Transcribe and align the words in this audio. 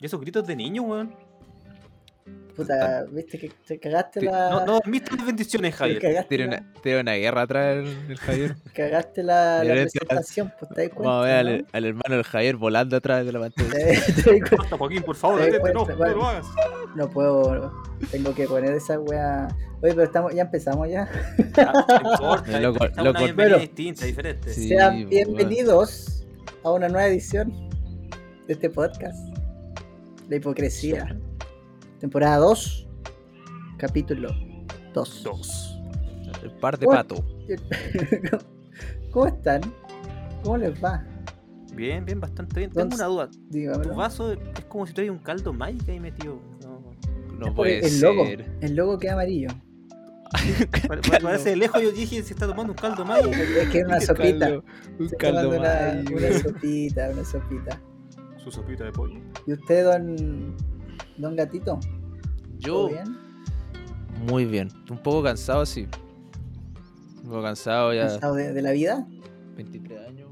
¿Y 0.00 0.06
esos 0.06 0.20
gritos 0.20 0.46
de 0.46 0.56
niño, 0.56 0.82
weón? 0.82 1.14
Puta, 2.56 3.04
viste 3.10 3.36
que 3.36 3.50
te 3.66 3.80
cagaste 3.80 4.22
la. 4.22 4.48
No, 4.50 4.64
no, 4.64 4.80
viste 4.86 5.16
las 5.16 5.26
bendiciones, 5.26 5.74
Javier. 5.74 6.24
Tiene 6.28 6.46
una, 6.46 7.00
una 7.00 7.12
guerra 7.14 7.42
atrás 7.42 7.76
el, 7.78 7.86
el 8.12 8.16
Javier. 8.16 8.54
cagaste 8.74 9.24
la, 9.24 9.60
presentación, 9.64 10.52
pues 10.58 10.70
te 10.72 10.82
das 10.82 10.90
cuenta. 10.90 11.10
Vamos 11.10 11.24
a 11.24 11.28
ver 11.28 11.36
al, 11.36 11.58
¿no? 11.62 11.66
al 11.72 11.84
hermano 11.84 12.14
del 12.14 12.22
Javier 12.22 12.56
volando 12.56 12.96
atrás 12.96 13.26
de 13.26 13.32
la 13.32 13.40
pantalla. 13.40 13.70
Te- 14.24 14.40
te 14.40 14.76
Joaquín, 14.76 15.02
por 15.02 15.16
favor, 15.16 15.40
Te 15.40 15.50
no, 15.50 15.58
cuenta, 15.60 15.78
no 15.80 15.88
lo 15.88 15.98
vale. 15.98 16.38
hagas. 16.38 16.46
No 16.94 17.10
puedo, 17.10 17.72
tengo 18.12 18.32
que 18.34 18.46
poner 18.46 18.72
esa 18.72 19.00
wea. 19.00 19.48
Oye, 19.82 19.92
pero 19.92 20.04
estamos, 20.04 20.32
ya 20.32 20.42
empezamos 20.42 20.88
ya. 20.88 21.08
No 21.36 22.10
importa, 22.12 22.60
Loco, 22.60 22.84
esta 22.84 23.00
es 23.00 23.04
loco. 23.04 23.10
una 23.10 23.18
bienvenida 23.20 23.34
Pero- 23.56 23.58
distinta, 23.58 24.06
diferente. 24.06 24.54
Sí, 24.54 24.68
Sean 24.68 25.08
bienvenidos 25.08 26.24
a 26.62 26.70
una 26.70 26.88
nueva 26.88 27.08
edición 27.08 27.52
de 28.46 28.52
este 28.52 28.70
podcast. 28.70 29.33
La 30.28 30.36
hipocresía. 30.36 31.18
Temporada 32.00 32.36
2, 32.38 32.88
capítulo 33.78 34.30
2. 34.94 35.22
Dos. 35.24 35.78
El 36.42 36.50
par 36.52 36.78
de 36.78 36.86
pato. 36.86 37.24
¿Cómo 39.10 39.26
están? 39.26 39.60
¿Cómo 40.42 40.56
les 40.58 40.82
va? 40.82 41.04
Bien, 41.74 42.04
bien, 42.04 42.20
bastante 42.20 42.60
bien. 42.60 42.70
Tengo 42.70 42.80
¿Dónde- 42.82 42.96
una 42.96 43.06
duda. 43.06 43.30
Tu 43.30 43.38
Dígamelo. 43.50 43.94
vaso 43.94 44.32
es 44.32 44.38
como 44.68 44.86
si 44.86 44.92
tuviera 44.92 45.12
un 45.12 45.18
caldo 45.18 45.52
mágico 45.52 45.90
ahí 45.90 46.00
metido. 46.00 46.38
No. 46.62 46.82
No 47.38 47.54
puede 47.54 47.84
el 47.86 48.00
logo. 48.00 48.26
ser. 48.26 48.44
El 48.60 48.76
logo 48.76 48.98
queda 48.98 49.14
amarillo. 49.14 49.48
Pare- 50.88 51.00
pare- 51.02 51.20
Parece 51.22 51.50
de 51.50 51.56
lejos 51.56 51.80
yo 51.82 51.92
dije 51.92 52.22
se 52.22 52.32
está 52.34 52.46
tomando 52.46 52.72
un 52.72 52.78
caldo 52.78 53.04
mágico. 53.04 53.30
Es 53.30 53.68
que 53.70 53.78
es 53.80 53.84
una 53.86 53.96
Un 54.00 54.00
sopita. 54.02 54.46
caldo- 54.48 54.64
Un 54.98 55.08
caldo 55.18 55.42
tomando 55.42 55.60
una, 55.60 55.94
mágico. 55.94 56.14
una 56.18 56.38
sopita, 56.38 57.10
una 57.10 57.24
sopita. 57.24 57.80
Su 58.44 58.50
sopita 58.50 58.84
de 58.84 58.92
pollo. 58.92 59.18
¿Y 59.46 59.52
usted, 59.54 59.84
don, 59.84 60.54
don 61.16 61.34
Gatito? 61.36 61.78
¿Todo 61.80 61.88
Yo, 62.58 62.88
bien? 62.88 63.16
muy 64.28 64.44
bien. 64.44 64.68
Un 64.90 64.98
poco 64.98 65.22
cansado, 65.22 65.64
sí. 65.64 65.88
Un 67.22 67.30
poco 67.30 67.42
cansado 67.42 67.94
ya. 67.94 68.08
¿Cansado 68.08 68.34
de, 68.34 68.52
de 68.52 68.62
la 68.62 68.72
vida? 68.72 69.06
23 69.56 70.08
años. 70.08 70.28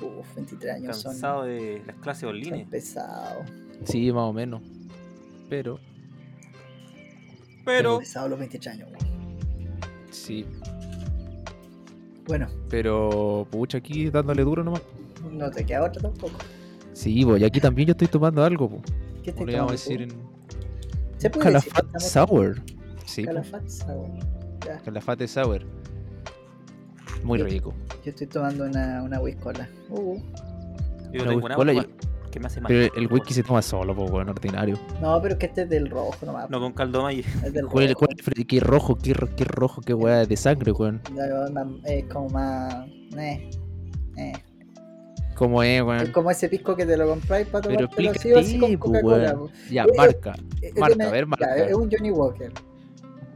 Uf, 0.00 0.34
23 0.34 0.74
años 0.74 0.96
son, 0.96 1.12
Cansado 1.12 1.44
de 1.44 1.82
las 1.86 1.96
clases 1.96 2.20
son 2.22 2.30
online. 2.30 2.66
pesados. 2.68 3.46
Sí, 3.84 4.10
más 4.12 4.24
o 4.24 4.32
menos. 4.32 4.60
Pero, 5.48 5.78
Pero. 7.64 7.98
pesados 8.00 8.30
los 8.30 8.38
23 8.38 8.74
años. 8.74 8.88
weón. 8.90 10.08
sí. 10.10 10.44
Bueno, 12.26 12.48
Pero, 12.70 13.46
pucha, 13.50 13.78
aquí 13.78 14.08
dándole 14.08 14.42
duro 14.44 14.64
nomás. 14.64 14.80
no 15.30 15.50
te 15.50 15.64
queda 15.64 15.84
otra 15.84 16.00
tampoco. 16.02 16.32
Sí, 16.94 17.24
pues, 17.24 17.42
y 17.42 17.44
aquí 17.44 17.60
también 17.60 17.88
yo 17.88 17.92
estoy 17.92 18.08
tomando 18.08 18.42
algo, 18.42 18.70
pues. 18.70 18.82
¿Qué 19.22 19.32
te 19.32 19.44
le 19.44 19.56
vamos 19.56 19.70
a 19.70 19.72
decir 19.74 20.02
en. 20.02 20.10
¿Se 21.18 21.28
puede 21.30 21.52
decir 21.52 21.72
que 21.72 21.80
Calafat 21.80 22.02
estamos 22.02 22.30
Sour. 22.30 22.62
Sí, 23.04 23.24
Calafat 23.24 23.68
Sour. 23.68 24.08
Ya, 24.66 24.78
Calafate 24.78 25.28
Sour. 25.28 25.62
Muy 27.22 27.38
Yo- 27.38 27.44
rico. 27.46 27.74
yo 28.04 28.10
estoy 28.10 28.26
tomando 28.26 28.64
una, 28.64 29.02
una 29.02 29.20
whiskola. 29.20 29.68
Uh, 29.90 30.18
Yo 31.12 31.22
Una 31.22 31.30
tengo 31.30 31.46
una 31.62 31.86
que 32.30 32.40
me 32.40 32.46
hace 32.48 32.60
mal. 32.60 32.68
Pero 32.68 32.92
el 32.96 33.06
whisky 33.12 33.32
se 33.32 33.42
toma 33.44 33.62
solo, 33.62 33.94
pues, 33.94 34.10
bueno, 34.10 34.32
ordinario. 34.32 34.76
no, 35.00 35.22
pero 35.22 35.34
es 35.34 35.38
que 35.38 35.46
este 35.46 35.62
es 35.62 35.70
del 35.70 35.88
rojo 35.88 36.14
nomás. 36.26 36.50
No 36.50 36.58
con 36.60 36.72
caldo 36.72 37.02
mágico. 37.02 37.28
es 37.44 37.52
del 37.52 37.66
¿Cuál, 37.66 37.88
rojo. 37.90 38.06
cuál- 38.06 38.46
qué 38.46 38.60
rojo, 38.60 38.96
qué, 38.96 39.14
ro- 39.14 39.28
qué 39.36 39.44
rojo, 39.44 39.80
qué 39.82 39.94
weá 39.94 40.26
de 40.26 40.36
sangre, 40.36 40.72
weón. 40.72 41.00
Es 41.84 42.04
como 42.06 42.28
más. 42.30 42.86
Eh, 43.16 43.50
eh. 44.16 44.32
¿Cómo 45.34 45.62
es, 45.62 45.80
Es 45.80 45.82
weón? 45.86 46.12
como 46.12 46.30
ese 46.30 46.48
pisco 46.48 46.76
que 46.76 46.86
te 46.86 46.96
lo 46.96 47.08
compráis 47.08 47.46
para 47.48 47.66
Pero 47.68 47.88
tomártelo 47.88 48.10
así 48.10 48.28
explícate, 48.30 48.34
o 48.34 48.38
así 48.38 48.78
con 48.78 48.92
Coca-Cola. 48.92 49.36
Ya, 49.70 49.82
Eh, 49.84 49.86
marca. 49.96 50.34
Eh, 50.62 50.72
Marca, 50.78 50.94
tiene- 50.94 51.04
a 51.04 51.10
ver, 51.10 51.24
ya, 51.24 51.26
marca. 51.26 51.56
es 51.66 51.74
un 51.74 51.90
Johnny 51.90 52.10
Walker, 52.10 52.52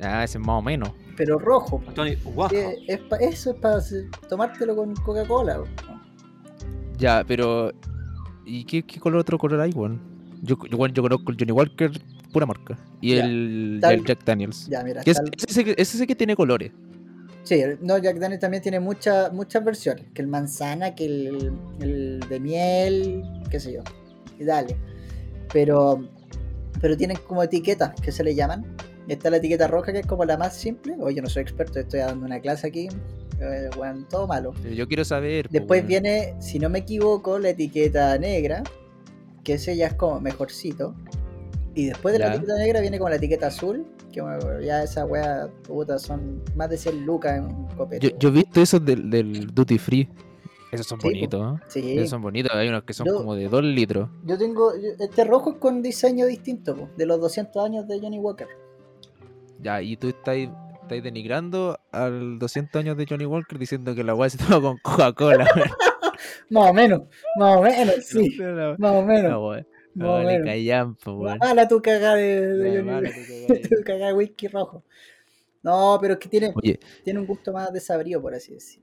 Ah, 0.01 0.23
ese 0.23 0.39
es 0.39 0.47
más 0.47 0.59
o 0.59 0.63
menos. 0.63 0.91
pero 1.17 1.39
rojo. 1.41 1.83
Tony. 1.95 2.17
Que 2.51 2.77
es 2.87 3.01
pa- 3.01 3.17
eso 3.17 3.51
es 3.51 3.57
para 3.57 3.81
tomártelo 4.29 4.77
con 4.77 4.95
Coca-Cola. 4.95 5.65
Ya, 6.99 7.25
pero. 7.27 7.73
¿Y 8.45 8.65
qué, 8.65 8.83
qué 8.83 8.99
color 9.01 9.21
otro 9.21 9.37
color 9.39 9.61
hay, 9.61 9.73
weón? 9.73 10.01
Yo, 10.43 10.57
yo, 10.71 10.87
yo 10.87 11.03
conozco 11.03 11.31
el 11.33 11.37
Johnny 11.39 11.53
Walker, 11.53 11.91
pura 12.33 12.47
marca. 12.47 12.79
Y 13.01 13.17
Ya, 13.17 13.25
el, 13.25 13.79
tal- 13.81 13.95
el 13.95 14.05
Jack 14.05 14.25
Daniels. 14.25 14.67
Ya, 14.69 14.83
mira. 14.85 15.03
Que 15.03 15.11
es, 15.11 15.21
ese, 15.49 15.65
que- 15.65 15.75
ese 15.77 16.07
que 16.07 16.15
tiene 16.15 16.35
colores. 16.37 16.71
Sí, 17.49 17.65
no, 17.81 17.97
Jack 17.97 18.19
Daniels 18.19 18.43
también 18.43 18.63
tiene 18.63 18.79
muchas 18.79 19.33
muchas 19.33 19.65
versiones. 19.65 20.05
Que 20.13 20.21
el 20.21 20.29
manzana, 20.29 20.95
que 20.95 21.07
el, 21.07 21.51
el 21.81 22.21
de 22.29 22.41
miel, 22.41 23.23
qué 23.51 23.59
sé 23.59 23.73
yo. 23.73 23.81
Y 24.39 24.45
dale. 24.45 24.77
Pero, 25.51 26.07
pero 26.79 26.95
tienen 26.95 27.17
como 27.27 27.43
etiquetas 27.43 27.99
que 28.03 28.13
se 28.13 28.23
le 28.23 28.35
llaman. 28.35 28.67
Está 29.09 29.31
la 29.31 29.39
etiqueta 29.39 29.67
roja, 29.67 29.93
que 29.93 30.01
es 30.01 30.07
como 30.07 30.27
la 30.27 30.37
más 30.37 30.55
simple. 30.55 30.95
Oye, 31.01 31.17
yo 31.17 31.23
no 31.23 31.31
soy 31.31 31.41
experto, 31.41 31.81
estoy 31.81 32.01
dando 32.01 32.27
una 32.27 32.39
clase 32.39 32.67
aquí. 32.67 32.89
Eh, 33.41 33.71
bueno, 33.79 34.07
todo 34.11 34.27
malo. 34.27 34.53
Yo 34.63 34.87
quiero 34.87 35.07
saber. 35.07 35.49
Después 35.49 35.87
viene, 35.87 36.35
si 36.41 36.59
no 36.59 36.69
me 36.69 36.81
equivoco, 36.81 37.39
la 37.39 37.49
etiqueta 37.49 38.19
negra, 38.19 38.63
que 39.43 39.55
ese 39.55 39.75
ya 39.75 39.87
es 39.87 39.95
como 39.95 40.21
mejorcito. 40.21 40.95
Y 41.75 41.87
después 41.87 42.13
de 42.13 42.19
la 42.19 42.29
etiqueta 42.35 42.59
negra 42.59 42.83
viene 42.83 42.99
como 42.99 43.09
la 43.09 43.17
etiqueta 43.17 43.47
azul, 43.47 43.87
que 44.13 44.21
ya 44.65 44.83
esa 44.83 45.05
wea, 45.05 45.49
puta, 45.63 45.99
son 45.99 46.43
más 46.57 46.69
de 46.71 46.77
100 46.77 47.05
lucas 47.07 47.39
en 47.39 47.45
un 47.45 47.67
copete. 47.69 48.11
Yo, 48.11 48.19
yo 48.19 48.29
he 48.29 48.33
visto 48.33 48.61
esos 48.61 48.85
del, 48.85 49.09
del 49.11 49.47
Duty 49.55 49.79
Free. 49.79 50.09
Esos 50.71 50.87
son 50.87 51.01
Sí, 51.01 51.09
bonitos, 51.09 51.57
¿eh? 51.59 51.63
Sí. 51.69 51.93
Esos 51.99 52.11
son 52.11 52.21
bonitos. 52.23 52.55
Hay 52.55 52.69
unos 52.69 52.83
que 52.85 52.93
son 52.93 53.07
Yo- 53.07 53.17
como 53.17 53.35
de 53.35 53.49
2 53.49 53.63
litros. 53.65 54.11
Yo 54.25 54.37
tengo, 54.37 54.75
yo- 54.77 54.91
este 54.99 55.25
rojo 55.25 55.53
es 55.53 55.57
con 55.57 55.81
diseño 55.83 56.27
distinto, 56.27 56.75
po, 56.77 56.89
de 56.97 57.07
los 57.07 57.19
200 57.21 57.65
años 57.65 57.89
de 57.89 57.99
Johnny 58.01 58.19
Walker. 58.19 58.49
Ya, 59.61 59.81
y 59.83 59.97
tú 59.97 60.09
estás, 60.09 60.37
estás 60.37 61.03
denigrando 61.03 61.79
al 61.91 62.39
200 62.39 62.81
años 62.81 62.97
de 62.97 63.07
Johnny 63.09 63.25
Walker 63.25 63.59
diciendo 63.59 63.95
que 63.95 64.05
la 64.05 64.15
weá 64.15 64.29
se 64.31 64.39
toma 64.39 64.61
con 64.61 64.79
Coca-Cola. 64.79 65.47
Más 66.51 66.71
o 66.71 66.75
menos, 66.75 67.03
más 67.39 67.57
o 67.59 67.63
menos, 67.63 67.95
sí, 68.07 68.37
más 68.79 68.93
o 68.97 69.03
menos, 69.03 69.41
weá. 69.51 69.67
Más 69.95 70.09
o 70.09 70.13
Vale, 70.13 70.25
weón. 71.07 71.39
Mala 71.39 71.69
tu 71.69 71.81
cagada 71.83 72.15
de, 72.17 72.81
tu 72.81 72.87
cagada. 72.87 73.85
cagada 73.85 74.07
de 74.09 74.13
whisky 74.15 74.49
rojo. 74.49 74.85
No, 75.63 75.99
pero 76.01 76.15
es 76.15 76.21
que 76.21 76.29
tiene, 76.29 76.53
Oye, 76.55 76.79
tiene 77.05 77.19
un 77.21 77.27
gusto 77.27 77.53
más 77.53 77.73
desabrido, 77.73 78.23
por 78.23 78.35
así 78.35 78.55
decir. 78.55 78.81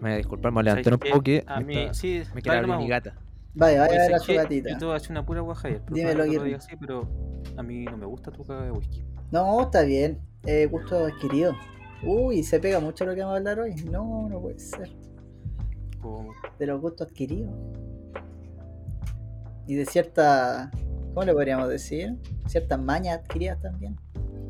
me 0.00 0.08
voy 0.08 0.12
a 0.12 0.16
disculpar, 0.16 0.50
me 0.52 0.56
voy 0.56 0.60
a 0.62 0.64
levantar 0.64 0.92
un 0.94 0.98
¿Sabes 0.98 1.12
poco 1.12 1.22
que 1.24 1.44
A 1.46 1.60
mí, 1.60 1.78
está- 1.78 1.94
sí, 1.94 2.22
me 2.34 2.42
quiere 2.42 2.58
abrir 2.58 2.76
mi 2.76 2.88
gata. 2.88 3.16
Vaya, 3.54 3.80
vaya 3.82 3.92
a 3.94 3.96
ver 3.96 4.14
a 4.14 4.18
¿sabes 4.18 4.22
su 4.22 4.34
gatita. 4.34 4.70
Yo 4.70 4.78
te 4.78 4.84
voy 4.84 4.94
a 4.94 4.96
hacer 4.96 5.10
una 5.12 5.24
pura 5.24 5.40
agua, 5.40 5.54
Javier. 5.54 5.82
Dímelo, 5.90 6.24
Guirri. 6.24 6.50
lo 6.50 6.56
así, 6.58 6.76
pero 6.78 7.08
a 7.56 7.62
mí 7.62 7.84
no 7.84 7.96
me 7.96 8.04
gusta 8.06 8.30
tu 8.30 8.44
caga 8.44 8.64
de 8.64 8.70
whisky. 8.72 9.02
No, 9.30 9.62
está 9.62 9.82
bien. 9.82 10.20
Eh, 10.44 10.66
gusto 10.66 11.06
adquirido. 11.06 11.54
Uy, 12.02 12.42
se 12.42 12.60
pega 12.60 12.80
mucho 12.80 13.06
lo 13.06 13.14
que 13.14 13.20
vamos 13.20 13.34
a 13.34 13.38
hablar 13.38 13.60
hoy. 13.60 13.74
No, 13.90 14.28
no 14.28 14.40
puede 14.42 14.58
ser. 14.58 14.90
Como- 16.02 16.32
De 16.58 16.66
los 16.66 16.80
gustos 16.80 17.06
adquiridos. 17.08 17.50
Y 19.66 19.74
de 19.74 19.84
cierta. 19.86 20.70
¿Cómo 21.14 21.24
le 21.24 21.32
podríamos 21.32 21.68
decir? 21.68 22.14
Ciertas 22.46 22.78
mañas 22.80 23.18
adquiridas 23.20 23.60
también. 23.60 23.96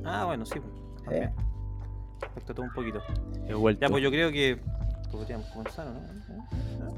Ah, 0.04 0.25
bueno, 0.27 0.44
sí. 0.44 0.59
pues, 0.60 0.72
Eh, 0.72 1.31
También. 1.31 1.32
Afecta 2.31 2.54
todo 2.54 2.66
un 2.66 2.72
poquito. 2.72 3.00
He 3.47 3.54
vuelto. 3.54 3.81
Ya, 3.82 3.88
pues 3.88 4.03
yo 4.03 4.10
creo 4.10 4.32
que 4.32 4.59
podríamos 5.12 5.47
comenzar, 5.49 5.87
¿no? 5.87 6.00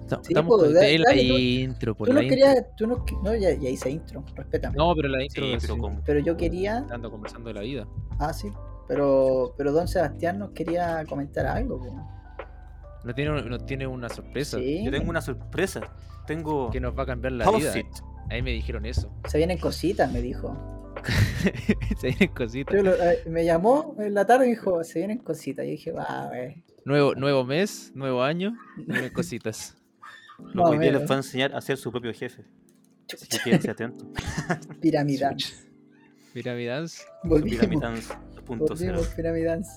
Estamos 0.00 0.26
Sí, 0.26 0.32
estamos 0.32 0.48
pues, 0.56 0.62
con 0.68 0.74
dale, 0.74 0.98
la 0.98 1.04
dale, 1.10 1.22
intro, 1.22 1.94
por 1.94 2.08
tú 2.08 2.14
no 2.14 2.20
la 2.20 2.24
intro. 2.24 2.36
querías. 2.36 2.76
Tú 2.76 2.86
no, 2.86 3.04
no 3.22 3.34
ya, 3.36 3.52
ya 3.52 3.68
hice 3.68 3.90
intro, 3.90 4.24
respétame. 4.34 4.74
No, 4.76 4.94
pero 4.94 5.08
la 5.08 5.22
intro 5.22 5.44
Sí, 5.44 5.52
sí, 5.52 5.58
pero 5.60 5.78
como. 5.78 6.00
Pero 6.04 6.20
yo 6.20 6.36
quería. 6.36 6.86
ando 6.90 7.10
conversando 7.10 7.48
de 7.48 7.54
la 7.54 7.60
vida. 7.60 7.86
Ah, 8.18 8.32
sí. 8.32 8.48
Pero, 8.88 9.54
pero 9.58 9.72
Don 9.72 9.86
Sebastián 9.86 10.38
nos 10.38 10.50
quería 10.52 11.04
comentar 11.08 11.44
algo. 11.46 11.78
po. 11.78 12.08
No 13.04 13.14
tiene, 13.14 13.42
no 13.42 13.58
tiene 13.58 13.86
una 13.86 14.08
sorpresa 14.08 14.56
Sí. 14.58 14.82
Yo 14.84 14.90
tengo 14.90 15.10
una 15.10 15.20
sorpresa. 15.20 15.80
Tengo. 16.26 16.70
que 16.70 16.80
nos 16.80 16.96
va 16.98 17.02
a 17.02 17.06
cambiar 17.06 17.32
la 17.32 17.50
vida. 17.50 17.72
Post-it. 18.28 18.32
Ahí 18.32 18.42
me 18.42 18.50
dijeron 18.52 18.86
eso. 18.86 19.12
Se 19.28 19.38
vienen 19.38 19.58
cositas, 19.58 20.12
me 20.12 20.20
dijo. 20.22 20.94
Se 22.00 22.08
vienen 22.08 22.28
cositas. 22.34 22.74
Yo 22.74 22.82
lo- 22.82 22.94
eh, 22.94 23.22
me 23.26 23.44
llamó 23.44 23.94
en 23.98 24.14
la 24.14 24.26
tarde 24.26 24.46
y 24.46 24.50
dijo, 24.50 24.82
se 24.84 24.98
vienen 24.98 25.18
cositas. 25.18 25.64
Y 25.64 25.70
dije, 25.70 25.92
va, 25.92 26.28
wey. 26.32 26.64
Nuevo, 26.84 27.14
nuevo 27.14 27.44
mes, 27.44 27.92
nuevo 27.94 28.22
año, 28.22 28.56
vienen 28.76 29.12
cositas. 29.12 29.76
Más 30.38 30.54
Lo 30.54 30.62
o 30.64 30.70
que 30.70 30.76
hoy 30.76 30.82
día 30.82 30.92
les 30.92 31.08
va 31.10 31.14
a 31.14 31.18
enseñar 31.18 31.54
a 31.54 31.60
ser 31.60 31.76
su 31.76 31.90
propio 31.90 32.12
jefe. 32.12 32.44
Así 33.12 33.38
que 33.42 33.70
atentos. 33.70 34.06
Piramidal. 34.80 35.36
Mira 36.34 36.54
mi 36.54 36.66
dance. 36.66 37.02
Volvimos. 37.24 37.58
Piramidans 37.58 38.08
punto. 38.44 38.66
Volvimos, 38.74 39.08
Piramidance. 39.08 39.70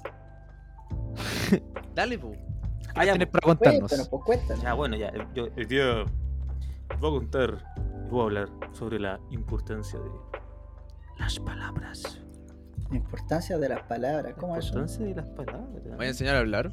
Dale, 1.96 2.18
pu. 2.20 2.34
Ah, 2.96 3.06
ya, 3.06 3.14
tienes 3.14 3.28
para 3.30 3.42
Cuéntanos, 3.42 3.80
contarnos? 3.80 4.10
pues 4.10 4.24
cuéntanos. 4.26 4.64
Ya, 4.64 4.74
bueno, 4.74 4.96
ya. 4.98 5.12
Yo 5.34 5.48
el 5.56 5.68
día 5.68 6.06
voy 7.00 7.10
a 7.10 7.20
contar 7.20 7.64
voy 8.12 8.22
a 8.22 8.24
hablar 8.26 8.50
sobre 8.74 9.00
la 9.00 9.20
importancia 9.32 10.00
de 10.00 10.10
las 11.18 11.40
palabras. 11.40 12.20
La 12.90 12.98
importancia 12.98 13.58
de 13.58 13.70
las 13.70 13.84
palabras. 13.84 14.34
¿Cómo 14.38 14.54
la 14.54 14.60
es 14.60 14.66
eso? 14.66 14.74
importancia 14.80 15.06
de 15.06 15.16
las 15.16 15.26
palabras. 15.28 15.98
¿Voy 15.98 16.06
a 16.06 16.10
enseñar 16.10 16.36
a 16.36 16.40
hablar? 16.40 16.72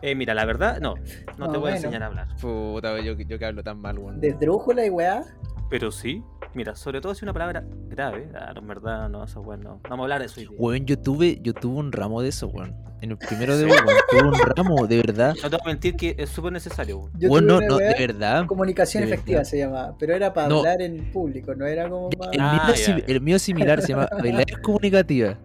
Eh, 0.00 0.14
mira, 0.14 0.32
la 0.34 0.44
verdad, 0.44 0.80
no. 0.80 0.94
No 1.36 1.46
Más 1.46 1.52
te 1.52 1.58
voy 1.58 1.72
a 1.72 1.76
enseñar 1.76 2.02
a 2.02 2.06
hablar. 2.06 2.28
Puta, 2.40 2.98
yo, 3.00 3.12
yo 3.14 3.38
que 3.38 3.44
hablo 3.44 3.62
tan 3.62 3.80
mal, 3.80 3.98
weón. 3.98 4.20
De 4.20 4.32
drújula 4.32 4.86
y 4.86 4.90
weá. 4.90 5.24
Pero 5.70 5.90
sí, 5.90 6.22
Mira, 6.54 6.74
sobre 6.74 7.00
todo 7.00 7.14
si 7.14 7.24
una 7.24 7.32
palabra 7.32 7.62
grave. 7.88 8.28
Ah, 8.34 8.52
no, 8.54 8.60
en 8.60 8.66
verdad, 8.68 9.08
no, 9.08 9.22
eso 9.24 9.42
bueno. 9.42 9.74
No 9.84 9.90
vamos 9.90 10.00
a 10.00 10.02
hablar 10.04 10.20
de 10.20 10.26
eso. 10.26 10.40
Weón, 10.58 10.86
yo 10.86 10.98
tuve, 10.98 11.38
yo 11.42 11.52
tuve 11.54 11.76
un 11.78 11.92
ramo 11.92 12.22
de 12.22 12.30
eso, 12.30 12.48
weón. 12.48 12.74
En 13.00 13.10
el 13.12 13.18
primero 13.18 13.56
de 13.56 13.66
weón, 13.66 13.84
tuve 14.10 14.22
un 14.28 14.34
ramo, 14.56 14.86
de 14.86 14.96
verdad. 14.96 15.34
No 15.42 15.50
te 15.50 15.56
voy 15.56 15.60
a 15.62 15.68
mentir 15.68 15.96
que 15.96 16.16
es 16.18 16.30
súper 16.30 16.52
necesario. 16.52 16.98
weón. 16.98 17.12
Yo 17.18 17.28
Weón, 17.30 17.46
tuve 17.48 17.66
no, 17.68 17.76
de 17.76 17.94
verdad. 17.98 18.46
Comunicación 18.46 19.04
de 19.04 19.10
efectiva 19.10 19.38
verdad. 19.38 19.50
se 19.50 19.58
llamaba, 19.58 19.94
pero 19.98 20.14
era 20.14 20.32
para 20.32 20.48
No. 20.48 20.58
hablar 20.58 20.82
en 20.82 21.12
público, 21.12 21.54
no 21.54 21.66
era 21.66 21.88
como 21.88 22.08
más... 22.18 22.28
El, 22.32 22.40
Ah, 22.40 22.52
mío, 22.64 22.74
es 22.74 22.80
ya, 22.80 22.86
sim- 22.96 23.04
ya. 23.06 23.14
el 23.14 23.20
mío 23.20 23.38
similar, 23.38 23.82
se 23.82 23.88
llama 23.88 24.08
habilidades 24.10 24.58
comunicativas. 24.58 25.36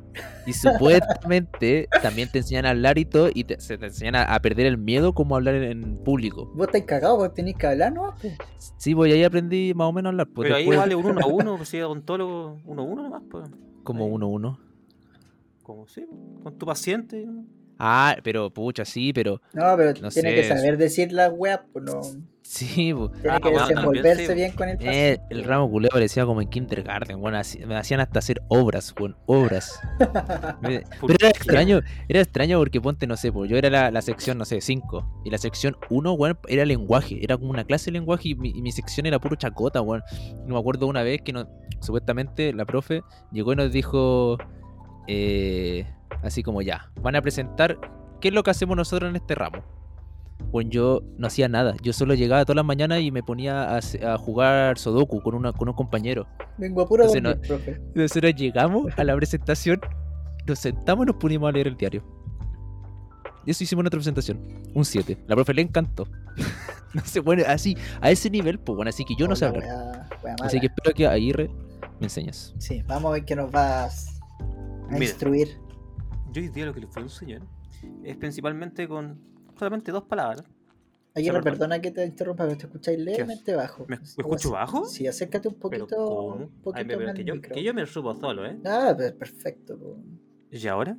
Y 0.46 0.54
supuestamente 0.54 1.88
también 2.02 2.30
te 2.30 2.40
enseñan 2.40 2.66
a 2.66 2.72
hablar 2.72 2.98
y 2.98 3.06
todo, 3.06 3.30
y 3.34 3.44
te, 3.44 3.60
se 3.60 3.78
te 3.78 3.86
enseñan 3.88 4.16
a, 4.16 4.24
a 4.24 4.40
perder 4.42 4.66
el 4.66 4.78
miedo 4.78 5.14
como 5.14 5.36
hablar 5.36 5.56
en, 5.56 5.64
en 5.64 5.98
público. 5.98 6.52
Vos 6.54 6.68
estáis 6.68 6.86
cagados, 6.86 7.18
vos 7.18 7.34
tenéis 7.34 7.58
que 7.58 7.68
hablar, 7.68 7.94
¿no? 7.94 8.14
Sí, 8.78 8.94
pues 8.96 9.14
ahí 9.14 9.24
aprendí 9.24 9.74
más 9.74 9.88
o 9.88 9.94
menos 9.94 10.10
a 10.10 10.12
hablar. 10.12 10.28
Pues 10.28 10.46
Pero 10.48 10.56
ahí 10.56 10.68
vale 10.68 10.96
un 10.96 11.06
uno 11.06 11.22
a 11.22 11.28
uno, 11.28 11.58
pues 11.58 11.70
si 11.70 11.78
es 11.78 11.84
odontólogo 11.84 12.60
uno 12.66 12.82
a 12.82 12.86
uno 12.86 13.04
nomás, 13.04 13.24
pues. 13.30 13.50
como 13.84 14.08
uno 14.08 14.26
a 14.26 14.30
uno. 14.30 14.60
Como 15.64 15.88
sí, 15.88 16.06
con 16.44 16.58
tu 16.58 16.66
paciente. 16.66 17.26
¿no? 17.26 17.46
Ah, 17.80 18.16
pero 18.24 18.50
pucha, 18.52 18.86
sí, 18.86 19.14
pero 19.14 19.42
No, 19.54 19.76
pero 19.78 19.90
No 20.02 20.10
tiene 20.10 20.30
sé, 20.30 20.36
que 20.36 20.44
saber 20.44 20.78
decir 20.78 21.12
las 21.12 21.32
weas, 21.34 21.62
pues 21.72 21.86
no. 21.86 22.02
Sí, 22.56 22.94
pues. 22.94 23.12
Tiene 23.22 23.30
Ah, 23.36 23.40
que 23.40 23.50
bueno, 23.50 23.68
desenvolverse 23.68 24.10
también, 24.10 24.28
sí. 24.28 24.34
bien 24.36 24.52
con 24.54 24.70
el 24.70 24.78
Eh, 24.82 25.20
el 25.30 25.44
ramo 25.44 25.70
culeo 25.70 25.90
parecía 25.92 26.26
como 26.26 26.42
en 26.42 26.50
kindergarten, 26.50 27.20
bueno, 27.20 27.38
así- 27.38 27.66
me 27.66 27.76
hacían 27.76 28.00
hasta 28.00 28.20
hacer 28.20 28.42
obras, 28.48 28.94
weón, 29.00 29.16
obras. 29.26 29.80
Me- 30.62 30.84
Pero 31.02 31.16
era 31.20 31.30
extraño, 31.30 31.82
era 32.08 32.22
extraño 32.22 32.60
porque 32.60 32.80
ponte, 32.82 33.08
no 33.08 33.18
sé, 33.18 33.32
pues 33.32 33.50
yo 33.50 33.58
era 33.58 33.70
la, 33.70 33.92
la 33.92 34.02
sección, 34.02 34.38
no 34.38 34.46
sé, 34.46 34.62
5. 34.62 35.22
Y 35.26 35.30
la 35.30 35.38
sección 35.38 35.76
1, 35.90 36.14
weón, 36.14 36.38
era 36.48 36.66
lenguaje. 36.66 37.20
Era 37.24 37.38
como 37.38 37.50
una 37.50 37.64
clase 37.64 37.86
de 37.86 37.94
lenguaje 37.94 38.30
y 38.30 38.36
mi, 38.36 38.50
y 38.50 38.62
mi 38.62 38.72
sección 38.72 39.06
era 39.06 39.20
puro 39.20 39.36
chacota, 39.36 39.82
weón. 39.82 40.04
Y 40.48 40.52
me 40.52 40.58
acuerdo 40.60 40.88
una 40.88 41.04
vez 41.04 41.22
que 41.22 41.34
no, 41.34 41.48
supuestamente 41.82 42.54
la 42.54 42.66
profe 42.66 43.02
llegó 43.32 43.54
y 43.54 43.56
nos 43.56 43.72
dijo, 43.72 44.38
eh, 45.08 45.86
así 46.22 46.44
como 46.44 46.62
ya, 46.62 46.92
van 47.02 47.16
a 47.16 47.22
presentar 47.22 47.78
qué 48.22 48.30
es 48.30 48.34
lo 48.34 48.44
que 48.44 48.52
hacemos 48.52 48.78
nosotros 48.78 49.10
en 49.10 49.16
este 49.16 49.36
ramo. 49.36 49.64
Bueno, 50.52 50.70
yo 50.70 51.02
no 51.18 51.28
hacía 51.28 51.48
nada. 51.48 51.76
Yo 51.82 51.94
solo 51.94 52.14
llegaba 52.14 52.46
todas 52.46 52.58
las 52.58 52.66
mañanas 52.66 53.02
y 53.02 53.12
me 53.12 53.24
ponía 53.24 53.76
a, 53.78 54.18
jugar 54.18 54.78
Sudoku 54.78 55.22
con, 55.22 55.36
una, 55.36 55.52
con 55.52 55.68
un 55.68 55.74
compañero. 55.76 56.28
Vengo 56.58 56.82
a 56.82 56.88
puro 56.88 57.04
Entonces, 57.04 57.24
dormir, 57.24 57.48
profe. 57.48 57.82
Nosotros 57.96 58.36
llegamos 58.36 58.94
a 58.98 59.04
la 59.04 59.16
presentación, 59.16 59.82
nos 60.46 60.60
sentamos 60.60 61.06
y 61.06 61.08
nos 61.08 61.16
pusimos 61.16 61.50
a 61.50 61.52
leer 61.52 61.68
el 61.68 61.76
diario. 61.76 62.04
Y 63.46 63.52
eso 63.52 63.64
hicimos 63.64 63.82
en 63.82 63.84
nuestra 63.86 63.98
presentación. 63.98 64.40
Un 64.74 64.86
7. 64.86 65.18
La 65.28 65.36
profe 65.36 65.54
le 65.54 65.64
encantó. 65.64 66.08
no 66.94 67.02
sé, 67.04 67.20
bueno, 67.20 67.44
así, 67.48 67.76
a 68.00 68.12
ese 68.12 68.30
nivel, 68.30 68.60
pues 68.60 68.76
bueno, 68.76 68.90
así 68.90 69.04
que 69.04 69.16
yo 69.18 69.28
no 69.28 69.36
sé 69.36 69.46
hablar. 69.46 69.64
wea- 69.64 70.10
wea 70.24 70.36
Así 70.42 70.60
que 70.60 70.68
espero 70.68 70.94
que 70.94 71.08
Aguirre 71.08 71.50
me 72.00 72.06
enseñes. 72.06 72.54
Sí, 72.60 72.84
vamos 72.88 73.10
a 73.10 73.14
ver 73.14 73.26
qué 73.26 73.36
nos 73.36 73.52
vas 73.52 74.20
a 74.40 74.94
Mira. 74.94 75.06
instruir. 75.06 75.58
Yo 76.32 76.42
hoy 76.42 76.50
día 76.50 76.66
lo 76.66 76.74
que 76.74 76.80
les 76.82 76.96
a 76.96 77.00
enseñar 77.00 77.42
es 78.04 78.16
principalmente 78.18 78.88
con 78.88 79.20
solamente 79.58 79.92
dos 79.92 80.04
palabras. 80.04 80.44
Perdón. 81.14 81.44
perdona 81.44 81.80
que 81.80 81.92
te 81.92 82.04
interrumpa, 82.06 82.46
pero 82.46 82.58
te 82.58 82.66
escucháis 82.66 82.98
levemente 82.98 83.54
bajo. 83.54 83.86
¿Me- 83.88 83.98
me 83.98 84.04
escucho 84.04 84.50
bajo? 84.52 84.86
Sí, 84.86 85.06
acércate 85.06 85.48
un 85.48 85.54
Pero 85.56 85.86
poquito, 85.86 85.96
¿cómo? 85.96 86.28
un 86.36 86.42
Ay, 86.42 86.50
poquito 86.64 86.88
pero 86.88 87.06
más 87.06 87.14
que, 87.16 87.24
yo, 87.24 87.40
que 87.42 87.64
yo 87.64 87.74
me 87.74 87.86
subo 87.86 88.16
solo, 88.16 88.46
¿eh? 88.48 88.58
Ah, 88.66 88.94
pues 88.98 89.12
perfecto. 89.12 89.78
¿Y 90.50 90.68
ahora? 90.68 90.98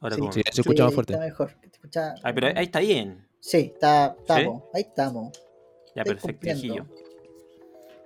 Ahora 0.00 0.16
Sí. 0.16 0.22
Sí, 0.32 0.42
se 0.50 0.60
escucha 0.62 0.84
más 0.84 0.94
fuerte. 0.94 1.12
Está 1.12 1.24
mejor. 1.26 1.50
que 1.60 1.68
te 1.68 1.76
escucha- 1.76 2.14
Ay, 2.22 2.32
pero 2.32 2.46
ahí 2.46 2.64
está 2.64 2.80
bien. 2.80 3.26
Sí, 3.40 3.58
está, 3.74 4.16
estamos, 4.18 4.62
ahí 4.72 4.82
estamos. 4.82 5.32
Ya, 5.94 6.02
Estoy 6.02 6.14
perfecto, 6.14 6.48
hijillo. 6.48 6.86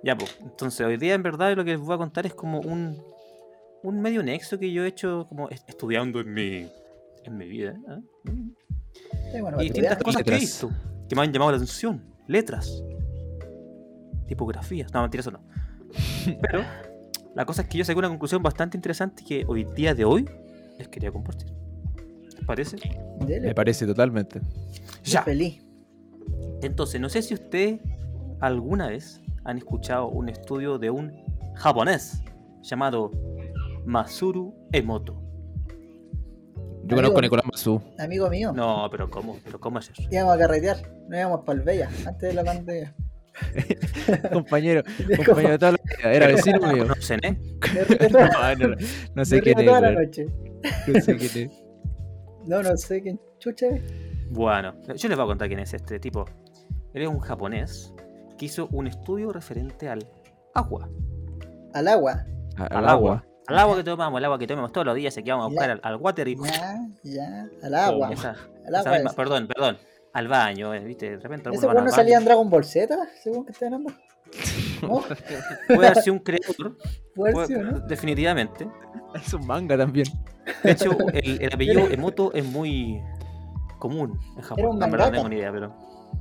Ya, 0.03 0.17
pues. 0.17 0.37
Entonces, 0.41 0.85
hoy 0.85 0.97
día 0.97 1.13
en 1.13 1.23
verdad 1.23 1.55
lo 1.55 1.63
que 1.63 1.71
les 1.71 1.79
voy 1.79 1.95
a 1.95 1.97
contar 1.97 2.25
es 2.25 2.33
como 2.33 2.59
un, 2.59 3.01
un 3.83 4.01
medio 4.01 4.21
nexo 4.23 4.59
que 4.59 4.71
yo 4.73 4.83
he 4.83 4.87
hecho 4.87 5.25
como 5.29 5.49
est- 5.49 5.67
estudiando 5.69 6.19
en 6.19 6.33
mi, 6.33 6.67
en 7.23 7.37
mi 7.37 7.47
vida. 7.47 7.77
¿eh? 7.87 8.31
Sí, 9.31 9.41
bueno, 9.41 9.61
Y 9.61 9.65
distintas 9.65 9.97
cosas 10.03 10.23
que 10.23 10.35
he 10.35 10.39
visto 10.39 10.69
que 11.07 11.15
me 11.15 11.23
han 11.23 11.33
llamado 11.33 11.51
la 11.51 11.57
atención. 11.57 12.03
Letras. 12.27 12.83
Tipografías. 14.27 14.93
No, 14.93 15.01
mentira, 15.01 15.21
eso 15.21 15.31
no. 15.31 15.41
Pero 16.41 16.63
la 17.35 17.45
cosa 17.45 17.63
es 17.63 17.67
que 17.67 17.77
yo 17.79 17.85
saqué 17.85 17.97
una 17.97 18.09
conclusión 18.09 18.43
bastante 18.43 18.77
interesante 18.77 19.23
que 19.27 19.43
hoy 19.47 19.65
día 19.75 19.95
de 19.95 20.05
hoy 20.05 20.29
les 20.77 20.87
quería 20.87 21.11
compartir. 21.11 21.51
¿Les 22.35 22.45
parece? 22.45 22.77
Dele, 23.25 23.47
Me 23.47 23.55
parece 23.55 23.87
totalmente. 23.87 24.39
Ya. 25.03 25.23
Feliz. 25.23 25.65
Entonces, 26.61 27.01
no 27.01 27.09
sé 27.09 27.21
si 27.21 27.33
ustedes 27.33 27.79
alguna 28.39 28.89
vez 28.89 29.21
han 29.43 29.57
escuchado 29.57 30.07
un 30.07 30.29
estudio 30.29 30.77
de 30.77 30.89
un 30.89 31.11
japonés 31.55 32.21
llamado 32.61 33.11
Masuru 33.85 34.53
Emoto. 34.71 35.28
Yo 36.89 36.95
conozco 36.95 37.19
a 37.19 37.21
Nicolás 37.21 37.45
Mazú. 37.45 37.81
Amigo 37.99 38.29
mío. 38.29 38.51
No, 38.53 38.87
pero 38.91 39.09
¿cómo? 39.09 39.37
¿Pero 39.43 39.59
cómo 39.59 39.79
es 39.79 39.89
eso? 39.89 40.01
Íbamos 40.11 40.35
a 40.35 40.37
carretear. 40.39 40.77
No 41.07 41.17
íbamos 41.17 41.41
para 41.45 41.59
el 41.59 41.65
Bella, 41.65 41.89
antes 42.05 42.29
de 42.29 42.33
la 42.33 42.43
pandemia. 42.43 42.95
compañero, 44.33 44.83
compañero 45.25 45.51
de 45.51 45.59
toda 45.59 45.71
la 45.73 45.77
vida. 45.77 46.11
Era 46.13 46.27
vecino 46.27 46.73
mío. 46.73 46.85
No 46.85 46.95
sé, 46.95 47.15
¿eh? 47.21 47.37
No, 48.11 48.67
no, 48.67 48.75
no 49.15 49.25
sé 49.25 49.41
quién 49.41 49.59
es, 49.59 49.65
toda 49.65 49.81
la 49.81 49.91
noche. 49.91 50.25
No 50.87 50.99
sé 51.01 51.15
quién 51.17 51.45
es. 51.47 51.63
No, 52.45 52.63
no 52.63 52.75
sé 52.77 53.01
quién 53.01 53.19
chucha 53.39 53.67
es. 53.67 53.81
Bueno, 54.31 54.73
yo 54.95 55.07
les 55.09 55.17
voy 55.17 55.23
a 55.25 55.27
contar 55.27 55.47
quién 55.47 55.59
es 55.59 55.73
este 55.73 55.99
tipo. 55.99 56.25
Él 56.93 57.03
es 57.03 57.07
un 57.07 57.19
japonés 57.19 57.93
que 58.37 58.45
hizo 58.45 58.67
un 58.71 58.87
estudio 58.87 59.31
referente 59.31 59.87
al 59.89 60.05
agua. 60.53 60.89
Al 61.73 61.87
agua. 61.87 62.25
A- 62.57 62.65
Al, 62.65 62.77
Al 62.77 62.89
agua. 62.89 62.91
agua. 62.91 63.25
Al 63.49 63.59
agua 63.59 63.75
que 63.77 63.83
tomamos, 63.83 64.17
el 64.19 64.25
agua 64.25 64.39
que 64.39 64.47
tomamos 64.47 64.71
todos 64.71 64.85
los 64.85 64.95
días, 64.95 65.13
que 65.15 65.21
vamos 65.31 65.45
a 65.45 65.49
buscar 65.49 65.67
Ya. 65.67 65.73
al, 65.73 65.81
al 65.83 65.95
water 66.01 66.27
y... 66.27 66.35
Ya, 66.35 66.79
ya. 67.03 67.47
Al 67.63 67.75
agua. 67.75 68.09
Esa- 68.13 68.35
Al 68.67 68.75
agua. 68.75 68.91
misma- 68.97 69.13
perdón, 69.15 69.47
perdón. 69.47 69.77
Al 70.13 70.27
baño, 70.27 70.73
eh, 70.73 70.79
¿viste? 70.79 71.11
De 71.11 71.17
repente 71.17 71.49
¿Ese 71.53 71.67
al 71.67 71.83
no 71.85 71.91
salía 71.91 72.17
en. 72.17 72.25
Dragon 72.25 72.49
Ball 72.49 72.63
Z? 72.65 72.97
Según 73.23 73.45
que 73.45 73.51
está 73.51 73.65
hablando. 73.67 73.91
¿No? 74.81 75.01
Puede 75.67 75.87
haber 75.87 76.01
sido 76.03 76.13
un 76.13 76.19
creador, 76.19 76.77
Puede 77.15 77.33
puede- 77.33 77.47
ser, 77.47 77.57
¿sí 77.57 77.63
o 77.67 77.71
¿no? 77.71 77.79
definitivamente. 77.87 78.67
Es 79.15 79.33
un 79.33 79.45
manga 79.45 79.77
también. 79.77 80.07
De 80.63 80.71
hecho, 80.71 80.91
el, 81.13 81.41
el 81.41 81.53
apellido 81.53 81.87
Emoto 81.89 82.31
es 82.33 82.43
muy 82.45 82.99
común 83.77 84.19
en 84.35 84.41
Japón. 84.41 84.59
Era 84.59 84.69
un 84.69 84.79
No, 84.79 85.11
tengo 85.11 85.29
ni 85.29 85.35
idea, 85.37 85.51
pero. 85.51 85.75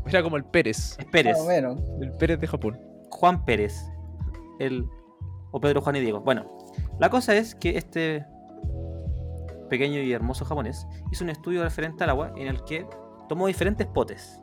Era 0.07 0.23
como 0.23 0.37
el 0.37 0.45
Pérez. 0.45 0.97
Es 0.99 1.05
Pérez. 1.07 1.37
El 2.01 2.13
Pérez 2.19 2.41
de 2.41 2.47
Japón. 2.47 2.79
Juan 3.11 3.45
Pérez. 3.47 3.75
El, 4.59 4.85
o 5.51 5.61
Pedro 5.61 5.81
Juan 5.81 5.97
y 5.97 6.01
Diego. 6.01 6.21
Bueno, 6.21 6.58
la 6.99 7.11
cosa 7.11 7.37
es 7.37 7.55
que 7.55 7.77
este 7.77 8.27
pequeño 9.69 10.01
y 10.01 10.13
hermoso 10.13 10.45
japonés 10.45 10.87
hizo 11.13 11.25
un 11.25 11.31
estudio 11.31 11.63
referente 11.63 12.05
al 12.05 12.11
agua 12.11 12.33
en 12.37 12.49
el 12.49 12.63
que 12.65 12.87
tomó 13.29 13.47
diferentes 13.47 13.87
potes. 13.87 14.41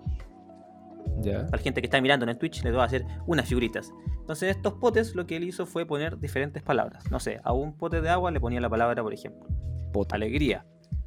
Ya. 1.22 1.46
Para 1.46 1.58
la 1.58 1.64
gente 1.64 1.82
que 1.82 1.88
está 1.88 2.02
mirando 2.02 2.24
en 2.24 2.30
el 2.30 2.38
Twitch, 2.38 2.64
le 2.64 2.72
voy 2.72 2.82
a 2.82 2.84
hacer 2.84 3.06
unas 3.26 3.48
figuritas. 3.48 3.92
Entonces, 4.20 4.44
en 4.44 4.56
estos 4.56 4.74
potes 4.74 5.16
lo 5.16 5.26
que 5.26 5.38
él 5.38 5.44
hizo 5.44 5.66
fue 5.66 5.86
poner 5.86 6.20
diferentes 6.20 6.62
palabras. 6.64 7.10
No 7.12 7.20
sé, 7.20 7.40
a 7.44 7.54
un 7.54 7.78
pote 7.78 8.02
de 8.02 8.10
agua 8.10 8.32
le 8.32 8.40
ponía 8.40 8.60
la 8.62 8.70
palabra, 8.70 9.02
por 9.04 9.14
ejemplo, 9.14 9.48
Poto. 9.92 10.16
alegría. 10.16 10.66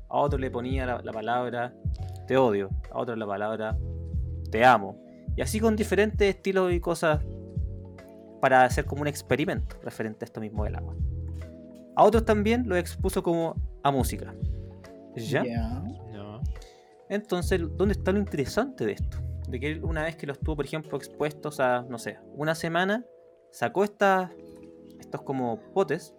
A 0.08 0.18
otro 0.18 0.38
le 0.38 0.50
ponía 0.50 0.87
la, 0.87 1.02
la 1.02 1.12
palabra 1.12 1.75
te 2.26 2.37
odio. 2.37 2.70
A 2.90 2.99
otro 2.99 3.16
la 3.16 3.26
palabra 3.26 3.76
te 4.50 4.64
amo. 4.64 5.02
Y 5.37 5.42
así 5.42 5.61
con 5.61 5.76
diferentes 5.76 6.28
estilos 6.28 6.73
y 6.73 6.80
cosas 6.80 7.20
para 8.40 8.64
hacer 8.64 8.85
como 8.87 9.02
un 9.02 9.08
experimento 9.08 9.76
referente 9.82 10.25
a 10.25 10.26
esto 10.26 10.40
mismo 10.40 10.64
del 10.64 10.76
agua. 10.76 10.94
A 11.99 12.05
otros 12.05 12.25
también 12.25 12.69
lo 12.69 12.76
expuso 12.76 13.25
como 13.25 13.57
a 13.83 13.90
música. 13.90 14.33
¿Ya? 15.17 15.45
Ya. 15.45 15.83
No. 16.12 16.40
Entonces, 17.09 17.61
¿dónde 17.76 17.95
está 17.95 18.12
lo 18.12 18.21
interesante 18.21 18.87
de 18.87 18.93
esto? 18.93 19.19
De 19.49 19.59
que 19.59 19.73
él, 19.73 19.83
una 19.83 20.05
vez 20.05 20.14
que 20.14 20.25
los 20.25 20.38
tuvo, 20.38 20.55
por 20.55 20.64
ejemplo, 20.64 20.97
expuestos 20.97 21.59
a, 21.59 21.83
no 21.88 21.99
sé, 21.99 22.19
una 22.35 22.55
semana, 22.55 23.05
sacó 23.50 23.83
estas, 23.83 24.31
estos 25.00 25.23
como 25.23 25.59
potes 25.75 26.14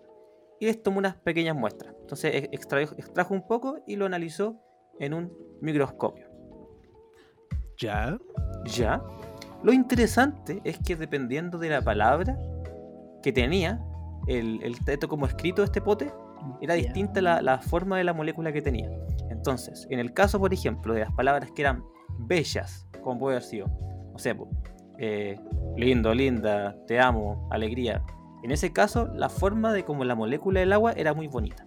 y 0.59 0.65
les 0.65 0.83
tomó 0.83 0.98
unas 0.98 1.15
pequeñas 1.15 1.55
muestras. 1.55 1.95
Entonces, 2.01 2.36
ex- 2.36 2.50
extrajo, 2.51 2.95
extrajo 2.98 3.33
un 3.33 3.48
poco 3.48 3.77
y 3.88 3.95
lo 3.95 4.05
analizó 4.05 4.57
en 5.00 5.13
un 5.13 5.31
microscopio. 5.62 6.27
Ya. 7.77 8.17
¿Ya? 8.65 9.01
Lo 9.63 9.71
interesante 9.71 10.59
es 10.65 10.77
que 10.79 10.98
dependiendo 10.98 11.57
de 11.57 11.69
la 11.69 11.81
palabra 11.81 12.38
que 13.24 13.31
tenía, 13.31 13.81
el, 14.29 14.62
el 14.63 14.79
texto 14.86 15.07
como 15.07 15.25
escrito 15.25 15.62
de 15.62 15.65
este 15.65 15.81
pote, 15.81 16.13
era 16.62 16.75
distinta 16.75 17.21
la, 17.21 17.41
la 17.41 17.59
forma 17.59 17.98
de 17.98 18.03
la 18.03 18.13
molécula 18.13 18.53
que 18.53 18.62
tenía. 18.62 18.89
Entonces, 19.29 19.88
en 19.89 20.00
el 20.00 20.13
caso, 20.13 20.39
por 20.39 20.53
ejemplo, 20.53 20.93
de 20.93 21.01
las 21.01 21.12
palabras 21.13 21.51
que 21.51 21.63
eran 21.63 21.83
bellas, 22.19 22.88
como 23.01 23.19
puede 23.19 23.38
haber 23.38 23.43
sido, 23.43 23.67
no 24.12 24.17
sé, 24.17 24.36
eh, 25.00 25.39
lindo, 25.75 26.13
linda, 26.13 26.75
te 26.88 27.00
amo, 27.00 27.48
alegría. 27.51 28.03
En 28.43 28.51
ese 28.51 28.71
caso, 28.71 29.07
la 29.15 29.29
forma 29.29 29.74
de 29.74 29.83
como 29.83 30.05
la 30.05 30.15
molécula 30.15 30.59
del 30.59 30.74
agua 30.74 30.93
era 30.93 31.13
muy 31.13 31.27
bonita. 31.27 31.65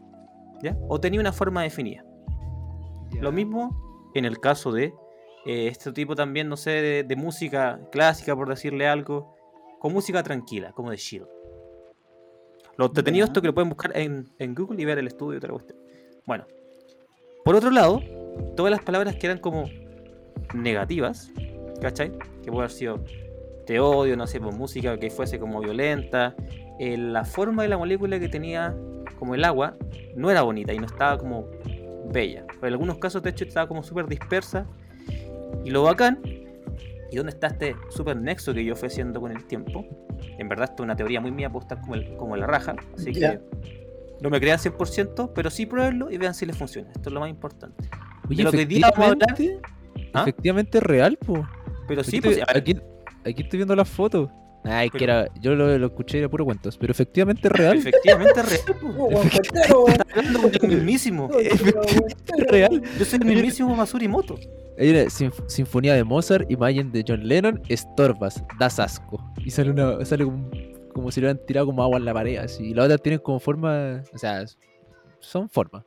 ¿Ya? 0.63 0.77
O 0.89 1.01
tenía 1.01 1.21
una 1.21 1.33
forma 1.33 1.63
definida. 1.63 2.05
Lo 3.21 3.33
mismo 3.33 4.11
en 4.15 4.25
el 4.25 4.39
caso 4.39 4.71
de 4.71 4.95
eh, 5.45 5.67
este 5.67 5.93
tipo 5.93 6.15
también, 6.15 6.49
no 6.49 6.57
sé, 6.57 6.71
de, 6.71 7.05
de 7.05 7.17
música 7.17 7.81
clásica, 7.91 8.37
por 8.37 8.49
decirle 8.49 8.87
algo, 8.87 9.35
con 9.81 9.93
música 9.93 10.23
tranquila, 10.23 10.73
como 10.73 10.91
de 10.91 10.97
chill. 10.99 11.25
Lo 12.77 12.87
entretenido 12.87 13.27
esto 13.27 13.41
que 13.41 13.49
lo 13.49 13.55
pueden 13.55 13.69
buscar 13.69 13.97
en, 13.97 14.29
en 14.39 14.55
Google 14.55 14.81
y 14.81 14.85
ver 14.85 14.99
el 14.99 15.07
estudio 15.07 15.35
y 15.35 15.37
otra 15.37 15.51
cuestión. 15.51 15.79
Bueno, 16.27 16.47
por 17.45 17.55
otro 17.55 17.71
lado, 17.71 18.01
todas 18.57 18.71
las 18.71 18.83
palabras 18.83 19.17
que 19.17 19.27
eran 19.27 19.39
como 19.39 19.69
negativas, 20.55 21.31
¿cachai? 21.81 22.13
Que 22.43 22.51
puede 22.51 22.65
haber 22.65 22.71
sido 22.71 23.05
te 23.67 23.79
odio, 23.81 24.17
no 24.17 24.27
sé, 24.27 24.41
por 24.41 24.55
música 24.55 24.99
que 24.99 25.11
fuese 25.11 25.39
como 25.39 25.61
violenta, 25.61 26.35
eh, 26.79 26.97
la 26.97 27.25
forma 27.25 27.63
de 27.63 27.69
la 27.69 27.79
molécula 27.79 28.19
que 28.19 28.29
tenía 28.29 28.75
como 29.19 29.35
el 29.35 29.45
agua 29.45 29.77
no 30.17 30.31
era 30.31 30.43
bonita 30.43 30.73
y 30.73 30.79
no 30.79 30.87
estaba 30.87 31.19
como 31.19 31.47
bella. 32.13 32.45
En 32.61 32.69
algunos 32.69 32.99
casos, 32.99 33.23
de 33.23 33.31
hecho, 33.31 33.45
estaba 33.45 33.69
como 33.69 33.83
súper 33.83 34.07
dispersa. 34.07 34.67
Y 35.65 35.71
lo 35.71 35.85
bacán, 35.85 36.21
y 37.11 37.17
dónde 37.17 37.31
está 37.31 37.49
este 37.49 37.77
súper 37.91 38.17
nexo 38.17 38.53
que 38.53 38.65
yo 38.65 38.75
fui 38.75 38.89
haciendo 38.89 39.21
con 39.21 39.31
el 39.31 39.45
tiempo, 39.47 39.87
en 40.39 40.49
verdad 40.49 40.65
esto 40.71 40.83
es 40.83 40.85
una 40.85 40.97
teoría 40.97 41.21
muy 41.21 41.31
mía, 41.31 41.51
puedo 41.51 41.63
estar 41.65 41.81
como, 41.81 41.95
el- 41.95 42.17
como 42.17 42.37
la 42.37 42.47
raja, 42.47 42.75
así 42.97 43.13
Ya. 43.13 43.33
que 43.33 43.41
no 44.21 44.31
me 44.31 44.41
crean 44.41 44.59
100%, 44.59 45.33
pero 45.35 45.51
sí 45.51 45.67
pruébenlo 45.67 46.11
y 46.11 46.17
vean 46.19 46.35
si 46.35 46.47
les 46.47 46.57
funciona. 46.57 46.89
Esto 46.95 47.09
es 47.09 47.13
lo 47.13 47.21
más 47.21 47.31
importante. 47.31 47.89
Oye, 48.29 48.37
de 48.37 48.43
lo 48.45 48.51
que 48.53 48.67
día 48.67 48.87
hablar- 48.87 49.17
efectivamente, 49.29 49.61
¿Ah? 50.15 50.23
efectivamente 50.23 50.79
es 50.79 50.85
real, 50.85 51.17
po. 51.17 51.47
Pero 51.89 52.05
sí, 52.05 52.19
aquí, 52.19 52.21
pues, 52.21 52.37
estoy, 52.39 52.43
a 52.43 52.53
ver, 52.55 52.63
aquí, 52.63 52.77
aquí 53.29 53.43
estoy 53.43 53.57
viendo 53.59 53.75
las 53.75 53.89
fotos. 53.89 54.31
Ay, 54.65 54.91
que 54.91 55.03
era, 55.03 55.27
yo 55.41 55.57
lo, 55.57 55.77
lo 55.77 55.87
escuché 55.89 56.19
era 56.21 56.29
puro 56.29 56.45
cuentos, 56.45 56.79
pero 56.79 56.93
efectivamente 56.93 57.49
es 57.49 57.53
real. 57.53 57.79
efectivamente 57.79 58.41
es 58.41 58.49
real. 58.49 58.79
pues. 59.11 59.35
Está 59.35 59.75
hablando 60.21 60.41
con 60.61 60.71
el 60.71 60.77
mismísimo. 60.77 61.29
Es 61.41 62.47
real. 62.49 62.81
Yo 62.97 63.05
soy 63.05 63.19
el 63.19 63.25
mismísimo 63.27 63.75
Masuri 63.75 64.07
Moto. 64.07 64.37
Hay 64.79 64.91
una 64.91 65.01
sinf- 65.05 65.47
sinfonía 65.49 65.95
de 65.95 66.05
Mozart, 66.05 66.51
imagen 66.51 66.91
de 66.93 67.05
John 67.07 67.27
Lennon, 67.27 67.61
estorbas, 67.69 68.43
das 68.59 68.79
asco. 68.79 69.23
Y 69.45 69.51
sale 69.51 69.71
una, 69.71 70.05
sale 70.05 70.25
como, 70.25 70.51
como 70.93 71.11
si 71.11 71.21
le 71.21 71.27
hubieran 71.27 71.47
tirado 71.47 71.67
como 71.67 71.83
agua 71.83 71.99
en 71.99 72.05
la 72.05 72.15
pared, 72.15 72.39
así. 72.39 72.69
Y 72.71 72.75
las 72.75 72.87
otras 72.87 73.03
tienen 73.03 73.19
como 73.21 73.39
forma, 73.39 74.03
o 74.13 74.19
sea, 74.19 74.45
son 75.21 75.49
formas. 75.49 75.85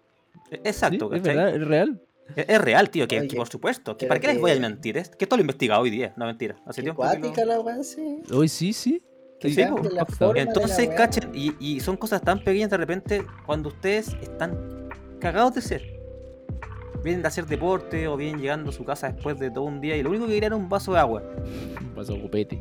¿sí? 0.50 0.58
Exacto, 0.64 1.14
Es 1.14 1.22
verdad, 1.22 1.56
es 1.56 1.68
real. 1.68 2.02
Es, 2.36 2.46
es 2.50 2.62
real, 2.62 2.90
tío, 2.90 3.08
que, 3.08 3.20
Oye, 3.20 3.28
que 3.28 3.36
por 3.36 3.48
supuesto. 3.48 3.98
Que 3.98 4.08
¿Para 4.08 4.20
qué 4.20 4.28
les 4.28 4.40
voy 4.42 4.52
a 4.52 4.60
mentir? 4.60 4.98
Es 4.98 5.10
que 5.10 5.26
esto 5.26 5.36
lo 5.36 5.42
he 5.42 5.44
investigado 5.44 5.82
hoy 5.82 5.90
día, 5.90 6.14
no 6.18 6.26
mentira. 6.26 6.56
Hace 6.66 6.82
tiempo 6.82 7.02
que 7.04 7.08
lo- 7.20 7.22
cuática 7.22 7.46
la 7.46 7.84
sí. 7.84 8.22
Hoy 8.32 8.48
sí, 8.48 8.74
sí. 8.74 9.02
Sí, 9.42 9.54
la 9.56 9.70
la 10.34 10.42
Entonces, 10.42 10.90
cachen, 10.96 11.30
y, 11.36 11.54
y 11.60 11.80
son 11.80 11.98
cosas 11.98 12.22
tan 12.22 12.44
pequeñas 12.44 12.70
de 12.72 12.78
repente 12.78 13.26
cuando 13.46 13.70
ustedes 13.70 14.16
están 14.22 14.90
cagados 15.20 15.54
de 15.56 15.62
ser. 15.62 15.95
Vienen 17.06 17.22
de 17.22 17.28
hacer 17.28 17.46
deporte 17.46 18.08
o 18.08 18.18
vienen 18.18 18.42
llegando 18.42 18.72
a 18.72 18.74
su 18.74 18.84
casa 18.84 19.12
después 19.12 19.38
de 19.38 19.52
todo 19.52 19.66
un 19.66 19.80
día 19.80 19.96
y 19.96 20.02
lo 20.02 20.10
único 20.10 20.26
que 20.26 20.32
quieren 20.32 20.54
es 20.54 20.60
un 20.60 20.68
vaso 20.68 20.92
de 20.94 21.00
agua. 21.00 21.22
Un 21.80 21.94
vaso 21.94 22.20
copete. 22.20 22.60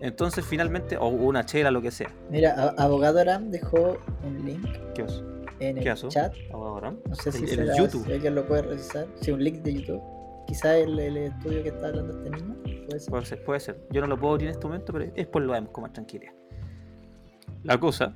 Entonces, 0.00 0.44
finalmente, 0.46 0.96
o 0.96 1.08
una 1.08 1.44
chela, 1.44 1.72
lo 1.72 1.82
que 1.82 1.90
sea. 1.90 2.08
Mira, 2.30 2.72
Abogado 2.78 3.18
Aram 3.18 3.50
dejó 3.50 3.98
un 4.24 4.46
link 4.46 4.64
¿Qué 4.94 5.02
os? 5.02 5.24
en 5.58 5.76
¿Qué 5.80 5.88
el 5.90 5.96
chat. 6.08 6.32
Ahora, 6.52 6.92
No 7.04 7.14
sé 7.16 7.32
si 7.32 7.48
será, 7.48 7.76
YouTube. 7.76 8.04
si 8.06 8.12
alguien 8.12 8.36
lo 8.36 8.46
puede 8.46 8.62
revisar. 8.62 9.08
Sí, 9.20 9.32
un 9.32 9.42
link 9.42 9.56
de 9.56 9.74
YouTube. 9.74 10.00
Quizá 10.46 10.76
el, 10.78 10.96
el 10.96 11.16
estudio 11.16 11.62
que 11.64 11.70
está 11.70 11.88
hablando 11.88 12.16
este 12.16 12.30
niño. 12.30 12.54
Puede 12.86 13.00
ser. 13.00 13.10
Puede 13.10 13.24
ser, 13.26 13.44
puede 13.44 13.60
ser. 13.60 13.80
Yo 13.90 14.00
no 14.02 14.06
lo 14.06 14.16
puedo 14.16 14.34
abrir 14.34 14.50
en 14.50 14.54
este 14.54 14.66
momento, 14.68 14.92
pero 14.92 15.10
después 15.16 15.44
lo 15.44 15.52
vemos 15.52 15.70
con 15.70 15.82
más 15.82 15.92
tranquilidad. 15.92 16.32
La 17.64 17.76
cosa 17.80 18.14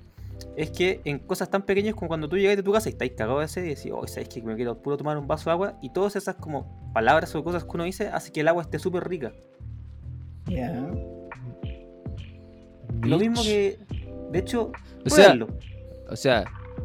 es 0.57 0.71
que 0.71 1.01
en 1.05 1.19
cosas 1.19 1.51
tan 1.51 1.63
pequeñas 1.63 1.95
como 1.95 2.09
cuando 2.09 2.29
tú 2.29 2.37
llegas 2.37 2.57
de 2.57 2.63
tu 2.63 2.73
casa 2.73 2.89
y 2.89 2.93
estáis 2.93 3.13
cagados 3.13 3.41
de 3.43 3.49
sed 3.49 3.65
y 3.65 3.69
decís, 3.71 3.93
oh, 3.95 4.07
sabes 4.07 4.29
que 4.29 4.41
me 4.43 4.55
quiero 4.57 4.81
puro 4.81 4.97
tomar 4.97 5.17
un 5.19 5.27
vaso 5.27 5.51
de 5.51 5.53
agua, 5.53 5.79
y 5.83 5.91
todas 5.91 6.17
esas 6.17 6.37
como 6.37 6.91
palabras 6.93 7.35
o 7.35 7.43
cosas 7.45 7.65
que 7.65 7.71
uno 7.75 7.85
dice 7.85 8.09
hace 8.09 8.31
que 8.33 8.41
el 8.41 8.49
agua 8.49 8.63
esté 8.63 8.79
súper 8.79 9.09
rica. 9.09 9.33
Ya. 10.47 10.89
Lo 13.03 13.19
mismo 13.19 13.43
que, 13.43 13.79
de 14.31 14.39
hecho, 14.39 14.73
O 15.05 15.11
sea. 15.11 15.37
O 16.11 16.17
sea, 16.17 16.45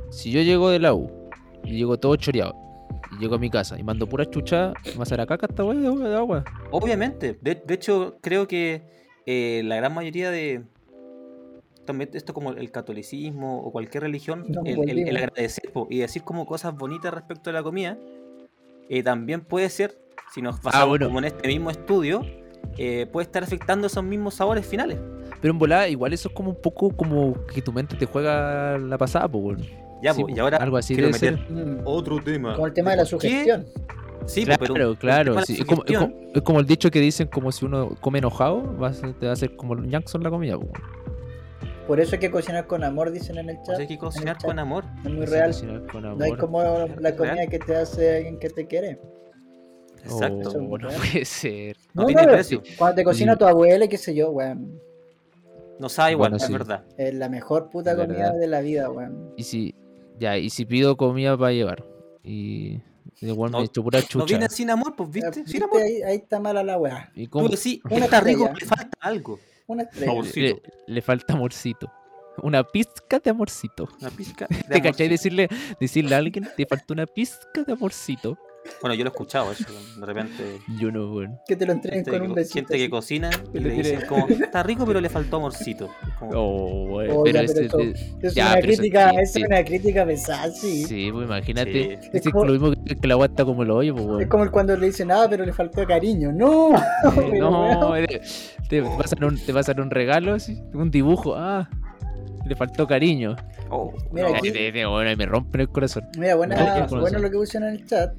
si 0.10 0.32
yo 0.32 0.42
llego 0.42 0.70
de 0.70 0.80
la 0.80 0.94
U 0.94 1.12
y 1.64 1.78
llego 1.78 1.98
todo 2.00 2.16
choreado 2.16 2.56
y 3.12 3.20
llego 3.22 3.36
a 3.36 3.38
mi 3.38 3.50
casa 3.50 3.78
y 3.78 3.84
mando 3.84 4.08
pura 4.08 4.30
chucha, 4.30 4.74
¿me 4.86 4.94
va 4.94 5.00
a 5.00 5.04
hacer 5.04 5.20
a 5.22 5.26
caca 5.26 5.46
esta 5.50 5.64
weá 5.64 5.78
de 5.78 5.88
agua- 5.88 6.10
de 6.10 6.16
agua? 6.16 6.44
Obviamente. 6.72 7.38
De, 7.42 7.56
de 7.56 7.74
hecho, 7.74 8.18
creo 8.22 8.48
que 8.48 8.82
eh, 9.26 9.62
la 9.66 9.76
gran 9.76 9.94
mayoría 9.94 10.32
de. 10.32 10.64
También 11.90 12.12
esto 12.14 12.36
como 12.36 12.52
el 12.52 12.70
catolicismo 12.70 13.64
o 13.64 13.72
cualquier 13.72 14.04
religión, 14.04 14.46
el, 14.48 14.58
el- 14.60 14.68
el 14.68 14.76
volvimos. 14.78 15.16
agradecer 15.24 15.72
po, 15.74 15.88
y 15.90 15.98
decir 15.98 16.22
como 16.22 16.46
cosas 16.46 16.78
bonitas 16.78 17.12
respecto 17.12 17.50
a 17.50 17.54
la 17.54 17.64
comida, 17.64 17.98
eh, 18.90 19.02
también 19.02 19.42
puede 19.42 19.68
ser, 19.72 19.98
si 20.32 20.44
nos 20.44 20.62
basamos 20.62 20.90
bueno. 20.90 21.08
como 21.08 21.18
en 21.18 21.26
este 21.26 21.48
mismo 21.48 21.72
estudio, 21.72 22.22
eh, 22.78 23.08
puede 23.12 23.26
estar 23.26 23.42
afectando 23.42 23.88
esos 23.88 24.04
mismos 24.04 24.36
sabores 24.36 24.68
finales. 24.68 25.00
Pero 25.42 25.52
en 25.52 25.58
volada, 25.58 25.88
igual 25.88 26.14
eso 26.14 26.30
es 26.30 26.36
como 26.36 26.52
un 26.52 26.62
poco 26.62 26.92
como 26.96 27.34
que 27.46 27.60
tu 27.64 27.74
mente 27.74 27.96
te 27.96 28.06
juega 28.06 28.78
la 28.78 28.98
pasada, 29.00 29.28
pues, 29.28 29.44
weón. 29.44 29.66
Ya, 30.04 30.14
Sí, 30.14 30.22
po, 30.22 30.30
y 30.30 30.38
ahora 30.38 30.58
algo 30.58 30.78
así 30.78 30.94
quiero 30.94 31.08
debe 31.08 31.18
ser. 31.18 31.40
meter 31.40 31.52
Mm, 31.66 31.82
otro 31.86 32.22
tema. 32.24 32.54
Como 32.54 32.68
el 32.68 32.74
tema 32.74 32.92
de 32.92 32.98
la 32.98 33.06
sugestión. 33.06 33.66
Sí, 34.28 34.46
Claro, 34.46 34.66
pero 34.74 34.96
claro. 34.96 35.42
sí, 35.44 35.54
Es, 35.60 35.66
como, 35.66 35.84
es 35.86 35.98
como- 35.98 36.14
es 36.36 36.42
como 36.44 36.60
el 36.60 36.68
dicho 36.68 36.92
que 36.92 37.00
dicen 37.00 37.28
como 37.30 37.52
si 37.52 37.66
uno 37.66 37.96
come 38.00 38.20
enojado, 38.20 38.78
va 38.78 38.90
a 38.90 38.94
ser- 38.94 39.14
te 39.16 39.26
va 39.26 39.32
a 39.32 39.34
hacer 39.34 39.56
como 39.56 39.82
Jackson 39.86 40.22
la 40.22 40.30
comida, 40.30 40.56
pues. 40.56 40.70
Por 41.90 42.00
eso 42.00 42.14
hay 42.16 42.20
que 42.20 42.30
cocinar 42.32 42.68
con 42.68 42.84
amor, 42.84 43.12
dicen 43.12 43.38
en 43.40 43.50
el 43.50 43.56
pues 43.58 43.68
chat. 43.70 43.80
hay 43.80 43.88
que 43.88 43.98
cocinar 43.98 44.38
chat. 44.38 44.46
con 44.46 44.60
amor. 44.60 44.86
Es 45.04 45.12
muy 45.12 45.26
real. 45.26 45.48
cocinar 45.48 45.88
con 45.88 46.04
No 46.18 46.24
hay 46.24 46.34
como 46.34 46.62
la 46.62 47.16
comida 47.16 47.34
real. 47.34 47.50
que 47.50 47.58
te 47.60 47.76
hace 47.76 48.18
alguien 48.18 48.38
que 48.40 48.50
te 48.52 48.68
quiere. 48.68 49.00
Exacto. 50.04 50.52
Oh, 50.56 50.78
no 50.78 50.88
puede 50.90 51.26
ser. 51.26 51.76
No 51.94 52.06
tiene 52.06 52.24
precio. 52.28 52.62
Cuando 52.78 52.96
te 52.96 53.04
cocina 53.04 53.34
Mm. 53.34 53.38
tu 53.40 53.46
abuela, 53.46 53.88
qué 53.88 53.98
sé 53.98 54.14
yo, 54.14 54.30
weón. 54.30 54.80
No 55.80 55.90
sabe 55.90 56.12
igual, 56.12 56.30
Bueno, 56.32 56.38
es 56.38 56.44
sí. 56.48 56.54
verdad. 56.54 56.84
Es 56.98 57.14
la 57.16 57.28
mejor 57.28 57.70
puta 57.70 57.96
comida 57.96 58.34
de 58.34 58.48
la 58.48 58.62
vida, 58.62 58.90
weón. 58.90 59.34
Y 59.36 59.44
si, 59.44 59.74
ya, 60.20 60.38
y 60.38 60.50
si 60.52 60.66
pido 60.66 60.96
comida 60.96 61.38
para 61.38 61.54
llevar 61.54 61.84
y 62.24 62.82
igual 63.22 63.52
No- 63.52 63.60
me 63.60 63.66
echo 63.66 63.84
pura 63.84 64.00
No 64.00 64.06
chucha. 64.06 64.26
viene 64.26 64.48
sin 64.50 64.70
amor, 64.70 64.96
pues, 64.96 65.10
¿viste? 65.10 65.46
Sin 65.48 65.64
amor. 65.64 65.82
Ahí, 65.82 66.02
ahí 66.04 66.18
está 66.18 66.40
mala 66.40 66.64
la 66.64 66.78
weá. 66.78 67.12
¿Y 67.16 67.26
Tú 67.26 67.32
cómo? 67.32 67.50
decís, 67.50 67.80
Una 67.90 68.06
está 68.06 68.20
rico, 68.22 68.48
le 68.58 68.66
falta 68.66 68.98
algo. 69.02 69.40
Una 69.70 69.84
estrella. 69.84 70.14
Le, 70.36 70.62
le 70.88 71.02
falta 71.02 71.34
amorcito. 71.34 71.92
Una 72.42 72.64
pizca 72.64 73.20
de 73.20 73.30
amorcito. 73.30 73.88
Una 74.02 74.10
pizca 74.10 74.48
¿Te 74.48 74.56
de 74.56 74.82
cachai 74.82 75.08
amorcito. 75.08 75.10
decirle, 75.10 75.48
decirle 75.80 76.16
a 76.16 76.18
alguien, 76.24 76.50
te 76.58 76.66
falta 76.66 76.94
una 76.94 77.06
pizca 77.06 77.64
de 77.66 77.74
amorcito? 77.74 78.38
Bueno, 78.82 78.94
yo 78.94 79.04
lo 79.04 79.10
he 79.10 79.12
escuchado 79.12 79.52
eso, 79.52 79.66
de 80.00 80.06
repente. 80.06 80.60
Yo 80.80 80.92
no, 80.92 81.12
weón. 81.14 81.40
Que 81.48 81.56
te 81.56 81.66
lo 81.66 81.74
entreguen 81.74 82.04
con 82.06 82.22
un 82.22 82.36
besito. 82.36 82.56
gente 82.60 82.78
que 82.78 82.90
cocina 82.90 83.30
y 83.54 83.60
le 83.60 83.70
dicen 83.72 84.02
como, 84.08 84.28
está 84.28 84.64
rico 84.64 84.86
pero 84.86 85.02
le 85.02 85.10
faltó 85.10 85.38
amorcito. 85.38 85.90
Es 86.08 86.14
como, 86.16 86.32
Oh. 86.36 87.02
Oh, 87.10 87.24
pero 87.24 87.42
ya, 87.42 87.48
pero 87.48 87.60
ese- 87.60 87.66
eso- 87.66 87.78
de- 87.78 88.28
Es 88.28 88.34
ya, 88.36 88.46
una 88.48 88.56
pero 88.56 88.68
eso 88.72 88.82
crítica, 88.82 89.10
es 89.22 89.36
una 89.36 89.64
crítica 89.66 90.06
pesada, 90.06 90.52
sí. 90.52 90.84
Sí, 90.86 91.10
pues 91.12 91.26
imagínate. 91.26 92.00
Sí. 92.02 92.10
Es, 92.14 92.24
como- 92.30 92.46
lo 92.46 92.52
mismo 92.54 92.72
que, 92.86 92.96
que 92.96 93.08
la 93.08 93.14
agua 93.16 93.26
está 93.28 93.44
como 93.46 93.64
el 93.64 93.72
hoyo, 93.72 93.94
pues, 93.94 94.06
Es 94.06 94.12
weón. 94.12 94.30
como 94.30 94.44
el 94.44 94.52
cuando 94.52 94.78
le 94.78 94.86
dicen, 94.88 95.12
ah, 95.12 95.28
pero 95.30 95.46
le 95.46 95.54
faltó 95.54 95.86
cariño. 95.86 96.32
No, 96.32 96.70
No, 97.40 97.94
te, 98.08 98.22
te 98.70 98.84
pasan 98.84 99.24
un, 99.24 99.38
te 99.38 99.54
pasan 99.54 99.80
un 99.80 99.90
regalo, 99.90 100.34
así, 100.36 100.62
un 100.74 100.92
dibujo. 100.92 101.34
Ah, 101.36 101.70
le 102.46 102.56
faltó 102.56 102.88
cariño. 102.88 103.36
oh, 103.70 103.94
Mira, 104.12 104.30
no. 104.30 104.36
aquí- 104.36 104.52
bueno, 104.52 105.12
y 105.12 105.16
me 105.16 105.26
rompen 105.26 105.62
el 105.62 105.70
corazón. 105.70 106.04
Mira, 106.18 106.36
buena, 106.36 106.56
No, 106.82 106.88
¿qué 106.88 106.96
bueno 106.96 107.20
lo 107.20 107.30
que 107.30 107.38
pusieron 107.38 107.70
en 107.70 107.76
el 107.76 107.86
chat. 107.86 108.14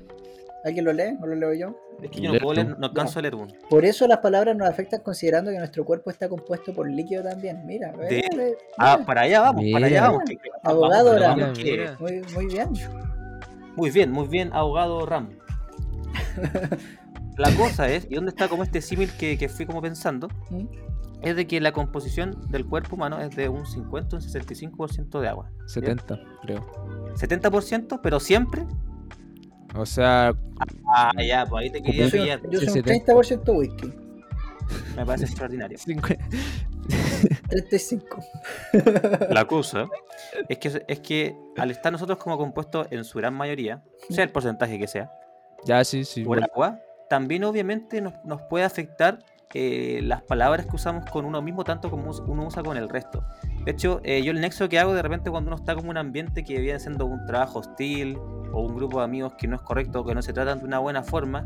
¿Alguien 0.64 0.84
lo 0.84 0.92
lee 0.92 1.16
o 1.22 1.26
lo 1.26 1.34
leo 1.34 1.54
yo? 1.54 1.76
Es 2.02 2.10
que 2.10 2.20
yo 2.20 2.32
no 2.32 2.38
puedo 2.38 2.54
leer, 2.54 2.78
no 2.78 2.86
alcanzo 2.86 3.18
a 3.18 3.22
leer 3.22 3.34
uno. 3.34 3.46
Por 3.68 3.84
eso 3.84 4.06
las 4.06 4.18
palabras 4.18 4.56
nos 4.56 4.68
afectan 4.68 5.00
considerando 5.02 5.50
que 5.50 5.58
nuestro 5.58 5.84
cuerpo 5.84 6.10
está 6.10 6.28
compuesto 6.28 6.74
por 6.74 6.90
líquido 6.90 7.22
también. 7.22 7.64
Mira, 7.66 7.92
De- 7.92 8.18
eh, 8.20 8.56
Ah, 8.78 8.98
para 9.06 9.22
allá 9.22 9.40
vamos, 9.40 9.64
para 9.72 9.86
allá 9.86 10.02
vamos. 10.02 10.22
que- 10.28 10.38
Abogado 10.62 11.18
vamos, 11.18 11.40
Ram. 11.40 11.52
que- 11.54 11.90
muy, 11.98 12.22
muy 12.34 12.46
bien. 12.46 12.68
Muy 13.76 13.90
bien, 13.90 14.10
muy 14.10 14.28
bien, 14.28 14.50
abogado 14.52 15.06
Ram. 15.06 15.30
La 17.36 17.50
cosa 17.54 17.88
es, 17.88 18.06
y 18.10 18.14
dónde 18.16 18.30
está 18.30 18.48
como 18.48 18.62
este 18.62 18.82
símil 18.82 19.10
que, 19.18 19.38
que 19.38 19.48
fui 19.48 19.64
como 19.64 19.80
pensando, 19.80 20.28
¿Mm? 20.50 20.66
es 21.22 21.36
de 21.36 21.46
que 21.46 21.60
la 21.60 21.72
composición 21.72 22.36
del 22.50 22.66
cuerpo 22.66 22.96
humano 22.96 23.18
es 23.20 23.34
de 23.34 23.48
un 23.48 23.64
50 23.66 24.16
o 24.16 24.18
un 24.18 24.22
65% 24.22 25.20
de 25.20 25.28
agua. 25.28 25.50
70, 25.66 26.18
creo. 26.42 26.66
70%, 27.14 28.00
pero 28.02 28.20
siempre. 28.20 28.66
O 29.74 29.86
sea, 29.86 30.32
Ah, 30.94 31.12
ya, 31.22 31.46
pues 31.46 31.62
ahí 31.62 31.70
te 31.70 31.82
quería 31.82 32.04
Yo 32.04 32.10
soy, 32.10 32.20
pillar. 32.20 32.40
yo 32.50 32.58
soy 32.58 32.68
un 32.68 32.74
70. 32.74 33.12
30% 33.14 33.56
whisky. 33.58 33.92
Me 34.96 35.06
parece 35.06 35.24
extraordinario. 35.26 35.78
50. 35.84 36.24
35. 37.48 38.22
La 39.30 39.44
cosa 39.46 39.86
es 40.48 40.58
que, 40.58 40.84
es 40.88 41.00
que 41.00 41.36
al 41.56 41.70
estar 41.70 41.92
nosotros 41.92 42.18
como 42.18 42.36
compuestos 42.38 42.86
en 42.90 43.04
su 43.04 43.18
gran 43.18 43.34
mayoría, 43.34 43.82
sea 44.08 44.24
el 44.24 44.30
porcentaje 44.30 44.78
que 44.78 44.86
sea, 44.88 45.10
Ya, 45.64 45.84
sí, 45.84 46.04
sí. 46.04 46.24
por 46.24 46.42
agua, 46.42 46.80
también 47.08 47.44
obviamente 47.44 48.00
nos, 48.00 48.14
nos 48.24 48.42
puede 48.42 48.64
afectar 48.64 49.18
eh, 49.54 50.00
las 50.02 50.23
palabras 50.23 50.66
que 50.66 50.76
usamos 50.76 51.04
con 51.11 51.25
uno 51.25 51.42
mismo 51.42 51.64
tanto 51.64 51.90
como 51.90 52.11
uno 52.26 52.47
usa 52.47 52.62
con 52.62 52.76
el 52.76 52.88
resto. 52.88 53.25
De 53.64 53.73
hecho, 53.73 54.00
eh, 54.04 54.23
yo 54.23 54.30
el 54.33 54.40
nexo 54.40 54.69
que 54.69 54.78
hago 54.78 54.95
de 54.95 55.02
repente 55.02 55.30
cuando 55.30 55.49
uno 55.49 55.57
está 55.57 55.75
como 55.75 55.87
en 55.87 55.90
un 55.92 55.97
ambiente 55.99 56.45
que 56.45 56.61
viene 56.61 56.78
siendo 56.78 57.04
un 57.07 57.25
trabajo 57.26 57.59
hostil 57.61 58.16
o 58.52 58.61
un 58.62 58.76
grupo 58.76 58.99
de 58.99 59.04
amigos 59.04 59.35
que 59.35 59.49
no 59.49 59.57
es 59.57 59.62
correcto 59.62 60.00
o 60.00 60.04
que 60.04 60.14
no 60.14 60.23
se 60.23 60.33
tratan 60.33 60.59
de 60.61 60.64
una 60.64 60.78
buena 60.78 61.02
forma, 61.02 61.45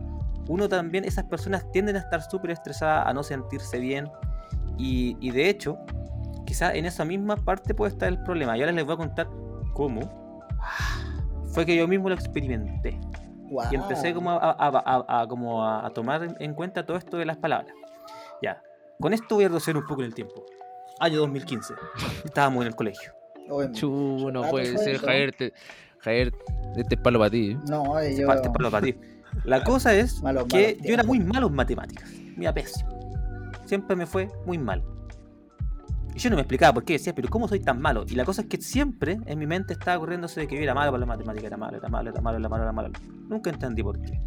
uno 0.49 0.69
también, 0.69 1.05
esas 1.05 1.25
personas 1.25 1.71
tienden 1.73 1.97
a 1.97 2.01
estar 2.01 2.21
súper 2.23 2.51
estresadas, 2.51 3.07
a 3.07 3.13
no 3.15 3.23
sentirse 3.23 3.79
bien 3.79 4.09
y, 4.77 5.17
y 5.21 5.31
de 5.31 5.49
hecho, 5.49 5.79
quizás 6.47 6.75
en 6.75 6.85
esa 6.85 7.05
misma 7.07 7.37
parte 7.37 7.73
puede 7.75 7.93
estar 7.93 8.09
el 8.09 8.23
problema. 8.23 8.57
Y 8.57 8.61
ahora 8.61 8.73
les 8.73 8.85
voy 8.85 8.95
a 8.95 8.97
contar 8.99 9.29
cómo. 9.73 10.01
Fue 11.53 11.65
que 11.65 11.77
yo 11.77 11.87
mismo 11.89 12.09
lo 12.09 12.15
experimenté. 12.15 12.99
Wow. 13.51 13.65
Y 13.71 13.75
empecé 13.77 14.13
como 14.13 14.31
a, 14.33 14.37
a- 14.37 14.55
a- 14.59 15.23
a- 15.23 15.27
como 15.29 15.65
a, 15.67 15.89
tomar 15.91 16.37
en 16.41 16.55
cuenta 16.55 16.85
todo 16.85 16.97
esto 16.97 17.17
de 17.17 17.25
las 17.25 17.37
palabras. 17.37 17.73
Ya. 18.43 18.63
Con 19.01 19.13
esto 19.13 19.35
voy 19.35 19.45
a 19.45 19.49
reducir 19.49 19.77
un 19.77 19.87
poco 19.87 20.01
en 20.03 20.07
el 20.07 20.15
tiempo. 20.15 20.45
Año 21.01 21.19
2015. 21.21 21.75
Estábamos 22.25 22.63
en 22.63 22.69
el 22.69 22.75
colegio. 22.77 23.13
Chu, 23.73 24.31
no 24.33 24.43
puede 24.51 24.79
ser, 24.79 24.95
eso. 24.97 25.07
Te- 25.37 25.53
Javier, 25.99 26.33
este 26.77 26.95
es 26.95 27.01
palo 27.01 27.19
para 27.19 27.31
ti. 27.31 27.57
No, 27.69 27.99
eh, 27.99 28.17
yo. 28.17 28.27
Parte 28.27 28.49
para 28.51 28.81
ti. 28.81 28.95
La 29.45 29.65
cosa 29.65 29.95
es 29.95 30.23
que 30.49 30.79
yo 30.83 30.95
era 30.95 31.03
muy 31.03 31.19
malo 31.21 31.49
en 31.49 31.55
matemáticas. 31.55 32.11
Mira, 32.37 32.53
pésimo. 32.55 32.91
Siempre 33.67 33.97
me 33.97 34.07
fue 34.07 34.29
muy 34.47 34.59
mal. 34.59 34.83
Y 36.15 36.19
yo 36.19 36.31
no 36.31 36.37
me 36.37 36.43
explicaba 36.43 36.73
por 36.75 36.85
qué, 36.85 36.93
decía, 36.95 37.15
pero 37.15 37.29
¿cómo 37.29 37.49
soy 37.49 37.59
tan 37.61 37.81
malo? 37.81 38.05
Y 38.09 38.15
la 38.15 38.25
cosa 38.25 38.43
es 38.43 38.49
que 38.49 38.59
siempre 38.61 39.19
en 39.27 39.39
mi 39.39 39.47
mente 39.47 39.73
estaba 39.73 39.99
corriéndose 39.99 40.41
de 40.41 40.47
que 40.47 40.55
yo 40.57 40.63
era 40.63 40.73
malo 40.75 40.93
para 40.93 41.01
la 41.01 41.07
matemática, 41.07 41.47
era 41.49 41.57
malo, 41.57 41.77
era 41.79 41.89
malo, 41.89 42.11
era 42.11 42.21
malo, 42.21 42.39
era 42.39 42.49
malo, 42.49 42.63
era 42.63 42.73
malo. 42.73 42.91
Nunca 43.29 43.51
entendí 43.51 43.83
por 43.83 43.99
qué. 44.01 44.21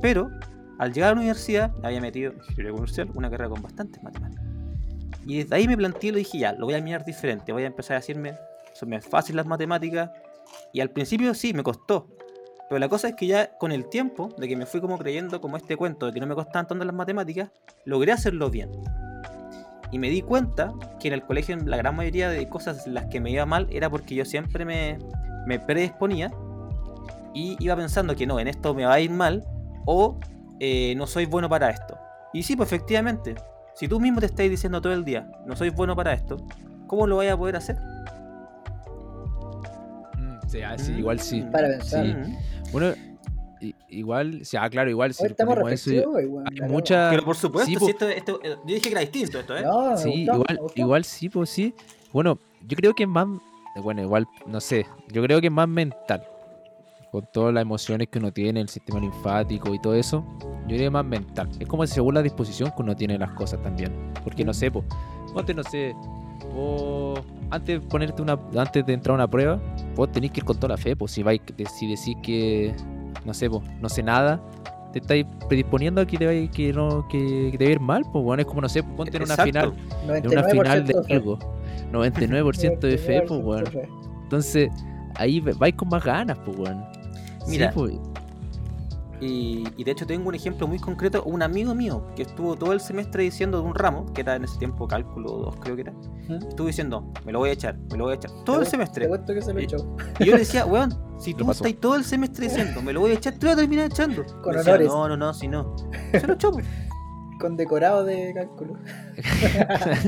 Pero 0.00 0.30
al 0.78 0.92
llegar 0.92 1.10
a 1.10 1.14
la 1.14 1.20
universidad, 1.20 1.74
me 1.76 1.88
había 1.88 2.00
metido 2.00 2.32
en 2.32 2.38
ingeniería 2.38 2.72
comercial, 2.72 3.10
una 3.14 3.30
carrera 3.30 3.50
con 3.50 3.62
bastantes 3.62 4.02
matemáticas. 4.02 4.44
Y 5.26 5.38
desde 5.38 5.56
ahí 5.56 5.68
me 5.68 5.76
planteé 5.76 6.08
y 6.08 6.12
lo 6.12 6.18
dije, 6.18 6.38
ya, 6.38 6.52
lo 6.52 6.66
voy 6.66 6.74
a 6.74 6.80
mirar 6.80 7.04
diferente, 7.04 7.52
voy 7.52 7.64
a 7.64 7.66
empezar 7.66 7.96
a 7.96 8.00
decirme, 8.00 8.34
son 8.74 8.90
más 8.90 9.04
fáciles 9.04 9.36
las 9.36 9.46
matemáticas. 9.46 10.10
Y 10.72 10.80
al 10.80 10.90
principio 10.90 11.34
sí, 11.34 11.52
me 11.52 11.62
costó. 11.62 12.08
Pero 12.68 12.78
la 12.78 12.88
cosa 12.88 13.08
es 13.08 13.14
que 13.16 13.26
ya 13.26 13.56
con 13.58 13.72
el 13.72 13.88
tiempo, 13.88 14.28
de 14.38 14.46
que 14.46 14.56
me 14.56 14.66
fui 14.66 14.80
como 14.80 14.98
creyendo 14.98 15.40
como 15.40 15.56
este 15.56 15.76
cuento 15.76 16.06
de 16.06 16.12
que 16.12 16.20
no 16.20 16.26
me 16.26 16.34
costaban 16.34 16.66
tanto 16.66 16.84
las 16.84 16.94
matemáticas, 16.94 17.50
logré 17.84 18.12
hacerlo 18.12 18.50
bien. 18.50 18.70
Y 19.90 19.98
me 19.98 20.10
di 20.10 20.22
cuenta 20.22 20.72
que 21.00 21.08
en 21.08 21.14
el 21.14 21.22
colegio 21.22 21.56
la 21.56 21.78
gran 21.78 21.96
mayoría 21.96 22.28
de 22.28 22.46
cosas 22.48 22.86
en 22.86 22.94
las 22.94 23.06
que 23.06 23.20
me 23.20 23.30
iba 23.30 23.46
mal 23.46 23.66
era 23.70 23.88
porque 23.88 24.14
yo 24.14 24.24
siempre 24.26 24.66
me, 24.66 24.98
me 25.46 25.58
predisponía 25.58 26.30
y 27.34 27.56
iba 27.58 27.74
pensando 27.74 28.14
que 28.14 28.26
no, 28.26 28.38
en 28.38 28.48
esto 28.48 28.74
me 28.74 28.84
va 28.84 28.94
a 28.94 29.00
ir 29.00 29.10
mal 29.10 29.46
o 29.86 30.18
eh, 30.60 30.94
no 30.96 31.06
soy 31.06 31.26
bueno 31.26 31.48
para 31.48 31.70
esto. 31.70 31.96
Y 32.32 32.42
sí, 32.42 32.56
pues 32.56 32.70
efectivamente, 32.72 33.34
si 33.74 33.88
tú 33.88 33.98
mismo 34.00 34.20
te 34.20 34.26
estás 34.26 34.48
diciendo 34.50 34.80
todo 34.80 34.92
el 34.92 35.04
día, 35.04 35.30
no 35.46 35.56
soy 35.56 35.70
bueno 35.70 35.94
para 35.96 36.12
esto, 36.12 36.36
¿cómo 36.86 37.06
lo 37.06 37.16
vayas 37.16 37.34
a 37.34 37.38
poder 37.38 37.56
hacer? 37.56 37.76
Mm, 40.18 40.38
sí, 40.48 40.62
ah, 40.62 40.76
sí, 40.78 40.92
Mm. 40.92 40.98
igual 40.98 41.20
sí. 41.20 41.42
Para 41.52 41.68
pensar. 41.68 42.04
Sí. 42.04 42.14
Mm. 42.14 42.36
Bueno, 42.72 42.92
igual, 43.88 44.44
sí, 44.44 44.56
ah, 44.56 44.68
claro, 44.68 44.90
igual 44.90 45.10
eso, 45.10 45.26
igual, 45.26 46.44
hay 46.46 46.56
claro. 46.56 46.72
mucha. 46.72 47.10
Pero 47.10 47.24
por 47.24 47.36
supuesto, 47.36 47.66
sí, 47.66 47.74
si 47.74 47.80
po- 47.80 47.88
esto, 47.88 48.08
esto- 48.08 48.40
eh, 48.44 48.56
yo 48.66 48.74
dije 48.74 48.80
que 48.82 48.90
era 48.90 49.00
distinto 49.00 49.38
esto, 49.40 49.56
¿eh? 49.56 49.62
No, 49.62 49.96
Sí, 49.96 50.26
gustó, 50.26 50.34
igual, 50.34 50.60
igual 50.74 51.04
sí, 51.04 51.28
pues 51.28 51.50
sí. 51.50 51.74
Bueno, 52.12 52.38
yo 52.66 52.76
creo 52.76 52.94
que 52.94 53.04
es 53.04 53.08
más. 53.08 53.26
Bueno, 53.82 54.02
igual, 54.02 54.26
no 54.46 54.60
sé. 54.60 54.86
Yo 55.12 55.22
creo 55.22 55.40
que 55.40 55.46
es 55.46 55.52
más 55.52 55.68
mental. 55.68 56.22
Con 57.10 57.26
todas 57.32 57.54
las 57.54 57.62
emociones 57.62 58.08
que 58.08 58.18
uno 58.18 58.32
tiene, 58.32 58.60
el 58.60 58.68
sistema 58.68 59.00
linfático 59.00 59.74
y 59.74 59.78
todo 59.80 59.94
eso. 59.94 60.24
Yo 60.66 60.76
es 60.76 60.90
más 60.90 61.04
mental. 61.04 61.48
Es 61.58 61.66
como 61.66 61.86
según 61.86 62.14
la 62.14 62.22
disposición 62.22 62.70
que 62.76 62.82
uno 62.82 62.94
tiene 62.94 63.14
de 63.14 63.20
las 63.20 63.30
cosas 63.32 63.62
también. 63.62 63.92
Porque 64.22 64.44
no 64.44 64.52
sé, 64.52 64.70
pues. 64.70 64.84
Ponte, 65.32 65.54
no 65.54 65.62
sé. 65.62 65.94
Vos, 66.54 67.20
antes 67.50 67.80
de 67.80 67.86
ponerte 67.88 68.20
una. 68.20 68.38
Antes 68.56 68.84
de 68.84 68.92
entrar 68.92 69.12
a 69.12 69.14
una 69.14 69.28
prueba, 69.28 69.58
vos 69.94 70.12
tenés 70.12 70.30
que 70.30 70.40
ir 70.40 70.44
con 70.44 70.56
toda 70.56 70.68
la 70.68 70.76
fe. 70.76 70.94
Pues 70.94 71.12
si 71.12 71.22
vais, 71.22 71.40
si 71.74 71.88
decís 71.88 72.16
que. 72.22 72.74
No 73.24 73.32
sé, 73.32 73.48
pues, 73.48 73.62
no 73.80 73.88
sé 73.88 74.02
nada. 74.02 74.40
Te 74.92 75.00
estáis 75.00 75.26
predisponiendo 75.48 76.00
a 76.00 76.06
que 76.06 76.16
te 76.16 76.26
vaya, 76.26 76.50
que 76.50 76.72
no, 76.72 77.06
que, 77.08 77.48
que 77.52 77.58
te 77.58 77.64
va 77.64 77.68
a 77.68 77.72
ir 77.72 77.80
mal, 77.80 78.04
pues 78.10 78.24
bueno, 78.24 78.40
es 78.40 78.46
como 78.46 78.62
no 78.62 78.70
sé, 78.70 78.82
ponte 78.82 79.18
en 79.18 79.22
una 79.22 79.34
Exacto. 79.34 79.72
final 79.72 79.74
en 80.16 80.26
una 80.28 80.42
99% 80.42 80.50
final 80.50 80.86
de 80.86 81.14
algo. 81.14 81.38
99% 81.92 82.78
de 82.80 82.98
fe, 82.98 83.22
pues, 83.26 83.40
99% 83.40 83.44
weón. 83.44 83.66
fe. 83.66 83.88
Entonces, 84.22 84.70
ahí 85.16 85.40
vais 85.40 85.74
con 85.74 85.88
más 85.88 86.02
ganas, 86.02 86.38
pues, 86.38 86.58
weón. 86.58 86.97
Sí, 87.48 87.58
Mira. 87.58 87.72
pues, 87.72 87.94
Y, 89.20 89.64
y 89.76 89.82
de 89.84 89.90
hecho 89.90 90.06
tengo 90.06 90.28
un 90.28 90.34
ejemplo 90.36 90.68
muy 90.68 90.78
concreto, 90.78 91.24
un 91.24 91.42
amigo 91.42 91.74
mío 91.74 92.06
que 92.14 92.22
estuvo 92.22 92.54
todo 92.56 92.72
el 92.72 92.80
semestre 92.80 93.24
diciendo 93.24 93.60
de 93.60 93.66
un 93.68 93.74
ramo, 93.74 94.06
que 94.12 94.20
era 94.20 94.36
en 94.36 94.44
ese 94.44 94.58
tiempo 94.58 94.86
cálculo 94.86 95.32
2 95.32 95.56
creo 95.60 95.74
que 95.74 95.82
era, 95.82 95.92
¿Mm? 95.92 96.34
estuvo 96.48 96.66
diciendo, 96.68 97.12
me 97.26 97.32
lo 97.32 97.40
voy 97.40 97.50
a 97.50 97.52
echar, 97.54 97.76
me 97.90 97.98
lo 97.98 98.04
voy 98.04 98.12
a 98.12 98.16
echar, 98.16 98.30
todo 98.44 98.60
el 98.60 98.66
semestre. 98.66 99.08
cuento 99.08 99.34
que 99.34 99.42
se 99.42 99.52
lo 99.52 99.60
Y- 99.60 99.66
yo 99.66 99.78
le 100.20 100.38
decía, 100.38 100.64
weón, 100.66 100.94
si 101.18 101.34
tú 101.34 101.50
estás 101.50 101.74
todo 101.80 101.96
el 101.96 102.04
semestre 102.04 102.46
diciendo, 102.48 102.80
me 102.82 102.92
lo 102.92 103.00
voy 103.00 103.10
a 103.10 103.14
echar, 103.14 103.32
te 103.34 103.46
voy 103.46 103.54
a 103.54 103.56
terminar 103.56 103.86
echando. 103.86 104.24
Con 104.42 104.52
Me 104.52 104.58
decía, 104.58 104.72
honores. 104.74 104.88
no, 104.88 105.08
no, 105.08 105.16
no, 105.16 105.34
si 105.34 105.48
no. 105.48 105.74
Se 106.12 106.24
lo 106.26 106.34
echó. 106.34 106.52
pues. 106.52 106.66
Con 107.40 107.56
decorado 107.56 108.04
de 108.04 108.32
cálculo. 108.34 108.74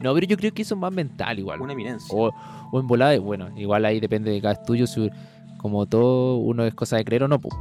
no, 0.00 0.14
pero 0.14 0.26
yo 0.26 0.36
creo 0.36 0.52
que 0.52 0.62
eso 0.62 0.74
es 0.74 0.80
más 0.80 0.92
mental 0.92 1.38
igual. 1.38 1.60
Una 1.60 1.72
eminencia. 1.72 2.16
O, 2.16 2.30
o 2.72 2.80
en 2.80 2.86
volada, 2.86 3.18
bueno, 3.18 3.48
igual 3.56 3.84
ahí 3.84 4.00
depende 4.00 4.30
de 4.30 4.40
cada 4.40 4.54
estudio, 4.54 4.86
su- 4.86 5.10
como 5.58 5.84
todo, 5.86 6.36
uno 6.38 6.64
es 6.64 6.74
cosa 6.74 6.96
de 6.96 7.04
creer 7.04 7.24
o 7.24 7.28
no, 7.28 7.38
pues. 7.40 7.54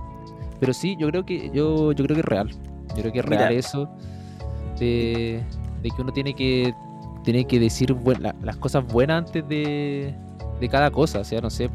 Pero 0.60 0.74
sí, 0.74 0.96
yo 1.00 1.08
creo 1.10 1.26
que 1.26 1.50
yo, 1.54 1.92
yo 1.92 2.06
creo 2.06 2.16
que 2.16 2.22
es 2.22 2.26
real. 2.26 2.50
Yo 2.96 3.02
creo 3.02 3.12
que 3.12 3.20
es 3.20 3.26
Mira. 3.26 3.38
real 3.48 3.54
eso 3.54 3.90
de, 4.80 5.44
de 5.84 5.90
que 5.90 6.02
uno 6.02 6.12
tiene 6.14 6.34
que 6.34 6.74
tiene 7.24 7.46
que 7.46 7.60
decir 7.60 7.94
buen- 7.94 8.22
la- 8.24 8.36
las 8.42 8.56
cosas 8.56 8.86
buenas 8.88 9.26
antes 9.26 9.46
de, 9.50 10.16
de 10.62 10.70
cada 10.70 10.90
cosa, 10.90 11.20
o 11.20 11.24
sea, 11.26 11.42
no 11.42 11.50
sé. 11.50 11.70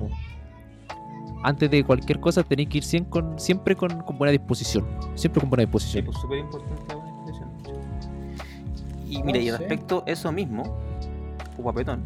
Antes 1.44 1.70
de 1.70 1.84
cualquier 1.84 2.20
cosa 2.20 2.42
tenéis 2.42 2.68
que 2.70 2.78
ir 2.78 2.84
siem- 2.84 3.08
con, 3.08 3.38
siempre 3.38 3.76
con, 3.76 4.00
con 4.02 4.16
buena 4.16 4.30
disposición. 4.32 4.86
Siempre 5.14 5.40
con 5.40 5.50
buena 5.50 5.62
Sí, 5.62 5.66
disposición. 5.66 6.04
pues 6.06 6.18
súper 6.18 6.38
importante 6.38 6.82
la 6.88 6.94
buena 6.94 7.10
expresión. 7.10 7.50
Y 9.10 9.22
mira, 9.24 9.38
Ah, 9.40 9.42
y 9.42 9.50
respecto 9.50 10.04
a 10.06 10.10
eso 10.10 10.32
mismo, 10.32 10.62
guapetón, 11.58 12.02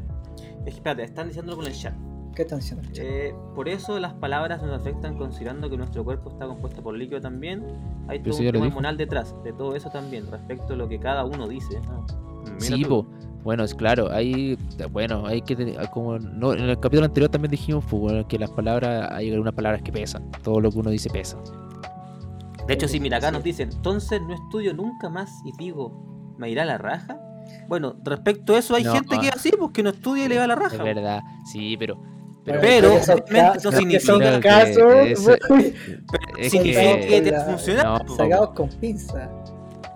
es 0.65 0.65
que 0.65 0.71
espérate, 0.71 1.05
están 1.05 1.29
diciéndolo 1.29 1.59
con 1.59 1.67
el 1.67 1.73
chat. 1.75 1.95
¿Qué 2.37 2.43
están 2.43 2.59
diciendo? 2.61 2.87
Eh, 2.97 3.35
por 3.55 3.67
eso 3.69 3.99
las 3.99 4.13
palabras 4.15 4.63
nos 4.63 4.79
afectan 4.79 5.17
considerando 5.17 5.71
que 5.71 5.77
nuestro 5.79 6.05
cuerpo 6.05 6.31
está 6.31 6.47
compuesto 6.47 6.83
por 6.83 6.95
líquido 6.95 7.21
también. 7.21 7.65
Hay 8.09 8.19
Pero 8.21 8.37
todo 8.37 8.47
un 8.47 8.53
tema 8.53 8.67
hormonal 8.67 8.97
detrás 8.99 9.35
de 9.43 9.53
todo 9.55 9.75
eso 9.75 9.89
también, 9.89 10.31
respecto 10.31 10.75
a 10.75 10.77
lo 10.77 10.87
que 10.89 11.01
cada 11.01 11.25
uno 11.25 11.49
dice. 11.49 11.81
Ah, 11.89 12.05
Sí, 12.59 12.83
tú. 12.83 12.89
po. 12.89 13.07
Bueno, 13.43 13.63
es 13.65 13.75
claro, 13.75 14.11
hay, 14.11 14.59
bueno, 14.91 15.25
hay 15.27 15.41
que 15.41 15.77
como, 15.93 16.19
no, 16.19 16.53
en 16.53 16.65
el 16.65 16.79
capítulo 16.81 17.07
anterior 17.07 17.31
también 17.31 17.51
dijimos, 17.51 17.85
pues, 17.89 18.03
bueno, 18.03 18.27
que 18.29 18.39
las 18.39 18.51
palabras, 18.51 19.09
hay 19.13 19.31
algunas 19.33 19.55
palabras 19.55 19.83
que 19.83 19.93
pesan, 19.93 20.31
todo 20.43 20.61
lo 20.61 20.71
que 20.71 20.79
uno 20.79 20.91
dice 20.91 21.09
pesa. 21.11 21.39
De 22.67 22.75
hecho, 22.75 22.89
sí, 22.89 22.99
mira, 22.99 23.19
acá 23.19 23.29
Sí. 23.29 23.35
nos 23.35 23.45
dicen, 23.45 23.71
entonces 23.73 24.21
no 24.23 24.35
estudio 24.35 24.75
nunca 24.75 25.09
más 25.09 25.31
y 25.45 25.53
digo, 25.63 26.35
¿me 26.39 26.51
irá 26.51 26.65
la 26.65 26.77
raja? 26.79 27.21
Bueno, 27.69 27.95
respecto 28.03 28.57
a 28.57 28.59
eso 28.59 28.75
hay 28.75 28.83
No, 28.83 28.93
gente 28.93 29.17
que 29.21 29.27
ah. 29.27 29.31
es 29.31 29.37
así, 29.37 29.51
pues 29.57 29.71
que 29.71 29.83
no 29.85 29.91
estudia 29.91 30.25
y 30.25 30.29
le 30.29 30.39
va 30.39 30.47
la 30.49 30.57
raja. 30.57 30.75
Es 30.77 30.83
verdad, 30.83 31.21
sí, 31.45 31.77
pero, 31.79 32.03
pero, 32.47 32.61
Pero, 32.61 32.95
obviamente, 32.95 33.59
no 33.65 33.73
significa 33.73 34.13
son 34.13 34.21
que 34.21 35.13
es 35.13 36.51
significa 36.51 37.01
que, 37.01 37.07
que 37.09 37.23
te 37.23 37.41
funciona. 37.41 37.99
no, 37.99 38.17
sacados 38.17 38.51
con 38.51 38.69
pinza. 38.69 39.29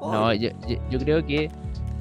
no, 0.01 0.35
yo, 0.35 0.51
yo, 0.69 0.77
yo 0.91 0.99
creo 0.99 1.25
que 1.25 1.49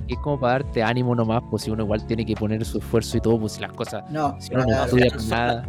es 0.08 0.18
como 0.20 0.40
para 0.40 0.54
darte 0.54 0.82
ánimo 0.82 1.16
nomás, 1.16 1.44
pues 1.50 1.64
si 1.64 1.72
uno 1.72 1.84
igual 1.84 2.06
tiene 2.06 2.26
que 2.26 2.36
poner 2.36 2.66
su 2.66 2.80
esfuerzo 2.80 3.18
y 3.18 3.22
todo, 3.22 3.40
pues 3.40 3.54
si 3.54 3.62
las 3.62 3.72
cosas 3.74 4.10
No, 4.10 4.36
Si 4.40 4.54
uno 4.54 4.66
no 4.66 4.84
estudia 4.84 5.12
nada, 5.30 5.66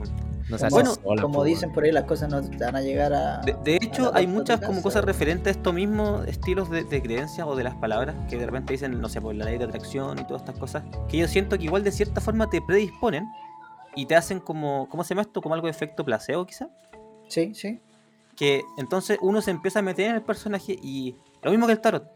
no 0.49 0.59
se 0.59 0.67
hacen 0.67 0.87
como, 0.87 0.97
Bueno, 1.05 1.23
como 1.23 1.45
dicen 1.45 1.73
por 1.73 1.85
ahí, 1.85 1.93
las 1.93 2.05
cosas 2.05 2.31
no 2.31 2.41
te 2.43 2.65
van 2.65 2.77
a 2.77 2.81
llegar 2.81 3.13
a. 3.13 3.41
De, 3.41 3.77
hecho, 3.77 4.11
hay 4.15 4.27
muchas 4.27 4.61
como 4.61 4.73
casa. 4.73 4.83
cosas 4.83 5.05
referentes 5.05 5.49
a 5.49 5.51
estos 5.51 5.75
mismos 5.75 6.27
estilos 6.27 6.71
de, 6.71 6.85
de 6.85 7.03
creencias 7.03 7.47
o 7.47 7.55
de 7.55 7.65
las 7.65 7.75
palabras 7.77 8.17
que 8.29 8.39
de 8.39 8.47
repente 8.47 8.73
dicen, 8.73 9.01
no 9.01 9.09
sé, 9.09 9.21
por 9.21 9.35
la 9.35 9.45
ley 9.45 9.59
de 9.59 9.65
atracción 9.65 10.19
y 10.19 10.25
todas 10.25 10.43
estas 10.43 10.57
cosas, 10.59 10.83
que 11.09 11.19
yo 11.19 11.29
siento 11.29 11.59
que 11.59 11.65
igual 11.65 11.85
de 11.85 11.93
cierta 11.93 12.21
forma 12.21 12.49
te 12.49 12.61
predisponen 12.63 13.31
y 13.95 14.07
te 14.07 14.17
hacen 14.17 14.41
como, 14.41 14.89
¿cómo 14.89 15.05
se 15.05 15.11
llama 15.11 15.23
esto? 15.23 15.41
Como 15.41 15.55
algo 15.55 15.67
de 15.67 15.73
efecto 15.73 16.05
placebo 16.05 16.47
quizá. 16.47 16.69
Sí, 17.29 17.55
sí. 17.55 17.81
Que 18.37 18.63
entonces 18.79 19.19
uno 19.21 19.41
se 19.41 19.51
empieza 19.51 19.81
a 19.81 19.83
meter 19.83 20.11
en 20.11 20.17
el 20.17 20.23
personaje 20.23 20.77
y 20.83 21.17
lo 21.43 21.51
mismo 21.51 21.67
que 21.67 21.73
el 21.73 21.81
tarot, 21.81 22.11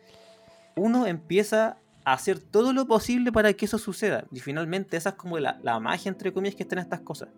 uno 0.77 1.07
empieza 1.07 1.77
a 2.05 2.13
hacer 2.13 2.39
todo 2.39 2.73
lo 2.73 2.87
posible 2.87 3.33
para 3.33 3.53
que 3.53 3.65
eso 3.65 3.79
suceda. 3.79 4.25
Y 4.33 4.41
finalmente 4.41 4.97
esa 4.97 5.11
es 5.11 5.15
como 5.17 5.39
la, 5.39 5.59
la 5.63 5.81
magia, 5.81 6.09
entre 6.09 6.33
comillas, 6.33 6.55
que 6.55 6.63
están 6.63 6.79
estas 6.79 7.01
cosas. 7.01 7.29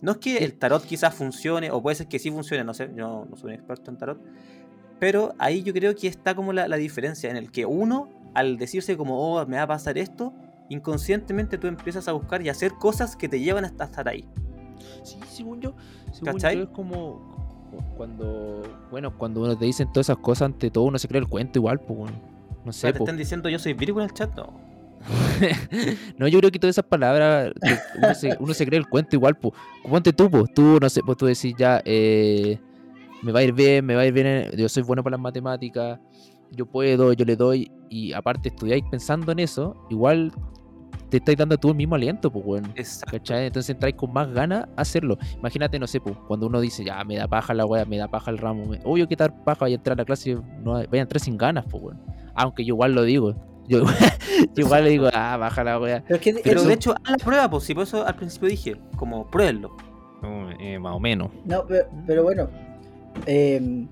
No 0.00 0.12
es 0.12 0.18
que 0.18 0.38
el 0.38 0.54
tarot 0.54 0.84
quizás 0.84 1.14
funcione, 1.14 1.70
o 1.70 1.82
puede 1.82 1.96
ser 1.96 2.08
que 2.08 2.18
sí 2.18 2.30
funcione, 2.30 2.64
no 2.64 2.74
sé, 2.74 2.90
yo 2.94 3.26
no 3.28 3.36
soy 3.36 3.50
un 3.50 3.54
experto 3.54 3.90
en 3.90 3.98
tarot. 3.98 4.20
Pero 4.98 5.34
ahí 5.38 5.62
yo 5.62 5.72
creo 5.72 5.94
que 5.94 6.08
está 6.08 6.34
como 6.34 6.52
la, 6.52 6.68
la 6.68 6.76
diferencia, 6.76 7.30
en 7.30 7.36
el 7.36 7.50
que 7.50 7.64
uno, 7.64 8.08
al 8.34 8.58
decirse 8.58 8.96
como, 8.96 9.18
oh, 9.18 9.46
me 9.46 9.56
va 9.56 9.62
a 9.62 9.66
pasar 9.66 9.96
esto, 9.96 10.32
inconscientemente 10.68 11.58
tú 11.58 11.66
empiezas 11.66 12.08
a 12.08 12.12
buscar 12.12 12.42
y 12.42 12.48
hacer 12.48 12.72
cosas 12.74 13.16
que 13.16 13.28
te 13.28 13.40
llevan 13.40 13.64
hasta 13.64 13.84
estar 13.84 14.08
ahí. 14.08 14.26
Sí, 15.02 15.18
según 15.28 15.60
yo, 15.60 15.74
según 16.12 16.38
yo 16.38 16.48
es 16.48 16.68
como 16.68 17.68
cu- 17.70 17.82
cuando, 17.96 18.62
bueno, 18.90 19.16
cuando 19.16 19.40
uno 19.42 19.56
te 19.56 19.64
dicen 19.64 19.88
todas 19.92 20.06
esas 20.06 20.18
cosas, 20.18 20.46
ante 20.46 20.70
todo 20.70 20.84
uno 20.84 20.98
se 20.98 21.08
cree 21.08 21.20
el 21.20 21.28
cuento 21.28 21.58
igual, 21.58 21.80
pues, 21.80 22.10
no 22.64 22.72
sé, 22.72 22.80
sea, 22.80 22.92
te 22.92 22.98
po. 22.98 23.04
están 23.04 23.16
diciendo 23.16 23.48
yo 23.48 23.58
soy 23.58 23.74
Virgo 23.74 24.00
en 24.00 24.04
el 24.06 24.12
chat, 24.14 24.34
no. 24.36 24.52
no, 26.18 26.28
yo 26.28 26.38
creo 26.38 26.50
que 26.50 26.58
todas 26.58 26.74
esas 26.74 26.86
palabras, 26.86 27.52
uno 27.94 28.14
se, 28.14 28.36
uno 28.40 28.54
se 28.54 28.64
cree 28.64 28.78
el 28.78 28.88
cuento 28.88 29.16
igual, 29.16 29.36
pues, 29.36 29.52
ponte 29.88 30.12
tú, 30.12 30.30
pues, 30.30 30.52
tú, 30.54 30.78
no 30.80 30.88
sé, 30.88 31.02
pues 31.04 31.18
tú 31.18 31.26
decís 31.26 31.54
ya, 31.58 31.82
eh, 31.84 32.58
me 33.22 33.32
va 33.32 33.40
a 33.40 33.42
ir 33.42 33.52
bien, 33.52 33.84
me 33.84 33.94
va 33.94 34.02
a 34.02 34.06
ir 34.06 34.12
bien, 34.14 34.26
en- 34.26 34.50
yo 34.56 34.68
soy 34.68 34.82
bueno 34.82 35.02
para 35.02 35.12
las 35.16 35.20
matemáticas, 35.20 35.98
yo 36.54 36.66
puedo, 36.66 37.12
yo 37.12 37.24
le 37.24 37.36
doy, 37.36 37.70
y 37.90 38.12
aparte 38.12 38.48
estudiáis 38.48 38.84
pensando 38.90 39.32
en 39.32 39.38
eso, 39.40 39.76
igual 39.90 40.32
te 41.10 41.18
estáis 41.18 41.38
dando 41.38 41.56
tú 41.58 41.68
el 41.70 41.76
mismo 41.76 41.94
aliento, 41.94 42.30
pues, 42.32 42.44
weón. 42.46 42.64
Exacto. 42.74 43.18
¿Cachai? 43.18 43.46
Entonces 43.46 43.70
entráis 43.70 43.94
con 43.94 44.12
más 44.12 44.32
ganas 44.32 44.66
a 44.76 44.80
hacerlo. 44.82 45.16
Imagínate, 45.38 45.78
no 45.78 45.86
sé, 45.86 46.00
pues, 46.00 46.16
cuando 46.26 46.46
uno 46.46 46.60
dice, 46.60 46.84
ya, 46.84 47.04
me 47.04 47.16
da 47.16 47.28
paja 47.28 47.54
la 47.54 47.66
weá, 47.66 47.84
me 47.84 47.98
da 47.98 48.08
paja 48.08 48.30
el 48.30 48.38
ramo. 48.38 48.64
me- 48.66 48.80
Obvio 48.84 49.06
que 49.06 49.14
dar 49.16 49.44
paja, 49.44 49.60
vaya 49.66 49.76
a 49.76 49.78
entrar 49.78 49.96
a 49.96 50.00
la 50.02 50.04
clase, 50.04 50.30
y 50.30 50.34
no, 50.62 50.72
vaya 50.72 50.88
a 50.92 50.98
entrar 50.98 51.20
sin 51.20 51.36
ganas, 51.36 51.64
pues, 51.70 51.82
weón. 51.84 52.00
Aunque 52.34 52.64
yo 52.64 52.74
igual 52.74 52.94
lo 52.94 53.02
digo. 53.02 53.34
Yo, 53.66 53.82
yo 53.82 54.66
igual 54.66 54.84
le 54.84 54.90
digo, 54.90 55.08
ah, 55.14 55.38
baja 55.38 55.64
la 55.64 55.78
weá. 55.80 56.02
Pero 56.06 56.16
es 56.16 56.20
que 56.20 56.34
Pero 56.44 56.60
eso- 56.60 56.68
de 56.68 56.74
hecho, 56.74 56.92
haz 57.02 57.10
la 57.12 57.16
prueba, 57.16 57.48
pues 57.48 57.64
si 57.64 57.72
por 57.72 57.84
eso 57.84 58.06
al 58.06 58.14
principio 58.14 58.46
dije, 58.50 58.76
como 58.98 59.26
pruébenlo. 59.30 59.74
Eh, 60.60 60.78
más 60.78 60.94
o 60.94 61.00
menos. 61.00 61.30
No, 61.46 61.64
pero, 61.66 61.86
pero 62.06 62.22
bueno. 62.24 62.50
eh, 63.24 63.86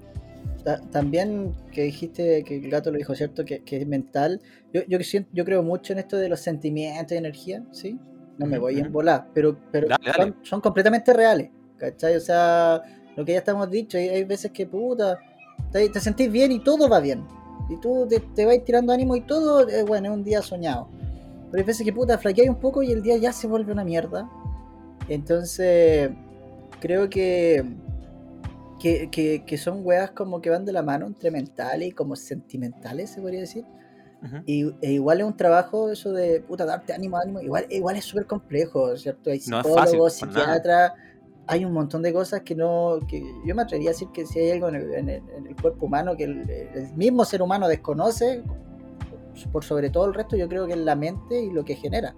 ta- 0.64 0.80
también 0.90 1.54
que 1.72 1.82
dijiste 1.82 2.42
que 2.44 2.56
el 2.56 2.70
gato 2.70 2.90
lo 2.90 2.98
dijo, 2.98 3.14
¿cierto? 3.14 3.44
Que, 3.44 3.62
que 3.62 3.76
es 3.78 3.86
mental. 3.86 4.40
Yo, 4.72 4.82
yo, 4.88 4.98
siento- 5.00 5.30
yo 5.32 5.44
creo 5.44 5.62
mucho 5.62 5.92
en 5.92 5.98
esto 6.00 6.16
de 6.16 6.28
los 6.28 6.40
sentimientos 6.40 7.12
y 7.12 7.16
energía, 7.16 7.62
¿sí? 7.72 7.98
No 8.38 8.46
me 8.46 8.58
voy 8.58 8.78
a 8.78 8.80
embolar, 8.86 9.28
pero, 9.34 9.56
pero 9.70 9.88
Dale, 9.88 10.04
dale. 10.04 10.16
Son, 10.32 10.36
son 10.42 10.60
completamente 10.60 11.12
reales, 11.12 11.50
¿cachai? 11.76 12.16
O 12.16 12.20
sea, 12.20 12.80
lo 13.16 13.24
que 13.24 13.32
ya 13.32 13.38
estamos 13.38 13.70
dicho, 13.70 13.98
hay, 13.98 14.08
hay 14.08 14.24
veces 14.24 14.50
que, 14.50 14.66
puta, 14.66 15.18
te, 15.70 15.88
te 15.88 16.00
sentís 16.00 16.32
bien 16.32 16.50
y 16.50 16.58
todo 16.60 16.88
va 16.88 16.98
bien. 17.00 17.24
Y 17.68 17.76
tú 17.78 18.06
te, 18.08 18.20
te 18.20 18.44
vas 18.46 18.56
tirando 18.64 18.92
ánimo 18.92 19.14
y 19.16 19.20
todo, 19.20 19.68
eh, 19.68 19.84
bueno, 19.84 20.08
es 20.10 20.14
un 20.14 20.24
día 20.24 20.42
soñado. 20.42 20.88
Pero 21.50 21.60
hay 21.60 21.66
veces 21.66 21.84
que, 21.84 21.92
puta, 21.92 22.16
flaqueáis 22.18 22.48
un 22.50 22.56
poco 22.58 22.82
y 22.82 22.90
el 22.90 23.02
día 23.02 23.16
ya 23.18 23.32
se 23.32 23.46
vuelve 23.46 23.72
una 23.72 23.84
mierda. 23.84 24.28
Entonces, 25.08 26.10
creo 26.80 27.08
que, 27.10 27.64
que, 28.82 29.08
que, 29.10 29.44
que 29.46 29.58
son 29.58 29.80
weas 29.84 30.10
como 30.10 30.40
que 30.40 30.50
van 30.50 30.64
de 30.64 30.72
la 30.72 30.82
mano 30.82 31.06
entre 31.06 31.30
mentales 31.30 31.88
y 31.88 31.92
como 31.92 32.16
sentimentales, 32.16 33.10
se 33.10 33.20
podría 33.20 33.40
decir. 33.40 33.64
Ujú. 34.24 34.36
Y, 34.46 34.74
e 34.82 34.92
igual 34.92 35.20
es 35.20 35.26
un 35.26 35.36
trabajo 35.36 35.90
eso 35.90 36.12
de 36.12 36.40
puta 36.40 36.64
darte 36.64 36.92
ánimo, 36.92 37.16
ánimo. 37.16 37.40
Igual, 37.40 37.66
igual 37.70 37.96
es 37.96 38.04
súper 38.04 38.26
complejo, 38.26 38.96
¿cierto? 38.96 39.30
Hay 39.30 39.40
No 39.46 39.62
psicólogos, 39.62 40.22
nada. 40.22 40.32
psiquiatras, 40.32 40.92
hay 41.46 41.64
un 41.64 41.72
montón 41.72 42.02
de 42.02 42.12
cosas 42.12 42.40
que 42.42 42.54
no. 42.54 42.98
que 43.08 43.22
yo 43.46 43.54
me 43.54 43.62
atrevería 43.62 43.90
a 43.90 43.92
decir 43.92 44.08
que 44.12 44.26
si 44.26 44.38
hay 44.40 44.50
algo 44.52 44.68
en 44.68 44.74
el, 44.76 44.94
en 44.94 45.08
el- 45.08 45.22
en 45.36 45.46
el 45.46 45.56
cuerpo 45.56 45.86
humano 45.86 46.16
que 46.16 46.24
el, 46.24 46.48
el 46.50 46.92
mismo 46.96 47.24
ser 47.24 47.40
humano 47.42 47.68
desconoce, 47.68 48.42
por 49.52 49.64
sobre 49.64 49.90
todo 49.90 50.06
el 50.06 50.14
resto, 50.14 50.36
yo 50.36 50.48
creo 50.48 50.66
que 50.66 50.72
es 50.72 50.78
la 50.78 50.94
mente 50.96 51.40
y 51.40 51.50
lo 51.50 51.64
que 51.64 51.74
genera. 51.74 52.14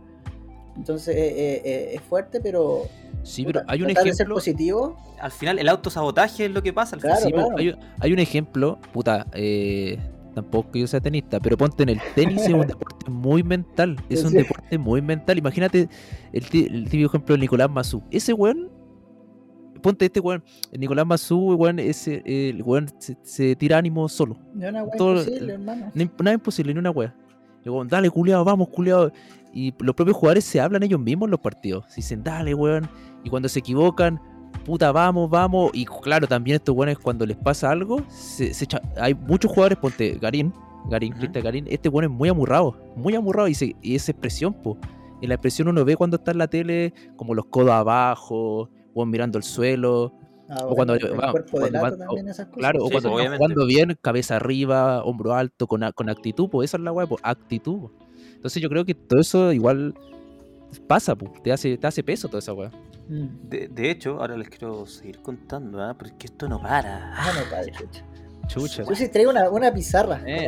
Entonces 0.77 1.15
eh, 1.17 1.29
eh, 1.29 1.63
eh, 1.65 1.91
es 1.95 2.01
fuerte, 2.03 2.41
pero. 2.41 2.83
Sí, 3.23 3.45
pero 3.45 3.63
hay 3.69 3.81
un 3.81 3.87
tratar 3.87 4.05
de 4.05 4.11
ser 4.11 4.15
ejemplo. 4.17 4.35
positivo. 4.35 4.97
Al 5.21 5.31
final, 5.31 5.59
el 5.59 5.69
autosabotaje 5.69 6.47
es 6.47 6.51
lo 6.51 6.63
que 6.63 6.73
pasa. 6.73 6.97
Al 6.97 7.03
Claro, 7.03 7.17
final. 7.25 7.29
Sí, 7.29 7.33
claro. 7.33 7.57
hay, 7.59 7.69
un- 7.69 7.79
hay 8.01 8.13
un 8.13 8.19
ejemplo, 8.19 8.79
puta, 8.93 9.27
eh, 9.33 9.99
tampoco 10.35 10.73
que 10.73 10.81
yo 10.81 10.87
sea 10.87 11.01
tenista, 11.01 11.39
pero 11.41 11.57
ponte 11.57 11.85
en 11.85 11.91
el 11.91 12.01
tenis 12.15 12.43
es 12.43 12.53
un 12.53 12.67
deporte 12.67 13.09
muy 13.09 13.43
mental, 13.45 13.97
es 14.09 14.25
un 14.25 14.33
deporte 14.33 14.77
muy 14.79 15.01
mental. 15.01 15.39
Imagínate 15.39 15.89
el, 16.33 16.45
típico 16.51 17.07
ejemplo 17.09 17.35
de 17.37 17.41
Nicolás 17.41 17.71
Mazú. 17.71 18.03
Ese 18.11 18.33
weón, 18.33 18.69
ponte 19.81 20.07
este 20.07 20.21
weón, 20.21 20.43
el 20.73 20.81
Nicolás 20.81 21.07
Mazú, 21.07 21.55
weón, 21.55 21.79
ese, 21.79 22.23
el 22.27 22.63
weón 22.63 22.89
se, 22.99 23.17
se 23.23 23.55
tira 23.57 23.79
ánimo 23.79 24.09
solo. 24.09 24.37
No 24.55 24.65
es 24.65 24.71
una 24.71 24.83
wea 24.83 24.97
Todo- 24.97 25.19
imposible, 25.21 25.53
hermano. 25.55 25.93
Nada 25.95 26.35
imposible, 26.35 26.75
ni 26.75 26.79
una 26.81 26.91
wea. 26.91 27.15
Weón, 27.65 27.89
dale, 27.89 28.11
culiado, 28.11 28.45
vamos, 28.45 28.69
culiado. 28.69 29.11
Y 29.55 29.73
los 29.79 29.95
propios 29.95 30.17
jugadores 30.17 30.45
se 30.45 30.61
hablan 30.61 30.83
ellos 30.83 30.99
mismos 31.01 31.29
en 31.29 31.31
los 31.31 31.41
partidos. 31.41 31.85
Se 31.89 31.97
dicen, 31.97 32.23
dale, 32.25 32.55
weón. 32.55 32.89
Y 33.23 33.31
cuando 33.31 33.49
se 33.49 33.61
equivocan, 33.61 34.21
puta, 34.65 34.91
vamos, 34.93 35.31
vamos. 35.31 35.71
Y 35.73 35.85
claro, 35.85 36.27
también 36.27 36.57
estos 36.57 36.75
weones 36.75 36.99
cuando 36.99 37.25
les 37.25 37.37
pasa 37.37 37.71
algo, 37.71 38.03
se, 38.09 38.53
se 38.53 38.65
echa- 38.65 38.83
hay 39.01 39.15
muchos 39.15 39.51
jugadores, 39.53 39.79
ponte 39.79 40.19
Garín, 40.21 40.53
Garín, 40.91 41.13
Ujú. 41.13 41.21
Cristian 41.21 41.45
Garín, 41.45 41.65
este 41.69 41.89
weón 41.89 42.05
es 42.05 42.11
muy 42.11 42.29
amurrado, 42.29 42.77
muy 42.97 43.15
amurrado. 43.15 43.47
Y, 43.49 43.55
se- 43.55 43.77
y 43.81 43.95
esa 43.95 44.11
expresión, 44.13 44.53
po. 44.55 44.77
En 45.23 45.29
la 45.29 45.37
expresión 45.37 45.69
uno 45.69 45.85
ve 45.85 45.97
cuando 45.97 46.17
está 46.17 46.33
en 46.33 46.39
la 46.39 46.49
tele, 46.49 46.93
como 47.17 47.33
los 47.35 47.47
codos 47.47 47.71
abajo, 47.71 48.69
weón 48.95 49.09
mirando 49.11 49.39
el 49.39 49.45
suelo. 49.45 50.13
Ah, 50.49 50.67
o 50.67 50.75
cuando- 50.75 50.95
el 50.95 51.19
va- 51.19 51.31
cuerpo 51.31 51.53
cuando 51.53 51.67
delata 51.69 51.91
va- 51.97 51.97
también 52.07 52.29
esas 52.29 52.47
cosas. 52.47 52.59
Claro, 52.59 52.85
o 52.85 52.91
cuando 52.91 53.13
pues, 53.13 53.31
jugando 53.37 53.67
bien, 53.67 53.97
cabeza 54.03 54.37
arriba, 54.37 55.03
hombro 55.05 55.33
alto, 55.35 55.67
con, 55.67 55.81
con 55.95 56.11
actitud, 56.11 56.51
pues 56.51 56.69
esa 56.71 56.77
es 56.77 56.83
la 56.83 56.93
weá, 56.93 57.07
pues 57.07 57.21
actitud. 57.25 57.79
po. 57.83 57.93
Entonces 58.45 58.63
yo 58.63 58.69
creo 58.69 58.85
que 58.85 58.93
todo 58.93 59.21
eso 59.21 59.55
igual 59.55 59.95
pasa, 60.87 61.17
pues, 61.17 61.43
te 61.43 61.51
hace, 61.51 61.79
te 61.79 61.87
hace 61.87 62.03
peso 62.03 62.29
toda 62.29 62.41
esa 62.41 62.53
weá. 62.53 62.71
Mm. 63.09 63.49
De, 63.49 63.69
de 63.69 63.91
hecho, 63.91 64.21
ahora 64.21 64.37
les 64.37 64.51
quiero 64.51 64.85
seguir 64.85 65.21
contando, 65.21 65.83
¿ah? 65.83 65.97
porque 65.99 66.27
esto 66.27 66.47
no 66.47 66.61
para. 66.61 67.15
Ah, 67.17 67.33
no, 67.35 67.51
padre, 67.51 67.73
chucha. 67.73 68.05
Chucha. 68.47 68.83
Yo 68.87 68.95
sí 68.95 69.09
traigo 69.09 69.31
una, 69.31 69.49
una 69.49 69.73
pizarra. 69.73 70.21
Eh, 70.27 70.47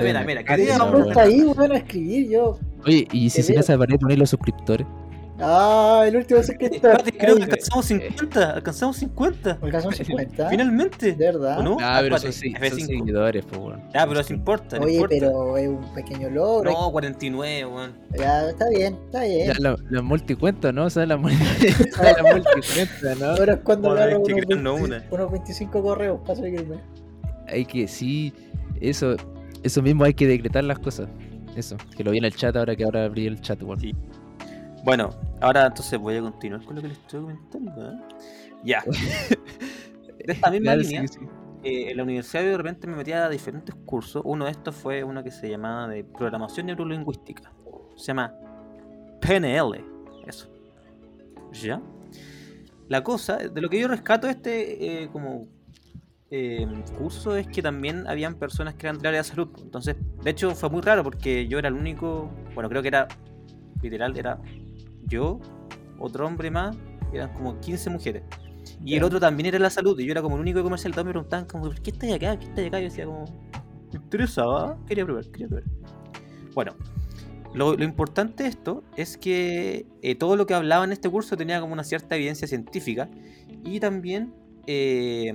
mira, 0.00 0.24
mira, 0.24 0.42
que 0.42 0.66
gusta 0.90 1.22
ahí, 1.22 1.42
bueno, 1.42 1.74
a 1.74 1.76
escribir 1.76 2.28
yo. 2.28 2.58
Oye, 2.84 3.06
y 3.12 3.30
si 3.30 3.44
se 3.44 3.54
les 3.54 3.64
pared 3.64 3.96
poner 3.96 4.18
los 4.18 4.30
suscriptores. 4.30 4.88
Ah, 5.40 6.04
el 6.06 6.16
último 6.16 6.40
suscriptor. 6.42 6.92
Espérate, 6.92 7.12
creo 7.18 7.36
que 7.36 7.42
alcanzamos 7.42 7.86
50. 7.86 8.50
Alcanzamos 8.52 8.96
50. 8.98 9.58
Alcanzamos 9.60 9.96
50. 9.96 10.48
Finalmente. 10.48 11.12
De 11.12 11.26
verdad. 11.26 11.58
¿O 11.58 11.62
no? 11.62 11.76
Ah, 11.80 11.98
pero 12.02 12.14
espérate, 12.16 12.32
son, 12.32 12.32
se- 12.32 12.50
son 12.70 12.78
F5. 12.78 12.86
seguidores, 12.86 13.44
pues, 13.44 13.60
weón. 13.60 13.82
Ya, 13.92 14.06
pero 14.06 14.20
eso 14.20 14.32
importa. 14.32 14.78
no 14.78 14.84
Oye, 14.84 14.94
importa. 14.94 15.16
pero 15.18 15.56
es 15.56 15.68
un 15.68 15.94
pequeño 15.94 16.30
logro. 16.30 16.70
No, 16.70 16.92
49, 16.92 17.64
weón. 17.66 17.92
Ya, 18.16 18.48
está 18.50 18.68
bien, 18.70 18.96
está 19.06 19.22
bien. 19.24 19.46
Ya, 19.48 19.54
la, 19.58 19.76
la 19.90 20.02
multicuenta, 20.02 20.70
¿no? 20.72 20.84
O 20.84 20.90
sea, 20.90 21.04
la, 21.04 21.16
multi- 21.16 21.36
la 22.00 22.22
multicuenta, 22.34 23.14
¿no? 23.18 23.26
Ahora 23.32 23.54
es 23.54 23.60
cuando 23.60 23.92
ver 23.94 24.08
que 24.10 24.14
unos, 24.16 24.28
crearnos 24.28 24.80
20 24.90 25.06
unos 25.10 25.32
25 25.32 25.82
correos 25.82 26.20
para 26.24 26.36
seguirme. 26.36 26.76
hay 27.48 27.64
que, 27.64 27.88
sí, 27.88 28.32
eso, 28.80 29.16
eso 29.64 29.82
mismo 29.82 30.04
hay 30.04 30.14
que 30.14 30.28
decretar 30.28 30.62
las 30.62 30.78
cosas. 30.78 31.08
Eso, 31.56 31.76
que 31.96 32.04
lo 32.04 32.10
vi 32.12 32.18
en 32.18 32.24
el 32.24 32.34
chat 32.34 32.54
ahora 32.56 32.74
que 32.76 32.84
ahora 32.84 33.04
abrí 33.04 33.26
el 33.26 33.40
chat, 33.40 33.60
weón. 33.62 33.80
Sí. 33.80 33.94
Bueno, 34.84 35.10
ahora 35.40 35.66
entonces 35.66 35.98
voy 35.98 36.16
a 36.16 36.20
continuar 36.20 36.62
con 36.62 36.76
lo 36.76 36.82
que 36.82 36.88
les 36.88 36.98
estoy 36.98 37.22
comentando. 37.22 37.90
¿eh? 37.90 37.98
Ya. 38.64 38.84
De 40.26 40.32
esta 40.32 40.50
misma 40.50 40.72
Dale, 40.72 40.82
línea, 40.82 41.08
sí, 41.08 41.18
sí. 41.18 41.26
eh, 41.62 41.90
en 41.90 41.96
la 41.96 42.02
universidad 42.02 42.42
de 42.42 42.56
repente 42.56 42.86
me 42.86 42.94
metía 42.96 43.24
a 43.24 43.30
diferentes 43.30 43.74
cursos. 43.86 44.22
Uno 44.24 44.44
de 44.44 44.50
estos 44.50 44.74
fue 44.74 45.02
uno 45.02 45.24
que 45.24 45.30
se 45.30 45.48
llamaba 45.48 45.88
de 45.88 46.04
programación 46.04 46.66
neurolingüística. 46.66 47.50
Se 47.96 48.08
llama 48.08 48.34
PNL. 49.20 49.82
Eso. 50.26 50.50
¿Ya? 51.52 51.80
La 52.88 53.02
cosa, 53.02 53.38
de 53.38 53.60
lo 53.62 53.70
que 53.70 53.80
yo 53.80 53.88
rescato 53.88 54.28
este 54.28 55.04
eh, 55.04 55.08
como 55.10 55.46
eh, 56.30 56.66
curso 56.98 57.36
es 57.36 57.46
que 57.46 57.62
también 57.62 58.06
habían 58.06 58.34
personas 58.34 58.74
que 58.74 58.86
eran 58.86 58.98
del 58.98 59.06
área 59.06 59.22
de 59.22 59.28
salud. 59.28 59.48
Entonces, 59.62 59.96
de 60.22 60.30
hecho 60.30 60.54
fue 60.54 60.68
muy 60.68 60.82
raro 60.82 61.02
porque 61.02 61.48
yo 61.48 61.58
era 61.58 61.68
el 61.68 61.74
único, 61.74 62.30
bueno, 62.54 62.68
creo 62.68 62.82
que 62.82 62.88
era 62.88 63.08
literal, 63.82 64.16
era 64.16 64.38
yo, 65.06 65.40
otro 65.98 66.26
hombre 66.26 66.50
más, 66.50 66.76
eran 67.12 67.32
como 67.32 67.58
15 67.60 67.90
mujeres. 67.90 68.22
Y 68.84 68.96
el 68.96 69.04
otro 69.04 69.20
también 69.20 69.46
era 69.46 69.58
la 69.58 69.70
salud, 69.70 69.98
y 69.98 70.04
yo 70.04 70.12
era 70.12 70.22
como 70.22 70.36
el 70.36 70.40
único 70.40 70.58
de 70.58 70.64
comercial. 70.64 70.92
Todos 70.92 71.06
me 71.06 71.12
preguntaban, 71.12 71.46
como, 71.46 71.64
¿por 71.64 71.80
qué 71.80 71.90
estás 71.90 72.12
acá? 72.12 72.38
¿Qué 72.38 72.46
estás 72.46 72.66
acá? 72.66 72.78
Yo 72.78 72.84
decía, 72.84 73.04
como, 73.06 73.24
me 73.92 73.98
interesaba, 73.98 74.78
quería 74.86 75.04
probar, 75.04 75.24
quería 75.26 75.48
probar. 75.48 75.64
Bueno, 76.54 76.74
lo, 77.54 77.76
lo 77.76 77.84
importante 77.84 78.42
de 78.42 78.48
esto 78.48 78.82
es 78.96 79.16
que 79.16 79.86
eh, 80.02 80.14
todo 80.14 80.36
lo 80.36 80.46
que 80.46 80.54
hablaba 80.54 80.84
en 80.84 80.92
este 80.92 81.08
curso 81.08 81.36
tenía 81.36 81.60
como 81.60 81.72
una 81.72 81.84
cierta 81.84 82.16
evidencia 82.16 82.48
científica 82.48 83.08
y 83.64 83.80
también 83.80 84.34
eh, 84.66 85.32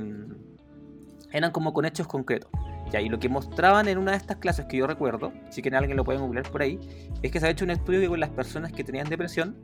eran 1.31 1.51
como 1.51 1.73
con 1.73 1.85
hechos 1.85 2.07
concretos. 2.07 2.51
Ya, 2.91 3.01
y 3.01 3.09
lo 3.09 3.19
que 3.19 3.29
mostraban 3.29 3.87
en 3.87 3.97
una 3.99 4.11
de 4.11 4.17
estas 4.17 4.37
clases 4.37 4.65
que 4.65 4.77
yo 4.77 4.87
recuerdo, 4.87 5.31
si 5.49 5.61
que 5.61 5.69
alguien 5.75 5.95
lo 5.95 6.03
puede 6.03 6.17
googlear 6.19 6.49
por 6.49 6.61
ahí, 6.63 6.79
es 7.21 7.31
que 7.31 7.39
se 7.39 7.45
ha 7.45 7.49
hecho 7.49 7.63
un 7.65 7.71
estudio 7.71 7.99
que 8.01 8.07
con 8.07 8.19
las 8.19 8.29
personas 8.31 8.71
que 8.71 8.83
tenían 8.83 9.07
depresión, 9.07 9.55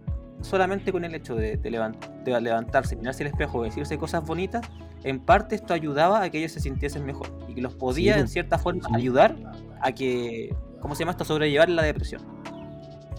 solamente 0.42 0.92
con 0.92 1.04
el 1.06 1.16
hecho 1.16 1.36
de, 1.36 1.58
de 1.58 1.72
levan- 1.72 1.98
de 2.24 2.40
levantarse, 2.40 2.96
mirarse 2.96 3.24
al 3.24 3.28
espejo 3.32 3.64
decirse 3.64 3.98
cosas 3.98 4.24
bonitas, 4.24 4.64
en 5.04 5.20
parte 5.20 5.56
esto 5.56 5.74
ayudaba 5.74 6.22
a 6.22 6.30
que 6.30 6.38
ellos 6.38 6.52
se 6.52 6.60
sintiesen 6.60 7.04
mejor 7.06 7.28
y 7.48 7.56
que 7.56 7.62
los 7.62 7.74
podía 7.74 8.14
Sí, 8.14 8.20
en 8.20 8.26
po. 8.26 8.32
cierta 8.32 8.58
forma 8.60 8.88
ayudar 8.94 9.36
a 9.82 9.92
que, 9.92 10.54
¿cómo 10.80 10.94
se 10.94 11.00
llama 11.00 11.12
esto? 11.12 11.26
Sobrellevar 11.26 11.70
la 11.70 11.82
depresión. 11.82 12.22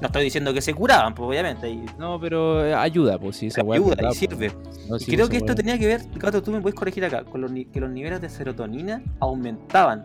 No 0.00 0.08
estoy 0.08 0.24
diciendo 0.24 0.52
que 0.52 0.60
se 0.60 0.74
curaban, 0.74 1.14
pues 1.14 1.26
obviamente, 1.28 1.70
y 1.70 1.84
No, 1.98 2.20
pero 2.20 2.64
eh, 2.66 2.74
ayuda, 2.74 3.18
pues 3.18 3.36
sí, 3.36 3.46
es 3.46 3.56
ayuda 3.58 3.94
verdad, 3.94 4.10
y 4.12 4.14
sirve. 4.14 4.50
pues. 4.50 4.86
No, 4.88 4.96
Y 4.96 5.00
sí, 5.00 5.12
creo 5.12 5.28
que 5.28 5.38
esto 5.38 5.54
tenía 5.54 5.78
que 5.78 5.86
ver, 5.86 6.02
Gato, 6.16 6.42
tú 6.42 6.50
me 6.52 6.60
puedes 6.60 6.74
corregir 6.78 7.04
acá, 7.06 7.24
con 7.24 7.40
los, 7.40 7.50
que 7.72 7.80
los 7.80 7.90
niveles 7.90 8.20
de 8.20 8.28
serotonina 8.28 9.02
aumentaban. 9.20 10.04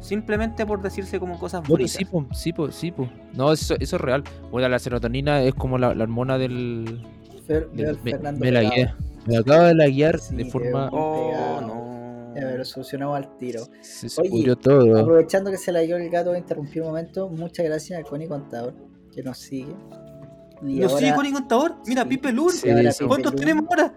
Simplemente 0.00 0.64
por 0.66 0.80
decirse 0.82 1.20
como 1.20 1.38
cosas 1.38 1.62
No, 1.62 1.68
bonitas. 1.68 1.92
sí, 1.92 2.04
pues, 2.06 2.26
sí, 2.32 2.52
pues, 2.52 2.74
sí, 2.74 2.90
pues. 2.90 3.08
No, 3.34 3.52
eso, 3.52 3.74
eso 3.78 3.96
es 3.96 4.02
real. 4.02 4.24
Bueno, 4.50 4.68
la 4.68 4.78
serotonina 4.78 5.42
es 5.42 5.54
como 5.54 5.76
la, 5.78 5.94
la 5.94 6.04
hormona 6.04 6.38
del. 6.38 7.02
Fer- 7.46 7.70
del- 7.70 7.98
me, 8.02 8.10
Fernando 8.12 8.40
me 8.40 8.50
la 8.50 8.62
guía. 8.62 8.96
Me 9.26 9.36
acaba 9.36 9.64
de 9.68 9.74
la 9.74 9.86
guiar 9.88 10.18
Sí, 10.18 10.34
de 10.36 10.46
forma. 10.46 10.88
Oh, 10.92 11.60
no. 11.60 11.90
Lo 12.56 12.64
solucionamos 12.64 13.16
al 13.16 13.36
tiro. 13.36 13.64
Se, 13.82 14.08
se 14.08 14.22
Oye, 14.22 14.56
todo. 14.56 14.98
Aprovechando 14.98 15.50
que 15.50 15.58
se 15.58 15.70
la 15.72 15.80
dio 15.80 15.96
el 15.98 16.08
gato, 16.08 16.30
voy 16.30 16.36
a 16.36 16.40
interrumpir 16.40 16.80
un 16.82 16.88
momento. 16.88 17.28
Muchas 17.28 17.66
gracias 17.66 18.00
a 18.00 18.02
Connie 18.02 18.28
Contador, 18.28 18.72
que 19.14 19.22
nos 19.22 19.38
sigue. 19.38 19.74
Y 20.62 20.80
¿Nos 20.80 20.92
sigue 20.92 21.06
ahora- 21.10 21.16
con 21.16 21.26
el 21.26 21.32
contador? 21.32 21.76
Mira, 21.86 22.02
Sí. 22.02 22.08
Pipe 22.10 22.32
Lur. 22.32 22.52
Sí, 22.52 22.58
sí. 22.60 22.68
Pipe 22.74 23.06
¿Cuántos 23.06 23.34
tenemos 23.36 23.64
ahora? 23.70 23.92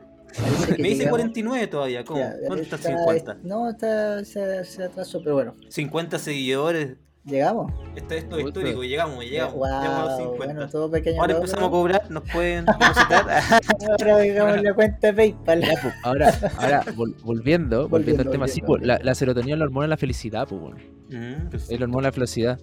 Me 0.69 0.75
dice 0.89 0.89
llegamos- 0.95 1.09
49 1.11 1.67
todavía, 1.67 2.03
¿cómo? 2.03 2.19
ya, 2.19 2.33
¿Dónde 2.47 2.63
está 2.63 2.75
el 2.77 2.81
está- 2.81 2.97
50? 2.97 3.37
No, 3.43 3.69
está, 3.69 4.25
se, 4.25 4.63
se 4.65 4.83
atrasó, 4.83 5.19
pero 5.23 5.35
bueno, 5.35 5.55
50 5.69 6.17
seguidores. 6.17 6.95
llegamos. 7.25 7.71
Esto, 7.95 8.15
esto 8.15 8.37
es 8.37 8.45
histórico, 8.47 8.83
llegamos, 8.83 9.23
llegamos. 9.23 9.53
Wow, 9.55 9.65
llegamos 9.67 9.99
a 9.99 10.05
los 10.05 10.17
50. 10.17 10.53
bueno, 10.55 10.69
todo 10.69 10.89
pequeño. 10.91 11.21
Ahora 11.21 11.33
logro. 11.33 11.45
empezamos 11.45 11.67
a 11.67 11.71
cobrar, 11.71 12.11
nos 12.11 12.23
pueden 12.31 12.65
depositar. 12.79 13.25
Ahora 13.91 14.17
dejamos 14.17 14.61
la 14.63 14.73
cuenta 14.73 15.07
de 15.07 15.13
PayPal. 15.13 15.61
Ya, 15.61 15.79
pues, 15.81 15.93
ahora, 16.03 16.33
ahora 16.57 16.83
vol- 16.95 17.15
volviendo, 17.23 17.87
volviendo 17.87 17.89
Volviendo, 17.89 18.23
al 18.23 18.29
tema, 18.31 18.47
sí, 18.47 18.61
volviendo. 18.61 18.67
pues, 18.67 18.87
la, 18.87 19.05
la 19.05 19.15
serotonina 19.15 19.53
es 19.53 19.59
la 19.59 19.65
hormona 19.65 19.83
de 19.85 19.89
la 19.89 19.97
felicidad, 19.97 20.47
pues, 20.47 20.59
bueno. 20.61 20.77
Mm, 21.09 21.49
pues, 21.51 21.69
Es 21.69 21.79
la 21.79 21.83
hormona 21.85 22.07
de 22.07 22.09
la 22.09 22.13
felicidad. 22.13 22.59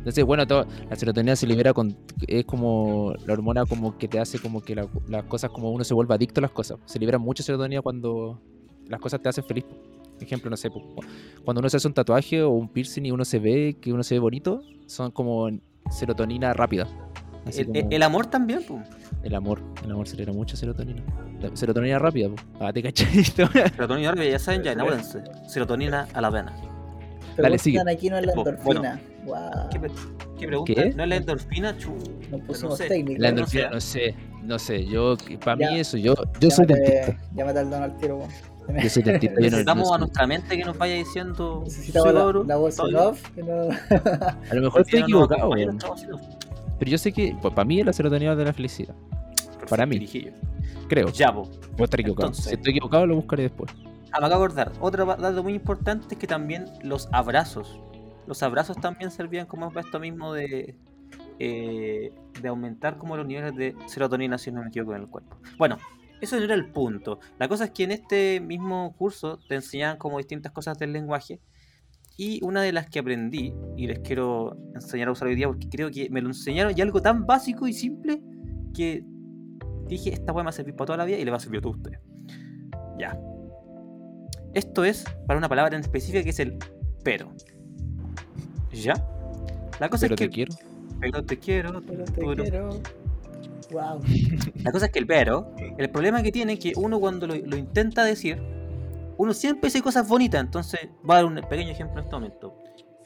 Entonces, 0.00 0.24
bueno, 0.24 0.46
todo, 0.46 0.66
la 0.88 0.96
serotonina 0.96 1.36
se 1.36 1.46
libera 1.46 1.72
con. 1.72 1.96
Es 2.26 2.44
como 2.46 3.12
la 3.26 3.34
hormona 3.34 3.66
como 3.66 3.96
que 3.98 4.08
te 4.08 4.18
hace 4.18 4.38
como 4.38 4.62
que 4.62 4.74
la- 4.74 4.88
las 5.08 5.24
cosas, 5.24 5.50
como 5.50 5.70
uno 5.70 5.84
se 5.84 5.92
vuelve 5.94 6.14
adicto 6.14 6.40
a 6.40 6.42
las 6.42 6.50
cosas. 6.50 6.78
Se 6.86 6.98
libera 6.98 7.18
mucha 7.18 7.42
serotonina 7.42 7.82
cuando 7.82 8.40
las 8.88 8.98
cosas 9.00 9.20
te 9.22 9.28
hacen 9.28 9.44
feliz. 9.44 9.64
Por 9.64 10.22
ejemplo, 10.22 10.50
no 10.50 10.56
sé, 10.56 10.70
cuando 11.44 11.60
uno 11.60 11.68
se 11.68 11.76
hace 11.76 11.86
un 11.88 11.94
tatuaje 11.94 12.42
o 12.42 12.50
un 12.50 12.68
piercing 12.68 13.04
y 13.06 13.10
uno 13.10 13.24
se 13.24 13.38
ve 13.38 13.76
que 13.80 13.92
uno 13.92 14.02
se 14.02 14.14
ve 14.14 14.18
bonito, 14.20 14.62
son 14.86 15.10
como 15.10 15.48
serotonina 15.90 16.52
rápida. 16.52 16.86
El, 17.56 17.66
como 17.66 17.88
el 17.90 18.02
amor 18.02 18.26
también, 18.26 18.60
pues. 18.66 18.86
el 19.22 19.34
amor. 19.34 19.62
El 19.82 19.90
amor 19.92 20.06
se 20.08 20.16
libera 20.16 20.32
mucha 20.32 20.56
serotonina. 20.56 21.02
La 21.40 21.54
serotonina 21.56 21.98
rápida, 21.98 22.28
pues. 22.28 22.42
Ah, 22.60 22.72
te 22.72 22.82
cachadito. 22.82 23.46
Serotonina, 23.76 24.14
ya 24.24 24.38
saben, 24.38 24.62
ya 24.62 24.72
enamórense. 24.72 25.22
Serotonina 25.48 26.06
a 26.12 26.20
la 26.20 26.28
vena. 26.30 26.54
Dale, 27.36 27.58
sigue. 27.58 27.80
aquí 27.90 28.10
no 28.10 28.18
es 28.18 28.26
la 28.26 28.34
Bueno, 28.34 28.50
endorfina. 28.50 29.00
Wow. 29.24 29.36
¿Qué, 29.70 29.80
qué 30.38 30.46
pregunta? 30.46 30.74
¿Qué? 30.74 30.90
¿No 30.94 31.02
es 31.04 31.08
la 31.08 31.16
endorfina? 31.16 31.76
Chu, 31.78 31.94
Nos 32.30 32.40
pusimos 32.42 32.78
sé. 32.78 32.88
técnicos. 32.88 33.20
La 33.20 33.28
no 33.32 33.38
endorfina, 33.38 33.62
sé. 33.64 33.70
no 33.70 33.80
sé, 33.80 34.14
no 34.44 34.58
sé. 34.58 34.86
Yo, 34.86 35.16
para 35.44 35.56
mí 35.56 35.78
eso, 35.80 35.96
yo, 35.96 36.14
yo 36.40 36.50
soy 36.50 36.66
dentista. 36.66 37.18
Llámate 37.34 37.58
al 37.58 37.70
don 37.70 37.82
al 37.82 37.96
tiro, 37.98 38.16
weón. 38.16 38.30
Yo 38.82 38.88
soy 38.90 39.02
dentista. 39.02 39.34
Yo 39.34 39.40
no- 39.40 39.40
no 39.40 39.50
Necesitamos 39.50 39.92
a 39.92 39.98
nuestra 39.98 40.26
mente 40.26 40.56
que 40.56 40.64
nos 40.64 40.78
vaya 40.78 40.94
diciendo. 40.94 41.62
Necesitamos 41.64 42.14
la, 42.14 42.44
la 42.46 42.56
voz 42.56 42.78
off. 42.78 43.36
No... 43.36 43.52
A 44.50 44.54
lo 44.54 44.60
mejor 44.62 44.80
estoy 44.82 45.00
no 45.00 45.06
equivocado, 45.06 45.50
pero 46.78 46.90
yo 46.90 46.96
sé 46.98 47.12
que 47.12 47.36
pues, 47.42 47.52
para 47.52 47.66
mí 47.66 47.80
es 47.80 47.86
la 47.86 47.92
serotonina 47.92 48.34
de 48.34 48.44
la 48.44 48.52
felicidad. 48.52 48.94
Para 49.68 49.84
mí. 49.86 50.06
Creo. 50.88 51.08
Ya. 51.08 51.30
Puedo 51.32 51.84
estar 51.84 52.00
equivocado. 52.00 52.28
Entonces- 52.28 52.46
si 52.50 52.54
estoy 52.54 52.70
equivocado, 52.72 53.06
lo 53.06 53.16
buscaré 53.16 53.42
después. 53.44 53.70
Ah, 54.12 54.20
me 54.20 54.26
acabo 54.26 54.40
de 54.42 54.46
acordar. 54.46 54.72
Otro 54.80 55.06
dato 55.06 55.42
muy 55.42 55.54
importante 55.54 56.14
es 56.14 56.18
que 56.18 56.26
también 56.26 56.66
los 56.82 57.08
abrazos. 57.12 57.80
Los 58.26 58.42
abrazos 58.42 58.76
también 58.76 59.10
servían 59.10 59.46
como 59.46 59.68
para 59.68 59.86
esto 59.86 60.00
mismo 60.00 60.32
de, 60.32 60.76
eh, 61.38 62.12
de 62.40 62.48
aumentar 62.48 62.98
como 62.98 63.16
los 63.16 63.26
niveles 63.26 63.54
de 63.56 63.76
serotonina, 63.86 64.38
si 64.38 64.52
no 64.52 64.62
me 64.62 64.68
equivoco, 64.68 64.94
en 64.94 65.02
el 65.02 65.08
cuerpo. 65.08 65.36
Bueno, 65.58 65.78
eso 66.20 66.36
no 66.36 66.44
era 66.44 66.54
el 66.54 66.66
punto. 66.66 67.18
La 67.38 67.48
cosa 67.48 67.64
es 67.64 67.70
que 67.70 67.84
en 67.84 67.92
este 67.92 68.40
mismo 68.40 68.94
curso 68.96 69.38
te 69.48 69.54
enseñaban 69.54 69.96
como 69.96 70.18
distintas 70.18 70.52
cosas 70.52 70.78
del 70.78 70.92
lenguaje. 70.92 71.40
Y 72.16 72.44
una 72.44 72.60
de 72.60 72.72
las 72.72 72.90
que 72.90 72.98
aprendí, 72.98 73.54
y 73.76 73.86
les 73.86 74.00
quiero 74.00 74.56
enseñar 74.74 75.08
a 75.08 75.12
usar 75.12 75.28
hoy 75.28 75.34
día 75.34 75.46
porque 75.46 75.68
creo 75.70 75.90
que 75.90 76.10
me 76.10 76.20
lo 76.20 76.28
enseñaron 76.28 76.74
y 76.76 76.80
algo 76.82 77.00
tan 77.00 77.24
básico 77.24 77.66
y 77.66 77.72
simple 77.72 78.22
que 78.74 79.02
dije, 79.86 80.12
esta 80.12 80.32
weá 80.32 80.42
me 80.42 80.48
va 80.48 80.50
a 80.50 80.52
servir 80.52 80.74
para 80.74 80.86
toda 80.86 80.98
la 80.98 81.04
vida 81.06 81.18
y 81.18 81.24
le 81.24 81.30
va 81.30 81.38
a 81.38 81.40
servir 81.40 81.58
a 81.58 81.62
todos 81.62 81.76
ustedes. 81.76 82.00
Ya. 82.98 83.18
Esto 84.54 84.84
es 84.84 85.04
para 85.26 85.38
una 85.38 85.48
palabra 85.48 85.76
en 85.76 85.82
específica 85.82 86.22
que 86.24 86.30
es 86.30 86.40
el 86.40 86.58
pero. 87.04 87.30
¿Ya? 88.72 88.94
La 89.78 89.88
cosa 89.88 90.02
Pero 90.06 90.14
es 90.14 90.20
que 90.20 90.28
te 90.28 90.30
quiero. 90.34 90.54
pero 91.00 91.24
te 91.24 91.38
quiero, 91.38 91.80
Pero 91.82 92.04
te 92.04 92.12
pero- 92.12 92.42
quiero. 92.42 92.68
Wow. 93.72 94.00
La 94.64 94.72
cosa 94.72 94.86
es 94.86 94.92
que 94.92 94.98
el 94.98 95.06
pero, 95.06 95.54
el 95.78 95.90
problema 95.90 96.22
que 96.24 96.32
tiene 96.32 96.54
es 96.54 96.58
que 96.58 96.72
uno 96.76 96.98
cuando 96.98 97.28
lo, 97.28 97.36
lo 97.36 97.56
intenta 97.56 98.02
decir, 98.04 98.42
uno 99.16 99.32
siempre 99.32 99.68
dice 99.68 99.80
cosas 99.80 100.08
bonitas. 100.08 100.40
Entonces, 100.40 100.80
voy 101.04 101.12
a 101.14 101.16
dar 101.22 101.24
un 101.26 101.34
pequeño 101.48 101.70
ejemplo 101.70 101.98
en 102.00 102.04
este 102.04 102.16
momento. 102.16 102.56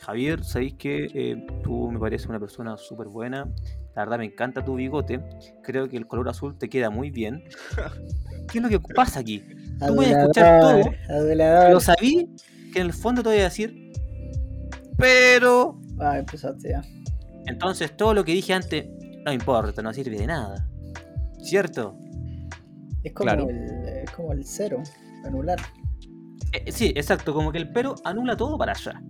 Javier, 0.00 0.42
sabéis 0.42 0.74
que 0.74 1.06
eh, 1.14 1.46
tú 1.62 1.90
me 1.90 1.98
pareces 1.98 2.28
una 2.28 2.40
persona 2.40 2.76
súper 2.78 3.08
buena. 3.08 3.46
La 3.94 4.02
verdad 4.04 4.18
me 4.18 4.24
encanta 4.24 4.64
tu 4.64 4.74
bigote. 4.74 5.20
Creo 5.62 5.88
que 5.88 5.96
el 5.98 6.06
color 6.06 6.28
azul 6.30 6.56
te 6.56 6.68
queda 6.70 6.88
muy 6.88 7.10
bien. 7.10 7.44
¿Qué 8.50 8.58
es 8.58 8.62
lo 8.62 8.68
que 8.70 8.80
pasa 8.80 9.20
aquí? 9.20 9.42
Tú 9.86 9.94
puedes 9.94 10.16
escuchar 10.16 10.60
todo, 10.60 10.80
Adulador. 11.08 11.66
Pero 11.66 11.80
sabí 11.80 12.30
que 12.72 12.80
en 12.80 12.86
el 12.86 12.92
fondo 12.92 13.22
te 13.22 13.28
voy 13.30 13.38
a 13.38 13.44
decir, 13.44 13.92
pero... 14.96 15.80
Ah, 15.98 16.18
empezaste 16.18 16.70
ya. 16.70 16.82
Entonces 17.46 17.96
todo 17.96 18.14
lo 18.14 18.24
que 18.24 18.32
dije 18.32 18.52
antes 18.54 18.86
no 19.24 19.32
importa, 19.32 19.82
no 19.82 19.92
sirve 19.92 20.16
de 20.18 20.26
nada. 20.26 20.68
¿Cierto? 21.42 21.96
Es 23.02 23.12
como, 23.12 23.30
Claro. 23.30 23.48
el, 23.48 23.88
es 23.88 24.10
como 24.10 24.32
el 24.32 24.44
cero, 24.44 24.82
anular. 25.24 25.58
Eh, 26.52 26.70
sí, 26.72 26.92
exacto, 26.96 27.34
como 27.34 27.52
que 27.52 27.58
el 27.58 27.70
pero 27.70 27.94
anula 28.04 28.36
todo 28.36 28.56
para 28.56 28.72
allá. 28.72 29.02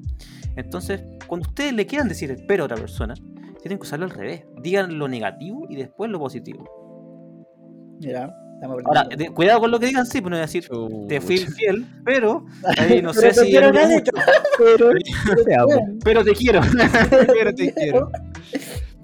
Entonces, 0.57 1.03
cuando 1.27 1.49
ustedes 1.49 1.73
le 1.73 1.87
quieran 1.87 2.09
decir 2.09 2.31
el 2.31 2.45
pero 2.47 2.65
a 2.65 2.67
otra 2.67 2.77
persona, 2.77 3.15
tienen 3.61 3.79
que 3.79 3.83
usarlo 3.83 4.05
al 4.05 4.11
revés. 4.11 4.45
Digan 4.63 4.99
lo 4.99 5.09
negativo 5.09 5.67
y 5.69 5.77
después 5.77 6.11
lo 6.11 6.19
positivo. 6.19 6.65
Mira, 8.01 8.35
Ahora, 8.87 9.07
cuidado 9.35 9.61
con 9.61 9.71
lo 9.71 9.79
que 9.79 9.87
digan, 9.87 10.07
sí, 10.07 10.21
pues 10.23 10.31
no 10.31 10.37
voy 10.37 10.39
a 10.39 10.41
decir, 10.43 10.67
te 11.09 11.21
fui 11.21 11.37
infiel, 11.41 11.85
pero 12.05 12.47
ahí 12.79 13.03
no 13.03 13.13
Pero 13.13 13.33
sé 13.35 13.45
si... 13.45 13.51
quiero 13.51 13.67
anula 13.69 13.83
caleta. 13.83 14.13
mucho. 14.15 14.33
Pero, 14.59 14.91
Te 15.45 15.55
amo. 15.55 15.99
Pero 16.05 16.25
te 16.25 16.33
quiero. 16.33 16.61
Pero 17.11 17.55
te 17.55 17.73
quiero. 17.75 18.11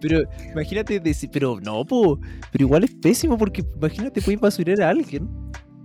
Pero 0.00 0.22
imagínate 0.52 0.98
decir, 0.98 1.28
pero 1.30 1.60
no, 1.60 1.84
po, 1.84 2.18
pero 2.50 2.64
igual 2.64 2.84
es 2.84 2.94
pésimo 3.02 3.36
porque 3.36 3.62
imagínate 3.76 4.22
puedes 4.22 4.40
basurar 4.40 4.80
a 4.80 4.88
alguien. 4.88 5.28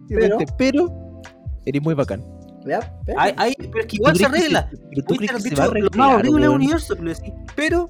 Pero- 0.07 0.37
pero 0.57 1.21
eres 1.65 1.81
muy 1.81 1.95
bacán. 1.95 2.23
ya, 2.65 2.79
pero- 3.05 3.19
Ay, 3.19 3.33
ay, 3.35 3.53
pero 3.57 3.79
es 3.81 3.85
que 3.87 3.95
igual 3.97 4.13
¿Tú 4.13 4.19
se 4.19 4.25
crees 4.29 4.39
que 4.47 4.55
arregla. 4.55 4.69
Pero 4.89 5.03
tú 5.05 5.15
crees 5.15 5.31
que 5.33 5.39
se 5.41 5.55
va 5.55 5.63
a 5.63 5.65
lo 5.65 5.71
arreglar, 5.71 5.95
más 5.97 6.15
horrible 6.15 6.41
del 6.43 6.49
universo, 6.55 6.95
pero 6.97 7.13
pero 7.57 7.89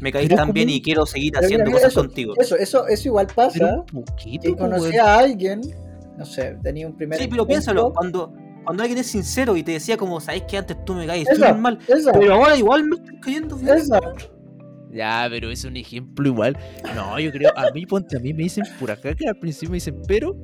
me 0.00 0.12
caí 0.12 0.28
tan 0.28 0.52
bien 0.52 0.70
y 0.70 0.80
quiero 0.80 1.06
seguir 1.06 1.36
haciendo 1.36 1.64
mira, 1.64 1.66
mira 1.66 1.76
cosas 1.78 1.92
eso, 1.92 2.00
contigo. 2.00 2.34
Eso, 2.38 2.56
eso, 2.56 2.86
eso 2.86 3.08
igual 3.08 3.26
pasa. 3.34 3.84
un 3.92 4.04
poquito, 4.04 4.42
Que 4.42 4.52
po, 4.52 4.58
conocí 4.58 4.96
a 4.96 5.18
alguien, 5.18 5.60
no 6.16 6.24
sé, 6.24 6.56
tenía 6.62 6.86
un 6.86 6.96
primer. 6.96 7.18
Sí, 7.18 7.26
pero 7.28 7.42
encuentro, 7.42 7.46
piénsalo, 7.46 7.92
cuando, 7.92 8.32
cuando 8.64 8.82
alguien 8.82 8.98
es 8.98 9.06
sincero 9.06 9.56
y 9.56 9.62
te 9.62 9.72
decía 9.72 9.96
como, 9.96 10.20
sabes 10.20 10.42
que 10.42 10.58
antes 10.58 10.84
tú 10.84 10.94
me 10.94 11.06
caes 11.06 11.28
Eso, 11.28 11.36
súper 11.36 11.56
mal, 11.56 11.78
pero 11.86 12.34
ahora 12.34 12.56
igual 12.56 12.84
me 12.84 12.96
estás 12.96 13.14
cayendo 13.20 13.56
bien. 13.56 13.78
Ya, 14.90 15.26
pero 15.30 15.50
es 15.50 15.64
un 15.64 15.76
ejemplo 15.76 16.26
igual. 16.28 16.56
No, 16.94 17.20
yo 17.20 17.30
creo, 17.30 17.50
a 17.56 17.70
mí, 17.72 17.84
ponte, 17.86 18.16
a 18.16 18.20
mí 18.20 18.32
me 18.32 18.44
dicen 18.44 18.64
por 18.80 18.90
acá 18.90 19.14
que 19.14 19.28
al 19.28 19.36
principio 19.36 19.70
me 19.70 19.76
dicen, 19.76 20.00
pero 20.06 20.36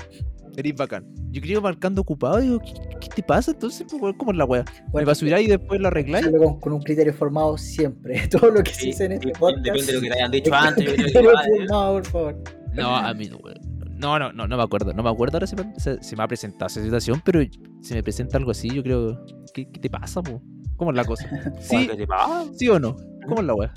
eres 0.56 0.74
bacán. 0.76 1.04
Yo 1.30 1.40
creo 1.40 1.60
marcando 1.60 2.00
ocupado, 2.02 2.38
digo, 2.40 2.58
¿qué, 2.60 2.72
qué 3.00 3.08
te 3.16 3.22
pasa? 3.22 3.50
Entonces, 3.52 3.86
pues, 3.98 4.14
¿cómo 4.18 4.30
es 4.32 4.38
la 4.38 4.44
wea? 4.44 4.64
¿Me 4.64 4.90
Bueno, 4.92 5.06
va 5.06 5.12
a 5.12 5.14
subir 5.16 5.34
ahí 5.34 5.44
y 5.44 5.48
después 5.48 5.80
la 5.80 5.88
arregláis? 5.88 6.26
con, 6.28 6.60
con 6.60 6.72
un 6.72 6.82
criterio 6.82 7.12
formado 7.12 7.56
siempre. 7.58 8.26
Todo 8.30 8.50
lo 8.50 8.62
que 8.62 8.70
se 8.72 8.80
Sí, 8.80 8.86
dice 8.86 9.04
en 9.06 9.12
este 9.12 9.30
podcast. 9.32 9.64
depende 9.64 9.86
de 9.86 9.92
lo 9.94 10.00
que 10.00 10.08
te 10.08 10.14
hayan 10.14 10.30
dicho 10.30 10.54
antes. 10.54 10.84
Yo 10.84 10.92
creo 10.92 10.96
que 10.96 11.02
criterio 11.04 11.30
igual, 11.30 11.46
¿eh? 11.46 11.56
formado, 11.66 11.92
por 11.94 12.06
favor. 12.06 12.42
No, 12.72 12.96
a 12.96 13.14
mí 13.14 13.26
no, 13.28 13.36
weón. 13.38 13.58
No, 13.96 14.18
no, 14.18 14.32
no, 14.32 14.46
no 14.46 14.56
me 14.56 14.62
acuerdo. 14.62 14.92
No 14.92 15.02
me 15.02 15.10
acuerdo 15.10 15.36
ahora 15.36 15.46
se 15.46 15.56
me, 15.56 15.72
se, 15.78 16.02
se 16.02 16.16
me 16.16 16.22
ha 16.22 16.28
presentado 16.28 16.66
esa 16.66 16.82
situación, 16.82 17.22
pero 17.24 17.40
si 17.80 17.94
me 17.94 18.02
presenta 18.02 18.36
algo 18.38 18.50
así, 18.50 18.68
yo 18.68 18.82
creo. 18.82 19.24
¿Qué, 19.54 19.66
qué 19.70 19.80
te 19.80 19.88
pasa, 19.88 20.20
po? 20.22 20.42
¿Cómo 20.76 20.90
es 20.90 20.96
la 20.96 21.04
cosa? 21.04 21.28
¿Sí, 21.60 21.86
¿Qué 21.88 21.96
te 21.96 22.06
pasa? 22.06 22.44
¿Sí 22.54 22.68
o 22.68 22.78
no? 22.78 22.96
¿Cómo 23.26 23.40
es 23.40 23.46
la 23.46 23.54
wea? 23.54 23.72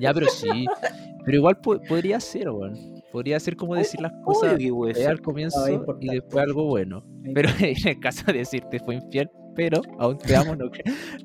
Ya, 0.00 0.12
pero 0.14 0.26
sí. 0.28 0.48
Pero 1.24 1.36
igual 1.36 1.60
po- 1.60 1.78
podría 1.82 2.18
ser, 2.18 2.48
weón. 2.50 2.74
Podría 3.12 3.40
ser 3.40 3.56
como 3.56 3.74
decir 3.74 4.00
las 4.00 4.12
cosas 4.24 4.56
ser. 4.94 5.08
al 5.08 5.20
comienzo 5.20 5.66
No, 5.66 5.96
y 6.00 6.08
después 6.08 6.44
algo 6.44 6.64
bueno. 6.66 7.04
Pero 7.34 7.48
en 7.60 7.88
el 7.88 8.00
caso 8.00 8.24
de 8.26 8.34
decirte 8.38 8.78
fue 8.80 8.94
infiel, 8.96 9.28
pero 9.56 9.80
aún 9.98 10.16
te 10.16 10.34
amo, 10.36 10.54
no, 10.56 10.66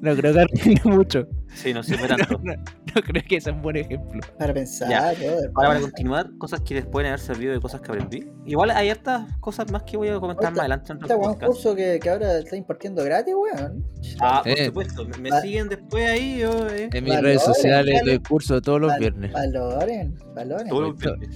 no 0.01 0.15
creo 0.15 0.33
que 0.33 0.39
arregle 0.39 0.81
mucho. 0.85 1.27
Sí, 1.53 1.73
no 1.73 1.83
sirve 1.83 2.07
tanto. 2.07 2.39
no- 2.43 2.53
no 2.95 3.01
creo 3.01 3.23
que 3.27 3.41
sea 3.41 3.51
un 3.53 3.61
buen 3.61 3.75
ejemplo. 3.75 4.21
Para 4.39 4.53
pensar, 4.53 4.89
Ya. 4.89 5.09
Ahora, 5.09 5.51
para 5.53 5.79
continuar, 5.81 6.29
cosas 6.37 6.61
que 6.61 6.75
les 6.75 6.85
pueden 6.85 7.07
haber 7.09 7.19
servido 7.19 7.53
de 7.53 7.59
cosas 7.59 7.81
que 7.81 7.91
aprendí. 7.91 8.25
Igual 8.45 8.71
hay 8.71 8.89
hartas 8.89 9.27
cosas 9.41 9.69
más 9.71 9.83
que 9.83 9.97
voy 9.97 10.07
a 10.07 10.19
comentar 10.19 10.45
Ahorita- 10.45 10.51
más 10.51 10.59
adelante 10.59 10.91
en 10.93 11.01
Este 11.01 11.13
buen 11.15 11.31
podcasts. 11.31 11.55
curso 11.55 11.75
que, 11.75 11.99
que 12.01 12.09
ahora 12.09 12.37
está 12.39 12.55
impartiendo 12.55 13.03
gratis, 13.03 13.33
weón. 13.35 13.85
Ah, 14.21 14.41
por 14.43 14.51
Eh. 14.53 14.65
supuesto. 14.67 15.05
Me, 15.05 15.29
me 15.29 15.41
siguen 15.41 15.67
después 15.69 16.09
ahí. 16.09 16.39
Yo, 16.39 16.67
eh, 16.69 16.89
En 16.93 17.03
mis 17.03 17.13
Valores, 17.13 17.21
redes 17.23 17.43
sociales 17.43 18.01
doy 18.05 18.19
curso 18.19 18.61
todos 18.61 18.79
los 18.81 18.89
Val- 18.91 18.99
viernes. 18.99 19.31
Valoren, 19.33 20.17
valoren. 20.33 20.67
todos 20.69 20.81
los 20.83 20.97
viernes. 20.97 21.29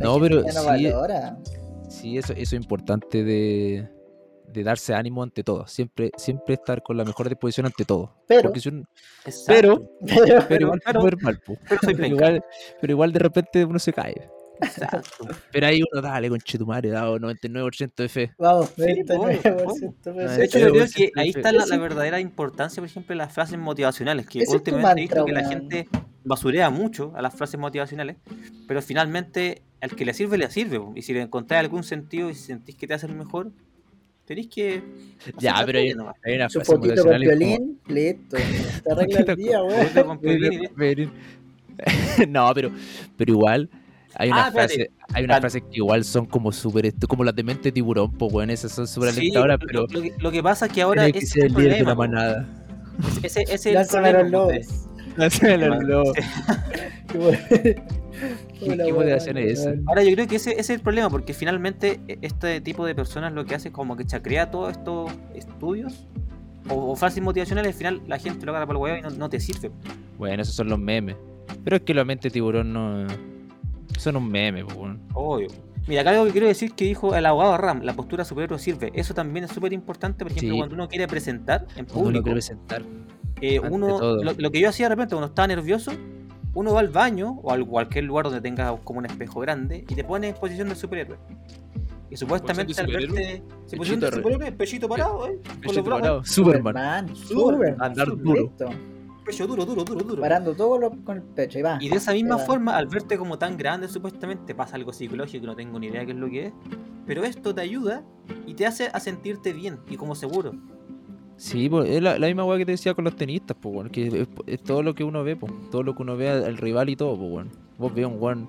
No, 0.00 0.18
pero 0.20 0.42
no 0.42 0.48
sí- 0.50 0.66
valora. 0.66 1.38
Sí, 1.88 2.18
eso, 2.18 2.32
eso 2.32 2.42
es 2.42 2.52
importante 2.62 3.24
de, 3.24 3.88
de 4.48 4.62
darse 4.64 4.94
ánimo 4.94 5.22
ante 5.22 5.42
todo. 5.42 5.66
Siempre, 5.66 6.10
siempre 6.16 6.54
estar 6.54 6.82
con 6.82 6.96
la 6.96 7.04
mejor 7.04 7.28
disposición 7.28 7.66
ante 7.66 7.84
todo. 7.84 8.14
Pero, 8.28 8.52
si 8.54 8.68
uno- 8.68 8.84
pero, 9.46 9.90
pero, 10.06 10.44
pero 10.48 10.62
igual 10.66 10.80
pero- 10.84 11.00
mal, 11.20 11.40
pero 11.44 11.58
pero, 11.80 12.06
igual, 12.06 12.44
pero 12.80 12.92
igual 12.92 13.12
de 13.12 13.18
repente 13.18 13.64
uno 13.64 13.78
se 13.78 13.92
cae. 13.92 14.30
Exacto. 14.62 15.26
Pero 15.50 15.66
ahí 15.66 15.80
uno, 15.90 16.02
dale, 16.02 16.28
conchetumare, 16.28 16.90
dado 16.90 17.18
99% 17.18 17.94
de 18.02 18.08
fe. 18.10 18.32
vamos, 18.38 18.68
Sí, 18.76 18.82
99%. 18.82 20.12
pues, 20.14 20.36
De 20.36 20.44
hecho, 20.44 20.58
yo 20.58 20.70
creo 20.72 20.86
que 20.94 21.10
ahí 21.16 21.30
está 21.30 21.50
la, 21.50 21.64
verdadera 21.78 22.20
importancia, 22.20 22.80
por 22.82 22.88
ejemplo, 22.88 23.14
de 23.14 23.16
las 23.16 23.32
frases 23.32 23.58
motivacionales. 23.58 24.26
Que 24.26 24.44
últimamente 24.48 25.00
he 25.00 25.04
visto 25.06 25.24
que 25.24 25.32
la 25.32 25.48
gente 25.48 25.88
basurea 26.24 26.68
mucho 26.68 27.12
a 27.16 27.22
las 27.22 27.34
frases 27.34 27.58
motivacionales, 27.58 28.16
pero 28.68 28.82
finalmente 28.82 29.62
al 29.80 29.90
que 29.96 30.04
le 30.04 30.14
sirve, 30.14 30.38
le 30.38 30.50
sirve. 30.50 30.78
po. 30.78 30.92
Y 30.96 31.02
si 31.02 31.12
le 31.12 31.22
encontráis 31.22 31.60
algún 31.64 31.84
sentido 31.84 32.30
y 32.30 32.34
sentís 32.34 32.74
que 32.76 32.86
te 32.86 32.94
hace 32.94 33.08
mejor, 33.08 33.50
tenéis 34.26 34.48
que. 34.48 34.82
Ya, 35.38 35.54
la 35.60 35.66
pero 35.66 35.78
hay, 35.78 35.88
hay 36.24 36.34
una 36.36 36.48
frase 36.48 36.64
fotito 36.64 37.02
con 37.04 37.12
motivacional, 37.12 37.22
es 37.22 37.28
como- 37.28 37.38
violín, 37.38 37.80
listo. 37.88 38.36
Te 38.84 38.92
arregla 38.92 39.20
el 39.20 39.36
día, 39.36 39.62
weón. 39.62 39.88
Con 40.06 40.20
violín 40.20 41.10
no, 42.28 42.52
pero, 42.54 42.70
pero 43.16 43.32
igual 43.32 43.70
hay 44.16 44.28
una 44.30 44.44
Ah, 44.44 44.48
espérate. 44.48 44.74
frase, 44.74 44.90
hay 45.14 45.24
unas 45.24 45.40
frases 45.40 45.62
que 45.62 45.76
igual 45.78 46.04
son 46.04 46.26
como 46.26 46.52
súper 46.52 46.92
como 47.08 47.24
las 47.24 47.34
de 47.34 47.42
mente 47.42 47.72
tiburón, 47.72 48.10
pues 48.12 48.32
weón, 48.34 48.50
esas 48.50 48.72
son 48.72 48.86
súper 48.86 49.12
Sí, 49.12 49.20
alentadoras, 49.20 49.58
lo- 49.60 49.66
pero 49.66 49.80
lo, 49.90 50.02
que, 50.02 50.12
lo 50.18 50.30
que 50.30 50.42
pasa 50.42 50.66
es 50.66 50.72
que 50.72 50.82
ahora 50.82 51.04
tienes 51.04 51.20
que 51.20 51.26
ese 51.26 51.40
ser 51.40 51.44
es 51.46 51.52
el 51.52 51.56
el 51.56 51.62
líder 51.64 51.78
de 51.86 51.92
po. 51.94 51.96
manada. 51.98 52.48
Ese, 53.22 53.42
ese 53.42 53.54
es 53.54 53.66
el 53.66 53.74
los 53.74 53.88
problema, 53.88 54.18
po, 54.18 54.28
lobos. 54.28 54.66
Los 55.16 55.82
lobos. 55.84 56.16
Qué 58.60 58.66
bueno. 58.66 58.84
¿Qué- 58.84 58.84
Hola, 58.84 58.84
qué 58.84 58.92
motivación 58.92 59.36
weón, 59.36 59.48
es 59.48 59.58
esa? 59.60 59.74
Ahora 59.86 60.02
yo 60.04 60.12
creo 60.14 60.26
que 60.28 60.36
ese, 60.36 60.50
ese 60.52 60.60
es 60.60 60.70
el 60.70 60.80
problema, 60.80 61.10
porque 61.10 61.34
finalmente 61.34 62.00
e- 62.08 62.18
este 62.22 62.60
tipo 62.60 62.86
de 62.86 62.94
personas 62.94 63.32
lo 63.32 63.44
que 63.44 63.54
hace 63.54 63.68
es 63.68 63.74
como 63.74 63.96
que 63.96 64.04
chacrea 64.04 64.50
todos 64.50 64.72
estos 64.72 65.10
estudios 65.34 66.06
o, 66.68 66.92
o 66.92 66.96
frases 66.96 67.22
motivacionales, 67.22 67.72
al 67.72 67.78
final 67.78 68.02
la 68.06 68.18
gente 68.18 68.44
lo 68.46 68.52
agarra 68.52 68.66
por 68.66 68.76
el 68.76 68.82
huevo 68.82 68.96
y 68.98 69.02
no, 69.02 69.10
no 69.10 69.28
te 69.30 69.40
sirve. 69.40 69.70
Bueno, 70.18 70.42
esos 70.42 70.54
son 70.54 70.68
los 70.68 70.78
memes. 70.78 71.16
Pero 71.64 71.76
es 71.76 71.82
que 71.82 71.94
la 71.94 72.04
mente 72.04 72.30
tiburón 72.30 72.72
no. 72.72 73.06
Son 73.98 74.16
un 74.16 74.28
meme, 74.28 74.64
pues. 74.64 74.76
Obvio. 75.14 75.48
Mira, 75.88 76.02
acá 76.02 76.10
algo 76.10 76.26
que 76.26 76.32
quiero 76.32 76.46
decir 76.46 76.72
que 76.72 76.84
dijo 76.84 77.14
el 77.16 77.26
abogado 77.26 77.56
Ram, 77.56 77.80
la 77.82 77.94
postura 77.94 78.24
superior 78.24 78.58
sirve. 78.60 78.92
Eso 78.94 79.14
también 79.14 79.44
es 79.46 79.50
súper 79.50 79.72
importante, 79.72 80.24
por 80.24 80.30
ejemplo, 80.30 80.52
Sí. 80.52 80.58
cuando 80.58 80.74
uno 80.74 80.88
quiere 80.88 81.08
presentar 81.08 81.62
en 81.76 81.86
Cuando 81.86 81.94
uno 81.94 82.02
público. 82.04 82.22
quiere 82.24 82.34
presentar. 82.36 82.82
eh, 83.40 83.58
uno, 83.58 83.98
lo, 84.22 84.32
lo 84.34 84.50
que 84.50 84.60
yo 84.60 84.68
hacía 84.68 84.86
de 84.86 84.90
repente 84.90 85.14
cuando 85.14 85.28
estaba 85.28 85.48
nervioso, 85.48 85.90
uno 86.54 86.72
va 86.74 86.80
al 86.80 86.88
baño 86.88 87.38
o 87.42 87.52
a 87.52 87.58
cualquier 87.64 88.04
lugar 88.04 88.24
donde 88.26 88.40
tenga 88.40 88.76
como 88.84 88.98
un 88.98 89.06
espejo 89.06 89.40
grande 89.40 89.84
y 89.88 89.94
te 89.94 90.04
pone 90.04 90.28
en 90.28 90.34
posición 90.34 90.68
de 90.68 90.74
superhéroe. 90.74 91.16
Y 92.10 92.16
supuestamente 92.16 92.80
al 92.80 92.86
verte 92.88 93.42
se 93.66 93.76
posición 93.76 94.00
de 94.00 94.06
Pechito 94.06 94.16
superhéroe, 94.28 94.52
pechito 94.52 94.88
parado, 94.88 95.26
eh, 95.28 95.38
con 95.42 95.46
los 95.46 95.56
Pechito 95.58 95.82
brazos, 95.84 96.00
parado. 96.00 96.24
Superman. 96.24 97.16
Superman. 97.16 97.76
Andar 97.80 98.06
Super, 98.08 98.24
duro. 98.24 98.52
pecho 99.24 99.46
duro, 99.46 99.64
duro, 99.64 99.84
duro, 99.84 100.04
duro. 100.04 100.20
Parando 100.20 100.54
todo 100.54 100.76
lo- 100.78 100.90
con 101.04 101.18
el 101.18 101.22
pecho 101.22 101.60
y 101.60 101.62
va. 101.62 101.78
Y 101.80 101.88
de 101.88 101.96
esa 101.96 102.12
misma 102.12 102.38
forma, 102.38 102.76
al 102.76 102.88
verte 102.88 103.16
como 103.16 103.38
tan 103.38 103.56
grande, 103.56 103.86
supuestamente 103.86 104.54
pasa 104.56 104.74
algo 104.74 104.92
psicológico 104.92 105.42
que 105.42 105.46
no 105.46 105.54
tengo 105.54 105.78
ni 105.78 105.86
idea 105.86 106.04
qué 106.04 106.10
es 106.12 106.18
lo 106.18 106.28
que 106.28 106.46
es. 106.46 106.52
Pero 107.06 107.22
esto 107.22 107.54
te 107.54 107.60
ayuda 107.60 108.02
y 108.44 108.54
te 108.54 108.66
hace 108.66 108.88
a 108.92 108.98
sentirte 108.98 109.52
bien 109.52 109.78
y 109.88 109.96
como 109.96 110.16
seguro. 110.16 110.54
Sí, 111.40 111.70
pues, 111.70 111.88
es 111.88 112.02
la, 112.02 112.18
la 112.18 112.26
misma 112.26 112.44
weá 112.44 112.58
que 112.58 112.66
te 112.66 112.72
decía 112.72 112.92
con 112.92 113.04
los 113.04 113.16
tenistas, 113.16 113.56
pues. 113.58 113.90
Que 113.90 114.06
es, 114.08 114.28
es 114.46 114.62
todo 114.62 114.82
lo 114.82 114.94
que 114.94 115.04
uno 115.04 115.24
ve, 115.24 115.36
pues. 115.36 115.50
Todo 115.70 115.82
lo 115.82 115.94
que 115.94 116.02
uno 116.02 116.14
ve 116.14 116.28
al, 116.28 116.44
al 116.44 116.56
rival 116.58 116.90
y 116.90 116.96
todo, 116.96 117.16
pues, 117.16 117.32
weón. 117.32 117.50
Vos 117.78 117.94
ves 117.94 118.04
a 118.04 118.08
un 118.08 118.20
weón 118.22 118.46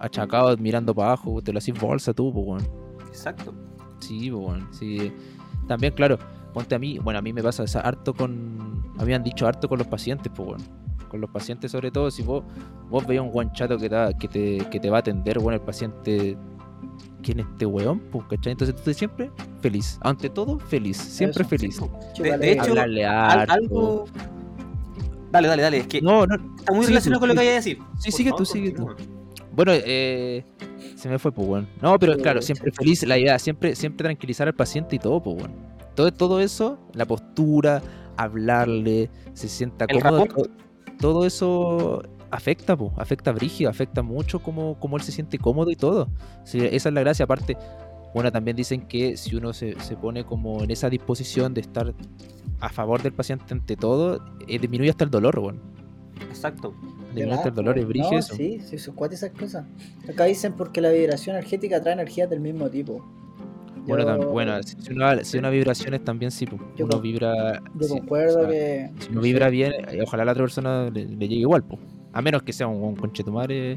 achacado 0.00 0.56
mirando 0.56 0.94
para 0.94 1.08
abajo, 1.12 1.40
te 1.40 1.52
lo 1.52 1.58
haces 1.58 1.78
bolsa 1.78 2.12
tú, 2.12 2.32
pues, 2.32 2.46
weón. 2.46 2.68
Exacto. 3.06 3.54
Sí, 4.00 4.28
pues. 4.30 4.60
Sí. 4.72 5.12
También, 5.68 5.92
claro, 5.94 6.18
ponte 6.52 6.74
a 6.74 6.78
mí, 6.80 6.98
bueno, 6.98 7.20
a 7.20 7.22
mí 7.22 7.32
me 7.32 7.42
pasa 7.44 7.62
esa- 7.62 7.80
harto 7.80 8.12
con. 8.12 8.82
Habían 8.98 9.22
dicho 9.22 9.46
harto 9.46 9.68
con 9.68 9.78
los 9.78 9.86
pacientes, 9.86 10.32
pues, 10.34 10.48
weón. 10.48 10.62
Con 11.08 11.20
los 11.20 11.30
pacientes, 11.30 11.70
sobre 11.70 11.92
todo, 11.92 12.10
si 12.10 12.22
vos, 12.24 12.42
vos 12.88 13.06
veis 13.06 13.20
a 13.20 13.22
un 13.22 13.30
guan 13.30 13.52
chato 13.52 13.78
que, 13.78 13.88
da- 13.88 14.12
que, 14.18 14.26
te, 14.26 14.58
que 14.68 14.80
te 14.80 14.90
va 14.90 14.96
a 14.96 15.00
atender, 15.00 15.38
bueno, 15.38 15.56
el 15.60 15.64
paciente. 15.64 16.36
¿Quién 17.22 17.40
es 17.40 17.46
este 17.46 17.66
weón? 17.66 17.98
Pues, 18.10 18.24
¿cachai? 18.30 18.52
Entonces 18.52 18.76
tú 18.82 18.92
siempre 18.94 19.30
feliz. 19.60 19.98
Ante 20.02 20.30
todo, 20.30 20.58
feliz. 20.58 20.96
Siempre 20.96 21.42
Eso, 21.42 21.48
feliz. 21.50 21.80
De 22.40 22.52
hecho, 22.52 22.62
Hablarle 22.70 23.04
Al- 23.06 23.40
harto. 23.40 23.52
algo. 23.52 24.04
Dale, 25.30 25.48
dale, 25.48 25.62
dale. 25.62 25.76
Es 25.78 25.86
que 25.86 26.00
No, 26.02 26.26
no. 26.26 26.34
está 26.56 26.72
muy 26.72 26.82
sí, 26.84 26.88
relacionado 26.88 27.20
con 27.20 27.28
lo 27.28 27.34
que 27.34 27.38
vaya 27.40 27.50
a 27.50 27.54
decir. 27.54 27.78
Sí, 27.98 28.10
Por 28.10 28.16
sigue 28.16 28.30
favor, 28.30 28.38
tú, 28.38 28.52
sigue 28.52 28.70
tú. 28.72 28.88
Bueno, 29.52 29.72
eh, 29.74 30.44
se 30.96 31.08
me 31.08 31.18
fue, 31.18 31.30
pues, 31.32 31.46
weón. 31.46 31.68
No, 31.82 31.98
pero 31.98 32.16
claro, 32.16 32.40
siempre 32.42 32.72
feliz, 32.72 33.02
la 33.06 33.18
idea, 33.18 33.38
siempre, 33.38 33.76
siempre 33.76 34.04
tranquilizar 34.04 34.48
al 34.48 34.54
paciente 34.54 34.96
y 34.96 34.98
todo, 34.98 35.22
pues, 35.22 35.36
weón. 35.36 35.52
Todo, 35.94 36.12
todo 36.12 36.40
eso, 36.40 36.78
la 36.94 37.04
postura, 37.04 37.82
hablarle, 38.16 39.10
se 39.34 39.48
sienta 39.48 39.86
cómodo, 39.86 40.26
todo 40.98 41.26
eso 41.26 42.02
afecta, 42.30 42.76
pues, 42.76 42.92
afecta 42.96 43.32
brígido, 43.32 43.70
afecta 43.70 44.02
mucho 44.02 44.40
como, 44.40 44.78
como 44.78 44.96
él 44.96 45.02
se 45.02 45.12
siente 45.12 45.38
cómodo 45.38 45.70
y 45.70 45.76
todo. 45.76 46.08
Sí, 46.44 46.58
esa 46.60 46.88
es 46.88 46.94
la 46.94 47.00
gracia, 47.00 47.24
aparte, 47.24 47.56
bueno, 48.14 48.32
también 48.32 48.56
dicen 48.56 48.82
que 48.82 49.16
si 49.16 49.36
uno 49.36 49.52
se, 49.52 49.78
se 49.80 49.96
pone 49.96 50.24
como 50.24 50.62
en 50.62 50.70
esa 50.70 50.90
disposición 50.90 51.54
de 51.54 51.60
estar 51.60 51.94
a 52.60 52.68
favor 52.68 53.02
del 53.02 53.12
paciente 53.12 53.46
ante 53.52 53.76
todo, 53.76 54.24
eh, 54.48 54.58
disminuye 54.58 54.90
hasta 54.90 55.04
el 55.04 55.10
dolor, 55.10 55.38
weón. 55.38 55.60
Exacto. 56.28 56.74
Disminuye 57.08 57.34
hasta 57.34 57.48
el 57.48 57.54
dolor, 57.54 57.78
es 57.78 57.86
brígido 57.86 58.12
no, 58.12 58.18
eso. 58.18 58.34
Sí, 58.34 58.60
sí, 58.60 58.76
cuatro 58.94 59.14
esas 59.14 59.30
cosas. 59.30 59.64
Acá 60.08 60.24
dicen 60.24 60.54
porque 60.54 60.80
la 60.80 60.90
vibración 60.90 61.36
energética 61.36 61.80
trae 61.80 61.94
energías 61.94 62.28
del 62.28 62.40
mismo 62.40 62.68
tipo. 62.68 63.04
Bueno, 63.86 64.20
Yo- 64.20 64.30
bueno, 64.30 64.62
si 64.62 64.76
si 64.80 64.92
una, 64.92 65.24
si 65.24 65.38
una 65.38 65.48
vibración 65.48 65.94
es 65.94 66.04
también 66.04 66.30
sí, 66.30 66.46
pues, 66.46 66.60
Yo 66.76 66.84
uno 66.84 67.00
vibra. 67.00 67.62
Yo 67.74 67.86
sí, 67.88 67.98
concuerdo 67.98 68.40
o 68.40 68.42
sea, 68.42 68.50
que. 68.50 68.90
Si 68.98 69.10
uno 69.10 69.22
vibra 69.22 69.48
bien, 69.48 69.72
eh, 69.88 70.00
ojalá 70.02 70.24
a 70.24 70.26
la 70.26 70.32
otra 70.32 70.44
persona 70.44 70.90
le, 70.90 71.06
le 71.06 71.28
llegue 71.28 71.40
igual, 71.40 71.64
pues. 71.64 71.80
A 72.12 72.20
menos 72.22 72.42
que 72.42 72.52
sea 72.52 72.66
un, 72.66 72.82
un 72.82 72.96
conchetumare 72.96 73.76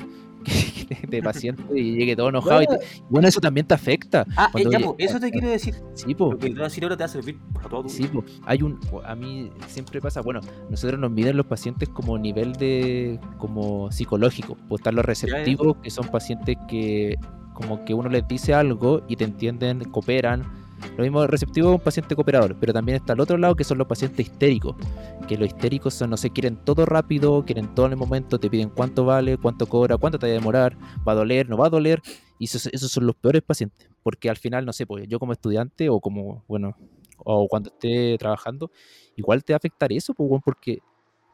de 1.08 1.22
paciente 1.24 1.64
y 1.80 1.96
llegue 1.96 2.16
todo 2.16 2.30
enojado. 2.30 2.62
y 2.62 2.66
Bueno, 2.66 2.80
te- 2.82 2.88
bueno, 3.10 3.28
eso 3.28 3.40
también 3.40 3.66
te 3.68 3.74
afecta. 3.74 4.26
Ah, 4.36 4.50
eh, 4.56 4.64
ya, 4.70 4.80
po, 4.80 4.96
eso 4.98 5.20
te 5.20 5.32
quiero 5.32 5.50
decir. 5.50 5.76
Sí, 5.94 6.14
pues. 6.16 6.32
Lo 6.34 6.38
que 6.40 6.48
te 6.48 6.54
voy 6.54 6.62
a 6.62 6.64
decir 6.66 6.84
ahora 6.84 6.98
te 6.98 7.04
va 7.04 7.06
a 7.06 7.10
servir 7.10 7.38
para 7.54 7.70
todo 7.70 7.88
Sí, 7.88 8.04
po. 8.08 8.24
hay 8.46 8.62
un, 8.62 8.80
a 9.06 9.16
mí 9.16 9.50
siempre 9.68 10.02
pasa, 10.02 10.22
bueno, 10.22 10.42
nosotros 10.70 11.00
nos 11.00 11.12
miden 11.12 11.38
los 11.38 11.46
pacientes 11.46 11.88
como 11.90 12.18
nivel 12.18 12.54
de, 12.54 13.20
como 13.38 13.92
psicológico, 13.92 14.58
pues 14.68 14.80
están 14.82 14.96
los 14.96 15.06
receptivos, 15.06 15.78
que 15.78 15.90
son 15.90 16.08
pacientes 16.08 16.58
que 16.68 17.18
como 17.54 17.86
que 17.86 17.94
uno 17.94 18.10
les 18.10 18.28
dice 18.28 18.54
algo 18.56 19.04
y 19.08 19.16
te 19.16 19.26
entienden, 19.26 19.84
cooperan, 19.86 20.44
lo 20.98 21.04
mismo 21.04 21.26
receptivo 21.28 21.70
es 21.70 21.76
un 21.76 21.82
paciente 21.82 22.16
cooperador, 22.16 22.58
pero 22.60 22.74
también 22.74 22.98
está 22.98 23.14
al 23.14 23.20
otro 23.20 23.38
lado 23.38 23.56
que 23.56 23.64
son 23.64 23.78
los 23.78 23.88
pacientes 23.88 24.28
histéricos, 24.28 24.76
que 25.28 25.38
los 25.38 25.48
histéricos 25.48 25.94
son, 25.94 26.10
no 26.10 26.18
sé, 26.18 26.30
quieren 26.30 26.58
todo 26.64 26.86
rápido, 26.86 27.44
quieren 27.46 27.74
todo 27.74 27.88
en 27.88 27.94
el 27.94 27.98
momento, 27.98 28.40
te 28.40 28.50
piden 28.50 28.70
cuánto 28.70 29.06
vale, 29.06 29.38
cuánto 29.38 29.66
cobra, 29.68 29.98
cuánto 29.98 30.20
te 30.20 30.28
va 30.28 30.32
a 30.32 30.34
demorar, 30.36 30.78
va 31.08 31.14
a 31.14 31.16
doler, 31.16 31.50
no 31.50 31.58
va 31.58 31.68
a 31.68 31.70
doler, 31.70 32.02
y 32.40 32.46
esos, 32.46 32.68
esos 32.68 32.92
son 32.92 33.06
los 33.06 33.16
peores 33.16 33.42
pacientes, 33.42 33.90
porque 34.04 34.30
al 34.30 34.38
final, 34.38 34.66
no 34.66 34.74
sé, 34.74 34.86
pues 34.86 35.08
yo 35.08 35.20
como 35.20 35.34
estudiante 35.34 35.90
o 35.90 36.00
como, 36.00 36.44
bueno, 36.48 36.76
o 37.18 37.48
cuando 37.48 37.70
esté 37.70 38.18
trabajando, 38.18 38.72
igual 39.16 39.44
te 39.44 39.54
va 39.54 39.56
a 39.56 39.58
afectar 39.58 39.92
eso, 39.94 40.14
pues, 40.14 40.42
porque 40.44 40.80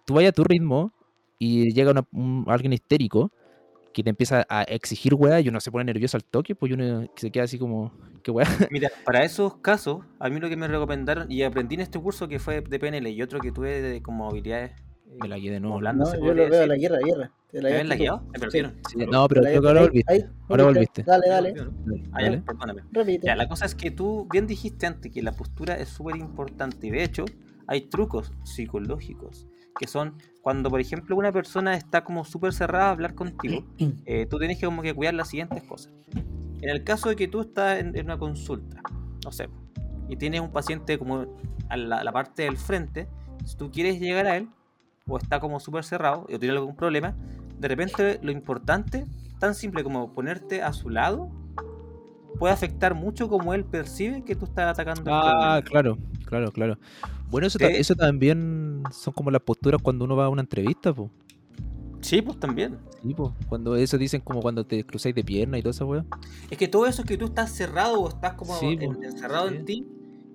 tú 0.05 0.13
vayas 0.13 0.29
a 0.29 0.33
tu 0.33 0.43
ritmo 0.43 0.93
y 1.37 1.73
llega 1.73 1.93
alguien 2.47 2.73
histérico 2.73 3.31
que 3.93 4.03
te 4.03 4.09
empieza 4.09 4.45
a 4.49 4.63
exigir 4.63 5.13
weá 5.15 5.39
y 5.41 5.49
uno 5.49 5.59
se 5.59 5.71
pone 5.71 5.83
nervioso 5.85 6.17
al 6.17 6.23
toque, 6.23 6.55
pues 6.55 6.71
uno 6.71 7.07
se 7.15 7.31
queda 7.31 7.43
así 7.45 7.57
como, 7.57 7.91
¿qué 8.23 8.31
weá? 8.31 8.45
Mira, 8.71 8.89
para 9.05 9.23
esos 9.23 9.57
casos, 9.57 10.05
a 10.19 10.29
mí 10.29 10.39
lo 10.39 10.47
que 10.49 10.57
me 10.57 10.67
recomendaron 10.67 11.31
y 11.31 11.43
aprendí 11.43 11.75
en 11.75 11.81
este 11.81 11.99
curso 11.99 12.27
que 12.27 12.39
fue 12.39 12.61
de 12.61 12.79
PNL 12.79 13.07
y 13.09 13.21
otro 13.21 13.39
que 13.39 13.51
tuve 13.51 13.81
de 13.81 14.01
como 14.01 14.29
habilidades. 14.29 14.71
eh, 15.07 15.17
Me 15.21 15.27
la 15.27 15.37
guié 15.37 15.51
de 15.51 15.59
nuevo. 15.59 15.75
Hablando, 15.77 16.05
no, 16.05 16.13
yo 16.25 16.33
lo 16.33 16.49
veo 16.49 16.67
la 16.67 16.75
guerra, 16.75 16.97
guerra. 17.03 17.31
Te. 17.51 17.61
Me 17.61 18.39
perdieron. 18.39 18.75
Sí, 18.87 18.97
no, 19.11 19.27
pero 19.27 19.41
La 19.41 19.49
creo 19.49 19.61
que 19.61 19.67
guerra- 19.67 19.67
ahora 19.69 19.81
volviste. 19.81 20.13
ahí, 20.13 20.25
Ahora 20.49 20.63
volviste. 20.65 21.03
Dale, 21.03 21.27
dale. 21.29 21.53
Ah, 21.57 22.21
ya, 22.21 22.25
Dale. 22.29 22.37
perdóname. 22.41 22.81
Repite. 22.91 23.25
Ya, 23.25 23.35
la 23.35 23.49
cosa 23.49 23.65
es 23.65 23.73
que 23.73 23.89
tú 23.89 24.27
bien 24.31 24.45
dijiste 24.45 24.85
antes 24.85 25.11
que 25.11 25.23
la 25.23 25.31
postura 25.31 25.73
es 25.79 25.89
súper 25.89 26.15
importante 26.17 26.85
y 26.85 26.91
de 26.91 27.03
hecho 27.03 27.25
hay 27.65 27.81
trucos 27.89 28.31
psicológicos 28.43 29.47
que 29.79 29.87
son 29.87 30.15
cuando 30.41 30.69
por 30.69 30.81
ejemplo 30.81 31.15
una 31.15 31.31
persona 31.31 31.73
está 31.73 32.03
como 32.03 32.25
súper 32.25 32.53
cerrada 32.53 32.87
a 32.87 32.91
hablar 32.91 33.15
contigo, 33.15 33.65
eh, 34.05 34.27
tú 34.29 34.37
tienes 34.37 34.59
que 34.59 34.65
como 34.65 34.81
que 34.81 34.93
cuidar 34.93 35.13
las 35.13 35.29
siguientes 35.29 35.63
cosas. 35.63 35.93
En 36.61 36.69
el 36.69 36.83
caso 36.83 37.07
de 37.07 37.15
que 37.15 37.29
tú 37.29 37.39
estás 37.39 37.79
en, 37.79 37.95
en 37.95 38.05
una 38.05 38.17
consulta, 38.17 38.81
no 39.23 39.31
sé, 39.31 39.49
y 40.09 40.17
tienes 40.17 40.41
un 40.41 40.51
paciente 40.51 40.99
como 40.99 41.25
a 41.69 41.77
la, 41.77 42.03
la 42.03 42.11
parte 42.11 42.43
del 42.43 42.57
frente, 42.57 43.07
si 43.45 43.55
tú 43.55 43.71
quieres 43.71 43.99
llegar 44.01 44.27
a 44.27 44.35
él 44.35 44.49
o 45.07 45.17
está 45.17 45.39
como 45.39 45.61
súper 45.61 45.85
cerrado 45.85 46.23
o 46.23 46.39
tiene 46.39 46.49
algún 46.49 46.75
problema, 46.75 47.15
de 47.57 47.67
repente 47.69 48.19
lo 48.21 48.31
importante, 48.31 49.05
tan 49.39 49.55
simple 49.55 49.83
como 49.83 50.13
ponerte 50.13 50.61
a 50.61 50.73
su 50.73 50.89
lado, 50.89 51.29
puede 52.37 52.53
afectar 52.53 52.95
mucho 52.95 53.29
como 53.29 53.53
él 53.53 53.63
percibe 53.63 54.23
que 54.25 54.35
tú 54.35 54.45
estás 54.45 54.77
atacando. 54.77 55.09
Ah, 55.13 55.61
claro, 55.63 55.97
claro, 56.29 56.51
claro. 56.51 56.77
Bueno, 57.29 57.47
eso, 57.47 57.59
ta- 57.59 57.67
eso 57.67 57.95
también 57.95 58.83
son 58.91 59.13
como 59.13 59.31
las 59.31 59.41
posturas 59.41 59.81
cuando 59.81 60.05
uno 60.05 60.15
va 60.15 60.25
a 60.25 60.29
una 60.29 60.41
entrevista, 60.41 60.93
pues. 60.93 61.09
Sí, 62.01 62.21
pues 62.21 62.39
también. 62.39 62.77
Sí, 63.01 63.13
po. 63.13 63.35
Cuando 63.49 63.75
eso 63.75 63.97
dicen 63.97 64.21
como 64.21 64.41
cuando 64.41 64.65
te 64.65 64.85
cruzáis 64.85 65.13
de 65.13 65.23
pierna 65.23 65.57
y 65.57 65.61
toda 65.61 65.71
esa 65.71 65.83
weá. 65.85 66.05
Es 66.49 66.57
que 66.57 66.67
todo 66.69 66.85
eso 66.85 67.01
es 67.01 67.07
que 67.07 67.17
tú 67.17 67.25
estás 67.25 67.51
cerrado 67.51 67.99
o 67.99 68.07
estás 68.07 68.33
como 68.35 68.55
Sí, 68.55 68.77
en- 68.79 68.93
po, 68.95 69.03
encerrado 69.03 69.49
sí. 69.49 69.55
en 69.55 69.65
ti. 69.65 69.87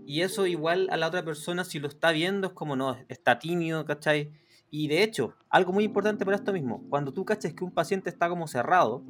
Y 0.06 0.20
eso 0.20 0.46
igual 0.46 0.88
a 0.90 0.98
la 0.98 1.06
otra 1.08 1.24
persona 1.24 1.64
si 1.64 1.78
lo 1.78 1.88
está 1.88 2.12
viendo 2.12 2.48
es 2.48 2.52
como 2.52 2.76
no, 2.76 2.96
está 3.08 3.38
tímido, 3.38 3.86
¿cachai? 3.86 4.32
Y 4.70 4.88
de 4.88 5.02
hecho, 5.02 5.34
algo 5.48 5.72
muy 5.72 5.84
importante 5.84 6.24
para 6.26 6.36
esto 6.36 6.52
mismo, 6.52 6.84
cuando 6.90 7.12
tú 7.14 7.24
cachas 7.24 7.54
que 7.54 7.64
un 7.64 7.70
paciente 7.70 8.10
está 8.10 8.28
como 8.28 8.46
cerrado 8.46 9.02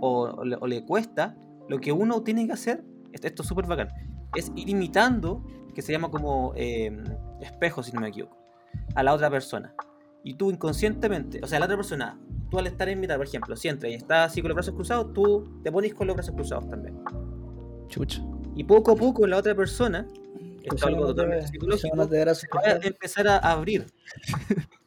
o, 0.00 0.22
o 0.22 0.44
le, 0.44 0.56
o 0.60 0.66
le 0.66 0.84
cuesta, 0.84 1.36
lo 1.68 1.78
que 1.78 1.92
uno 1.92 2.22
tiene 2.22 2.46
que 2.46 2.52
hacer, 2.54 2.82
esto, 3.12 3.28
esto 3.28 3.42
es 3.42 3.48
súper 3.48 3.66
bacán, 3.66 3.88
es 4.36 4.52
ir 4.56 4.68
imitando, 4.68 5.44
que 5.74 5.82
se 5.82 5.92
llama 5.92 6.10
como 6.10 6.52
eh, 6.56 6.92
espejo 7.40 7.82
si 7.82 7.92
no 7.92 8.00
me 8.00 8.08
equivoco, 8.08 8.36
a 8.94 9.02
la 9.02 9.12
otra 9.12 9.30
persona. 9.30 9.74
Y 10.24 10.34
tú 10.34 10.50
inconscientemente, 10.50 11.40
o 11.42 11.46
sea, 11.46 11.58
la 11.58 11.64
otra 11.66 11.76
persona, 11.76 12.18
tú 12.50 12.58
al 12.58 12.66
estar 12.66 12.88
en 12.88 13.00
mitad, 13.00 13.16
por 13.16 13.26
ejemplo, 13.26 13.56
si 13.56 13.68
entras 13.68 13.90
y 13.92 13.94
estás 13.94 14.30
así 14.30 14.40
con 14.40 14.50
los 14.50 14.54
brazos 14.56 14.74
cruzados, 14.74 15.12
tú 15.12 15.60
te 15.64 15.72
pones 15.72 15.94
con 15.94 16.06
los 16.06 16.14
brazos 16.14 16.34
cruzados 16.34 16.68
también. 16.68 16.98
Chucha. 17.88 18.22
Y 18.54 18.64
poco 18.64 18.92
a 18.92 18.96
poco 18.96 19.26
la 19.26 19.38
otra 19.38 19.54
persona, 19.54 20.06
esto 20.62 20.76
es 20.76 20.82
algo 20.84 21.06
totalmente 21.06 21.48
psicológico, 21.48 21.88
cruzándote 21.88 22.16
de 22.16 22.22
brazos 22.22 22.48
va 22.54 22.60
a 22.70 22.86
empezar 22.86 23.28
a 23.28 23.38
abrir. 23.38 23.86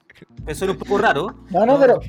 Eso 0.48 0.66
es 0.66 0.72
un 0.72 0.78
poco 0.78 1.00
raro. 1.00 1.44
No, 1.50 1.66
no, 1.66 1.80
pero, 1.80 2.00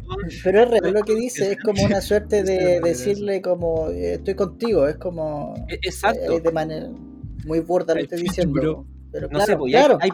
pero 0.44 0.62
es 0.62 0.70
real 0.70 0.92
lo 0.92 1.02
que 1.02 1.14
dice, 1.16 1.52
es 1.52 1.58
como 1.62 1.82
una 1.82 2.00
suerte 2.00 2.42
de 2.44 2.80
decirle 2.80 3.40
como 3.40 3.88
eh, 3.88 4.14
estoy 4.14 4.34
contigo, 4.34 4.86
es 4.86 4.96
como 4.96 5.54
e- 5.68 5.74
Exacto. 5.82 6.32
eh, 6.32 6.40
de 6.40 6.52
manera 6.52 6.88
muy 7.44 7.60
burda 7.60 7.94
lo 7.94 8.00
estoy 8.00 8.22
diciendo. 8.22 8.52
bro. 8.60 8.86
Pero 9.12 9.26
No 9.28 9.30
claro, 9.38 9.46
sé, 9.46 9.56
pues, 9.56 9.74
hay- 9.74 9.80
claro. 9.80 9.98
hay, 10.00 10.10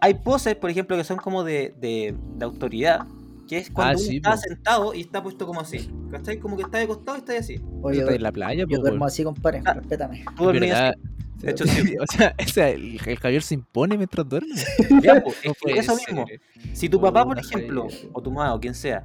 hay, 0.00 0.14
poses, 0.14 0.54
por 0.56 0.70
ejemplo, 0.70 0.96
que 0.96 1.04
son 1.04 1.16
como 1.18 1.44
de, 1.44 1.74
de, 1.80 2.14
de 2.36 2.44
autoridad, 2.44 3.06
que 3.48 3.58
es 3.58 3.70
cuando 3.70 3.92
Ah, 3.98 4.00
uno 4.00 4.08
sí, 4.08 4.16
está 4.16 4.30
po. 4.32 4.36
sentado 4.38 4.94
y 4.94 5.00
está 5.02 5.22
puesto 5.22 5.46
como 5.46 5.60
así. 5.60 5.90
¿Cachai? 6.10 6.38
Como 6.38 6.56
que 6.56 6.62
está 6.62 6.78
de 6.78 6.86
costado 6.86 7.16
y 7.18 7.20
está 7.20 7.36
así. 7.36 7.60
Oye, 7.82 7.96
Yo 7.96 8.02
estoy 8.02 8.16
en 8.16 8.22
la 8.22 8.32
playa, 8.32 8.60
yo 8.62 8.68
pues, 8.68 8.80
duermo 8.80 9.04
así, 9.04 9.22
compadre, 9.24 9.62
Ah. 9.64 9.74
respétame. 9.74 10.24
Tú. 10.36 10.50
De 10.52 11.50
hecho, 11.50 11.66
sí. 11.66 11.96
o 12.00 12.06
sea, 12.06 12.34
o 12.38 12.48
sea, 12.48 12.68
el, 12.70 13.00
el 13.04 13.18
Javier 13.18 13.42
se 13.42 13.54
impone 13.54 13.96
mientras 13.96 14.28
duerme. 14.28 14.54
Ya, 15.02 15.14
es 15.14 15.24
No 15.66 15.74
eso 15.74 15.96
ser. 15.96 16.14
mismo. 16.14 16.24
Si 16.72 16.88
tu 16.88 17.00
papá, 17.00 17.24
por 17.24 17.36
Oh, 17.36 17.40
ejemplo, 17.40 17.82
Javier. 17.90 18.10
o 18.12 18.22
tu 18.22 18.30
mamá, 18.30 18.54
o 18.54 18.60
quien 18.60 18.74
sea, 18.74 19.04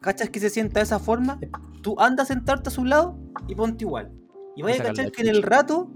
cachas 0.00 0.28
que 0.28 0.40
se 0.40 0.50
sienta 0.50 0.80
de 0.80 0.84
esa 0.84 0.98
forma, 0.98 1.38
tú 1.82 1.94
andas 2.00 2.30
a 2.30 2.34
sentarte 2.34 2.68
a 2.68 2.72
su 2.72 2.84
lado 2.84 3.16
y 3.46 3.54
ponte 3.54 3.84
igual. 3.84 4.10
Y 4.58 4.62
vaya 4.62 4.82
a 4.82 4.86
cachar 4.86 5.12
que 5.12 5.22
en 5.22 5.28
el 5.28 5.42
rato, 5.42 5.88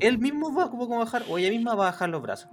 él 0.00 0.18
mismo 0.18 0.52
va 0.54 0.70
como 0.70 0.92
a 0.96 0.98
bajar, 0.98 1.22
o 1.28 1.38
ella 1.38 1.50
misma 1.50 1.74
va 1.74 1.88
a 1.88 1.90
bajar 1.92 2.08
los 2.08 2.20
brazos. 2.20 2.50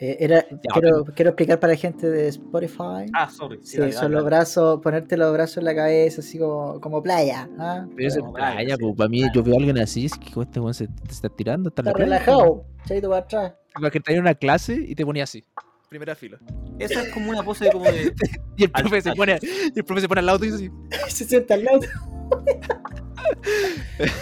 Eh, 0.00 0.16
era, 0.20 0.44
quiero, 0.72 1.04
quiero 1.06 1.30
explicar 1.30 1.58
para 1.58 1.72
la 1.72 1.76
gente 1.78 2.08
de 2.08 2.28
Spotify. 2.28 3.06
Ah, 3.14 3.28
sorry. 3.28 3.58
Sí, 3.64 3.78
dale, 3.78 3.92
son 3.92 4.02
dale, 4.02 4.14
los 4.14 4.24
dale. 4.24 4.36
brazos, 4.36 4.80
ponerte 4.80 5.16
los 5.16 5.32
brazos 5.32 5.56
en 5.58 5.64
la 5.64 5.74
cabeza, 5.74 6.20
así 6.20 6.38
como, 6.38 6.80
como 6.80 7.02
playa. 7.02 7.48
¿ah? 7.58 7.84
Pero 7.96 8.08
eso 8.08 8.18
es 8.24 8.32
playa, 8.32 8.76
pues. 8.78 8.90
sí. 8.90 8.96
Para 8.96 9.08
mí, 9.08 9.22
yo 9.34 9.42
veo 9.42 9.54
a 9.54 9.58
alguien 9.58 9.78
así, 9.78 10.06
es 10.06 10.12
que 10.18 10.40
este 10.40 10.60
weón 10.60 10.74
se 10.74 10.86
te 10.86 11.10
está 11.10 11.28
tirando. 11.28 11.68
Está, 11.70 11.82
Está 11.82 11.92
relajado, 11.94 12.64
chaito 12.86 13.08
para 13.08 13.22
atrás. 13.22 13.52
pues. 13.54 13.74
Como 13.74 13.90
que 13.90 14.00
en 14.12 14.20
una 14.20 14.34
clase 14.34 14.74
y 14.74 14.94
te 14.94 15.04
ponía 15.04 15.24
así. 15.24 15.44
Primera 15.88 16.14
fila. 16.14 16.38
Eso 16.78 17.00
es 17.00 17.08
como 17.12 17.30
una 17.30 17.42
pose 17.42 17.70
como 17.72 17.84
de. 17.86 18.12
Y 18.56 18.64
el 18.64 18.70
Al- 18.74 18.82
profe, 18.82 19.00
se 19.02 19.10
al- 19.10 19.16
pone, 19.16 19.38
y 19.42 19.78
el 19.78 19.84
profe 19.84 20.00
se 20.02 20.08
pone 20.08 20.18
al 20.20 20.26
lado 20.26 20.44
y 20.44 20.50
dice 20.50 20.56
así. 20.56 20.70
Se 21.14 21.24
sienta 21.24 21.54
al 21.54 21.64
lado. 21.64 21.80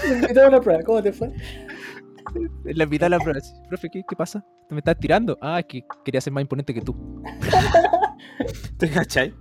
Me 0.09 0.14
invitó 0.14 0.44
a 0.44 0.48
una 0.48 0.61
prueba, 0.61 0.82
¿cómo 0.82 1.02
te 1.02 1.12
fue? 1.12 1.32
En 2.64 2.78
la 2.78 2.86
mitad 2.86 3.07
de 3.07 3.11
la 3.11 3.18
prueba. 3.18 3.40
Profe, 3.68 3.88
¿qué, 3.90 4.02
¿qué 4.09 4.16
pasa? 4.16 4.44
¿Te 4.68 4.74
me 4.74 4.80
estás 4.80 4.98
tirando? 4.98 5.38
Ah, 5.40 5.61
es 5.61 5.66
que 5.66 5.84
quería 6.04 6.20
ser 6.20 6.32
más 6.32 6.42
imponente 6.42 6.74
que 6.74 6.80
tú. 6.82 7.22
¿Te 8.78 8.90
cachai? 8.90 9.34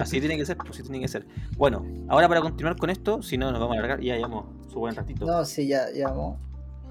Así 0.00 0.20
tiene 0.20 0.36
que 0.36 0.46
ser, 0.46 0.56
pues 0.56 0.76
sí 0.76 0.82
tiene 0.82 1.00
que 1.00 1.08
ser. 1.08 1.26
Bueno, 1.56 1.84
ahora 2.08 2.28
para 2.28 2.40
continuar 2.40 2.76
con 2.76 2.90
esto, 2.90 3.22
si 3.22 3.36
no 3.36 3.50
nos 3.50 3.60
vamos 3.60 3.76
a 3.76 3.78
alargar, 3.78 4.00
ya 4.00 4.14
llevamos 4.16 4.46
su 4.70 4.78
buen 4.78 4.94
ratito. 4.94 5.26
No, 5.26 5.44
sí, 5.44 5.66
ya, 5.66 5.90
ya, 5.92 6.08
vamos. 6.08 6.38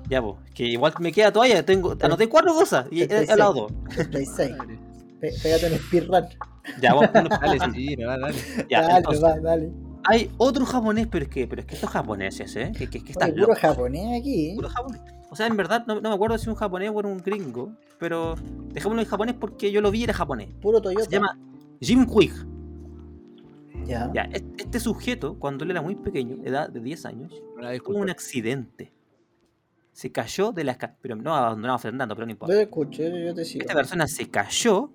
Ya, 0.10 0.22
pues, 0.22 0.36
que 0.54 0.64
igual 0.66 0.94
me 1.00 1.12
queda 1.12 1.32
todavía, 1.32 1.66
tengo, 1.66 1.96
anoté 2.02 2.28
cuatro 2.28 2.54
cosas 2.54 2.88
y 2.92 3.04
he, 3.04 3.28
hablado 3.30 3.54
dos. 3.54 3.74
36. 3.94 4.56
Pe- 5.20 5.34
Pégate 5.44 5.66
un 5.68 5.78
speedrun. 5.80 6.26
Ya, 6.82 6.94
vamos 6.94 7.14
Dale, 7.14 7.30
dale, 7.30 7.60
sí, 7.60 7.96
dale. 7.96 8.34
Ya, 8.70 8.82
dale, 8.82 8.98
entonces, 8.98 9.24
va, 9.24 9.40
dale. 9.40 9.72
Hay 10.10 10.32
otro 10.38 10.66
japonés, 10.66 11.08
pero 11.08 11.26
es 11.26 11.30
que, 11.32 11.48
pero 11.48 11.62
es 11.62 11.66
que 11.68 11.76
estos 11.76 11.90
japoneses, 11.90 12.56
¿eh? 12.56 12.72
Que, 12.78 12.90
que, 12.90 13.04
que 13.04 13.12
están 13.12 13.30
Oye, 13.30 13.34
puro 13.42 13.48
locos. 13.48 13.60
japonés 13.62 14.20
aquí. 14.20 14.50
¿eh? 14.52 14.56
Puro 14.56 14.70
japonés. 14.70 15.02
O 15.32 15.36
sea, 15.36 15.48
en 15.48 15.56
verdad 15.58 15.86
no, 15.88 16.02
no 16.02 16.10
me 16.10 16.16
acuerdo 16.16 16.38
si 16.38 16.44
es 16.44 16.48
un 16.48 16.56
japonés 16.56 16.92
o 16.94 17.00
era 17.00 17.08
un 17.10 17.20
gringo, 17.20 17.74
pero 18.00 18.36
dejémoslo 18.74 19.02
en 19.02 19.08
japonés 19.08 19.36
porque 19.40 19.72
yo 19.72 19.82
lo 19.82 19.92
vi 19.92 20.00
y 20.02 20.04
era 20.06 20.14
japonés. 20.14 20.50
Puro 20.62 20.82
Toyota. 20.82 21.06
Se 21.06 21.12
llama 21.12 21.38
Jim 21.80 22.06
Quick. 22.06 22.34
Ya. 23.86 24.12
Ya, 24.14 24.24
es- 24.24 24.44
este 24.58 24.80
sujeto, 24.80 25.38
cuando 25.40 25.64
él 25.64 25.72
era 25.72 25.82
muy 25.82 25.96
pequeño, 25.96 26.38
de 26.38 26.50
edad 26.50 26.70
de 26.70 26.80
10 26.80 27.06
años, 27.06 27.34
tuvo 27.86 27.98
un 27.98 28.10
accidente. 28.10 28.92
Se 29.92 30.12
cayó 30.12 30.52
de 30.52 30.64
la 30.64 30.74
escalera, 30.74 30.98
pero 31.02 31.16
no 31.16 31.36
abandonado 31.36 31.80
Fernando, 31.80 32.16
pero 32.16 32.26
no 32.26 32.32
importa. 32.32 32.54
Yo 32.54 32.58
te 32.60 32.64
escucho, 32.64 33.04
yo, 33.04 33.18
yo 33.18 33.34
te 33.34 33.44
sigo. 33.46 33.62
Esta 33.64 33.74
persona 33.74 34.08
se 34.08 34.30
cayó 34.30 34.92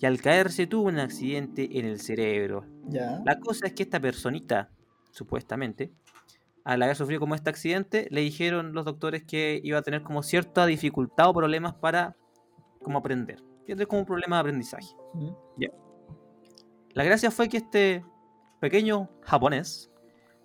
y 0.00 0.06
al 0.06 0.20
caerse 0.20 0.66
tuvo 0.66 0.88
un 0.88 0.98
accidente 0.98 1.78
en 1.78 1.84
el 1.84 2.00
cerebro. 2.00 2.64
Ya. 2.88 3.20
La 3.24 3.38
cosa 3.38 3.66
es 3.66 3.74
que 3.74 3.82
esta 3.82 4.00
personita, 4.00 4.70
supuestamente, 5.10 5.92
al 6.64 6.82
haber 6.82 6.96
sufrido 6.96 7.20
como 7.20 7.34
este 7.34 7.50
accidente, 7.50 8.08
le 8.10 8.22
dijeron 8.22 8.72
los 8.72 8.86
doctores 8.86 9.24
que 9.24 9.60
iba 9.62 9.78
a 9.78 9.82
tener 9.82 10.02
como 10.02 10.22
cierta 10.22 10.64
dificultad 10.64 11.28
o 11.28 11.34
problemas 11.34 11.74
para 11.74 12.16
como 12.82 12.98
aprender. 12.98 13.42
Tiene 13.66 13.84
como 13.84 14.00
un 14.00 14.06
problema 14.06 14.36
de 14.36 14.40
aprendizaje. 14.40 14.88
Mm. 15.12 15.30
La 16.94 17.04
gracia 17.04 17.30
fue 17.30 17.48
que 17.48 17.58
este 17.58 18.04
pequeño 18.58 19.10
japonés 19.22 19.90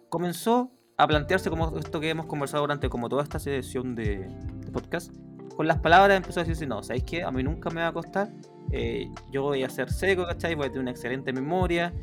comenzó 0.09 0.69
a 0.97 1.07
plantearse 1.07 1.49
como 1.49 1.77
esto 1.77 1.99
que 2.01 2.09
hemos 2.09 2.25
conversado 2.25 2.63
durante 2.63 2.89
como 2.89 3.07
toda 3.07 3.23
esta 3.23 3.39
sesión 3.39 3.95
de, 3.95 4.27
de 4.59 4.71
podcast. 4.71 5.15
Con 5.55 5.67
las 5.67 5.79
palabras 5.79 6.17
empezó 6.17 6.41
a 6.41 6.43
decirse, 6.43 6.67
no, 6.67 6.83
¿sabéis 6.83 7.05
qué? 7.05 7.23
A 7.23 7.31
mí 7.31 7.41
nunca 7.41 7.69
me 7.69 7.81
va 7.81 7.87
a 7.87 7.93
costar. 7.93 8.29
Eh, 8.71 9.09
yo 9.31 9.43
voy 9.43 9.63
a 9.63 9.69
ser 9.69 9.91
seco, 9.91 10.25
¿cachai? 10.25 10.55
Voy 10.55 10.65
a 10.65 10.69
tener 10.69 10.81
una 10.81 10.91
excelente 10.91 11.31
memoria. 11.33 11.93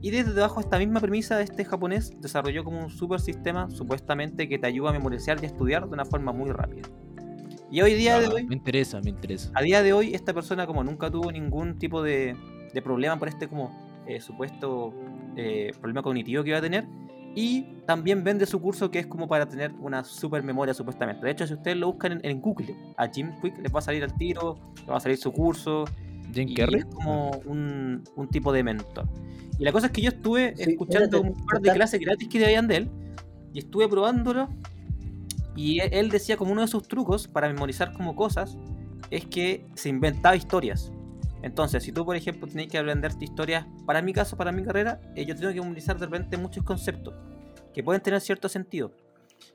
Y 0.00 0.10
desde 0.10 0.32
debajo 0.32 0.56
de 0.56 0.60
esta 0.62 0.78
misma 0.78 1.00
premisa 1.00 1.40
este 1.42 1.64
japonés 1.64 2.12
desarrolló 2.20 2.62
como 2.62 2.80
un 2.80 2.90
super 2.90 3.20
sistema 3.20 3.68
supuestamente 3.70 4.48
que 4.48 4.58
te 4.58 4.66
ayuda 4.66 4.90
a 4.90 4.92
memorizar 4.92 5.38
y 5.42 5.44
a 5.44 5.48
estudiar 5.48 5.86
de 5.86 5.92
una 5.94 6.04
forma 6.04 6.32
muy 6.32 6.50
rápida. 6.50 6.88
Y 7.70 7.82
hoy 7.82 7.94
día 7.94 8.18
de 8.20 8.28
hoy, 8.28 8.46
Me 8.46 8.54
interesa, 8.54 9.00
me 9.00 9.10
interesa. 9.10 9.50
a 9.54 9.62
día 9.62 9.82
de 9.82 9.92
hoy, 9.92 10.14
esta 10.14 10.32
persona 10.32 10.66
como 10.66 10.84
nunca 10.84 11.10
tuvo 11.10 11.30
ningún 11.32 11.78
tipo 11.78 12.02
de, 12.02 12.34
de 12.72 12.82
problema 12.82 13.18
por 13.18 13.28
este 13.28 13.48
como 13.48 13.70
eh, 14.06 14.20
supuesto 14.20 14.94
eh, 15.36 15.72
problema 15.78 16.02
cognitivo 16.02 16.42
que 16.42 16.50
iba 16.50 16.58
a 16.58 16.62
tener. 16.62 16.86
Y 17.40 17.62
también 17.86 18.24
vende 18.24 18.46
su 18.46 18.60
curso 18.60 18.90
que 18.90 18.98
es 18.98 19.06
como 19.06 19.28
para 19.28 19.46
tener 19.48 19.72
una 19.80 20.02
super 20.02 20.42
memoria 20.42 20.74
supuestamente. 20.74 21.24
De 21.24 21.30
hecho, 21.32 21.46
si 21.46 21.54
ustedes 21.54 21.76
lo 21.76 21.86
buscan 21.92 22.12
en, 22.12 22.20
en 22.24 22.40
Google, 22.40 22.74
a 22.96 23.06
Jim 23.08 23.32
Quick 23.40 23.58
les 23.58 23.72
va 23.72 23.78
a 23.78 23.82
salir 23.82 24.02
al 24.02 24.16
tiro, 24.16 24.58
le 24.84 24.90
va 24.90 24.96
a 24.96 25.00
salir 25.00 25.18
su 25.18 25.30
curso. 25.32 25.84
Jim 26.34 26.48
Y 26.48 26.54
Carrey. 26.54 26.80
es 26.80 26.84
como 26.86 27.30
un, 27.44 28.02
un 28.16 28.28
tipo 28.28 28.52
de 28.52 28.64
mentor. 28.64 29.08
Y 29.58 29.64
la 29.64 29.72
cosa 29.72 29.86
es 29.86 29.92
que 29.92 30.00
yo 30.02 30.08
estuve 30.08 30.56
Sí, 30.56 30.62
escuchando 30.72 31.20
un 31.20 31.34
par 31.46 31.60
de 31.60 31.70
clases 31.72 32.00
gratis 32.00 32.28
que 32.28 32.44
habían 32.44 32.66
de 32.66 32.76
él. 32.78 32.90
Y 33.52 33.60
estuve 33.60 33.88
probándolo. 33.88 34.48
Y 35.54 35.80
e- 35.80 36.00
él 36.00 36.10
decía 36.10 36.36
como 36.36 36.52
uno 36.52 36.62
de 36.62 36.68
sus 36.68 36.88
trucos 36.88 37.28
para 37.28 37.48
memorizar 37.52 37.92
como 37.92 38.16
cosas 38.16 38.56
es 39.10 39.26
que 39.26 39.66
se 39.74 39.88
inventaba 39.90 40.36
historias. 40.36 40.92
Entonces, 41.42 41.84
si 41.84 41.92
tú, 41.92 42.04
por 42.04 42.16
ejemplo, 42.16 42.48
tenés 42.48 42.68
que 42.68 42.78
aprenderte 42.78 43.24
historias, 43.24 43.64
para 43.86 44.02
mi 44.02 44.12
caso, 44.12 44.36
para 44.36 44.50
mi 44.52 44.64
carrera, 44.64 45.00
eh, 45.14 45.24
yo 45.24 45.36
tengo 45.36 45.52
que 45.52 45.60
memorizar 45.60 45.98
de 45.98 46.06
repente 46.06 46.36
muchos 46.36 46.64
conceptos 46.64 47.14
que 47.78 47.84
pueden 47.84 48.02
tener 48.02 48.20
cierto 48.20 48.48
sentido. 48.48 48.90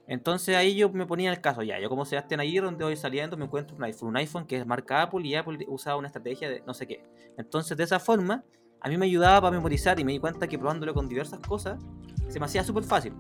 Entonces 0.08 0.56
ahí 0.56 0.76
yo 0.76 0.90
me 0.90 1.06
ponía 1.06 1.30
el 1.30 1.42
caso, 1.42 1.62
ya, 1.62 1.78
yo 1.82 1.90
como 1.90 2.06
Sebastián 2.06 2.40
Aguirre, 2.40 2.68
donde 2.68 2.86
voy 2.86 2.96
saliendo, 2.96 3.36
me 3.36 3.44
encuentro 3.44 3.76
un 3.76 3.84
iPhone, 3.84 4.08
un 4.08 4.16
iPhone 4.16 4.46
que 4.48 4.56
es 4.56 4.66
marca 4.66 5.02
Apple 5.02 5.28
y 5.28 5.36
Apple 5.36 5.66
usaba 5.68 5.98
una 5.98 6.08
estrategia 6.08 6.48
de 6.50 6.64
no 6.66 6.74
sé 6.74 6.88
qué. 6.88 7.04
Entonces 7.38 7.76
de 7.76 7.84
esa 7.84 8.00
forma, 8.00 8.46
a 8.80 8.88
mí 8.88 8.96
me 8.96 9.08
ayudaba 9.08 9.42
para 9.42 9.58
memorizar 9.58 10.00
y 10.00 10.06
me 10.06 10.14
di 10.14 10.20
cuenta 10.20 10.48
que 10.48 10.58
probándolo 10.58 10.94
con 10.94 11.10
diversas 11.10 11.42
cosas, 11.42 11.84
se 12.30 12.40
me 12.40 12.46
hacía 12.46 12.64
súper 12.64 12.86
fácil. 12.86 13.12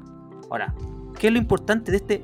Ahora, 0.50 0.74
¿qué 1.20 1.28
es 1.28 1.34
lo 1.34 1.40
importante 1.40 1.92
de 1.92 1.98
este 1.98 2.24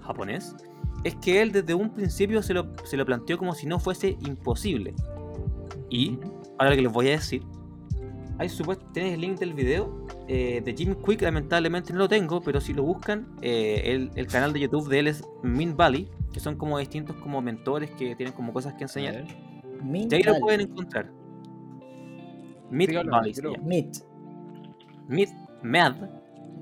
japonés? 0.00 0.56
Es 1.04 1.14
que 1.14 1.40
él 1.40 1.52
desde 1.52 1.74
un 1.74 1.90
principio 1.90 2.42
se 2.42 2.54
lo, 2.54 2.72
se 2.84 2.96
lo 2.96 3.06
planteó 3.06 3.38
como 3.38 3.54
si 3.54 3.68
no 3.68 3.78
fuese 3.78 4.18
imposible. 4.26 4.96
Y, 5.90 6.18
ahora 6.58 6.70
lo 6.70 6.76
que 6.76 6.82
les 6.82 6.92
voy 6.92 7.06
a 7.06 7.10
decir, 7.12 7.44
hay 8.38 8.48
supuesto, 8.48 8.84
¿tenés 8.92 9.14
el 9.14 9.20
link 9.20 9.38
del 9.38 9.54
video? 9.54 10.06
Eh, 10.28 10.60
de 10.64 10.74
Jim 10.74 10.94
Quick, 11.04 11.22
lamentablemente 11.22 11.92
no 11.92 12.00
lo 12.00 12.08
tengo, 12.08 12.40
pero 12.42 12.60
si 12.60 12.72
lo 12.74 12.82
buscan, 12.82 13.26
eh, 13.42 13.82
el, 13.86 14.10
el 14.14 14.26
canal 14.26 14.52
de 14.52 14.60
YouTube 14.60 14.88
de 14.88 14.98
él 14.98 15.06
es 15.08 15.24
Min 15.42 15.76
Valley, 15.76 16.08
que 16.32 16.40
son 16.40 16.56
como 16.56 16.78
distintos 16.78 17.16
como 17.16 17.40
mentores 17.40 17.90
que 17.92 18.14
tienen 18.16 18.34
como 18.34 18.52
cosas 18.52 18.74
que 18.74 18.84
enseñar. 18.84 19.24
Mint 19.82 20.12
Y 20.12 20.16
ahí 20.16 20.22
lo 20.22 20.38
pueden 20.40 20.62
encontrar. 20.62 21.10
Mid 22.70 22.90
Valley. 23.08 23.32
Mid, 25.08 25.28
Mad, 25.62 25.94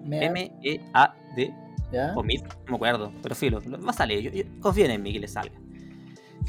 Mea- 0.05 0.23
M-E-A-D, 0.31 1.55
¿Ya? 1.93 2.13
o 2.15 2.23
Mid, 2.23 2.43
no 2.43 2.71
me 2.73 2.75
acuerdo, 2.77 3.11
pero 3.23 3.35
filo, 3.35 3.61
lo- 3.67 3.81
va 3.83 3.91
a 3.91 3.95
salir, 3.95 4.21
yo, 4.21 4.31
yo- 4.31 4.45
confíen 4.61 4.91
en 4.91 5.03
mí 5.03 5.13
que 5.15 5.21
le 5.21 5.29
salga. 5.29 5.55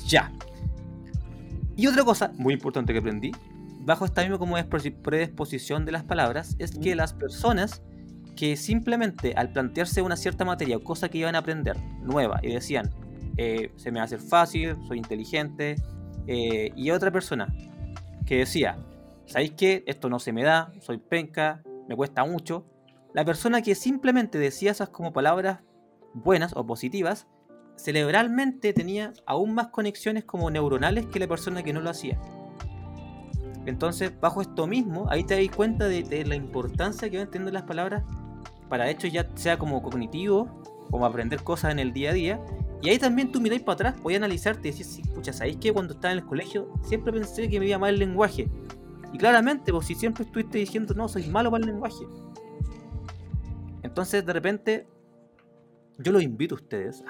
Ya. 0.07 0.31
Y 1.77 1.87
otra 1.87 2.03
cosa 2.03 2.33
muy 2.37 2.53
importante 2.53 2.91
que 2.91 2.99
aprendí, 2.99 3.31
bajo 3.85 4.05
esta 4.05 4.21
misma 4.21 4.39
como 4.39 4.55
predisposición 5.03 5.85
de 5.85 5.91
las 5.91 6.03
palabras, 6.03 6.55
es 6.59 6.71
que 6.71 6.95
Mm. 6.95 6.97
las 6.97 7.13
personas 7.13 7.83
que 8.35 8.57
simplemente 8.57 9.33
al 9.35 9.51
plantearse 9.53 10.01
una 10.01 10.17
cierta 10.17 10.43
materia 10.43 10.77
o 10.77 10.83
cosa 10.83 11.07
que 11.07 11.19
iban 11.19 11.35
a 11.35 11.39
aprender 11.39 11.77
nueva 12.01 12.39
y 12.43 12.51
decían, 12.51 12.89
eh, 13.37 13.71
se 13.77 13.91
me 13.91 13.99
va 13.99 14.03
a 14.03 14.05
hacer 14.05 14.19
fácil, 14.19 14.75
soy 14.87 14.97
inteligente, 14.97 15.75
eh, 16.27 16.71
y 16.75 16.89
otra 16.91 17.11
persona 17.11 17.47
que 18.25 18.39
decía, 18.39 18.77
¿sabéis 19.25 19.51
qué? 19.51 19.83
Esto 19.85 20.09
no 20.09 20.19
se 20.19 20.33
me 20.33 20.43
da, 20.43 20.71
soy 20.81 20.97
penca, 20.97 21.61
me 21.87 21.95
cuesta 21.95 22.25
mucho. 22.25 22.65
La 23.13 23.23
persona 23.23 23.61
que 23.61 23.75
simplemente 23.75 24.39
decía 24.39 24.71
esas 24.71 24.89
como 24.89 25.13
palabras 25.13 25.61
buenas 26.13 26.53
o 26.55 26.65
positivas, 26.65 27.27
cerebralmente 27.77 28.73
tenía 28.73 29.13
aún 29.25 29.53
más 29.53 29.67
conexiones 29.67 30.25
como 30.25 30.49
neuronales 30.49 31.05
que 31.05 31.19
la 31.19 31.27
persona 31.27 31.61
que 31.61 31.71
no 31.71 31.81
lo 31.81 31.89
hacía. 31.91 32.19
Entonces, 33.65 34.11
bajo 34.19 34.41
esto 34.41 34.67
mismo, 34.67 35.07
ahí 35.09 35.23
te 35.23 35.35
das 35.35 35.55
cuenta 35.55 35.87
de, 35.87 36.03
de 36.03 36.25
la 36.25 36.35
importancia 36.35 37.09
que 37.09 37.17
van 37.17 37.29
teniendo 37.29 37.51
las 37.51 37.63
palabras 37.63 38.03
para 38.69 38.89
hechos 38.89 39.11
ya 39.11 39.27
sea 39.35 39.57
como 39.57 39.81
cognitivo, 39.81 40.61
como 40.89 41.05
aprender 41.05 41.41
cosas 41.43 41.71
en 41.71 41.79
el 41.79 41.93
día 41.93 42.11
a 42.11 42.13
día. 42.13 42.45
Y 42.81 42.89
ahí 42.89 42.99
también 42.99 43.31
tú 43.31 43.41
miráis 43.41 43.61
para 43.63 43.73
atrás, 43.73 43.95
podías 44.01 44.19
analizarte 44.19 44.67
y 44.67 44.71
decir, 44.71 44.85
sí, 44.85 45.01
pucha, 45.13 45.33
¿sabéis 45.33 45.57
que 45.57 45.73
cuando 45.73 45.93
estaba 45.93 46.11
en 46.11 46.19
el 46.19 46.25
colegio 46.25 46.71
siempre 46.83 47.11
pensé 47.11 47.49
que 47.49 47.59
me 47.59 47.67
iba 47.67 47.79
mal 47.79 47.93
el 47.93 47.99
lenguaje? 47.99 48.49
Y 49.11 49.17
claramente, 49.17 49.71
pues 49.71 49.87
si 49.87 49.95
siempre 49.95 50.23
estuviste 50.25 50.57
diciendo, 50.57 50.93
no, 50.93 51.07
soy 51.07 51.27
malo 51.27 51.49
para 51.49 51.63
el 51.63 51.71
lenguaje. 51.71 52.05
Entonces, 53.81 54.25
de 54.25 54.33
repente, 54.33 54.87
yo 55.97 56.11
los 56.11 56.21
invito 56.21 56.55
a 56.55 56.57
ustedes 56.57 57.03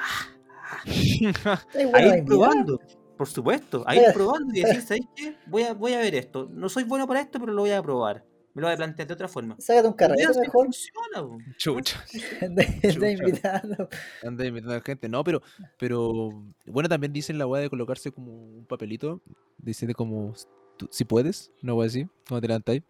Está 1.73 1.79
a 1.79 1.81
igual 1.81 2.03
ir 2.05 2.13
a 2.13 2.17
mirar. 2.17 2.25
probando, 2.25 2.79
por 3.17 3.27
supuesto, 3.27 3.83
a 3.87 3.95
ir 3.95 4.03
probando 4.13 4.53
y 4.53 4.61
decir, 4.61 4.81
¿sabéis 4.87 5.07
qué? 5.15 5.35
Voy 5.47 5.63
a, 5.63 5.73
voy 5.73 5.93
a 5.93 5.99
ver 5.99 6.15
esto. 6.15 6.49
No 6.51 6.69
soy 6.69 6.83
bueno 6.83 7.07
para 7.07 7.21
esto, 7.21 7.39
pero 7.39 7.53
lo 7.53 7.61
voy 7.61 7.71
a 7.71 7.81
probar. 7.81 8.23
Me 8.53 8.61
lo 8.61 8.67
voy 8.67 8.73
a 8.73 8.77
plantear 8.77 9.05
de 9.07 9.13
otra 9.13 9.27
forma. 9.27 9.55
Sácate 9.59 9.87
un 9.87 9.93
carrete 9.93 10.27
mejor. 10.39 10.65
funciona. 10.67 11.37
Chucha. 11.57 12.03
Chucha. 12.93 13.09
invitando. 13.11 13.89
Anda 14.23 14.45
invitando 14.45 14.75
a 14.75 14.81
gente. 14.81 15.09
No, 15.09 15.23
pero, 15.25 15.41
pero 15.77 16.29
bueno, 16.65 16.87
también 16.87 17.11
dicen 17.11 17.37
la 17.37 17.47
weá 17.47 17.61
de 17.61 17.69
colocarse 17.69 18.11
como 18.11 18.31
un 18.31 18.65
papelito. 18.65 19.19
Dice 19.57 19.85
de 19.87 19.93
como 19.93 20.33
tú- 20.77 20.87
si 20.91 21.03
puedes, 21.03 21.51
no 21.61 21.75
voy 21.75 21.83
a 21.83 21.87
decir, 21.87 22.09
cuando 22.29 22.41
te 22.41 22.47
levantáis. 22.47 22.83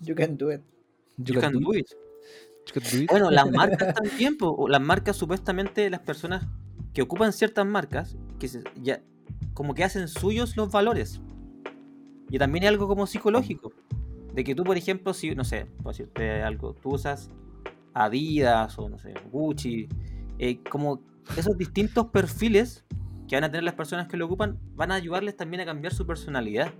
You 0.00 0.14
can 0.14 0.36
do 0.36 0.52
it. 0.52 0.60
You 1.16 1.34
You 1.34 1.40
can 1.40 1.52
can 1.52 1.60
do 1.60 1.70
do 1.72 1.74
it, 1.76 1.86
it. 1.90 1.96
you 2.66 2.80
can 2.80 2.82
do 2.90 3.02
it. 3.02 3.10
Bueno, 3.10 3.30
las 3.30 3.50
marcas 3.50 3.94
también, 3.94 4.36
las 4.68 4.80
marcas 4.80 5.16
supuestamente 5.16 5.90
las 5.90 6.00
personas 6.00 6.46
que 6.94 7.02
ocupan 7.02 7.32
ciertas 7.32 7.66
marcas, 7.66 8.16
que 8.40 8.48
se- 8.48 8.64
ya 8.82 9.00
como 9.54 9.74
que 9.74 9.84
hacen 9.84 10.08
suyos 10.08 10.56
los 10.56 10.72
valores. 10.72 11.20
Y 12.30 12.38
también 12.38 12.64
hay 12.64 12.68
algo 12.68 12.88
como 12.88 13.06
psicológico. 13.06 13.72
De 14.34 14.42
que 14.44 14.54
tú, 14.54 14.64
por 14.64 14.76
ejemplo, 14.76 15.12
si, 15.14 15.34
no 15.34 15.44
sé, 15.44 15.66
por 15.82 15.92
decirte 15.92 16.42
algo, 16.42 16.74
tú 16.74 16.90
usas 16.94 17.30
Adidas 17.92 18.78
o 18.78 18.88
no 18.88 18.98
sé, 18.98 19.14
Gucci, 19.32 19.88
eh, 20.38 20.60
como 20.70 21.00
esos 21.36 21.58
distintos 21.58 22.06
perfiles 22.06 22.84
que 23.28 23.34
van 23.36 23.44
a 23.44 23.50
tener 23.50 23.64
las 23.64 23.74
personas 23.74 24.06
que 24.06 24.16
lo 24.16 24.26
ocupan, 24.26 24.58
van 24.76 24.92
a 24.92 24.94
ayudarles 24.94 25.36
también 25.36 25.60
a 25.60 25.64
cambiar 25.64 25.92
su 25.92 26.06
personalidad. 26.06 26.72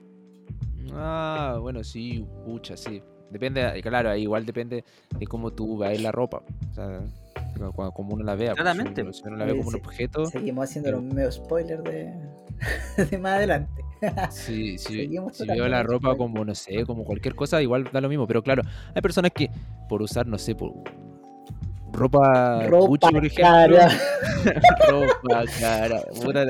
Ah, 0.92 1.58
bueno, 1.60 1.82
sí, 1.84 2.24
pucha, 2.44 2.76
sí. 2.76 3.02
Depende, 3.30 3.80
claro, 3.82 4.14
igual 4.16 4.44
depende 4.46 4.84
de 5.18 5.26
cómo 5.26 5.52
tú 5.52 5.78
veas 5.78 6.00
la 6.00 6.10
ropa. 6.12 6.42
O 6.70 6.74
sea, 6.74 7.00
como, 7.92 8.14
uno 8.14 8.24
la 8.24 8.34
vea. 8.34 8.50
pues, 8.52 8.62
Claramente. 8.62 9.02
uno- 9.02 9.12
Si 9.12 9.22
uno 9.26 9.36
la 9.36 9.44
ve 9.44 9.56
como 9.56 9.68
un 9.68 9.74
Sí. 9.74 9.80
objeto, 9.84 10.26
Seguimos 10.26 10.64
haciendo 10.68 10.88
Sí. 10.90 10.94
los 10.94 11.02
medio 11.04 11.30
spoilers 11.32 11.84
de, 11.84 12.14
de 13.10 13.18
más 13.18 13.32
adelante. 13.34 13.82
si, 14.30 14.78
si, 14.78 14.94
Seguimos 14.94 15.36
si 15.36 15.46
veo 15.46 15.68
la 15.68 15.82
ropa 15.82 16.16
como, 16.16 16.44
no 16.44 16.54
sé, 16.54 16.84
como 16.86 17.04
cualquier 17.04 17.34
cosa, 17.34 17.60
igual 17.62 17.88
da 17.92 18.00
lo 18.00 18.08
mismo. 18.08 18.26
Pero 18.26 18.42
claro, 18.42 18.62
hay 18.94 19.02
personas 19.02 19.30
que 19.34 19.50
por 19.88 20.02
usar, 20.02 20.26
no 20.26 20.38
sé, 20.38 20.54
por 20.54 20.72
ropa, 21.92 22.66
Ropa 22.68 22.86
Gucci, 22.86 23.10
por 23.12 23.26
ejemplo. 23.26 23.44
cara. 23.44 23.88
ropa 24.88 25.44
cara. 25.60 26.02
Puta, 26.22 26.42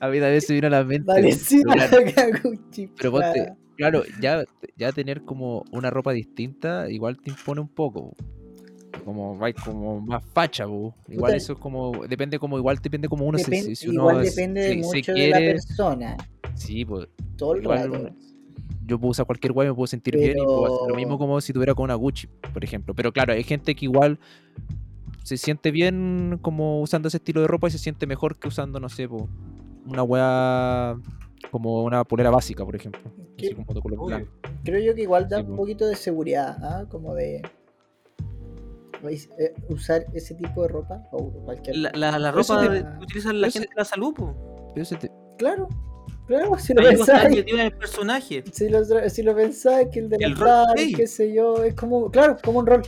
a 0.00 0.08
mí 0.08 0.20
también 0.20 0.40
se 0.40 0.54
vino 0.54 0.66
a 0.66 0.70
la 0.70 0.84
mente. 0.84 1.04
Valenciaga, 1.06 1.86
Pero, 1.90 2.40
Gucci, 2.42 2.88
pero 2.96 3.10
ponte, 3.12 3.52
claro, 3.76 4.02
ya, 4.20 4.44
ya 4.76 4.92
tener 4.92 5.22
como 5.22 5.64
una 5.72 5.88
ropa 5.90 6.12
distinta 6.12 6.90
igual 6.90 7.16
te 7.18 7.30
impone 7.30 7.60
un 7.60 7.68
poco. 7.68 8.14
Como, 9.04 9.36
vai 9.36 9.52
como 9.54 10.00
más 10.00 10.22
facha, 10.32 10.66
bu. 10.66 10.92
igual 11.08 11.34
eso 11.34 11.52
es 11.54 11.58
como, 11.58 12.06
depende 12.06 12.38
como, 12.38 12.58
igual 12.58 12.78
depende 12.82 13.08
como 13.08 13.24
uno 13.26 13.38
se, 13.38 13.74
si, 13.76 13.88
uno 13.88 14.00
igual 14.00 14.24
es- 14.24 14.34
depende 14.34 14.62
si- 14.64 14.82
si 14.82 14.96
mucho 14.98 15.12
de 15.14 15.28
la 15.30 15.38
persona. 15.38 16.16
sí, 16.54 16.84
pues, 16.84 17.08
Todo 17.36 17.54
el 17.54 17.62
igual 17.62 17.90
rato. 17.92 18.10
yo 18.86 18.98
puedo 18.98 19.10
usar 19.10 19.26
cualquier 19.26 19.52
guay, 19.52 19.68
me 19.68 19.74
puedo 19.74 19.86
sentir 19.86 20.16
bien 20.16 20.38
y 20.38 20.44
puedo 20.44 20.66
hacer 20.66 20.88
lo 20.88 20.94
mismo 20.94 21.16
como 21.18 21.40
si 21.40 21.52
tuviera 21.52 21.74
con 21.74 21.84
una 21.84 21.94
Gucci, 21.94 22.26
por 22.52 22.64
ejemplo. 22.64 22.94
Pero 22.94 23.12
claro, 23.12 23.32
hay 23.32 23.44
gente 23.44 23.74
que 23.74 23.84
igual 23.86 24.18
se 25.22 25.36
siente 25.36 25.70
bien 25.70 26.38
como 26.42 26.80
usando 26.80 27.08
ese 27.08 27.18
estilo 27.18 27.40
de 27.42 27.46
ropa 27.48 27.68
y 27.68 27.70
se 27.70 27.78
siente 27.78 28.06
mejor 28.06 28.36
que 28.38 28.48
usando, 28.48 28.80
no 28.80 28.88
sé, 28.88 29.06
po, 29.08 29.28
una 29.86 30.02
weá 30.02 30.96
como 31.50 31.84
una 31.84 32.04
polera 32.04 32.30
básica, 32.30 32.64
por 32.64 32.74
ejemplo. 32.76 33.00
Así 33.36 33.50
¿Qué? 33.50 33.54
como 33.54 33.72
de 33.74 33.80
color 33.80 33.98
Obvio. 34.00 34.16
blanco. 34.16 34.32
Creo 34.64 34.80
yo 34.80 34.94
que 34.94 35.02
igual 35.02 35.28
da 35.28 35.36
Sí, 35.38 35.42
un 35.44 35.50
po. 35.50 35.56
poquito 35.56 35.86
de 35.86 35.94
seguridad, 35.94 36.56
¿ah? 36.62 36.86
como 36.90 37.14
de 37.14 37.42
usar 39.68 40.06
ese 40.14 40.34
tipo 40.34 40.62
de 40.62 40.68
ropa 40.68 41.02
o 41.12 41.30
cualquier. 41.44 41.76
La, 41.76 42.18
la, 42.18 42.30
ropa 42.30 42.60
te- 42.60 42.68
de- 42.70 42.82
que 42.82 43.02
utilizan 43.04 43.40
la 43.40 43.50
gente 43.50 43.68
de 43.68 43.74
la 43.76 43.84
salud, 43.84 44.14
po. 44.14 44.70
Pero 44.74 44.82
ese 44.82 44.96
te- 44.96 45.10
Claro, 45.38 45.68
claro, 46.26 46.58
si 46.58 46.74
lo 46.74 46.82
pensáis. 46.82 47.44
el 47.46 47.72
personaje. 47.72 48.44
Si 48.52 48.68
lo, 48.68 48.84
si 49.08 49.22
lo 49.22 49.34
pensáis, 49.36 49.88
que 49.92 50.00
el 50.00 50.08
de 50.08 50.16
El 50.20 50.34
la 50.34 50.66
qué 50.96 51.06
sé 51.06 51.32
yo, 51.32 51.62
es 51.64 51.74
como, 51.74 52.10
claro, 52.10 52.36
como 52.44 52.58
un 52.60 52.66
rol. 52.66 52.82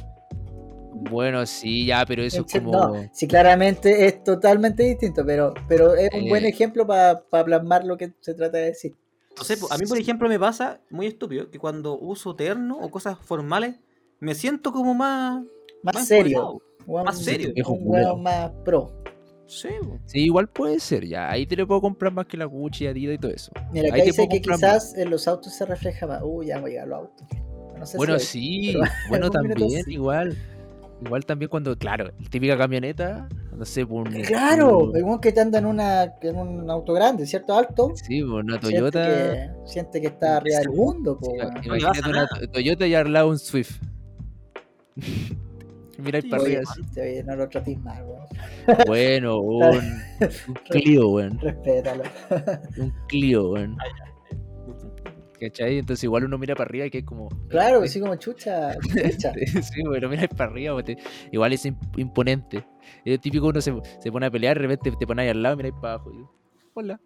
Bueno, 0.92 1.46
sí, 1.46 1.86
ya, 1.86 2.04
pero 2.06 2.22
eso 2.22 2.44
es 2.46 2.52
como. 2.52 2.72
No, 2.72 2.92
sí, 3.12 3.26
claramente 3.26 4.06
es 4.06 4.22
totalmente 4.22 4.82
distinto, 4.82 5.24
pero, 5.24 5.54
pero 5.68 5.94
es 5.94 6.10
un 6.12 6.28
buen 6.28 6.44
Eh. 6.44 6.48
ejemplo 6.48 6.86
para 6.86 7.22
plasmar 7.44 7.84
lo 7.86 7.96
que 7.96 8.12
se 8.20 8.34
trata 8.34 8.58
de 8.58 8.64
decir. 8.66 8.94
No 9.38 9.44
sé, 9.44 9.56
a 9.70 9.78
mí, 9.78 9.86
por 9.86 9.96
ejemplo, 9.96 10.28
me 10.28 10.38
pasa 10.38 10.80
muy 10.90 11.06
estúpido 11.06 11.50
que 11.50 11.58
cuando 11.58 11.96
uso 11.98 12.34
terno 12.36 12.76
o 12.78 12.90
cosas 12.90 13.16
formales, 13.18 13.76
me 14.18 14.34
siento 14.34 14.72
como 14.72 14.92
más. 14.92 15.42
Más 15.82 16.06
serio. 16.06 16.60
más 16.86 17.18
serio. 17.18 17.52
Viejo 17.54 17.72
Un 17.72 17.86
weón 17.86 18.22
más 18.22 18.50
pro. 18.64 18.92
Sí. 19.46 19.68
Sí, 20.06 20.20
igual 20.20 20.48
puede 20.48 20.78
ser, 20.78 21.04
ya. 21.06 21.28
Ahí 21.28 21.44
te 21.44 21.56
le 21.56 21.66
puedo 21.66 21.80
comprar 21.80 22.12
más 22.12 22.26
que 22.26 22.36
la 22.36 22.44
Gucci, 22.44 22.86
Adidas 22.86 23.16
y 23.16 23.18
todo 23.18 23.32
eso. 23.32 23.50
Mira, 23.72 23.88
acá 23.88 23.96
Ahí 23.96 24.00
te 24.02 24.06
dice 24.06 24.16
puedo 24.18 24.28
que 24.28 24.48
comprar 24.48 24.74
quizás 24.74 24.96
en 24.96 25.10
los 25.10 25.26
autos 25.26 25.52
se 25.54 25.66
refleja 25.66 26.06
más. 26.06 26.22
Uh, 26.22 26.44
ya 26.44 26.60
voy 26.60 26.70
a 26.70 26.72
llegar 26.72 26.86
a 26.86 26.90
los 26.90 26.98
autos. 27.00 27.26
No 27.76 27.86
sé 27.86 27.92
si 27.92 27.96
Bueno, 27.96 28.18
sí, 28.18 28.72
pero 28.74 28.90
bueno 29.08 29.30
también, 29.30 29.84
sí. 29.84 29.92
igual. 29.92 30.36
Igual 31.02 31.24
también 31.24 31.48
cuando, 31.48 31.76
claro, 31.78 32.12
típica 32.28 32.58
camioneta, 32.58 33.26
no 33.56 33.64
sé, 33.64 33.86
por 33.86 34.06
un. 34.06 34.22
Claro, 34.22 34.94
el 34.94 35.02
weón 35.02 35.18
que 35.18 35.32
te 35.32 35.40
anda 35.40 35.58
en, 35.58 35.64
una, 35.64 36.14
en 36.20 36.36
un 36.36 36.70
auto 36.70 36.92
grande, 36.92 37.26
¿cierto? 37.26 37.56
Alto. 37.56 37.92
Sí, 37.94 38.22
por 38.22 38.44
una 38.44 38.60
siente 38.60 38.78
Toyota. 38.78 39.06
que, 39.06 39.50
siente 39.64 40.00
que 40.02 40.06
está 40.08 40.36
arriba 40.36 40.58
del 40.58 40.68
mundo, 40.68 41.18
po, 41.18 41.30
sí, 41.30 41.66
imagínate 41.66 42.08
una 42.08 42.28
Toyota 42.52 42.86
y 42.86 42.94
al 42.94 43.12
lado 43.12 43.30
un 43.30 43.38
Swift. 43.38 43.80
Mira 46.02 46.20
Sí, 46.20 46.28
para 46.28 46.42
arriba. 46.42 46.62
oye, 46.96 47.22
no 47.24 47.36
lo 47.36 47.48
trates 47.48 47.78
mal, 47.80 48.04
weón. 48.04 48.26
Bueno, 48.86 49.38
un, 49.40 49.74
un 50.48 50.54
Clio, 50.68 51.08
weón. 51.08 51.38
Respétalo. 51.40 52.02
Un 52.78 52.92
Clio, 53.08 53.50
weón. 53.50 53.76
¿Cachai? 55.40 55.78
Entonces 55.78 56.04
igual 56.04 56.24
uno 56.24 56.36
mira 56.36 56.54
para 56.54 56.68
arriba 56.68 56.84
y 56.86 56.90
que 56.90 56.98
es 56.98 57.04
como. 57.04 57.28
Claro, 57.48 57.80
así 57.82 57.98
como 57.98 58.14
chucha. 58.16 58.74
chucha. 58.80 59.32
Sí, 59.62 59.82
bueno, 59.86 60.08
mira 60.10 60.28
para 60.28 60.50
arriba, 60.50 60.82
te- 60.82 60.98
igual 61.32 61.52
es 61.54 61.64
imp- 61.64 61.98
imponente. 61.98 62.66
Es 63.04 63.20
típico 63.20 63.46
uno 63.46 63.60
se, 63.60 63.72
se 64.00 64.12
pone 64.12 64.26
a 64.26 64.30
pelear, 64.30 64.56
de 64.58 64.62
repente 64.68 64.92
te 64.98 65.06
pones 65.06 65.22
ahí 65.24 65.28
al 65.30 65.42
lado, 65.42 65.56
mira 65.56 65.70
para 65.80 65.94
abajo. 65.94 66.12
y, 66.12 66.24
Hola. 66.74 67.00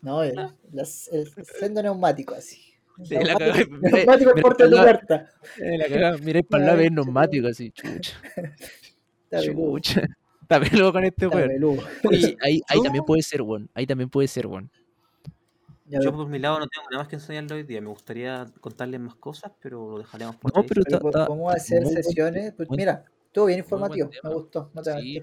No, 0.00 0.22
el, 0.22 0.34
las- 0.72 1.08
el 1.12 1.28
sendo 1.44 1.82
neumático 1.82 2.34
así. 2.34 2.71
Sí, 3.04 3.14
la 3.14 3.20
mira- 3.34 3.36
neumático 3.80 4.30
mira 4.34 4.42
porta 4.42 4.66
de 4.68 4.76
puerta. 4.76 5.30
Eh, 5.58 5.78
la 5.78 5.84
cagada, 5.88 6.18
mira 6.18 6.40
para 6.42 6.62
el 6.62 6.66
lado, 6.66 6.78
Ay, 6.78 6.84
ves 6.84 6.92
neumático 6.92 7.48
así, 7.48 7.70
chucha. 7.70 8.12
Chucha. 9.42 10.02
Está 10.42 10.60
peludo 10.60 10.92
con 10.92 11.04
este 11.04 11.26
weón. 11.26 11.50
ahí, 12.42 12.60
ahí 12.68 12.82
también 12.82 13.04
puede 13.04 13.22
ser, 13.22 13.40
weón. 13.42 13.70
Ahí 13.72 13.86
también 13.86 14.10
puede 14.10 14.28
ser, 14.28 14.46
weón. 14.46 14.70
Yo 15.86 16.12
por 16.12 16.26
mi 16.28 16.38
lado 16.38 16.58
no 16.58 16.66
tengo 16.68 16.86
nada 16.90 17.02
más 17.02 17.08
que 17.08 17.16
enseñarle 17.16 17.54
hoy 17.54 17.62
día. 17.64 17.80
Me 17.80 17.88
gustaría 17.88 18.46
contarles 18.60 19.00
más 19.00 19.14
cosas, 19.14 19.52
pero 19.62 19.90
lo 19.92 19.98
dejaremos 19.98 20.36
por 20.36 20.54
No, 20.54 20.60
ahí. 20.60 20.66
pero 20.68 20.82
pero 20.84 20.96
está- 20.98 21.08
está 21.20 21.26
¿Cómo 21.26 21.50
hacer 21.50 21.86
sesiones? 21.86 22.52
Pues 22.54 22.68
mira, 22.70 23.04
estuvo 23.26 23.46
bien 23.46 23.58
informativo. 23.60 24.10
Me 24.22 24.34
gustó. 24.34 24.70
No 24.74 24.82
te 24.82 24.92
Sí. 25.00 25.22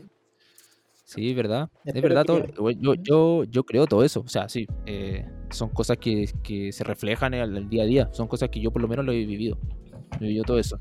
Sí, 1.16 1.34
verdad. 1.34 1.70
Es 1.86 2.00
verdad. 2.02 2.22
que- 2.26 2.52
todo- 2.54 2.70
yo, 2.72 2.94
yo, 2.94 3.44
yo 3.46 3.64
creo 3.64 3.88
todo 3.88 4.04
eso. 4.04 4.20
O 4.22 4.28
sea, 4.28 4.48
sí. 4.48 4.68
eh, 4.86 5.26
son 5.50 5.70
cosas 5.70 5.98
que, 5.98 6.30
que 6.44 6.72
se 6.72 6.84
reflejan 6.84 7.34
en 7.34 7.42
el, 7.42 7.58
el 7.58 7.70
día 7.70 7.84
a 7.84 7.86
día. 7.88 8.10
Son 8.12 8.28
cosas 8.28 8.50
que 8.50 8.60
yo 8.60 8.70
por 8.72 8.82
lo 8.82 8.88
menos 8.88 9.04
lo 9.06 9.12
he 9.12 9.26
vivido. 9.26 9.58
He 10.20 10.26
vivido 10.26 10.44
todo 10.44 10.60
eso. 10.60 10.80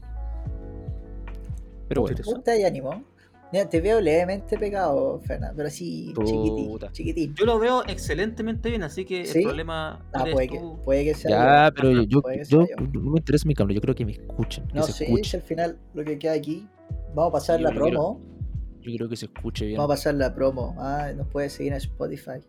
Pero 1.88 2.02
bueno. 2.02 2.16
Punta 2.24 2.56
y 2.56 2.64
ánimo. 2.64 3.02
Mira, 3.50 3.66
te 3.66 3.80
veo 3.80 3.98
levemente 4.02 4.58
pegado, 4.58 5.20
Fernando, 5.20 5.56
pero 5.56 5.68
así 5.68 6.12
chiquitín, 6.12 6.66
Puta. 6.68 6.92
chiquitín. 6.92 7.34
Yo 7.34 7.46
lo 7.46 7.58
veo 7.58 7.82
excelentemente 7.86 8.68
bien, 8.68 8.82
así 8.82 9.06
que 9.06 9.24
¿Sí? 9.24 9.38
el 9.38 9.44
problema 9.44 10.04
Ah, 10.12 10.20
eres 10.20 10.34
puede 10.34 10.48
que, 10.48 10.58
tú. 10.58 10.78
puede 10.84 11.04
que 11.04 11.14
sea 11.14 11.30
Ya, 11.30 11.68
yo. 11.68 11.74
pero 11.74 11.90
yo, 11.92 12.02
yo, 12.02 12.22
que 12.22 12.42
yo- 12.46 12.66
no 12.92 13.10
me 13.12 13.18
interesa 13.20 13.48
mi 13.48 13.54
cámara. 13.54 13.74
Yo 13.74 13.80
creo 13.80 13.94
que 13.94 14.04
me 14.04 14.12
escuchen. 14.12 14.66
Que 14.66 14.74
No, 14.74 14.82
se 14.82 14.92
sí, 14.92 15.06
si 15.24 15.36
al 15.38 15.42
final 15.42 15.78
lo 15.94 16.04
que 16.04 16.18
queda 16.18 16.34
aquí. 16.34 16.68
Vamos 17.14 17.30
a 17.30 17.32
pasar 17.32 17.56
Sí, 17.56 17.62
la 17.62 17.70
yo 17.72 17.80
quiero- 17.80 17.98
promo. 18.00 18.20
Yo 18.82 18.96
creo 18.96 19.08
que 19.08 19.16
se 19.16 19.26
escuche 19.26 19.66
bien. 19.66 19.76
Vamos 19.78 19.90
a 19.92 19.94
pasar 19.96 20.14
la 20.14 20.34
promo. 20.34 20.74
Ah, 20.78 21.10
nos 21.16 21.26
puede 21.28 21.50
seguir 21.50 21.72
en 21.72 21.78
Spotify. 21.78 22.40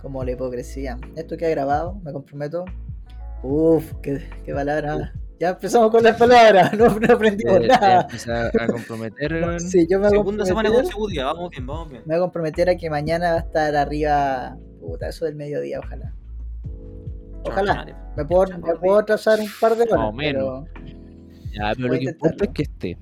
Como 0.00 0.24
la 0.24 0.32
hipocresía. 0.32 0.98
Esto 1.16 1.36
queda 1.36 1.50
grabado, 1.50 1.94
me 2.02 2.12
comprometo. 2.12 2.64
Uf, 3.42 3.92
qué, 4.02 4.22
qué 4.44 4.52
palabra. 4.54 5.12
Ya 5.38 5.50
empezamos 5.50 5.90
con 5.90 6.04
las 6.04 6.16
palabras, 6.16 6.72
no, 6.78 6.86
no 7.00 7.14
aprendimos 7.14 7.56
Eh, 7.60 7.66
nada. 7.66 8.08
a 8.60 8.66
comprometer. 8.68 9.56
Sí, 9.60 9.86
yo 9.90 9.98
me 9.98 10.06
voy 10.08 10.16
a 10.16 10.20
Segunda 10.20 10.46
semana 10.46 10.70
consecutiva, 10.70 11.24
vamos 11.32 11.50
bien, 11.50 11.66
vamos 11.66 11.90
bien. 11.90 12.02
Me 12.06 12.14
voy 12.14 12.16
a 12.16 12.20
comprometer 12.26 12.68
a 12.70 12.76
que 12.76 12.88
mañana 12.88 13.32
va 13.32 13.36
a 13.38 13.40
estar 13.40 13.74
arriba. 13.76 14.56
Puta, 14.80 15.08
eso 15.08 15.24
del 15.24 15.34
mediodía, 15.34 15.80
ojalá. 15.80 16.12
Ojalá. 17.44 18.12
Me 18.16 18.24
puedo, 18.24 18.56
me 18.58 18.74
puedo 18.76 18.98
atrasar 18.98 19.40
un 19.40 19.48
par 19.60 19.74
de 19.76 19.82
horas. 19.84 19.98
Más 19.98 20.08
o 20.08 20.12
menos. 20.12 20.64
pero 20.74 20.92
Ya, 21.52 21.72
pero 21.74 21.88
lo 21.88 21.98
que 21.98 22.04
importa 22.04 22.44
es 22.44 22.50
que 22.52 22.62
esté. 22.62 22.98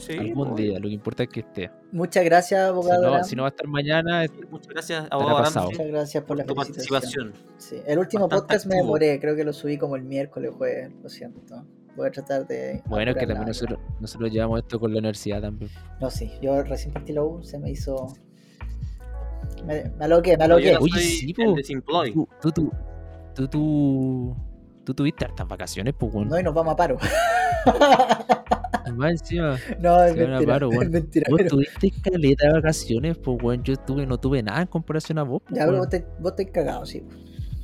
Sí, 0.00 0.16
Algún 0.18 0.54
día, 0.54 0.78
lo 0.78 0.88
que 0.88 0.94
importa 0.94 1.22
es 1.24 1.28
que 1.28 1.40
esté. 1.40 1.70
Muchas 1.92 2.24
gracias, 2.24 2.60
Si 2.62 2.68
abogado. 2.68 3.18
no, 3.18 3.24
si 3.24 3.36
no 3.36 3.42
va 3.42 3.48
a 3.48 3.50
estar 3.50 3.66
mañana, 3.68 4.24
es- 4.24 4.32
Muchas 4.50 4.68
gracias, 4.68 5.06
abogado 5.10 5.66
Muchas 5.66 5.86
gracias 5.86 6.24
por 6.24 6.36
la 6.38 6.44
tu 6.44 6.54
participación. 6.54 7.32
Sí, 7.58 7.76
el 7.86 7.98
último 7.98 8.26
Bastante 8.28 8.54
podcast 8.54 8.66
me 8.66 8.76
demoré, 8.76 9.20
creo 9.20 9.36
que 9.36 9.44
lo 9.44 9.52
subí 9.52 9.76
como 9.78 9.96
el 9.96 10.02
miércoles, 10.02 10.52
jueves, 10.56 10.90
lo 11.02 11.08
siento. 11.08 11.64
Voy 11.96 12.08
a 12.08 12.10
tratar 12.10 12.46
de. 12.46 12.82
bueno, 12.86 13.10
es 13.10 13.16
que 13.18 13.26
también 13.26 13.48
nosotros, 13.48 13.78
nosotros 14.00 14.30
llevamos 14.30 14.60
esto 14.60 14.80
con 14.80 14.92
la 14.92 15.00
universidad 15.00 15.42
también. 15.42 15.70
No, 16.00 16.10
sí, 16.10 16.32
yo 16.40 16.62
recién 16.62 16.94
partí 16.94 17.12
la 17.12 17.22
U, 17.24 17.42
se 17.42 17.58
me 17.58 17.70
hizo. 17.70 18.14
Me, 19.66 19.84
me 19.98 20.04
aloqué, 20.06 20.38
me 20.38 20.44
aloqué. 20.44 20.72
no 20.74 20.80
Oye, 20.80 21.00
sí. 21.00 21.34
Tú, 21.34 21.56
tú, 22.40 22.52
tú, 22.52 22.72
tú, 23.34 23.48
tú, 23.48 24.36
tú 24.84 24.94
tuviste 24.94 25.24
hartas 25.26 25.46
vacaciones, 25.46 25.92
pues. 25.98 26.14
No, 26.14 26.38
y 26.38 26.42
nos 26.42 26.54
vamos 26.54 26.72
a 26.72 26.76
paro. 26.76 26.96
Más 28.94 29.12
encima, 29.12 29.56
no, 29.80 30.02
es 30.04 30.16
mentira. 30.16 30.52
paro, 30.52 30.70
es 30.72 30.90
mentira. 30.90 31.26
vos 31.30 31.38
pero- 31.38 31.50
tuviste 31.50 31.92
caleta 32.02 32.46
de 32.48 32.52
vacaciones, 32.54 33.16
pues, 33.18 33.42
weón. 33.42 33.62
Yo 33.62 33.76
tuve, 33.76 34.06
no 34.06 34.18
tuve 34.18 34.42
nada 34.42 34.60
en 34.62 34.66
comparación 34.68 35.18
a 35.18 35.22
vos, 35.24 35.42
pues, 35.46 35.58
Ya, 35.58 35.66
weón. 35.66 35.78
vos 35.80 35.88
te, 35.88 36.06
vos 36.18 36.36
te 36.36 36.46
cagado, 36.50 36.86
sí. 36.86 37.02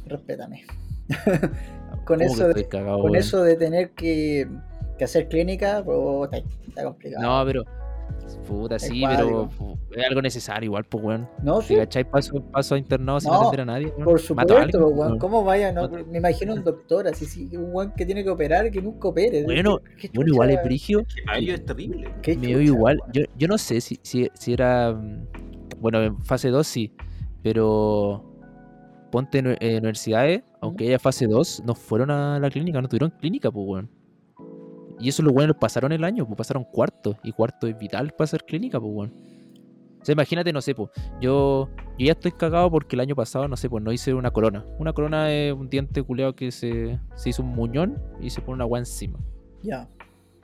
Respétame. 0.07 0.65
con 2.05 2.05
¿Cómo 2.05 2.19
que 2.19 2.25
eso, 2.27 2.49
de, 2.49 2.69
cagado, 2.69 3.01
con 3.01 3.15
eso 3.17 3.43
de 3.43 3.57
tener 3.57 3.91
que, 3.91 4.49
que 4.99 5.05
hacer 5.05 5.29
clínica, 5.29 5.83
pues, 5.85 5.99
está, 6.33 6.49
está 6.69 6.85
complicado. 6.85 7.23
No, 7.25 7.45
pero. 7.47 7.65
Puta, 8.47 8.79
sí, 8.79 9.03
pero 9.09 9.49
es 9.97 10.07
algo 10.09 10.23
necesario 10.23 10.67
igual, 10.67 10.85
pues, 10.85 11.03
weón. 11.05 11.29
No, 11.43 11.59
¿Te 11.59 11.67
sí, 11.67 11.77
cachai? 11.77 12.09
Paso, 12.09 12.41
paso 12.53 12.75
a 12.77 12.79
internado 12.79 13.19
sin 13.19 13.31
No, 13.31 13.39
atender 13.41 13.61
a 13.63 13.65
nadie, 13.65 13.87
weón. 13.89 14.05
por 14.05 14.21
supuesto, 14.21 14.57
alguien, 14.57 14.83
weón. 14.85 15.19
¿Cómo 15.19 15.43
vaya? 15.45 15.73
No, 15.73 15.89
me 15.89 16.19
imagino 16.19 16.55
un 16.55 16.63
doctor, 16.63 17.09
así, 17.09 17.25
sí, 17.27 17.49
un 17.57 17.75
weón 17.75 17.93
que 17.97 18.07
tiene 18.07 18.23
que 18.23 18.31
operar, 18.31 18.71
que 18.71 18.81
nunca 18.81 19.09
opere. 19.09 19.43
Bueno, 19.45 19.81
¿Qué 20.01 20.11
Bueno, 20.15 20.33
igual 20.33 20.51
es 20.51 20.63
brigio. 20.63 21.05
Ellos 21.37 21.59
es 21.59 21.65
terrible. 21.67 22.09
¿Qué 22.23 22.37
Me 22.37 22.47
dio 22.49 22.61
igual. 22.61 23.01
Yo, 23.13 23.23
yo 23.37 23.49
no 23.49 23.59
sé 23.59 23.81
si, 23.81 23.99
si, 24.03 24.29
si 24.35 24.53
era. 24.53 24.93
mm, 24.93 25.27
Bueno, 25.81 26.03
en 26.03 26.23
fase 26.25 26.51
2 26.51 26.67
sí. 26.67 26.93
Pero. 27.43 28.23
Ponte 29.11 29.39
en 29.39 29.57
eh, 29.61 29.79
universidades, 29.79 30.43
aunque 30.61 30.89
haya 30.89 30.99
fase 30.99 31.27
2, 31.27 31.63
no 31.65 31.75
fueron 31.77 32.11
a 32.11 32.39
la 32.41 32.51
clínica, 32.51 32.83
no 32.83 32.89
tuvieron 32.89 33.11
clínica, 33.11 33.51
pues, 33.51 33.67
weón. 33.67 33.91
Y 34.99 35.09
eso 35.09 35.23
los 35.23 35.33
buenos 35.33 35.57
pasaron 35.61 35.93
el 35.93 36.05
año, 36.05 36.27
pues 36.27 36.37
pasaron 36.39 36.65
cuarto. 36.65 37.17
Y 37.23 37.33
cuarto 37.33 37.67
es 37.67 37.79
vital 37.79 38.11
para 38.13 38.25
hacer 38.25 38.45
clínica, 38.45 38.81
pues, 38.81 38.93
weón. 38.95 39.13
O 40.01 40.05
sea, 40.07 40.13
imagínate, 40.13 40.53
no 40.53 40.61
sé, 40.61 40.75
pues. 40.75 40.91
Yo, 41.21 41.69
yo 41.99 42.07
ya 42.07 42.13
estoy 42.13 42.33
cagado 42.33 42.71
porque 42.71 42.97
el 42.97 43.01
año 43.01 43.17
pasado, 43.17 43.49
no 43.49 43.57
sé, 43.57 43.69
pues 43.69 43.83
no 43.83 43.93
hice 43.93 44.15
una 44.15 44.31
corona. 44.31 44.65
Una 44.79 44.93
corona 44.93 45.33
es 45.33 45.53
un 45.53 45.69
diente 45.69 46.03
culeado 46.03 46.35
que 46.35 46.51
se, 46.53 46.99
se 47.17 47.29
hizo 47.31 47.43
un 47.43 47.49
muñón 47.49 48.01
y 48.21 48.31
se 48.31 48.41
pone 48.41 48.55
una 48.55 48.65
agua 48.65 48.79
encima. 48.79 49.19
Ya. 49.63 49.89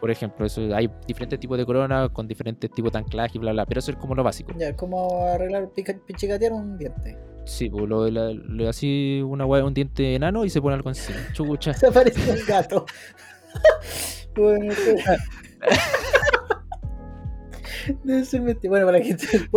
Por 0.00 0.10
ejemplo, 0.10 0.44
eso 0.44 0.62
hay 0.74 0.90
diferentes 1.06 1.38
tipos 1.38 1.56
de 1.56 1.64
corona 1.64 2.08
con 2.08 2.26
diferentes 2.26 2.68
tipos 2.72 2.90
de 2.90 2.98
anclaje 2.98 3.38
y 3.38 3.38
bla 3.38 3.52
bla, 3.52 3.64
pero 3.66 3.78
eso 3.78 3.92
es 3.92 3.96
como 3.98 4.16
lo 4.16 4.24
básico. 4.24 4.52
Ya, 4.58 4.70
es 4.70 4.74
como 4.76 5.26
arreglar, 5.28 5.70
pichicatear 5.72 6.52
un 6.52 6.76
diente. 6.76 7.16
Sí, 7.44 7.70
pues 7.70 7.88
lo, 7.88 8.10
la- 8.10 8.30
le 8.32 8.68
así 8.68 9.22
una 9.24 9.46
un 9.46 9.72
diente 9.74 10.16
enano 10.16 10.44
y 10.44 10.50
se 10.50 10.60
pone 10.60 10.74
algo 10.74 10.90
encima. 10.90 11.18
Chucha. 11.34 11.72
Se 11.72 11.92
parece 11.92 12.32
un 12.32 12.46
gato. 12.46 12.84
Debe 18.04 18.24
ser 18.24 18.42
mentira. 18.42 18.70
Bueno, 18.70 18.86
para 18.86 18.98
la 18.98 19.04
gente 19.04 19.26
del 19.26 19.48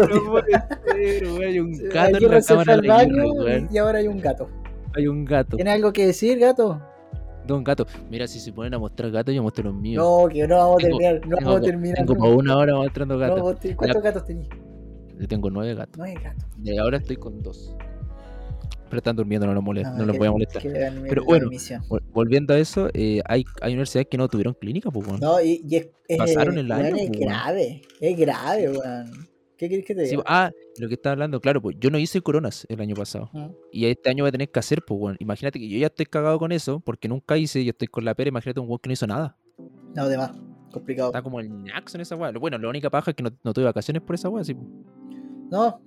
hay 1.44 1.60
un 1.60 1.78
gato 1.90 2.18
en 2.18 2.32
la 2.32 2.42
cámara 2.42 2.78
de 2.78 2.88
baño 2.88 3.14
hierro, 3.14 3.68
y 3.72 3.78
ahora 3.78 4.00
hay 4.00 4.08
un 4.08 4.20
gato. 4.20 4.50
Hay 4.96 5.08
un 5.08 5.26
gato. 5.26 5.58
¿Tienes 5.58 5.74
algo 5.74 5.94
que 5.94 6.08
decir, 6.08 6.40
gato? 6.40 6.82
No, 7.48 7.58
un 7.58 7.64
gato. 7.64 7.86
Mira, 8.10 8.28
si 8.28 8.40
se 8.40 8.52
ponen 8.52 8.74
a 8.74 8.80
mostrar 8.80 9.12
gatos, 9.12 9.36
yo 9.36 9.44
muestro 9.44 9.66
los 9.66 9.76
míos. 9.76 10.04
No, 10.04 10.28
que 10.28 10.48
no 10.48 10.58
vamos 10.58 10.84
a 10.84 10.88
terminar. 10.88 11.16
No 11.16 11.22
tengo, 11.38 11.52
vamos 11.52 11.58
a 11.58 11.62
terminar. 11.62 11.98
tengo 11.98 12.16
por 12.16 12.36
una 12.36 12.58
hora 12.58 12.74
mostrando 12.76 13.20
gatos. 13.20 13.58
¿Cuántos 13.76 14.02
gatos 14.02 14.26
tenés? 14.26 14.48
Yo 15.20 15.28
tengo 15.28 15.50
nueve 15.50 15.76
gatos. 15.76 16.02
Hay 16.02 16.16
gatos. 16.16 16.46
Y 16.64 16.78
ahora 16.78 16.98
estoy 16.98 17.18
con 17.18 17.44
dos. 17.44 17.76
Pero 18.90 18.98
están 18.98 19.16
durmiendo, 19.16 19.48
no 19.48 19.54
los, 19.54 19.64
molest- 19.64 19.96
no, 19.96 20.06
los 20.06 20.14
que- 20.14 20.18
voy 20.20 20.28
a 20.28 20.32
molestar. 20.32 20.62
Pero 20.64 21.24
bueno. 21.26 21.50
Volviendo 22.14 22.54
a 22.54 22.60
eso, 22.60 22.90
eh, 22.94 23.22
hay, 23.26 23.44
hay 23.62 23.72
universidades 23.74 24.08
que 24.10 24.18
no 24.18 24.28
tuvieron 24.28 24.54
clínica, 24.54 24.92
pues, 24.92 25.08
weón. 25.08 25.20
No, 25.20 25.42
y, 25.42 25.62
y 25.68 25.76
es, 25.78 25.90
Pasaron 26.18 26.58
el 26.58 26.72
año, 26.72 26.96
es 26.96 27.10
weón. 27.10 27.12
grave. 27.12 27.82
Es 28.00 28.18
grave, 28.18 28.70
weón. 28.72 29.28
¿Qué 29.58 29.70
querés 29.70 29.86
que 29.86 29.96
te 29.96 30.04
Sí, 30.06 30.12
diga? 30.12 30.24
ah, 30.28 30.52
lo 30.80 30.88
que 30.90 30.96
estaba 30.96 31.14
hablando, 31.14 31.40
claro, 31.40 31.62
pues 31.62 31.78
yo 31.80 31.90
no 31.90 31.98
hice 31.98 32.20
coronas 32.22 32.66
el 32.70 32.80
año 32.82 32.94
pasado. 32.94 33.30
Ah. 33.34 33.50
Y 33.72 33.86
este 33.86 34.10
año 34.10 34.24
voy 34.26 34.30
a 34.30 34.32
tener 34.34 34.50
que 34.52 34.60
hacer, 34.60 34.82
pues, 34.86 35.00
weón. 35.00 35.16
Imagínate 35.20 35.60
que 35.60 35.68
yo 35.70 35.78
ya 35.78 35.88
estoy 35.88 36.06
cagado 36.06 36.38
con 36.40 36.52
eso, 36.52 36.80
porque 36.82 37.08
nunca 37.08 37.38
hice, 37.38 37.64
yo 37.64 37.70
estoy 37.72 37.88
con 37.88 38.04
la 38.06 38.14
pera, 38.16 38.28
imagínate 38.30 38.60
un 38.60 38.68
weón 38.68 38.80
que 38.80 38.90
no 38.90 38.94
hizo 38.94 39.08
nada. 39.08 39.38
No, 39.96 40.08
de 40.10 40.18
más. 40.18 40.32
Complicado. 40.72 41.08
Está 41.10 41.22
como 41.22 41.40
el 41.40 41.50
ñaxo 41.64 41.96
en 41.96 42.02
esa 42.02 42.18
weá. 42.18 42.32
Bueno, 42.34 42.58
la 42.58 42.68
única 42.68 42.90
paja 42.90 43.12
es 43.12 43.16
que 43.16 43.24
no, 43.24 43.30
no 43.44 43.54
tuve 43.54 43.64
vacaciones 43.64 44.04
por 44.04 44.16
esa 44.16 44.28
weá, 44.28 44.44
sí. 44.44 44.54
pues. 44.54 44.68
No, 45.50 45.80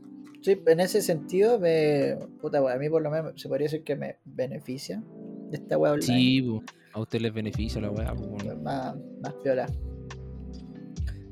sí, 0.42 0.60
en 0.66 0.80
ese 0.80 1.02
sentido, 1.02 1.58
me, 1.58 2.16
puta, 2.40 2.58
a 2.58 2.78
mí 2.78 2.88
por 2.88 3.02
lo 3.02 3.10
menos 3.10 3.40
se 3.40 3.48
podría 3.48 3.66
decir 3.66 3.84
que 3.84 3.96
me 3.96 4.16
beneficia 4.24 5.02
de 5.50 5.56
esta 5.56 5.78
weá 5.78 5.92
online. 5.92 6.06
Sí, 6.06 6.60
a 6.92 7.00
usted 7.00 7.20
les 7.20 7.32
beneficia 7.32 7.80
la 7.80 7.90
weá, 7.90 8.12
weón. 8.12 8.62
Más, 8.62 8.96
más 9.22 9.34
piola. 9.42 9.66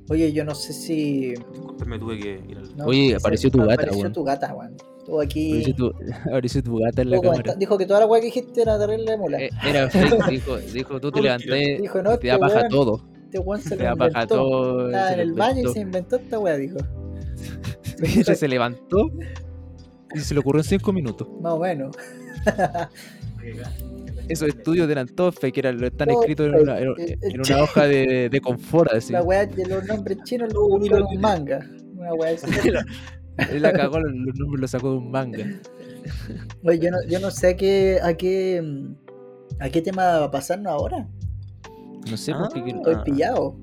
Oye, 0.09 0.32
yo 0.32 0.44
no 0.44 0.54
sé 0.54 0.72
si. 0.72 1.30
Disculpen, 1.30 1.88
me 1.88 1.98
tuve 1.98 2.18
que 2.18 2.40
ir 2.48 2.59
al. 2.59 2.76
no, 2.76 2.84
Oye, 2.86 3.16
apareció 3.16 3.50
tu 3.50 3.59
gata, 3.59 3.74
Apareció 3.74 4.12
tu 4.12 4.24
gata, 4.24 4.54
weón. 4.54 4.76
Estuvo 4.98 5.20
aquí. 5.20 5.50
Apareció 5.50 5.74
tu, 5.74 5.94
apareció 6.28 6.62
tu 6.62 6.78
gata 6.78 7.02
en 7.02 7.11
la 7.11 7.20
cámara. 7.20 7.54
dijo 7.54 7.78
que 7.78 7.86
toda 7.86 8.00
la 8.00 8.07
weá 8.07 8.20
que 8.20 8.26
dijiste 8.26 8.62
era 8.62 8.78
terrible 8.78 9.16
mula. 9.16 9.40
Eh, 9.40 9.50
era 9.64 9.90
fake, 9.90 10.26
dijo, 10.30 10.57
dijo, 10.59 11.00
tú 11.00 11.11
te 11.11 11.22
levanté 11.22 11.78
Dijo, 11.80 12.02
no, 12.02 12.18
te 12.18 12.28
da 12.28 12.34
este 12.34 12.40
paja 12.40 12.61
weón- 12.61 12.70
todo. 12.70 13.09
Este 13.24 13.38
weón 13.40 13.61
se 13.61 13.76
Te 13.76 13.82
da 13.82 13.96
paja 13.96 14.26
todo. 14.26 14.86
Estaba 14.86 15.12
en 15.12 15.20
el 15.20 15.32
baño 15.32 15.68
y 15.68 15.72
se 15.72 15.80
inventó 15.80 16.16
esta 16.16 16.38
weá, 16.38 16.57
dijo. 16.57 16.78
Ella 18.03 18.34
se 18.34 18.49
levantó 18.49 19.11
y 20.14 20.18
se 20.20 20.34
le 20.34 20.40
ocurrió 20.40 20.61
en 20.61 20.64
cinco 20.68 20.92
minutos. 20.92 21.28
Más 21.40 21.53
o 21.53 21.59
menos. 21.61 21.97
Esos 24.28 24.49
estudios 24.49 24.90
eran 24.90 25.07
todos 25.07 25.36
fake, 25.36 25.59
eran, 25.59 25.82
están 25.84 26.11
escritos 26.11 26.47
en 26.47 26.53
fake. 26.53 26.62
una, 26.64 26.78
en, 26.78 26.84
El- 26.88 27.01
el 27.01 27.18
en 27.36 27.42
chi- 27.42 27.53
una 27.53 27.62
hoja 27.62 27.86
de, 27.86 28.28
de 28.28 28.40
confort, 28.40 28.92
así. 28.92 29.12
La 29.12 29.22
weá 29.22 29.47
de 29.47 29.66
los 29.66 29.84
nombres 29.86 30.18
chinos 30.24 30.53
lo 30.53 30.66
publicó 30.68 30.97
en 30.97 31.03
un 31.05 31.20
manga. 31.20 31.64
Una 31.97 32.12
weá 32.14 32.34
así. 32.34 32.47
Él 33.53 33.62
la 33.62 33.72
cagó, 33.72 34.01
los 34.01 34.12
los 34.12 34.34
nombres 34.38 34.61
los 34.62 34.70
sacó 34.70 34.90
de 34.92 34.97
un 34.97 35.11
manga. 35.11 35.44
Oye, 36.64 36.78
yo 36.80 36.90
no, 36.90 36.97
yo 37.09 37.20
no 37.20 37.30
sé 37.30 37.49
a 37.51 37.57
qué, 37.57 37.99
a 38.03 38.14
qué, 38.14 38.62
a 39.61 39.68
qué 39.68 39.82
tema 39.82 40.03
va 40.18 40.24
a 40.24 40.30
pasarnos 40.30 40.72
ahora. 40.72 41.07
No 42.11 42.16
sé 42.16 42.32
por 42.32 42.53
qué. 42.53 42.64
qué- 42.64 42.70
Estoy 42.70 42.94
Ah. 42.97 43.05
pillado. 43.05 43.57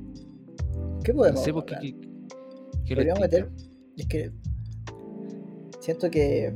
¿Qué 1.04 1.12
no 1.12 1.18
podemos 1.20 1.44
sé 1.44 1.52
por 1.52 1.66
qué. 1.66 1.76
hablar? 1.76 1.92
qué- 1.94 2.00
qué 2.86 2.96
les 2.96 2.96
Podríamos 2.96 3.20
meter. 3.20 3.50
Es 3.98 4.08
que 4.08 4.32
siento 5.80 6.10
que, 6.10 6.56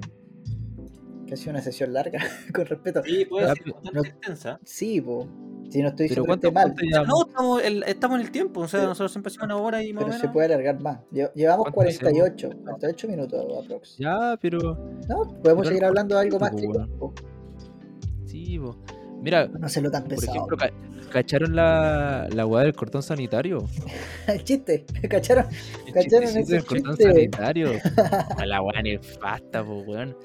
que 1.27 1.33
ha 1.33 1.37
sido 1.37 1.51
una 1.51 1.61
sesión 1.61 1.93
larga, 1.93 2.19
con 2.53 2.65
respeto. 2.65 3.01
Sí, 3.03 3.25
puede 3.25 3.45
Ah, 3.47 3.53
ser 3.55 3.73
bastante 3.73 3.91
no- 3.99 4.01
extensa. 4.05 4.59
Sí, 4.63 5.01
po. 5.01 5.27
Si 5.69 5.81
no 5.81 5.89
estoy 5.89 6.05
diciendo 6.07 6.23
que 6.23 6.27
¿cuánto, 6.27 6.47
esté 6.47 6.91
mal? 6.95 7.07
No, 7.07 7.25
estamos, 7.27 7.61
el- 7.63 7.83
estamos 7.83 8.19
en 8.19 8.25
el 8.25 8.31
tiempo. 8.31 8.61
O 8.61 8.67
sea, 8.69 8.79
Pero- 8.79 8.89
nosotros 8.89 9.11
siempre 9.11 9.27
hacemos 9.31 9.45
una 9.47 9.57
hora 9.57 9.83
y 9.83 9.91
más 9.91 10.03
o 10.03 10.05
pero 10.05 10.17
se 10.17 10.23
menos. 10.23 10.33
puede 10.33 10.45
alargar 10.53 10.79
más. 10.81 10.99
Lle- 11.11 11.31
Llevamos 11.35 11.63
¿Cuánto 11.73 11.75
48, 11.75 12.49
48 12.63 13.07
minutos 13.09 13.45
aprox. 13.65 13.97
Ya, 13.97 14.37
pero. 14.41 14.59
No, 15.09 15.17
podemos 15.17 15.41
Pero 15.43 15.63
seguir 15.65 15.81
no 15.81 15.87
hablando 15.89 16.15
de 16.15 16.21
algo 16.21 16.39
más 16.39 16.51
po. 16.97 17.13
Sí, 18.25 18.57
po. 18.59 18.77
Mira, 19.21 19.47
No 19.47 19.67
se 19.67 19.81
lo 19.81 19.91
tan 19.91 20.03
por 20.03 20.11
pesado. 20.11 20.31
ejemplo, 20.37 20.57
ca- 20.57 20.71
¿cacharon 21.11 21.55
la, 21.55 22.27
la 22.31 22.45
weá 22.45 22.63
del 22.63 22.73
cordón 22.73 23.01
sanitario? 23.03 23.65
El 24.27 24.43
chiste, 24.43 24.85
¿cacharon? 25.09 25.45
El 25.85 25.93
¿Cacharon 25.93 26.27
chistecito 26.27 26.39
ese 26.39 26.53
del 26.55 26.65
cordón 26.65 26.95
chiste? 26.97 27.13
sanitario. 27.13 27.69
A 28.37 28.45
la 28.45 28.61
weá 28.61 28.81
nefasta, 28.81 29.63
po, 29.63 29.79
weón. 29.81 30.15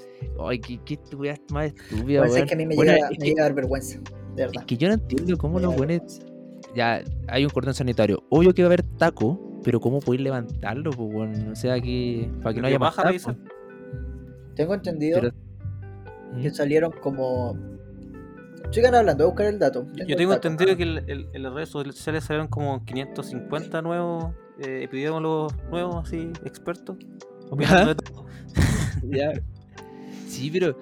Ay, 0.44 0.58
qué, 0.60 0.78
qué 0.84 0.98
weá 1.16 1.36
más 1.50 1.66
estúpida, 1.66 2.22
weón. 2.22 2.36
es 2.38 2.44
que 2.44 2.54
a 2.54 2.56
mí 2.56 2.66
me, 2.66 2.74
Bueno, 2.76 2.92
llega, 2.92 3.06
es 3.06 3.10
me 3.12 3.16
que- 3.18 3.24
llega 3.26 3.42
a 3.42 3.46
dar 3.46 3.54
vergüenza, 3.54 3.98
de 3.98 4.42
Es 4.44 4.50
verdad. 4.50 4.64
que 4.66 4.76
yo 4.76 4.88
no 4.88 4.94
entiendo 4.94 5.36
cómo 5.38 5.58
los 5.60 5.76
buenos. 5.76 6.20
Ya, 6.74 7.02
hay 7.28 7.44
un 7.44 7.50
cordón 7.50 7.74
sanitario. 7.74 8.22
Obvio 8.30 8.54
que 8.54 8.62
va 8.62 8.66
a 8.66 8.70
haber 8.70 8.82
taco, 8.82 9.60
pero 9.62 9.78
¿cómo 9.78 10.00
podéis 10.00 10.22
levantarlo, 10.22 10.90
pues, 10.90 11.12
bueno? 11.12 11.52
O 11.52 11.54
sea, 11.54 11.78
que. 11.80 12.30
Para 12.42 12.54
que 12.54 12.60
no 12.60 12.66
¿Qué 12.66 12.68
haya 12.74 12.78
más 12.78 12.96
baja, 12.96 13.12
taco. 13.12 13.36
Tengo 14.54 14.74
entendido 14.74 15.20
Pero- 15.20 15.34
que 16.40 16.48
¿Mm? 16.50 16.54
salieron 16.54 16.92
como. 17.02 17.56
Sigan 18.72 18.94
hablando, 18.94 19.24
voy 19.24 19.30
a 19.30 19.34
buscar 19.34 19.46
el 19.46 19.58
dato. 19.58 19.86
Yo 20.06 20.16
tengo 20.16 20.32
entendido 20.32 20.76
que 20.76 20.82
el- 20.82 21.04
el- 21.08 21.28
en 21.32 21.42
las 21.42 21.52
redes 21.52 21.68
sociales 21.68 22.24
salieron 22.24 22.48
como 22.48 22.84
550 22.84 23.82
nuevos 23.82 24.34
eh, 24.58 24.82
epidemiólogos 24.84 25.54
nuevos, 25.70 26.06
así, 26.06 26.30
expertos. 26.44 26.96
opinando 27.50 27.94
de 27.94 28.02
todo. 28.02 28.24
Ya. 29.04 29.32
Sí, 30.26 30.50
pero. 30.50 30.76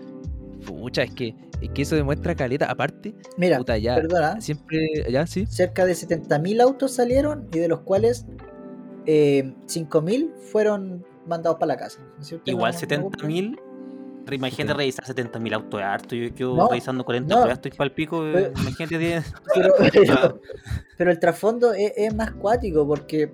Pucha, 0.66 1.03
es 1.05 1.14
que, 1.14 1.34
es 1.62 1.70
que 1.70 1.82
eso 1.82 1.97
demuestra 1.97 2.34
caleta. 2.34 2.66
Aparte, 2.70 3.14
Mira, 3.38 3.57
puta, 3.59 3.78
ya. 3.78 3.95
perdona, 3.95 4.41
Siempre. 4.41 4.88
Ya, 5.11 5.26
sí. 5.26 5.47
cerca 5.47 5.86
de 5.86 5.95
70.000 5.95 6.61
autos 6.61 6.93
salieron 6.93 7.49
y 7.53 7.59
de 7.59 7.68
los 7.68 7.80
cuales 7.80 8.26
eh, 9.07 9.55
5.000 9.66 10.30
fueron 10.53 11.05
mandados 11.26 11.59
para 11.59 11.68
la 11.68 11.76
casa. 11.78 12.01
Igual 12.45 12.72
no- 12.74 12.78
70.000 12.78 13.59
Imagínate 14.31 14.75
revisar 14.75 15.05
70.000 15.05 15.55
autos 15.55 15.79
de 15.81 15.85
harto. 15.85 16.14
Yo, 16.14 16.29
yo 16.35 16.55
No, 16.57 16.68
revisando 16.68 17.05
40 17.05 17.35
no. 17.35 17.51
estoy 17.51 17.71
pa'l 17.73 17.93
pico. 17.93 18.25
eh, 18.27 18.33
Pero- 18.55 18.61
Imagínate 18.61 18.99
10. 18.99 19.33
Pero, 19.55 19.75
pero, 19.93 20.41
pero 20.97 21.11
el 21.11 21.18
trasfondo 21.18 21.73
es, 21.73 21.93
es 21.97 22.14
más 22.14 22.33
cuático 22.33 22.87
porque 22.87 23.33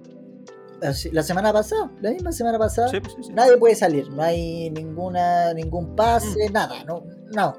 la 1.12 1.22
semana 1.22 1.53
pasada, 1.53 1.91
la 2.03 2.11
misma 2.11 2.32
semana 2.32 2.59
pasada, 2.59 2.89
Sí, 2.89 3.01
pues, 3.01 3.14
sí, 3.14 3.22
sí. 3.24 3.32
nadie 3.32 3.57
puede 3.57 3.74
salir, 3.74 4.11
no 4.11 4.22
hay 4.22 4.70
ninguna 4.70 5.55
ningún 5.55 5.93
Mm. 5.93 5.97
pase, 5.97 6.51
nada, 6.51 6.84
no, 6.84 7.05
no. 7.34 7.57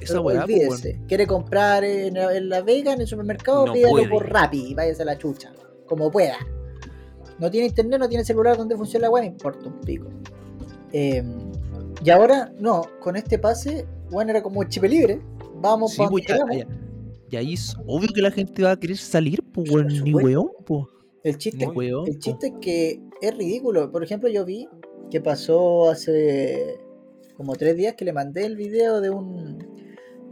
Esa 0.00 0.20
weá, 0.20 0.38
po, 0.40 0.44
olvídese. 0.44 1.00
Quiere 1.08 1.26
comprar 1.26 1.82
en, 1.84 2.14
la- 2.14 2.36
en 2.36 2.48
La 2.48 2.62
Vega, 2.62 2.92
en 2.92 3.00
el 3.00 3.06
supermercado, 3.06 3.66
No 3.66 3.72
pídalo 3.72 3.92
puede. 3.92 4.08
por 4.08 4.28
Rappi 4.30 4.66
y 4.70 4.74
váyase 4.74 5.02
a 5.02 5.06
la 5.06 5.18
chucha, 5.18 5.52
como 5.86 6.10
pueda. 6.10 6.36
No 7.38 7.50
tiene 7.50 7.66
internet, 7.68 7.98
no 8.00 8.08
tiene 8.08 8.24
celular 8.24 8.56
donde 8.56 8.76
funciona 8.76 9.06
la 9.06 9.10
web, 9.10 9.22
me 9.22 9.28
importa 9.28 9.66
un 9.68 9.80
pico. 9.80 10.08
Eh, 10.92 11.22
y 12.04 12.10
ahora, 12.10 12.52
no, 12.58 12.82
con 13.00 13.16
este 13.16 13.38
pase, 13.38 13.86
bueno, 14.10 14.30
era 14.30 14.42
como 14.42 14.62
chipe 14.64 14.88
libre. 14.88 15.20
Vamos 15.56 15.92
Sí, 15.92 15.98
pa' 15.98 16.08
pues, 16.08 16.26
ya- 16.26 16.66
Y 17.30 17.36
ahí 17.36 17.54
es 17.54 17.74
obvio 17.86 18.08
que 18.14 18.20
la 18.20 18.30
gente 18.30 18.62
va 18.62 18.72
a 18.72 18.76
querer 18.78 18.98
salir, 18.98 19.42
pues, 19.52 19.70
weón. 19.70 19.86
Ni 19.88 20.14
weón, 20.14 20.50
pues. 20.66 20.84
El 21.22 21.38
chiste, 21.38 21.66
weón. 21.66 22.06
el 22.06 22.14
po. 22.14 22.20
chiste 22.20 22.46
es 22.48 22.52
que 22.60 23.00
es 23.22 23.36
ridículo. 23.36 23.90
Por 23.90 24.04
ejemplo, 24.04 24.28
yo 24.28 24.44
vi 24.44 24.68
que 25.10 25.20
pasó 25.22 25.88
hace 25.90 26.78
como 27.36 27.56
tres 27.56 27.76
días 27.76 27.94
que 27.94 28.04
le 28.04 28.12
mandé 28.12 28.44
el 28.44 28.56
video 28.56 29.00
de 29.00 29.10
un 29.10 29.58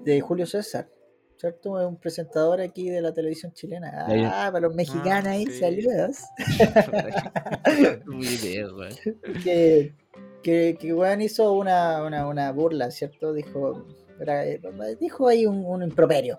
de 0.04 0.20
Julio 0.20 0.46
César, 0.46 0.90
¿cierto? 1.38 1.72
Un 1.88 1.96
presentador 1.96 2.60
aquí 2.60 2.90
de 2.90 3.00
la 3.00 3.14
televisión 3.14 3.52
chilena. 3.52 4.06
Ah, 4.06 4.50
para 4.52 4.66
los 4.66 4.74
mexicanos 4.74 5.28
ahí, 5.28 5.46
sí. 5.46 5.60
saludos. 5.60 6.18
Muy 8.06 8.36
bien, 8.42 8.66
weón. 8.74 8.92
que, 9.44 9.94
que, 10.42 10.76
que 10.78 10.92
weón 10.92 11.20
hizo 11.20 11.52
una, 11.52 12.02
una, 12.02 12.26
una 12.26 12.52
burla, 12.52 12.90
¿cierto? 12.90 13.32
Dijo, 13.32 13.84
era- 14.20 14.44
eh, 14.46 14.60
dijo 15.00 15.28
ahí 15.28 15.46
un, 15.46 15.64
un 15.64 15.82
improperio. 15.82 16.38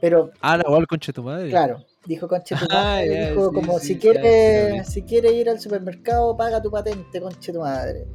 Pero 0.00 0.30
Ah, 0.40 0.56
la 0.58 0.64
del 0.74 0.86
conche 0.86 1.12
tu 1.12 1.22
madre. 1.22 1.48
Claro, 1.48 1.84
dijo 2.06 2.28
conche 2.28 2.54
tu 2.56 2.66
Ah, 2.70 2.96
madre, 3.00 3.30
dijo 3.30 3.52
como 3.52 3.78
sí, 3.78 3.86
si 3.86 3.98
quiere, 3.98 4.20
sí, 4.70 4.78
vi. 4.78 4.84
si 4.84 5.02
quiere 5.02 5.32
ir 5.32 5.48
al 5.48 5.60
supermercado, 5.60 6.36
paga 6.36 6.60
tu 6.60 6.70
patente, 6.70 7.20
conche 7.20 7.52
tu 7.52 7.60
madre. 7.60 8.06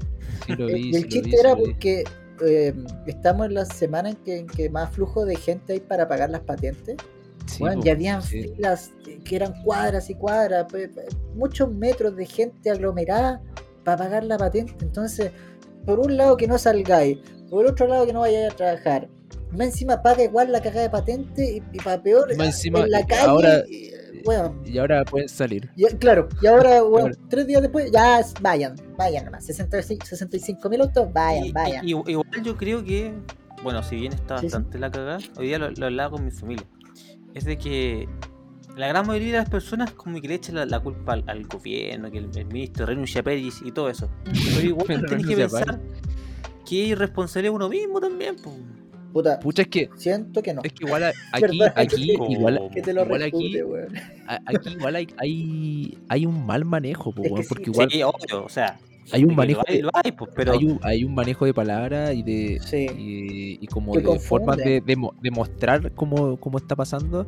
Sí, 0.45 0.53
lo 0.53 0.68
Eh, 0.68 0.74
vi, 0.76 0.89
y 0.91 0.95
el 0.95 1.03
lo 1.03 1.10
chiste 1.10 1.30
vi, 1.30 1.36
era 1.38 1.55
lo 1.55 1.64
porque 1.64 2.03
eh, 2.45 2.74
estamos 3.07 3.47
en 3.47 3.53
la 3.55 3.66
semana 3.66 4.10
en 4.10 4.16
que, 4.18 4.38
en 4.38 4.47
que 4.47 4.70
más 4.70 4.91
flujo 4.91 5.26
de 5.26 5.36
gente 5.36 5.74
hay 5.74 5.80
para 5.80 6.07
pagar 6.07 6.30
las 6.30 6.41
patentes. 6.41 6.95
Sí, 7.47 7.60
Bueno, 7.64 7.82
ya 7.84 7.93
habían 7.93 8.22
sí. 8.22 8.43
filas 8.55 8.91
que- 9.03 9.36
eran 9.36 9.53
cuadras 9.64 10.10
y 10.12 10.16
cuadras, 10.16 10.68
muchos 11.34 11.72
metros 11.74 12.16
de 12.16 12.26
gente 12.28 12.70
aglomerada 12.70 13.41
para 13.98 14.10
pagar 14.10 14.24
la 14.24 14.38
patente. 14.38 14.74
Entonces, 14.82 15.32
por 15.86 16.00
un 16.00 16.18
lado 16.18 16.38
que 16.38 16.48
no 16.48 16.58
salgáis, 16.58 17.18
por 17.50 17.66
otro 17.66 17.88
lado 17.88 18.06
que 18.06 18.14
no 18.14 18.20
vayáis 18.22 18.54
a 18.54 18.56
trabajar. 18.56 19.08
Más 19.52 19.68
encima 19.68 20.02
paga 20.02 20.24
igual 20.24 20.52
la 20.52 20.62
cagada 20.62 20.84
de 20.84 20.90
patente 20.90 21.64
y, 21.74 21.78
para 21.80 22.02
peor, 22.02 22.36
Más 22.38 22.48
encima, 22.48 22.82
en 22.82 22.92
la 22.92 23.06
calle, 23.06 23.22
ahora- 23.22 23.60
eh, 23.72 23.94
Y 24.66 24.78
ahora 24.78 25.04
pueden 25.06 25.28
salir. 25.30 25.72
y- 25.76 25.86
claro, 25.96 26.28
y 26.42 26.46
ahora, 26.48 26.78
Ahora- 26.80 27.12
tres 27.30 27.48
días 27.48 27.62
después, 27.62 27.90
ya 27.92 28.22
vayan, 28.42 28.76
vayan 28.98 29.26
nomás. 29.26 29.46
65 29.46 30.70
mil 30.70 30.82
autos, 30.82 31.12
vayan, 31.12 31.46
Y- 31.46 31.52
vayan. 31.52 31.88
y- 31.88 31.92
igual 31.92 32.44
yo 32.44 32.56
creo 32.58 32.84
que, 32.84 33.14
bueno, 33.64 33.82
si 33.82 33.96
bien 33.96 34.14
está 34.14 34.38
Sí, 34.38 34.42
sí. 34.50 34.54
bastante 34.54 34.78
la 34.78 34.92
cagada, 34.92 35.18
hoy 35.38 35.48
día 35.48 35.58
lo, 35.58 35.72
lo 35.72 35.86
hablaba 35.88 36.12
con 36.12 36.26
mi 36.26 36.32
familia. 36.32 36.66
Es 37.34 37.46
de 37.46 37.58
que 37.58 38.08
la 38.80 38.88
gran 38.88 39.06
mayoría 39.06 39.34
de 39.34 39.38
las 39.40 39.50
personas 39.50 39.92
como 39.92 40.20
que 40.22 40.28
le 40.28 40.36
echan 40.36 40.56
la, 40.56 40.66
la 40.66 40.80
culpa 40.80 41.14
al, 41.14 41.24
al 41.28 41.44
gobierno, 41.46 42.10
que 42.10 42.18
el, 42.20 42.30
el 42.36 42.46
ministro 42.46 42.86
renuncia 42.86 43.22
a 43.22 43.24
Pérez 43.24 43.62
y 43.64 43.72
todo 43.72 43.90
eso. 43.90 44.10
Pero 44.24 44.68
igual 44.68 44.88
tenés 45.08 45.28
que 45.28 45.36
pensar 45.36 45.80
que 46.68 46.84
es 46.84 46.90
irresponsable 46.90 47.50
uno 47.50 47.68
mismo 47.70 48.00
también. 48.00 48.36
po. 48.38 48.52
Puta, 49.12 49.40
Pucha, 49.40 49.64
es 49.64 49.68
que, 49.70 49.90
siento 49.96 50.40
que 50.44 50.54
no. 50.54 50.62
es 50.64 50.72
que 50.72 50.86
igual 50.86 51.04
aquí, 51.34 51.60
aquí, 51.76 52.12
igual, 52.30 52.70
Que 52.72 52.82
te 52.84 52.94
lo 52.94 53.06
igual 53.06 53.24
aquí- 53.24 53.58
a- 54.28 54.40
aquí 54.46 54.70
igual 54.70 54.96
hay, 54.96 55.08
hay, 55.18 55.98
hay 56.10 56.26
un 56.28 56.46
mal 56.46 56.64
manejo, 56.64 57.12
po, 57.12 57.24
Es 57.24 57.28
que 57.28 57.34
weón, 57.34 57.44
sí, 57.44 57.50
porque 57.50 57.70
igual 57.72 57.90
Sí, 57.90 58.04
obvio, 58.04 58.46
o 58.46 58.50
sea. 58.50 58.78
hay 59.12 59.24
un 59.24 59.30
de 59.30 59.36
manejo 59.36 59.62
hay, 59.68 59.82
de- 59.82 59.90
hay, 60.04 60.12
pues, 60.12 60.30
pero 60.36 60.52
hay, 60.54 60.64
un, 60.64 60.80
hay 60.84 61.04
un 61.04 61.16
manejo 61.16 61.46
de 61.46 61.56
palabras 61.56 62.14
y 62.14 62.22
de 62.22 62.60
Sí. 62.64 62.86
y, 62.96 63.58
y 63.64 63.68
como 63.68 63.94
Que 63.94 64.02
de 64.02 64.20
formas 64.20 64.58
confunde. 64.58 64.64
de, 64.76 64.82
de, 64.82 64.96
mo- 64.96 65.16
de 65.20 65.32
mostrar 65.32 65.92
cómo, 65.94 66.38
cómo 66.38 66.60
está 66.60 66.76
pasando 66.76 67.26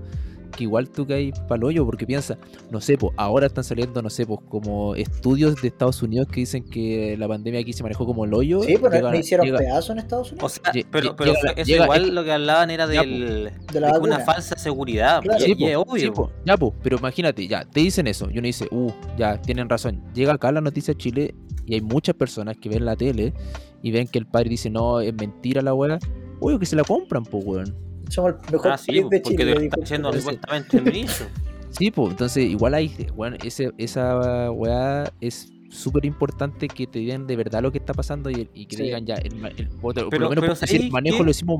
que 0.51 0.63
igual 0.65 0.89
tú 0.89 1.07
caes 1.07 1.37
pa'l 1.47 1.63
hoyo 1.63 1.85
porque 1.85 2.05
piensa, 2.05 2.37
no 2.69 2.79
sé, 2.81 2.97
pues 2.97 3.13
ahora 3.17 3.47
están 3.47 3.63
saliendo, 3.63 4.01
no 4.01 4.09
sé, 4.09 4.25
pues 4.25 4.39
como 4.49 4.95
estudios 4.95 5.61
de 5.61 5.67
Estados 5.69 6.01
Unidos 6.03 6.27
que 6.27 6.41
dicen 6.41 6.63
que 6.63 7.15
la 7.17 7.27
pandemia 7.27 7.59
aquí 7.61 7.73
se 7.73 7.83
manejó 7.83 8.05
como 8.05 8.25
el 8.25 8.33
hoyo. 8.33 8.61
Sí, 8.61 8.75
pero 8.81 8.91
llega- 8.93 9.11
me 9.11 9.17
hicieron 9.19 9.45
llega- 9.45 9.57
pedazo 9.59 9.93
en 9.93 9.99
Estados 9.99 10.29
O 10.29 10.33
Unidos. 10.33 10.51
sea, 10.63 10.73
Lle- 10.73 10.85
pero, 10.91 11.15
pero 11.15 11.33
llega- 11.33 11.51
eso 11.55 11.63
llega- 11.65 11.83
igual 11.85 12.01
es 12.01 12.07
que- 12.07 12.13
lo 12.13 12.23
que 12.23 12.31
hablaban 12.31 12.69
era 12.71 12.87
del, 12.87 13.51
De 13.71 13.79
la 13.79 13.97
una 13.99 14.19
falsa 14.19 14.57
seguridad. 14.57 15.21
Claro. 15.21 15.39
y, 15.43 15.45
Sí, 15.47 15.55
y 15.57 15.65
es 15.65 15.75
po, 15.75 15.81
obvio. 15.81 16.01
sí, 16.03 16.11
po, 16.11 16.31
ya, 16.45 16.57
pues, 16.57 16.73
pero 16.83 16.97
imagínate, 16.97 17.47
ya, 17.47 17.65
te 17.65 17.79
dicen 17.79 18.07
eso, 18.07 18.29
y 18.29 18.37
uno 18.37 18.45
dice, 18.47 18.67
uh, 18.71 18.91
ya, 19.17 19.41
tienen 19.41 19.69
razón. 19.69 20.03
Llega 20.13 20.33
acá 20.33 20.51
la 20.51 20.61
noticia 20.61 20.93
de 20.93 20.97
Chile 20.97 21.35
y 21.65 21.75
hay 21.75 21.81
muchas 21.81 22.15
personas 22.15 22.57
que 22.57 22.69
ven 22.69 22.85
la 22.85 22.95
tele 22.95 23.33
y 23.81 23.91
ven 23.91 24.07
que 24.07 24.19
el 24.19 24.25
padre 24.25 24.49
dice, 24.49 24.69
no, 24.69 24.99
es 25.01 25.13
mentira 25.13 25.61
la 25.61 25.73
weá. 25.73 25.97
Obvio 26.39 26.57
que 26.59 26.65
se 26.65 26.75
la 26.75 26.83
compran, 26.83 27.23
pues, 27.23 27.43
weón. 27.45 27.75
Somos 28.11 28.33
el 28.45 28.51
mejor 28.51 28.71
Ah, 28.73 28.77
sí, 28.77 28.87
país 28.91 29.01
po, 29.03 29.09
de 29.09 29.19
porque 29.21 29.37
te 29.37 29.51
está 29.51 29.61
el 29.63 29.69
diciendo 29.81 30.13
supuestamente 30.13 30.77
el 30.77 30.83
ministro. 30.83 31.25
Sí, 31.69 31.89
pues, 31.91 32.11
entonces 32.11 32.43
igual 32.49 32.73
hay, 32.73 32.93
weón, 33.15 33.37
ese, 33.43 33.71
esa 33.77 34.51
weá 34.51 35.11
es 35.21 35.49
súper 35.69 36.03
importante 36.03 36.67
que 36.67 36.85
te 36.85 36.99
digan 36.99 37.25
de 37.25 37.37
verdad 37.37 37.61
lo 37.61 37.71
que 37.71 37.77
está 37.77 37.93
pasando 37.93 38.29
y, 38.29 38.49
y 38.53 38.65
que 38.65 38.75
te 38.75 38.83
digan 38.83 39.05
ya, 39.05 39.15
el, 39.15 39.35
ma- 39.37 39.47
el- 39.55 39.69
por, 39.69 39.95
por 39.95 40.09
Pero- 40.09 40.23
lo 40.23 40.29
menos 40.29 40.41
pero 40.41 40.53
decir, 40.55 40.69
el 40.69 40.77
¿sabéis 40.77 40.91
manejo 40.91 41.17
qué? 41.19 41.23
lo 41.23 41.31
hicimos. 41.31 41.59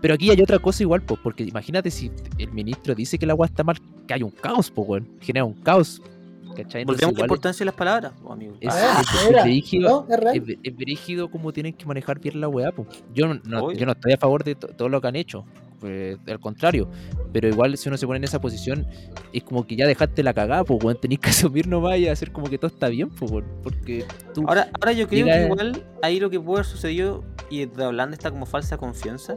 Pero 0.00 0.14
aquí 0.14 0.30
hay 0.30 0.40
otra 0.40 0.58
cosa 0.58 0.82
igual, 0.82 1.02
pues, 1.02 1.20
porque 1.22 1.42
imagínate 1.44 1.90
si 1.90 2.10
el 2.38 2.50
ministro 2.52 2.94
dice 2.94 3.18
que 3.18 3.26
la 3.26 3.34
weá 3.34 3.46
está 3.48 3.62
mal, 3.62 3.76
que 4.08 4.14
hay 4.14 4.22
un 4.22 4.30
caos, 4.30 4.70
pues, 4.70 4.88
weón, 4.88 5.08
genera 5.20 5.44
un 5.44 5.52
caos. 5.54 6.00
¿Cachai? 6.56 6.82
Entonces, 6.82 6.84
Volvemos 7.06 7.14
a 7.16 7.18
la 7.18 7.24
importancia 7.24 7.58
de 7.60 7.64
las 7.66 7.74
palabras, 7.74 8.12
amigo. 8.28 8.56
es, 8.60 8.74
Ah, 8.74 9.00
es- 9.02 9.36
es 9.36 9.42
brígido- 9.42 10.06
No, 10.08 10.16
es 10.62 10.76
brígido 10.76 11.30
como 11.30 11.50
tienen 11.52 11.72
que 11.74 11.84
manejar 11.86 12.20
bien 12.20 12.40
la 12.40 12.48
weá, 12.48 12.72
pues. 12.72 12.88
Yo 13.14 13.26
no, 13.28 13.40
no- 13.44 13.64
Obvio. 13.64 13.78
yo 13.78 13.86
no 13.86 13.92
estoy 13.92 14.12
a 14.12 14.16
favor 14.18 14.44
de 14.44 14.54
to- 14.54 14.68
todo 14.68 14.88
lo 14.88 15.00
que 15.00 15.08
han 15.08 15.16
hecho. 15.16 15.44
Pues, 15.82 16.16
al 16.26 16.40
contrario. 16.40 16.88
Pero 17.34 17.48
igual 17.48 17.76
si 17.76 17.88
uno 17.90 17.98
se 17.98 18.06
pone 18.06 18.16
en 18.18 18.24
esa 18.24 18.40
posición, 18.40 18.86
es 19.34 19.42
como 19.42 19.66
que 19.66 19.76
ya 19.76 19.86
dejaste 19.86 20.22
la 20.22 20.32
cagada, 20.32 20.64
pues 20.64 20.82
weón, 20.82 20.98
tenés 20.98 21.18
que 21.18 21.28
asumir 21.50 21.66
nomás 21.66 21.98
y 21.98 22.08
hacer 22.08 22.32
como 22.32 22.48
que 22.48 22.56
todo 22.56 22.68
está 22.68 22.88
bien, 22.88 23.10
pues 23.10 23.30
weón. 23.30 23.44
Porque 23.62 24.06
tú. 24.32 24.44
Ahora, 24.48 24.68
ahora 24.80 24.92
yo 24.92 25.06
creo 25.08 25.26
que 25.26 25.44
igual 25.44 25.84
ahí 26.00 26.20
lo 26.20 26.30
que 26.30 26.40
puede 26.40 26.60
haber 26.60 26.66
sucedido, 26.66 27.24
y 27.50 27.66
de 27.66 27.84
hablando 27.84 28.14
esta 28.14 28.30
como 28.30 28.46
falsa 28.46 28.78
confianza, 28.78 29.36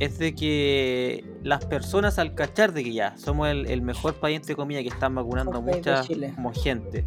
es 0.00 0.18
de 0.18 0.34
que 0.34 1.24
las 1.42 1.64
personas 1.64 2.18
al 2.18 2.34
cachar 2.34 2.72
de 2.72 2.84
que 2.84 2.92
ya 2.92 3.16
somos 3.16 3.48
el, 3.48 3.66
el 3.70 3.80
mejor 3.80 4.14
país 4.14 4.36
entre 4.36 4.54
comillas 4.54 4.82
que 4.82 4.88
están 4.88 5.14
vacunando 5.14 5.56
a 5.58 5.60
mucha 5.60 6.02
como 6.34 6.52
gente, 6.52 7.06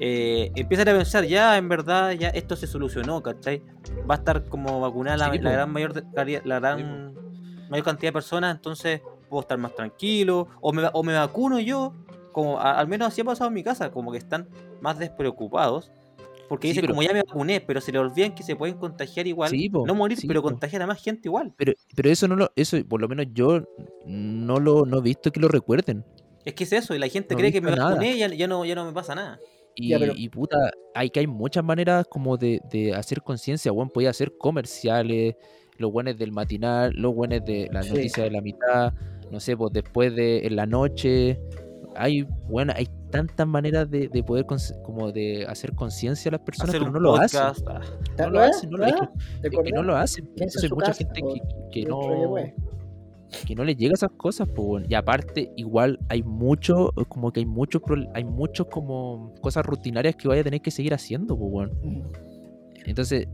eh, 0.00 0.50
empiezan 0.56 0.88
a 0.88 0.92
pensar 0.92 1.24
ya 1.24 1.56
en 1.56 1.68
verdad 1.68 2.10
ya 2.12 2.28
esto 2.30 2.56
se 2.56 2.66
solucionó, 2.66 3.22
¿cachai? 3.22 3.62
Va 4.10 4.16
a 4.16 4.18
estar 4.18 4.44
como 4.46 4.80
vacunada 4.80 5.16
la, 5.16 5.30
Sí, 5.32 5.38
la 5.38 5.50
po. 5.50 5.54
gran 5.54 5.70
mayor 5.70 5.92
de- 5.92 6.42
la 6.44 6.58
gran 6.58 7.14
mayor 7.72 7.84
cantidad 7.86 8.08
de 8.08 8.12
personas, 8.12 8.54
entonces 8.54 9.00
puedo 9.28 9.40
estar 9.40 9.58
más 9.58 9.74
tranquilo, 9.74 10.46
o 10.60 10.72
me, 10.72 10.82
va- 10.82 10.90
o 10.94 11.02
me 11.02 11.14
vacuno 11.14 11.58
yo, 11.58 11.94
como 12.32 12.58
a- 12.60 12.78
al 12.78 12.86
menos 12.86 13.08
así 13.08 13.20
ha 13.22 13.24
pasado 13.24 13.48
en 13.48 13.54
mi 13.54 13.62
casa, 13.64 13.90
como 13.90 14.12
que 14.12 14.18
están 14.18 14.48
más 14.80 14.98
despreocupados. 14.98 15.90
Porque 16.48 16.68
Sí, 16.68 16.72
dicen, 16.72 16.82
pero- 16.82 16.94
como 16.94 17.02
ya 17.02 17.14
me 17.14 17.22
vacuné, 17.22 17.60
pero 17.62 17.80
se 17.80 17.92
le 17.92 17.98
olvidan 17.98 18.34
que 18.34 18.42
se 18.42 18.54
pueden 18.56 18.76
contagiar 18.76 19.26
igual. 19.26 19.48
Sí, 19.50 19.70
po, 19.70 19.86
no 19.86 19.94
morir, 19.94 20.18
sí, 20.18 20.26
pero 20.26 20.42
po. 20.42 20.48
contagiar 20.50 20.82
a 20.82 20.86
más 20.86 21.02
gente 21.02 21.28
igual. 21.28 21.52
Pero, 21.56 21.72
pero 21.96 22.10
eso 22.10 22.28
no 22.28 22.36
lo, 22.36 22.52
eso 22.56 22.76
por 22.86 23.00
lo 23.00 23.08
menos 23.08 23.26
yo 23.32 23.62
no 24.06 24.58
lo 24.60 24.84
no 24.84 24.98
he 24.98 25.02
visto 25.02 25.32
que 25.32 25.40
lo 25.40 25.48
recuerden. 25.48 26.04
Es 26.44 26.52
que 26.54 26.64
es 26.64 26.72
eso, 26.72 26.94
y 26.94 26.98
la 26.98 27.08
gente 27.08 27.34
No 27.34 27.38
cree 27.38 27.52
que 27.52 27.60
me 27.62 27.70
nada. 27.70 27.90
vacuné 27.90 28.16
y 28.16 28.18
ya, 28.18 28.28
ya 28.28 28.46
no, 28.48 28.64
ya 28.66 28.74
no 28.74 28.84
me 28.84 28.92
pasa 28.92 29.14
nada. 29.14 29.38
Y, 29.74 29.88
Ya, 29.90 29.98
pero- 29.98 30.12
y 30.14 30.28
puta, 30.28 30.56
hay 30.94 31.08
que 31.08 31.20
hay 31.20 31.26
muchas 31.26 31.64
maneras 31.64 32.04
como 32.10 32.36
de, 32.36 32.60
de 32.70 32.94
hacer 32.94 33.22
conciencia, 33.22 33.72
weón. 33.72 33.88
Podía 33.88 34.10
hacer 34.10 34.36
comerciales, 34.36 35.36
los 35.82 35.92
buenos 35.92 36.16
del 36.16 36.32
matinal, 36.32 36.92
los 36.96 37.14
buenos 37.14 37.44
de 37.44 37.68
la 37.70 37.82
Sí. 37.82 37.90
noticia 37.90 38.24
de 38.24 38.30
la 38.30 38.40
mitad, 38.40 38.92
no 39.30 39.38
sé, 39.40 39.56
pues 39.56 39.72
después 39.74 40.14
de 40.16 40.46
en 40.46 40.56
la 40.56 40.64
noche. 40.66 41.38
Hay, 41.94 42.22
bueno, 42.48 42.72
hay 42.74 42.88
tantas 43.10 43.46
maneras 43.46 43.90
de, 43.90 44.08
de 44.08 44.22
poder 44.24 44.46
como 44.82 45.12
de 45.12 45.44
hacer 45.46 45.74
conciencia 45.74 46.30
a 46.30 46.32
las 46.32 46.40
personas, 46.40 46.70
Hacer 46.70 46.80
pero 46.80 46.90
no 46.92 47.00
lo 47.00 47.16
hacen. 47.16 47.40
podcast. 47.42 47.68
ah, 47.68 47.80
No 48.18 48.30
lo 48.30 48.40
hacen, 48.40 48.70
no 48.70 48.78
lo- 48.78 48.86
es 48.86 48.94
que- 48.94 49.00
¿De 49.42 49.48
es 49.56 49.62
que 49.62 49.72
no 49.72 49.82
lo 49.82 49.94
hacen. 49.96 50.24
Entonces 50.30 50.62
su 50.62 50.74
mucha 50.74 50.86
casa, 50.86 50.98
gente 51.04 51.20
que, 51.70 51.84
no 51.84 51.98
que 53.46 53.54
no 53.54 53.64
les 53.64 53.76
llega 53.76 53.92
esas 53.94 54.10
cosas, 54.16 54.48
pues, 54.54 54.86
y 54.88 54.94
aparte 54.94 55.52
igual 55.56 55.98
hay 56.08 56.22
mucho, 56.22 56.92
como 57.08 57.30
que 57.32 57.40
hay 57.40 57.46
muchos 57.46 57.82
hay 58.14 58.24
muchos 58.24 58.66
como 58.68 59.34
cosas 59.42 59.64
rutinarias 59.66 60.16
que 60.16 60.28
vaya 60.28 60.40
a 60.40 60.44
tener 60.44 60.60
que 60.62 60.70
seguir 60.70 60.94
haciendo, 60.94 61.38
pues. 61.38 61.70
Entonces, 62.86 63.28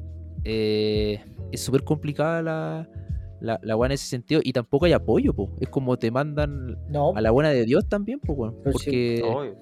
eh, 0.49 1.21
es 1.53 1.61
súper 1.61 1.85
complicada 1.85 2.43
la, 2.43 2.89
la, 3.41 3.61
la 3.63 3.77
weá 3.77 3.87
en 3.87 3.93
ese 3.93 4.07
sentido 4.07 4.41
y 4.43 4.53
tampoco 4.53 4.87
hay 4.87 4.93
apoyo, 4.93 5.35
pues. 5.35 5.51
Es 5.61 5.69
como 5.69 5.97
te 5.99 6.11
mandan 6.11 6.77
No, 6.89 7.13
a 7.15 7.21
la 7.21 7.31
buena 7.31 7.51
de 7.51 7.65
Dios 7.65 7.89
también, 7.89 8.19
pues, 8.21 8.39
weón. 8.39 8.57
Pero 8.65 8.79
sí. 8.79 8.85
Porque 9.21 9.23
obvio. 9.25 9.57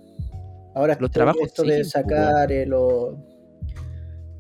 ahora 0.75 0.95
los 0.95 1.09
esto- 1.09 1.09
trabajos 1.11 1.43
esto 1.43 1.63
de 1.63 1.69
siguen, 1.69 1.83
pues, 1.83 1.91
sacar 1.93 2.53
eh, 2.53 2.67
los, 2.67 3.15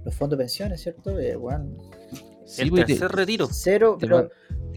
los 0.04 0.14
fondos 0.14 0.38
de 0.38 0.42
pensiones, 0.44 0.80
¿cierto? 0.80 1.18
Eh, 1.18 1.36
bueno, 1.36 1.66
Sí, 2.44 2.62
el 2.62 2.70
pues, 2.70 2.86
te- 2.86 2.92
tercer 2.94 3.10
retiro. 3.10 3.48
Cero, 3.50 3.96
te 3.98 4.06
pero, 4.06 4.22
ma- 4.22 4.28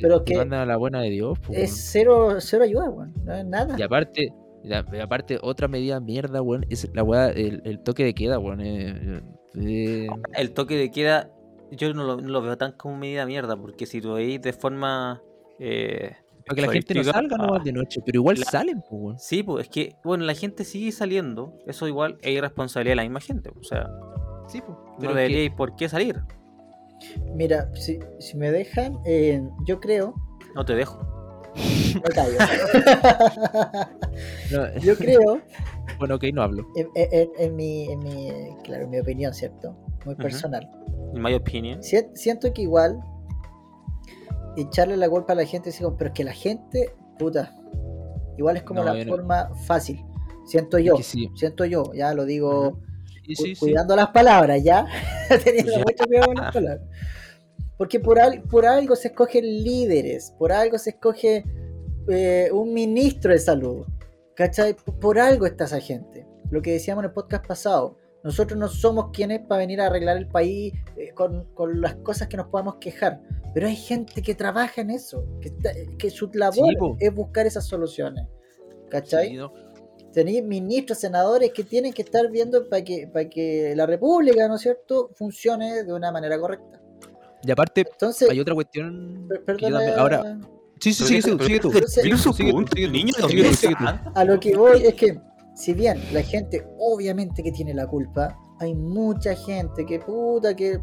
pero 0.02 0.24
te 0.24 0.32
que 0.34 0.38
mandan 0.40 0.62
a 0.62 0.66
la 0.66 0.78
buena 0.78 1.02
de 1.02 1.12
Dios, 1.12 1.38
po, 1.38 1.54
es 1.54 1.72
cero, 1.92 2.38
cero 2.40 2.64
ayuda, 2.64 2.90
weón. 2.90 3.14
No 3.24 3.36
es 3.36 3.46
nada. 3.46 3.76
Y 3.78 3.82
aparte, 3.84 4.34
la- 4.64 4.84
aparte, 5.04 5.38
otra 5.42 5.68
medida 5.68 6.00
mierda, 6.00 6.42
weón, 6.42 6.66
es 6.70 6.90
la 6.96 7.04
weá, 7.04 7.30
el, 7.30 7.62
el 7.66 7.80
toque 7.80 8.04
de 8.04 8.14
queda, 8.16 8.40
weón. 8.40 8.60
eh, 8.62 9.22
eh, 9.56 10.08
El 10.36 10.52
toque 10.54 10.78
de 10.78 10.90
queda, 10.90 11.30
yo 11.72 11.94
no 11.94 12.04
lo, 12.04 12.18
no 12.18 12.28
lo 12.30 12.42
veo 12.42 12.58
tan 12.58 12.72
como 12.74 12.98
medida 12.98 13.26
mierda, 13.26 13.56
porque 13.58 13.86
si 13.86 14.02
lo 14.02 14.14
veis 14.16 14.42
de 14.42 14.54
forma. 14.54 15.22
Eh, 15.60 16.12
para 16.46 16.56
que 16.56 16.62
la 16.66 16.72
gente 16.74 16.94
no 16.96 17.04
salga 17.04 17.38
nomás 17.38 17.62
ah, 17.62 17.64
de 17.64 17.72
noche, 17.74 18.02
pero 18.04 18.18
igual 18.20 18.40
la- 18.40 18.46
salen, 18.46 18.84
weón. 18.90 19.20
Sí, 19.20 19.44
pues 19.44 19.66
es 19.66 19.70
que, 19.72 19.96
bueno, 20.04 20.24
la 20.26 20.34
gente 20.34 20.64
sigue 20.64 20.92
saliendo. 20.92 21.54
Eso 21.68 21.88
igual 21.88 22.18
es 22.22 22.32
irresponsabilidad 22.32 22.94
de 22.94 22.96
la 22.96 23.04
misma 23.04 23.20
gente. 23.22 23.52
O 23.60 23.64
sea, 23.64 23.88
Sí, 24.48 24.60
no 24.68 24.96
Pero 25.00 25.14
que- 25.14 25.20
deberíais 25.20 25.52
por 25.52 25.76
qué 25.76 25.88
salir. 25.90 26.20
Mira, 27.36 27.70
si, 27.76 28.00
si 28.20 28.36
me 28.36 28.52
dejan, 28.52 28.98
eh, 29.06 29.42
yo 29.68 29.80
creo. 29.80 30.16
No 30.56 30.66
te 30.66 30.74
dejo. 30.76 31.00
Me 31.96 32.02
callo. 32.16 32.38
no, 34.52 34.76
yo 34.82 34.96
creo, 34.96 35.42
bueno, 36.00 36.16
ok, 36.16 36.24
no 36.34 36.42
hablo. 36.42 36.66
en, 36.76 36.88
en- 36.96 37.30
en 37.38 37.56
mi, 37.56 37.92
en 37.92 38.00
mi, 38.00 38.30
claro, 38.64 38.86
en 38.86 38.90
mi 38.90 39.00
opinión, 39.00 39.34
¿cierto? 39.34 39.76
Muy 40.06 40.16
personal. 40.16 40.70
In 41.14 41.22
my 41.22 41.34
opinion. 41.34 41.82
Si- 41.84 42.08
siento 42.14 42.52
que 42.54 42.62
igual 42.64 43.00
echarle 44.56 44.97
la 44.97 45.10
culpa 45.10 45.34
a 45.34 45.36
la 45.36 45.45
gente, 45.45 45.72
pero 45.78 45.95
es 46.08 46.12
que 46.12 46.24
la 46.24 46.34
gente, 46.34 46.93
puta, 47.18 47.56
igual 48.38 48.58
es 48.58 48.64
como 48.64 48.84
No, 48.84 48.93
la 48.93 49.04
no- 49.04 49.10
forma 49.12 49.50
fácil. 49.66 50.04
Siento 50.45 50.78
Es 50.78 50.86
yo, 50.86 50.95
que 50.97 51.04
sí, 51.04 51.30
siento 51.36 51.66
yo, 51.66 51.93
ya 51.93 52.14
lo 52.14 52.26
digo 52.26 52.80
sí, 53.26 53.36
cu- 53.36 53.43
sí, 53.43 53.56
sí. 53.56 53.60
cuidando 53.60 53.95
las 53.95 54.10
palabras, 54.10 54.64
ya, 54.64 54.86
teniendo 55.43 55.72
Ya. 55.74 55.78
mucho 55.80 56.06
cuidado 56.08 56.26
con 56.28 56.36
las 56.36 56.54
palabras. 56.54 56.88
Porque 57.78 58.00
por, 58.00 58.20
al- 58.20 58.41
por 58.43 58.66
algo 58.66 58.95
se 58.95 59.10
escogen 59.10 59.45
líderes, 59.45 60.34
por 60.38 60.52
algo 60.52 60.78
se 60.78 60.91
escoge 60.91 61.45
eh, 62.10 62.50
un 62.52 62.74
ministro 62.74 63.32
de 63.32 63.39
salud, 63.39 63.86
¿cachai? 64.36 64.74
Por 64.74 65.20
algo 65.20 65.45
está 65.45 65.66
esa 65.66 65.80
gente. 65.80 66.26
Lo 66.50 66.62
que 66.64 66.72
decíamos 66.72 67.04
en 67.04 67.10
el 67.10 67.14
podcast 67.14 67.45
pasado, 67.45 67.97
nosotros 68.24 68.60
no 68.60 68.68
somos 68.68 69.12
quienes 69.12 69.40
para 69.48 69.60
venir 69.60 69.80
a 69.82 69.88
arreglar 69.88 70.18
el 70.18 70.28
país 70.28 70.74
eh, 70.98 71.12
con, 71.14 71.46
con 71.54 71.80
las 71.82 71.96
cosas 71.96 72.28
que 72.28 72.38
nos 72.38 72.48
podamos 72.48 72.76
quejar, 72.76 73.22
pero 73.54 73.68
hay 73.68 73.76
gente 73.76 74.22
que 74.22 74.36
trabaja 74.36 74.82
en 74.82 74.90
eso, 74.92 75.26
que, 75.42 75.48
está- 75.50 75.72
que 75.98 76.10
su 76.10 76.30
labor 76.34 76.74
es 77.00 77.14
buscar 77.16 77.48
esas 77.48 77.66
soluciones, 77.66 78.26
¿cachai? 78.90 79.30
Sí, 79.30 79.36
no. 79.36 79.54
tenéis 80.14 80.44
ministros, 80.44 80.98
senadores 81.00 81.52
que 81.54 81.64
tienen 81.64 81.94
que 81.94 82.02
estar 82.02 82.30
viendo 82.30 82.68
para 82.68 82.84
que, 82.84 83.08
para 83.08 83.30
que 83.30 83.74
la 83.76 83.86
república, 83.86 84.48
¿no 84.48 84.56
es 84.56 84.62
cierto?, 84.62 85.12
funcione 85.16 85.84
de 85.84 85.94
una 85.94 86.12
manera 86.12 86.38
correcta. 86.40 86.82
Y 87.44 87.52
aparte, 87.52 87.86
Entonces, 87.90 88.30
hay 88.30 88.40
otra 88.40 88.54
cuestión. 88.54 89.26
per- 89.30 89.40
que 89.40 89.46
perdona, 89.46 89.78
también- 89.78 90.00
ahora, 90.00 90.40
sí, 90.82 90.94
sí, 90.94 91.06
sigue 91.06 91.22
sigue 91.22 91.32
tú. 91.32 91.40
Sigue 91.46 91.60
tú, 91.60 91.72
su 92.18 92.34
sigue 92.34 92.52
sigue 92.52 92.52
tú, 92.88 92.92
niño, 92.92 93.14
sigue 93.14 93.30
sigue 93.30 93.44
tú, 93.44 93.50
tú. 93.50 93.56
sigue 93.56 93.76
tú. 93.80 93.86
a 94.14 94.26
lo 94.26 94.40
que 94.40 94.58
voy 94.58 94.82
es 94.86 94.94
que, 94.96 95.22
si 95.60 95.74
bien 95.74 96.01
la 96.14 96.22
gente 96.22 96.66
obviamente 96.80 97.43
que 97.43 97.51
tiene 97.51 97.74
la 97.74 97.86
culpa, 97.86 98.39
hay 98.60 98.74
mucha 98.74 99.36
gente 99.36 99.86
que 99.86 99.99
puta, 99.99 100.55
que 100.55 100.72
eh, 100.72 100.82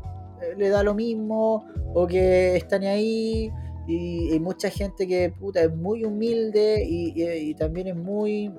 le 0.59 0.69
da 0.69 0.83
lo 0.83 0.95
mismo 0.95 1.65
o 1.95 2.07
que 2.07 2.57
están 2.57 2.85
ahí. 2.85 3.51
Y 3.89 4.37
mucha 4.41 4.69
gente 4.69 5.07
que 5.07 5.31
puta 5.31 5.63
es 5.63 5.73
muy 5.73 6.05
humilde 6.05 6.85
y 6.85 7.55
también 7.55 7.87
es 7.87 7.95
muy 7.95 8.53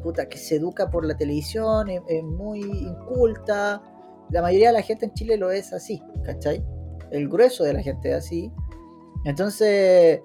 puta 0.00 0.28
que 0.28 0.38
se 0.38 0.56
educa 0.56 0.88
por 0.88 1.04
la 1.04 1.16
televisión, 1.16 1.90
es, 1.90 2.00
es 2.06 2.22
muy 2.22 2.60
inculta. 2.60 3.82
La 4.30 4.42
mayoría 4.42 4.68
de 4.68 4.74
la 4.74 4.82
gente 4.82 5.06
en 5.06 5.12
Chile 5.14 5.36
lo 5.36 5.50
es 5.50 5.72
así, 5.72 6.00
¿cachai? 6.22 6.64
El 7.10 7.28
grueso 7.28 7.64
de 7.64 7.72
la 7.72 7.82
gente 7.82 8.10
es 8.10 8.14
así. 8.14 8.52
Entonces, 9.24 10.20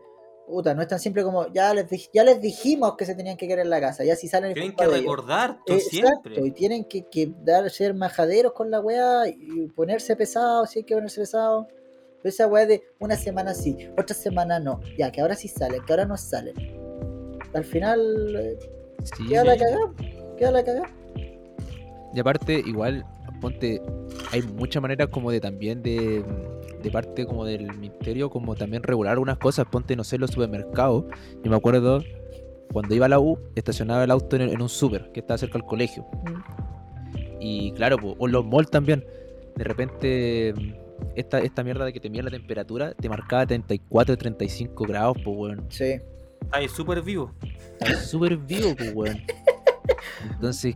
puta, 0.50 0.74
no 0.74 0.82
es 0.82 0.88
tan 0.88 1.00
simple 1.00 1.24
como 1.24 1.48
ya 1.54 1.74
les, 1.74 1.88
dij- 1.90 2.10
ya 2.14 2.24
les 2.24 2.42
dijimos 2.42 2.96
que 2.98 3.06
se 3.06 3.16
tenían 3.16 3.38
que 3.38 3.48
quedar 3.48 3.60
en 3.60 3.70
la 3.70 3.80
casa, 3.80 4.04
ya 4.04 4.16
si 4.16 4.28
salen 4.28 4.54
Tienen 4.54 4.76
que 4.76 4.86
recordar 4.88 5.60
todo 5.66 5.78
Exacto, 5.78 6.30
siempre. 6.30 6.48
y 6.48 6.52
tienen 6.52 6.84
que, 6.86 7.04
que 7.04 7.32
dar, 7.44 7.70
ser 7.70 7.94
majaderos 7.94 8.54
con 8.54 8.70
la 8.72 8.80
weá 8.82 9.28
y 9.28 9.68
ponerse 9.76 10.16
pesados, 10.16 10.72
si 10.72 10.80
hay 10.80 10.84
que 10.86 10.96
ponerse 10.96 11.22
pesados. 11.22 11.68
Pero 12.22 12.30
esa 12.30 12.48
weá 12.48 12.66
de 12.66 12.84
una 13.00 13.16
semana 13.16 13.54
sí, 13.54 13.78
otra 13.98 14.14
semana 14.16 14.60
no, 14.60 14.82
ya 14.98 15.12
que 15.12 15.22
ahora 15.22 15.36
sí 15.36 15.48
salen, 15.48 15.82
que 15.86 15.94
ahora 15.94 16.06
no 16.06 16.18
salen. 16.18 16.54
Al 17.54 17.64
final, 17.64 18.36
eh, 18.36 18.60
Sí, 19.16 19.28
queda 19.30 19.46
la 19.46 19.56
cagada, 19.58 19.94
queda 20.38 20.52
la 20.52 20.64
cagada. 20.64 20.90
Y 22.14 22.20
aparte, 22.20 22.62
igual, 22.66 23.06
ponte, 23.40 23.82
hay 24.32 24.42
muchas 24.42 24.82
maneras 24.82 25.08
como 25.10 25.32
de 25.32 25.40
también 25.40 25.82
de, 25.82 26.26
de 26.82 26.92
parte 26.92 27.26
como 27.26 27.46
del 27.46 27.68
ministerio, 27.78 28.30
como 28.30 28.56
también 28.56 28.84
regular 28.84 29.20
unas 29.20 29.38
cosas, 29.38 29.66
ponte, 29.70 29.96
no 29.96 30.04
sé, 30.04 30.18
los 30.18 30.32
supermercados. 30.32 31.06
Yo 31.44 31.50
me 31.50 31.58
acuerdo 31.58 32.02
cuando 32.72 32.94
iba 32.94 33.06
a 33.08 33.10
la 33.10 33.20
U, 33.20 33.40
estacionaba 33.56 34.04
el 34.04 34.12
auto 34.12 34.36
en, 34.36 34.44
en 34.44 34.62
un 34.62 34.70
super 34.70 35.12
que 35.12 35.22
estaba 35.22 35.38
cerca 35.38 35.58
del 35.58 35.68
colegio. 35.68 36.06
Y 37.40 37.72
claro, 37.74 37.98
po, 37.98 38.16
o 38.18 38.28
los 38.28 38.46
malls 38.46 38.70
también. 38.70 39.06
De 39.56 39.64
repente, 39.64 40.54
esta, 41.16 41.40
esta 41.40 41.64
mierda 41.64 41.86
de 41.86 41.94
que 41.94 42.00
te 42.00 42.10
mide 42.10 42.24
la 42.24 42.32
temperatura 42.32 42.94
te 42.94 43.10
marcaba 43.10 43.46
34, 43.46 44.18
35 44.18 44.86
grados, 44.86 45.18
pues, 45.24 45.38
weón. 45.38 45.66
Sí. 45.70 45.96
Ahí, 46.52 46.68
súper 46.68 47.02
vivo. 47.02 47.34
Está 47.80 47.96
súper 48.02 48.38
vivo, 48.38 48.76
pues, 48.78 48.94
weón. 48.94 49.22
Entonces, 50.32 50.76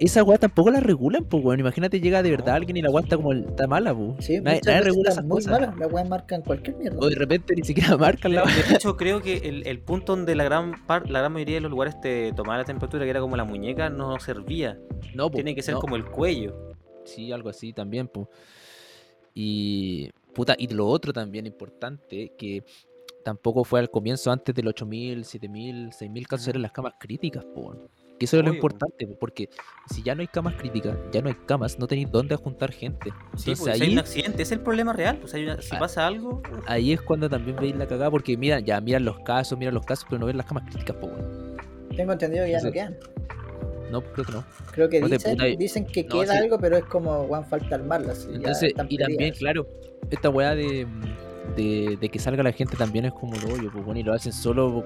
esa 0.00 0.22
weá 0.24 0.38
tampoco 0.38 0.70
la 0.70 0.80
regulan, 0.80 1.24
pues, 1.24 1.44
weón. 1.44 1.60
Imagínate, 1.60 2.00
llega 2.00 2.22
de 2.22 2.30
verdad 2.30 2.56
alguien 2.56 2.76
y 2.76 2.82
la 2.82 2.90
weá 2.90 3.02
está 3.04 3.16
como 3.16 3.32
está 3.32 3.66
mala, 3.66 3.94
pues. 3.94 4.24
Sí, 4.24 4.40
nadie, 4.40 4.60
nadie 4.66 4.80
regula 4.82 5.10
esas 5.10 5.24
muy 5.24 5.36
cosas. 5.36 5.52
malas, 5.52 5.78
la 5.78 5.86
weá 5.86 6.04
marcan 6.04 6.42
cualquier 6.42 6.76
mierda. 6.76 6.98
O 7.00 7.08
de 7.08 7.14
repente 7.16 7.54
ni 7.54 7.62
siquiera 7.62 7.96
marcan 7.96 8.34
la 8.34 8.42
weá. 8.44 8.54
De 8.54 8.74
hecho, 8.74 8.96
creo 8.96 9.20
que 9.22 9.36
el, 9.38 9.66
el 9.66 9.80
punto 9.80 10.16
donde 10.16 10.34
la 10.34 10.44
gran 10.44 10.84
par- 10.86 11.08
la 11.08 11.20
gran 11.20 11.32
mayoría 11.32 11.56
de 11.56 11.60
los 11.62 11.70
lugares 11.70 12.00
te 12.00 12.32
tomaba 12.32 12.58
la 12.58 12.64
temperatura, 12.64 13.04
que 13.04 13.10
era 13.10 13.20
como 13.20 13.36
la 13.36 13.44
muñeca, 13.44 13.88
no 13.90 14.18
servía. 14.20 14.78
No, 15.14 15.30
po, 15.30 15.36
Tiene 15.36 15.54
que 15.54 15.62
ser 15.62 15.74
no. 15.74 15.80
como 15.80 15.96
el 15.96 16.04
cuello. 16.04 16.72
Sí, 17.04 17.30
algo 17.32 17.48
así 17.50 17.72
también, 17.72 18.08
pues. 18.08 18.26
Y. 19.34 20.10
Puta, 20.34 20.56
y 20.58 20.66
lo 20.68 20.88
otro 20.88 21.12
también 21.12 21.46
importante, 21.46 22.32
que 22.36 22.64
tampoco 23.24 23.62
fue 23.62 23.78
al 23.78 23.88
comienzo 23.90 24.32
antes 24.32 24.52
del 24.54 24.66
8000, 24.66 25.24
7000, 25.24 25.92
6000 25.92 26.26
casos 26.26 26.48
eran 26.48 26.62
las 26.62 26.72
camas 26.72 26.94
críticas, 26.98 27.44
pues. 27.54 27.78
Que 28.18 28.26
eso 28.26 28.38
es 28.38 28.44
lo 28.44 28.54
importante, 28.54 29.06
po, 29.08 29.16
porque 29.18 29.48
si 29.92 30.02
ya 30.02 30.14
no 30.14 30.20
hay 30.20 30.28
camas 30.28 30.54
críticas, 30.54 30.96
ya 31.10 31.20
no 31.20 31.28
hay 31.28 31.34
camas, 31.46 31.78
no 31.80 31.86
tenéis 31.88 32.10
dónde 32.12 32.36
juntar 32.36 32.70
gente. 32.72 33.10
Sí, 33.36 33.50
Entonces 33.50 33.58
pues, 33.60 33.76
si 33.76 33.82
hay 33.82 33.88
ahí, 33.88 33.92
un 33.94 33.98
accidente, 33.98 34.42
es 34.42 34.52
el 34.52 34.60
problema 34.60 34.92
real. 34.92 35.16
Pues, 35.18 35.34
hay 35.34 35.42
una- 35.44 35.60
si 35.60 35.74
Ah. 35.74 35.78
pasa 35.80 36.06
algo, 36.06 36.40
ahí 36.66 36.92
es 36.92 37.00
cuando 37.02 37.28
también 37.28 37.56
veis 37.56 37.74
la 37.74 37.86
cagada, 37.86 38.10
porque 38.12 38.36
mira, 38.36 38.60
ya 38.60 38.80
miran 38.80 39.04
los 39.04 39.18
casos, 39.20 39.58
miran 39.58 39.74
los 39.74 39.84
casos, 39.84 40.06
pero 40.08 40.20
no 40.20 40.26
ven 40.26 40.36
las 40.36 40.46
camas 40.46 40.62
críticas, 40.70 40.96
pues. 41.00 41.12
Tengo 41.96 42.12
entendido 42.12 42.44
que 42.44 42.50
ya 42.52 42.60
no 42.60 42.70
quedan. 42.72 42.96
No, 43.90 44.00
creo 44.02 44.24
que 44.26 44.32
no. 44.32 44.44
Creo 44.72 44.88
que 44.88 45.00
dicen, 45.00 45.32
puta 45.32 45.48
y- 45.48 45.56
dicen 45.56 45.84
que 45.86 46.04
no, 46.04 46.20
queda 46.20 46.32
sí. 46.32 46.38
algo, 46.38 46.58
pero 46.58 46.76
es 46.76 46.84
como, 46.84 47.22
weón, 47.22 47.44
falta 47.44 47.74
armarlas. 47.74 48.28
Entonces, 48.32 48.72
y 48.88 48.96
también, 48.96 49.34
claro, 49.34 49.66
esta 50.10 50.30
weá 50.30 50.54
de, 50.54 50.86
de, 51.56 51.98
de 52.00 52.08
que 52.08 52.18
salga 52.18 52.42
la 52.42 52.52
gente 52.52 52.76
también 52.76 53.04
es 53.06 53.12
como 53.12 53.34
lo 53.36 53.54
hoyo, 53.54 53.70
pues 53.72 53.84
bueno, 53.84 54.00
y 54.00 54.02
lo 54.04 54.12
hacen 54.12 54.32
solo 54.32 54.84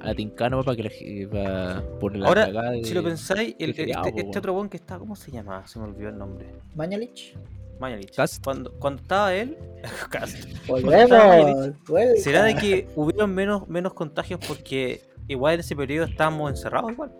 a 0.00 0.14
tincano 0.14 0.62
para 0.62 0.76
que 0.76 0.82
la, 0.84 0.90
ge- 0.90 1.28
pa- 1.30 1.82
por 1.98 2.16
la 2.16 2.28
Ahora, 2.28 2.46
de- 2.70 2.84
si 2.84 2.94
lo 2.94 3.02
pensáis, 3.02 3.54
el- 3.58 3.70
este, 3.70 3.90
este 3.90 4.38
otro 4.38 4.52
buen 4.54 4.68
que 4.68 4.76
está, 4.76 4.98
¿cómo 4.98 5.16
se 5.16 5.30
llama? 5.30 5.66
Se 5.66 5.78
me 5.78 5.86
olvidó 5.86 6.08
el 6.10 6.18
nombre. 6.18 6.46
Mañalich. 6.74 7.36
Mañalich. 7.80 8.12
Cuando, 8.42 8.72
cuando 8.78 9.02
estaba 9.02 9.34
él, 9.34 9.56
Cast. 10.10 10.36
Volvemos. 10.66 11.72
¿será 12.16 12.42
de 12.44 12.54
que 12.56 12.88
hubieron 12.96 13.34
menos, 13.34 13.68
menos 13.68 13.94
contagios 13.94 14.40
porque 14.46 15.02
igual 15.28 15.54
en 15.54 15.60
ese 15.60 15.76
periodo 15.76 16.06
estábamos 16.06 16.50
encerrados 16.50 16.92
igual? 16.92 17.12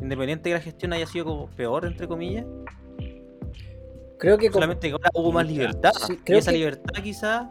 Independiente 0.00 0.48
de 0.48 0.54
que 0.54 0.58
la 0.58 0.64
gestión 0.64 0.92
haya 0.92 1.06
sido 1.06 1.24
como 1.24 1.46
peor, 1.48 1.84
entre 1.86 2.06
comillas, 2.08 2.44
Creo 4.18 4.38
que 4.38 4.46
como, 4.48 4.54
solamente 4.54 4.86
que 4.88 4.92
ahora 4.92 5.10
hubo 5.14 5.32
más 5.32 5.46
libertad. 5.46 5.92
Sí, 6.06 6.14
y 6.14 6.16
creo 6.18 6.38
esa 6.38 6.50
que- 6.52 6.58
libertad 6.58 7.02
quizás... 7.02 7.46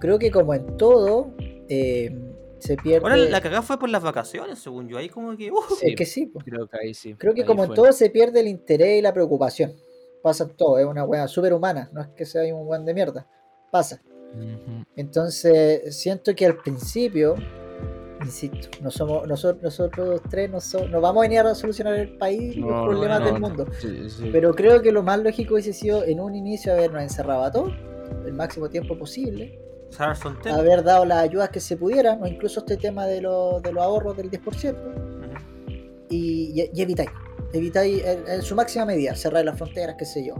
creo 0.00 0.18
que 0.18 0.30
como 0.30 0.54
en 0.54 0.76
todo, 0.76 1.34
eh, 1.68 2.16
se 2.58 2.76
pierde. 2.76 3.04
Ahora 3.04 3.16
la 3.16 3.40
cagada 3.40 3.62
fue 3.62 3.78
por 3.78 3.88
las 3.88 4.02
vacaciones, 4.02 4.58
según 4.58 4.88
yo. 4.88 4.98
Ahí 4.98 5.08
como 5.08 5.36
que... 5.36 5.50
¡uh! 5.50 5.56
Es 5.82 5.94
que 5.96 6.04
sí. 6.04 6.32
Creo 6.44 6.68
que 6.68 6.76
ahí 6.82 6.94
sí. 6.94 7.14
Creo 7.14 7.34
que 7.34 7.42
ahí 7.42 7.46
como 7.46 7.64
en 7.64 7.74
todo 7.74 7.92
se 7.92 8.10
pierde 8.10 8.40
el 8.40 8.48
interés 8.48 8.98
y 8.98 9.02
la 9.02 9.12
preocupación. 9.12 9.74
Pasa 10.22 10.44
en 10.44 10.50
todo, 10.56 10.78
es 10.78 10.84
una 10.86 11.04
weá 11.04 11.28
súper 11.28 11.52
humana, 11.52 11.88
no 11.92 12.00
es 12.02 12.08
que 12.08 12.26
sea 12.26 12.42
un 12.54 12.66
weón 12.66 12.84
de 12.84 12.92
mierda. 12.94 13.26
Pasa. 13.70 14.02
Entonces, 14.96 15.96
siento 15.96 16.34
que 16.34 16.44
al 16.46 16.56
principio, 16.58 17.36
insisto, 18.22 18.68
no 18.82 18.90
somos, 18.90 19.26
nosotros, 19.28 19.62
nosotros 19.62 20.20
tres 20.28 20.50
no, 20.50 20.60
so- 20.60 20.88
no 20.88 21.00
vamos 21.00 21.20
a 21.20 21.28
venir 21.28 21.40
a 21.40 21.54
solucionar 21.54 21.94
el 21.94 22.16
país 22.18 22.56
y 22.56 22.60
No, 22.60 22.68
los 22.70 22.88
problemas 22.88 23.20
no, 23.20 23.26
del 23.26 23.34
no. 23.34 23.40
mundo. 23.48 23.66
Sí, 23.80 24.10
sí. 24.10 24.28
Pero 24.32 24.52
creo 24.54 24.82
que 24.82 24.92
lo 24.92 25.02
más 25.02 25.20
lógico 25.20 25.54
hubiese 25.54 25.72
sido 25.72 26.04
en 26.04 26.20
un 26.20 26.34
inicio 26.34 26.72
habernos 26.72 27.02
encerrado 27.02 27.44
a 27.44 27.52
todos 27.52 27.72
el 28.26 28.32
máximo 28.32 28.68
tiempo 28.68 28.98
posible. 28.98 29.58
Haber 30.50 30.82
dado 30.84 31.04
las 31.04 31.18
ayudas 31.18 31.48
que 31.50 31.60
se 31.60 31.76
pudieran, 31.76 32.22
o 32.22 32.26
incluso 32.26 32.60
este 32.60 32.76
tema 32.76 33.06
de, 33.06 33.20
los 33.22 33.62
de 33.62 33.72
los 33.72 33.82
ahorros 33.82 34.16
del 34.16 34.30
10%, 34.30 34.74
Ujú. 34.74 35.72
y, 36.10 36.60
y, 36.62 36.70
y 36.74 36.82
evitáis, 36.82 37.10
evitáis 37.52 38.04
en, 38.04 38.28
en 38.28 38.42
su 38.42 38.54
máxima 38.54 38.84
medida, 38.84 39.14
cerrar 39.16 39.44
las 39.44 39.56
fronteras, 39.56 39.96
qué 39.98 40.04
sé 40.04 40.26
yo. 40.26 40.34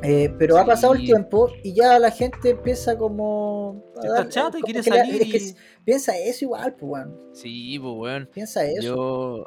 Eh, 0.00 0.32
pero 0.38 0.56
ha 0.58 0.64
pasado 0.64 0.92
el 0.94 1.00
tiempo 1.04 1.50
y 1.64 1.72
ya 1.74 1.98
la 1.98 2.12
gente 2.12 2.50
empieza 2.50 2.96
como. 2.96 3.82
a 3.96 4.00
Está 4.00 4.12
dar- 4.14 4.28
chata 4.28 4.58
y 4.58 4.62
quiere 4.62 4.78
la- 4.88 4.96
salir 4.96 5.22
es 5.22 5.28
que 5.32 5.38
y- 5.38 5.54
piensa 5.84 6.16
eso 6.16 6.44
igual, 6.44 6.74
pues, 6.74 6.92
weón. 6.92 7.18
Sí, 7.32 7.78
pues, 7.80 7.94
weón. 7.96 8.28
Piensa 8.32 8.64
eso. 8.64 8.80
Yo. 8.80 9.46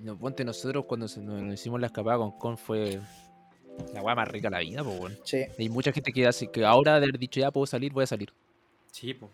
No, 0.00 0.18
ponte 0.18 0.44
nosotros 0.44 0.86
cuando 0.88 1.06
se- 1.06 1.20
nos, 1.20 1.40
nos 1.40 1.54
hicimos 1.54 1.80
la 1.80 1.86
escapada 1.86 2.18
con 2.18 2.32
Con 2.32 2.58
fue 2.58 2.98
la 3.92 4.02
weá 4.02 4.14
más 4.14 4.28
rica 4.28 4.48
de 4.48 4.52
la 4.52 4.60
vida, 4.60 4.84
pues, 4.84 4.98
weón. 4.98 5.18
Sí. 5.24 5.44
Hay 5.58 5.68
mucha 5.68 5.92
gente 5.92 6.12
que 6.12 6.26
hace 6.26 6.50
que 6.50 6.64
ahora 6.64 6.92
de 6.92 7.06
haber 7.06 7.18
dicho 7.18 7.40
ya 7.40 7.50
puedo 7.50 7.66
salir, 7.66 7.92
voy 7.92 8.04
a 8.04 8.06
salir. 8.06 8.32
Sí, 8.90 9.14
pues. 9.14 9.30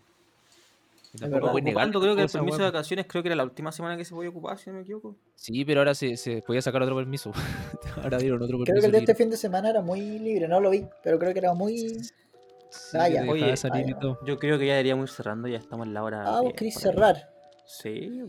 Ocupando, 1.23 2.01
creo 2.01 2.15
que 2.15 2.23
el 2.23 2.29
permiso 2.29 2.59
de 2.59 2.65
vacaciones 2.65 3.07
creo 3.09 3.23
que 3.23 3.29
era 3.31 3.37
la 3.37 3.45
última 3.45 3.73
semana 3.73 3.97
que 3.97 4.05
se 4.05 4.15
podía 4.15 4.31
ocupar, 4.31 4.59
si 4.59 4.71
no 4.71 4.77
me 4.77 4.83
equivoco. 4.83 5.17
Sí, 5.35 5.65
pero 5.65 5.81
ahora 5.81 5.95
se, 5.95 6.17
se 6.17 6.43
podía 6.43 6.61
sacar 6.61 6.83
otro 6.83 6.97
permiso. 6.97 7.33
ahora 8.03 8.19
dieron 8.19 8.43
otro 8.43 8.59
permiso. 8.59 8.73
Creo 8.73 8.81
que 8.81 8.87
el 8.87 8.93
de 8.93 8.99
este 8.99 9.15
fin 9.15 9.31
de 9.31 9.37
semana 9.37 9.71
era 9.71 9.81
muy 9.81 10.01
libre, 10.19 10.47
no 10.49 10.61
lo 10.61 10.71
vi, 10.71 10.87
pero 11.03 11.19
creo 11.19 11.33
que 11.33 11.39
era 11.39 11.55
muy. 11.55 11.77
Sí, 12.71 12.99
Ah, 12.99 13.09
ya. 13.09 13.25
Oye, 13.27 13.57
salir 13.57 13.89
y 13.89 13.93
ah, 13.93 13.99
todo. 13.99 14.19
Yo 14.27 14.39
creo 14.39 14.59
que 14.59 14.67
ya 14.67 14.73
deberíamos 14.73 15.11
ir 15.11 15.17
cerrando, 15.17 15.49
ya 15.49 15.57
estamos 15.57 15.87
en 15.87 15.95
la 15.95 16.03
hora. 16.03 16.25
Ah, 16.27 16.41
vos 16.43 16.51
10, 16.51 16.55
querís 16.55 16.75
por 16.75 16.83
ahí. 16.83 16.93
cerrar. 16.93 17.31
Sí. 17.67 18.25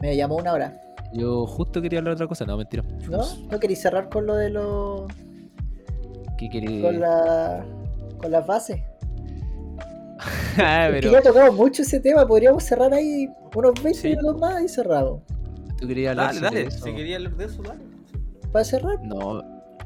Me 0.00 0.16
llamó 0.16 0.36
una 0.36 0.54
hora. 0.54 0.80
Yo 1.12 1.46
justo 1.46 1.82
quería 1.82 1.98
hablar 1.98 2.12
de 2.12 2.16
otra 2.16 2.26
cosa, 2.28 2.46
no, 2.46 2.56
mentira. 2.56 2.82
¿No? 3.08 3.22
¿No 3.50 3.60
querís 3.60 3.80
cerrar 3.80 4.08
con 4.08 4.26
lo 4.26 4.34
de 4.36 4.48
los. 4.50 5.02
¿Qué 6.38 6.80
con 6.80 7.00
la. 7.00 7.64
con 8.18 8.30
las 8.30 8.46
bases? 8.46 8.80
ah, 10.58 10.88
Es 10.88 10.94
que 10.94 11.00
pero 11.00 11.12
ya 11.12 11.22
tocamos 11.22 11.54
mucho 11.56 11.82
ese 11.82 12.00
tema, 12.00 12.26
podríamos 12.26 12.64
cerrar 12.64 12.92
ahí 12.94 13.28
unos 13.54 13.74
20 13.82 13.94
Sí. 14.00 14.08
minutos 14.10 14.38
más 14.40 14.62
y 14.62 14.68
cerramos. 14.68 15.22
tú 15.78 15.86
querías 15.86 16.10
hablar 16.12 16.26
Dale, 16.34 16.40
dale. 16.40 16.62
eso. 16.68 16.84
Si 16.84 16.94
quería 16.94 17.16
hablar 17.16 17.36
de 17.36 17.44
eso, 17.44 17.62
dale. 17.62 17.80
¿Para 18.52 18.64
cerrar? 18.64 19.02
No, 19.04 19.42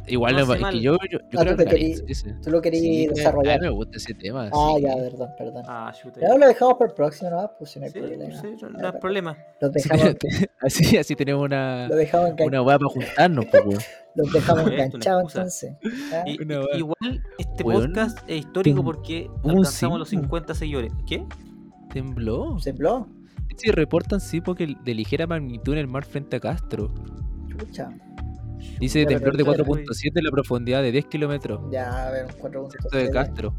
igual 0.08 0.34
No 0.36 0.54
es 0.54 0.64
que 0.72 0.80
yo, 0.80 0.96
yo, 1.10 1.18
yo 1.30 1.38
Ah, 1.40 1.42
creo 1.42 1.56
tú 1.56 1.64
que 1.64 1.70
querí-. 1.70 2.40
Tú 2.42 2.50
lo 2.50 2.60
querías 2.60 2.82
Sí, 2.82 3.06
desarrollar. 3.08 3.54
A 3.56 3.58
mí 3.60 3.66
me 3.66 3.72
gusta 3.72 3.96
ese 3.96 4.14
tema. 4.14 4.48
Ah, 4.52 4.72
sí. 4.76 4.82
ya, 4.82 4.94
perdón, 4.96 5.28
perdón. 5.38 5.64
Ah. 5.66 5.92
Ya 6.20 6.34
lo 6.36 6.46
dejamos 6.46 6.74
para 6.74 6.90
el 6.90 6.94
próximo, 6.94 7.30
¿no? 7.30 7.50
Pues 7.58 7.70
si 7.70 7.78
no 7.78 7.86
hay 7.86 7.92
Sí, 7.92 7.98
problema. 8.00 8.40
sí, 8.40 8.46
no, 8.62 8.68
no 8.70 8.86
hay 8.88 9.00
problema. 9.00 9.36
Los 9.60 9.72
Sí, 9.74 9.88
dejamos, 9.88 10.16
así, 10.60 10.96
así 10.96 11.16
tenemos 11.16 11.44
una, 11.44 11.88
una 12.44 12.62
weá 12.62 12.78
para 12.78 12.88
juntarnos, 12.90 13.46
pues, 13.46 13.62
weón. 13.64 13.80
los 14.14 14.32
dejamos 14.32 14.70
enganchados 14.70 15.34
entonces. 15.34 15.74
¿Ah? 16.12 16.22
Y- 16.26 16.38
igual 16.78 17.22
este 17.38 17.62
Weón, 17.64 17.86
podcast 17.86 18.18
es 18.28 18.38
histórico 18.40 18.84
porque 18.84 19.28
alcanzamos 19.44 19.98
los 19.98 20.08
sismo. 20.08 20.24
50 20.24 20.54
seguidores. 20.54 20.92
¿Qué? 21.06 21.24
Tembló. 21.92 22.58
¿Sembló? 22.58 23.08
Sí, 23.56 23.70
reportan 23.70 24.20
sí 24.20 24.40
porque 24.40 24.74
de 24.84 24.94
ligera 24.94 25.26
magnitud 25.26 25.72
en 25.74 25.78
el 25.78 25.86
mar 25.86 26.04
frente 26.04 26.36
a 26.36 26.40
Castro. 26.40 26.92
Chucha. 27.58 27.90
Dice 28.80 29.02
Ya, 29.02 29.08
temblor 29.08 29.36
de 29.36 29.44
pero 29.44 29.62
espera, 29.62 29.84
4.7 29.86 30.10
en 30.18 30.24
la 30.24 30.30
profundidad 30.30 30.82
de 30.82 30.92
10 30.92 31.06
kilómetros. 31.06 31.60
Ya, 31.70 32.08
a 32.08 32.10
ver, 32.10 32.24
un 32.24 32.30
Esto 32.30 32.48
de 32.96 33.08
4.7. 33.08 33.10
Castro. 33.12 33.54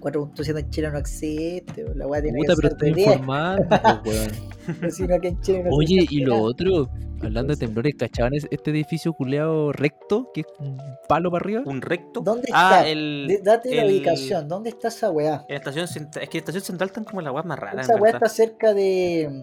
4.7 0.00 0.58
en 0.60 0.70
Chile 0.70 0.90
no 0.90 0.98
existe, 0.98 1.84
pues, 1.84 1.96
la 1.96 2.06
weá 2.06 2.22
tiene 2.22 2.38
Puta, 2.38 2.52
que 2.52 2.56
pero 2.56 2.68
estoy 2.68 2.92
10. 2.94 3.06
informando, 3.08 3.66
pues, 4.04 4.28
weón. 4.76 4.90
Sino 4.92 5.20
que 5.20 5.28
en 5.28 5.40
Chile 5.40 5.62
no 5.64 5.70
Oye, 5.74 6.06
y 6.10 6.20
lo 6.20 6.38
otro, 6.42 6.88
hablando 7.22 7.54
de 7.54 7.56
temblores, 7.58 7.94
¿cachaban 7.98 8.34
es- 8.34 8.46
este 8.50 8.70
edificio 8.70 9.14
culeado 9.14 9.72
recto? 9.72 10.30
Que 10.34 10.42
es 10.42 10.46
un 10.60 10.76
palo 11.08 11.30
para 11.30 11.42
arriba. 11.42 11.62
¿Un 11.64 11.80
recto? 11.80 12.20
¿Dónde 12.20 12.48
Ah, 12.52 12.78
está? 12.80 12.88
el. 12.88 13.40
Date 13.42 13.74
la 13.74 13.86
ubicación, 13.86 14.46
¿dónde 14.48 14.70
está 14.70 14.88
esa 14.88 15.10
weá? 15.10 15.44
En 15.48 15.54
la 15.54 15.56
estación 15.56 15.88
central. 15.88 16.22
Es 16.24 16.28
que 16.30 16.38
la 16.38 16.40
estación 16.40 16.64
central 16.64 16.88
están 16.90 17.04
como 17.04 17.20
la 17.22 17.32
weá 17.32 17.42
más 17.42 17.58
rara. 17.58 17.80
Esa 17.80 17.94
weá 17.94 18.12
verdad. 18.12 18.22
está 18.24 18.28
cerca 18.28 18.74
de. 18.74 19.42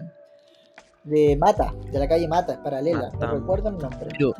de 1.02 1.36
Mata, 1.36 1.74
de 1.92 1.98
la 1.98 2.08
calle 2.08 2.26
Mata, 2.28 2.52
es 2.54 2.58
paralela. 2.60 3.10
Mata. 3.12 3.26
No 3.26 3.34
recuerdo 3.34 3.68
el 3.70 3.76
nombre. 3.78 4.08
Pero, 4.10 4.32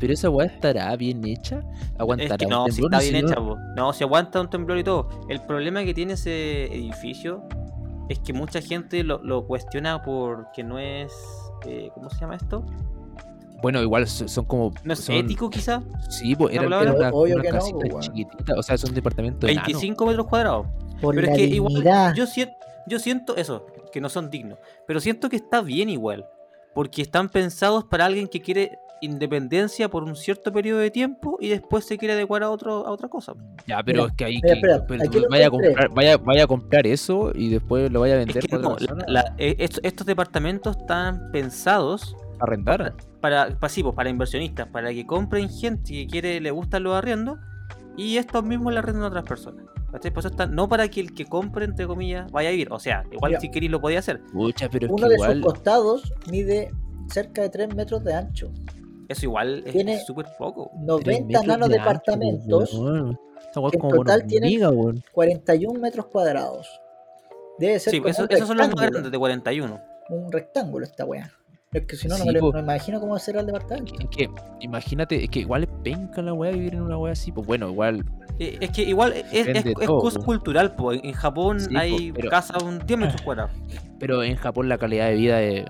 pero 0.00 0.12
esa 0.14 0.28
weá 0.30 0.46
estará 0.48 0.96
bien 0.96 1.24
hecha. 1.24 1.62
Aguantará 1.98 2.34
Es 2.34 2.38
que 2.38 2.44
un 2.46 2.50
no, 2.50 2.64
si 2.66 2.70
temblor, 2.72 2.92
está 2.94 3.00
si 3.04 3.12
bien 3.12 3.24
no- 3.26 3.30
hecha, 3.30 3.40
po. 3.40 3.56
No, 3.76 3.92
si 3.92 4.02
aguanta 4.04 4.40
un 4.40 4.50
temblor 4.50 4.78
y 4.78 4.84
todo. 4.84 5.08
El 5.28 5.40
problema 5.42 5.84
que 5.84 5.94
tiene 5.94 6.14
ese 6.14 6.64
edificio 6.74 7.44
es 8.08 8.18
que 8.18 8.32
mucha 8.32 8.60
gente 8.60 9.04
lo, 9.04 9.22
lo 9.22 9.46
cuestiona 9.46 10.02
porque 10.02 10.64
no 10.64 10.78
es. 10.80 11.12
eh, 11.66 11.90
¿Cómo 11.94 12.10
se 12.10 12.18
llama 12.20 12.34
esto? 12.36 12.64
Bueno, 13.62 13.82
igual 13.82 14.06
so- 14.08 14.26
son 14.26 14.46
como. 14.46 14.72
¿No 14.84 14.94
es 14.94 15.00
son- 15.00 15.14
ético, 15.16 15.50
quizá? 15.50 15.82
Sí, 16.08 16.34
pues 16.34 16.54
¿La 16.54 16.60
eran, 16.62 16.70
palabra? 16.70 16.90
eran 16.90 16.96
una, 17.02 17.10
Obvio 17.12 17.34
una 17.34 17.42
que 17.44 17.50
casita 17.50 18.00
chiquitita, 18.00 18.54
o 18.58 18.62
sea, 18.62 18.78
son 18.78 18.94
departamentos 18.94 19.48
enanos. 19.50 19.66
25 19.66 20.06
metros 20.06 20.26
cuadrados. 20.26 20.66
Por 21.00 21.14
Pero 21.14 21.26
la 21.26 21.32
es 21.34 21.38
que 21.38 21.44
igual 21.44 22.14
yo, 22.14 22.26
sien- 22.26 22.52
yo 22.86 22.98
siento 22.98 23.36
eso, 23.36 23.66
que 23.92 24.00
no 24.00 24.08
son 24.08 24.30
dignos. 24.30 24.58
Pero 24.86 24.98
siento 25.00 25.28
que 25.28 25.36
está 25.36 25.60
bien 25.60 25.88
igual. 25.90 26.26
Porque 26.74 27.02
están 27.02 27.28
pensados 27.28 27.84
para 27.84 28.06
alguien 28.06 28.28
que 28.28 28.40
quiere 28.40 28.78
independencia 29.00 29.88
por 29.88 30.02
un 30.04 30.16
cierto 30.16 30.52
periodo 30.52 30.80
de 30.80 30.90
tiempo 30.90 31.36
y 31.40 31.48
después 31.48 31.84
se 31.86 31.98
quiere 31.98 32.14
adecuar 32.14 32.42
a, 32.42 32.50
otro, 32.50 32.86
a 32.86 32.90
otra 32.90 33.08
cosa. 33.08 33.34
Ya, 33.66 33.82
pero 33.82 34.02
Mira, 34.02 34.10
es 34.12 34.16
que 34.16 34.24
ahí 34.24 34.40
que- 34.40 34.52
espera, 34.52 34.84
pero 34.86 35.02
aquí 35.04 35.18
lo 35.20 35.28
vaya, 35.28 35.46
a 35.46 35.50
comprar, 35.50 35.88
vaya, 35.90 36.16
vaya 36.18 36.44
a 36.44 36.46
comprar 36.46 36.86
eso 36.86 37.32
y 37.34 37.48
después 37.50 37.90
lo 37.90 38.00
vaya 38.00 38.14
a 38.14 38.20
Es 38.20 38.26
vender 38.26 38.46
que 38.46 38.58
no, 38.58 38.76
la- 38.78 39.04
la- 39.06 39.34
eh, 39.38 39.56
estos, 39.58 39.80
estos 39.82 40.06
departamentos 40.06 40.76
están 40.76 41.30
pensados 41.32 42.14
a 42.38 42.44
arrendar. 42.44 42.94
para 43.20 43.50
pasivos, 43.58 43.94
para 43.94 44.08
inversionistas, 44.10 44.66
para 44.68 44.90
que 44.92 45.06
compren 45.06 45.48
gente 45.48 45.92
que 45.92 46.06
quiere, 46.06 46.40
le 46.40 46.50
gustan 46.50 46.82
los 46.82 46.94
arriendos 46.94 47.38
y 47.96 48.16
estos 48.16 48.42
mismos 48.44 48.72
le 48.72 48.78
arrendan 48.78 49.04
a 49.04 49.08
otras 49.08 49.24
personas. 49.24 49.64
¿cachai? 49.92 50.12
Por 50.12 50.20
eso 50.20 50.28
están, 50.28 50.54
no 50.54 50.68
para 50.68 50.86
que 50.88 51.00
el 51.00 51.12
que 51.12 51.24
compre, 51.26 51.64
entre 51.64 51.84
comillas, 51.86 52.30
vaya 52.30 52.48
a 52.48 52.52
vivir. 52.52 52.68
O 52.72 52.78
sea, 52.78 53.02
igual 53.10 53.30
Mira. 53.32 53.40
si 53.40 53.50
queréis 53.50 53.72
lo 53.72 53.80
podía 53.80 53.98
hacer. 53.98 54.20
Pucha, 54.32 54.68
pero 54.70 54.86
es 54.86 54.92
Uno 54.92 55.02
que 55.02 55.08
de 55.08 55.14
igual. 55.16 55.32
sus 55.42 55.44
costados 55.52 56.14
mide 56.30 56.70
cerca 57.08 57.42
de 57.42 57.50
3 57.50 57.74
metros 57.74 58.04
de 58.04 58.14
ancho. 58.14 58.52
Eso 59.10 59.26
igual 59.26 59.62
es- 59.66 59.72
Tiene 59.72 59.94
es 59.94 60.06
súper 60.06 60.26
poco. 60.38 60.70
90 60.78 61.02
tres 61.04 61.24
metros 61.26 61.46
nanos 61.46 61.68
de 61.68 61.74
ancho, 61.78 61.88
departamentos, 61.88 62.74
en 63.74 63.80
como 63.80 63.94
total 63.96 64.20
weón. 64.70 65.02
41 65.12 65.80
metros 65.80 66.06
cuadrados. 66.06 66.80
Debe 67.58 67.78
ser 67.78 67.90
Sí, 67.92 68.02
eso- 68.06 68.26
esos 68.28 68.46
son 68.48 68.56
los 68.56 68.68
más 68.68 68.76
grandes, 68.90 69.10
de 69.10 69.18
41. 69.18 69.80
Un 70.08 70.30
rectángulo 70.32 70.84
esta 70.84 71.04
weá. 71.04 71.30
Es 71.72 71.86
que 71.86 71.94
si 71.96 72.08
no, 72.08 72.18
no 72.18 72.24
me, 72.24 72.32
lo- 72.32 72.40
po. 72.40 72.52
me 72.52 72.60
imagino 72.60 72.98
cómo 73.00 73.16
será 73.18 73.40
el 73.40 73.46
departamento. 73.46 73.94
Es 74.00 74.06
que, 74.16 74.28
imagínate, 74.60 75.22
es 75.24 75.30
que 75.30 75.40
igual 75.40 75.64
es 75.64 75.68
penca 75.84 76.20
la 76.22 76.32
weá 76.32 76.50
vivir 76.52 76.74
en 76.74 76.82
una 76.82 76.96
weá 76.98 77.12
así. 77.12 77.30
Pues 77.32 77.46
bueno, 77.46 77.68
igual. 77.68 78.04
Eh, 78.40 78.58
Es 78.60 78.70
que 78.70 78.82
igual 78.82 79.12
es, 79.12 79.24
es, 79.32 79.46
Depende 79.46 79.70
es 79.78 79.86
todo, 79.86 80.00
cosa 80.00 80.18
po. 80.18 80.24
cultural, 80.24 80.74
po. 80.74 80.92
En 80.92 81.12
Japón 81.12 81.60
Sí, 81.60 81.68
po, 81.72 81.78
hay 81.78 82.12
pero- 82.12 82.30
casas 82.30 82.62
un 82.62 82.78
10 82.86 82.98
metros 82.98 83.20
cuadrados. 83.24 83.52
Pero 83.98 84.22
en 84.22 84.36
Japón 84.36 84.68
la 84.68 84.78
calidad 84.78 85.08
de 85.08 85.14
vida 85.14 85.42
es. 85.42 85.64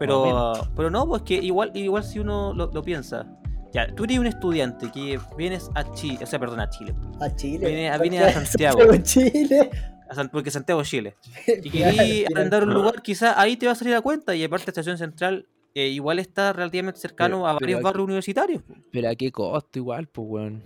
Pero, 0.00 0.52
pero 0.74 0.90
no, 0.90 1.06
pues 1.06 1.22
que 1.22 1.34
igual, 1.34 1.70
igual 1.74 2.02
si 2.02 2.18
uno 2.18 2.52
lo, 2.54 2.70
lo 2.72 2.82
piensa. 2.82 3.26
Ya, 3.72 3.86
tú 3.94 4.02
eres 4.02 4.18
un 4.18 4.26
estudiante 4.26 4.90
que 4.90 5.20
vienes 5.36 5.70
a 5.76 5.92
Chile, 5.94 6.18
o 6.22 6.26
sea, 6.26 6.40
perdón, 6.40 6.58
a 6.58 6.68
Chile, 6.70 6.92
A 7.20 7.30
Chile. 7.36 7.66
Viene- 7.68 7.90
¿Por 7.92 8.00
viene 8.02 8.16
qué 8.18 8.24
a 8.24 8.32
Santiago. 8.32 8.78
Chile. 9.02 9.70
a 10.08 10.14
San- 10.16 10.28
porque 10.30 10.50
Santiago 10.50 10.80
es 10.80 10.88
Chile. 10.88 11.14
Y 11.46 11.70
querías 11.70 12.30
arrendar 12.34 12.64
un 12.64 12.74
lugar, 12.74 13.00
quizás 13.02 13.34
ahí 13.36 13.56
te 13.56 13.66
va 13.66 13.72
a 13.72 13.76
salir 13.76 13.94
a 13.94 14.00
cuenta. 14.00 14.34
Y 14.34 14.42
aparte, 14.42 14.70
Estación 14.72 14.98
Central 14.98 15.46
eh, 15.74 15.86
igual 15.86 16.18
está 16.18 16.52
relativamente 16.52 16.98
cercano 16.98 17.36
Pero- 17.42 17.46
a 17.46 17.52
varios 17.52 17.80
barrios 17.82 18.04
universitarios. 18.06 18.62
Pero 18.90 19.08
a 19.08 19.14
qué 19.14 19.30
costo 19.30 19.78
igual, 19.78 20.08
pues 20.08 20.26
weón. 20.28 20.62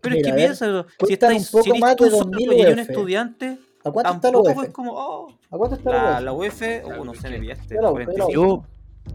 Pero 0.00 0.16
Mira, 0.16 0.16
es 0.16 0.26
que 0.26 0.32
a 0.32 0.46
piénsalo, 0.46 0.86
si 1.06 1.12
estáis 1.12 1.44
un 1.44 1.50
poco 1.52 1.64
si 1.64 1.70
eres 1.70 1.80
más 1.80 1.96
tú 1.96 2.04
de 2.04 2.10
solo 2.10 2.24
2000 2.24 2.52
y 2.52 2.66
un 2.72 2.78
estudiante, 2.80 3.58
¿A 3.86 3.92
cuánto 3.92 4.10
está 4.12 4.28
la 4.28 4.32
tampoco 4.32 4.58
UEF? 4.60 4.68
es 4.68 4.74
como, 4.74 4.92
oh, 4.94 5.28
¿A 5.50 5.56
cuánto 5.56 5.76
está 5.76 5.90
la, 5.90 6.02
la 6.12 6.20
la 6.20 6.32
UEF? 6.32 6.54
UF, 6.54 6.62
oh, 7.00 7.04
no 7.04 7.14
sé, 7.14 7.30
me 7.30 7.38
pillaste. 7.40 7.74
Yo 7.74 7.80
la 7.80 7.88
yo 7.88 7.98
la 7.98 8.04
45. 8.04 8.32
Yo, 8.32 8.64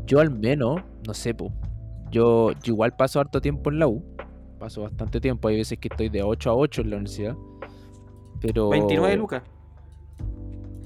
yo 0.06 0.20
al 0.20 0.30
menos, 0.32 0.82
no 1.06 1.14
sé, 1.14 1.34
po. 1.34 1.52
Yo, 2.12 2.52
yo 2.64 2.74
igual 2.74 2.96
paso 2.96 3.20
harto 3.20 3.42
tiempo 3.42 3.70
en 3.70 3.80
la 3.80 3.88
U. 3.88 4.04
Paso 4.60 4.82
bastante 4.84 5.20
tiempo. 5.20 5.48
Hay 5.48 5.58
veces 5.58 5.78
que 5.80 5.88
estoy 5.90 6.10
de 6.10 6.24
8 6.24 6.50
a 6.52 6.56
8 6.56 6.82
en 6.82 6.90
la 6.90 6.96
universidad. 6.98 7.36
Pero. 8.42 8.70
29 8.70 9.16
lucas. 9.18 9.44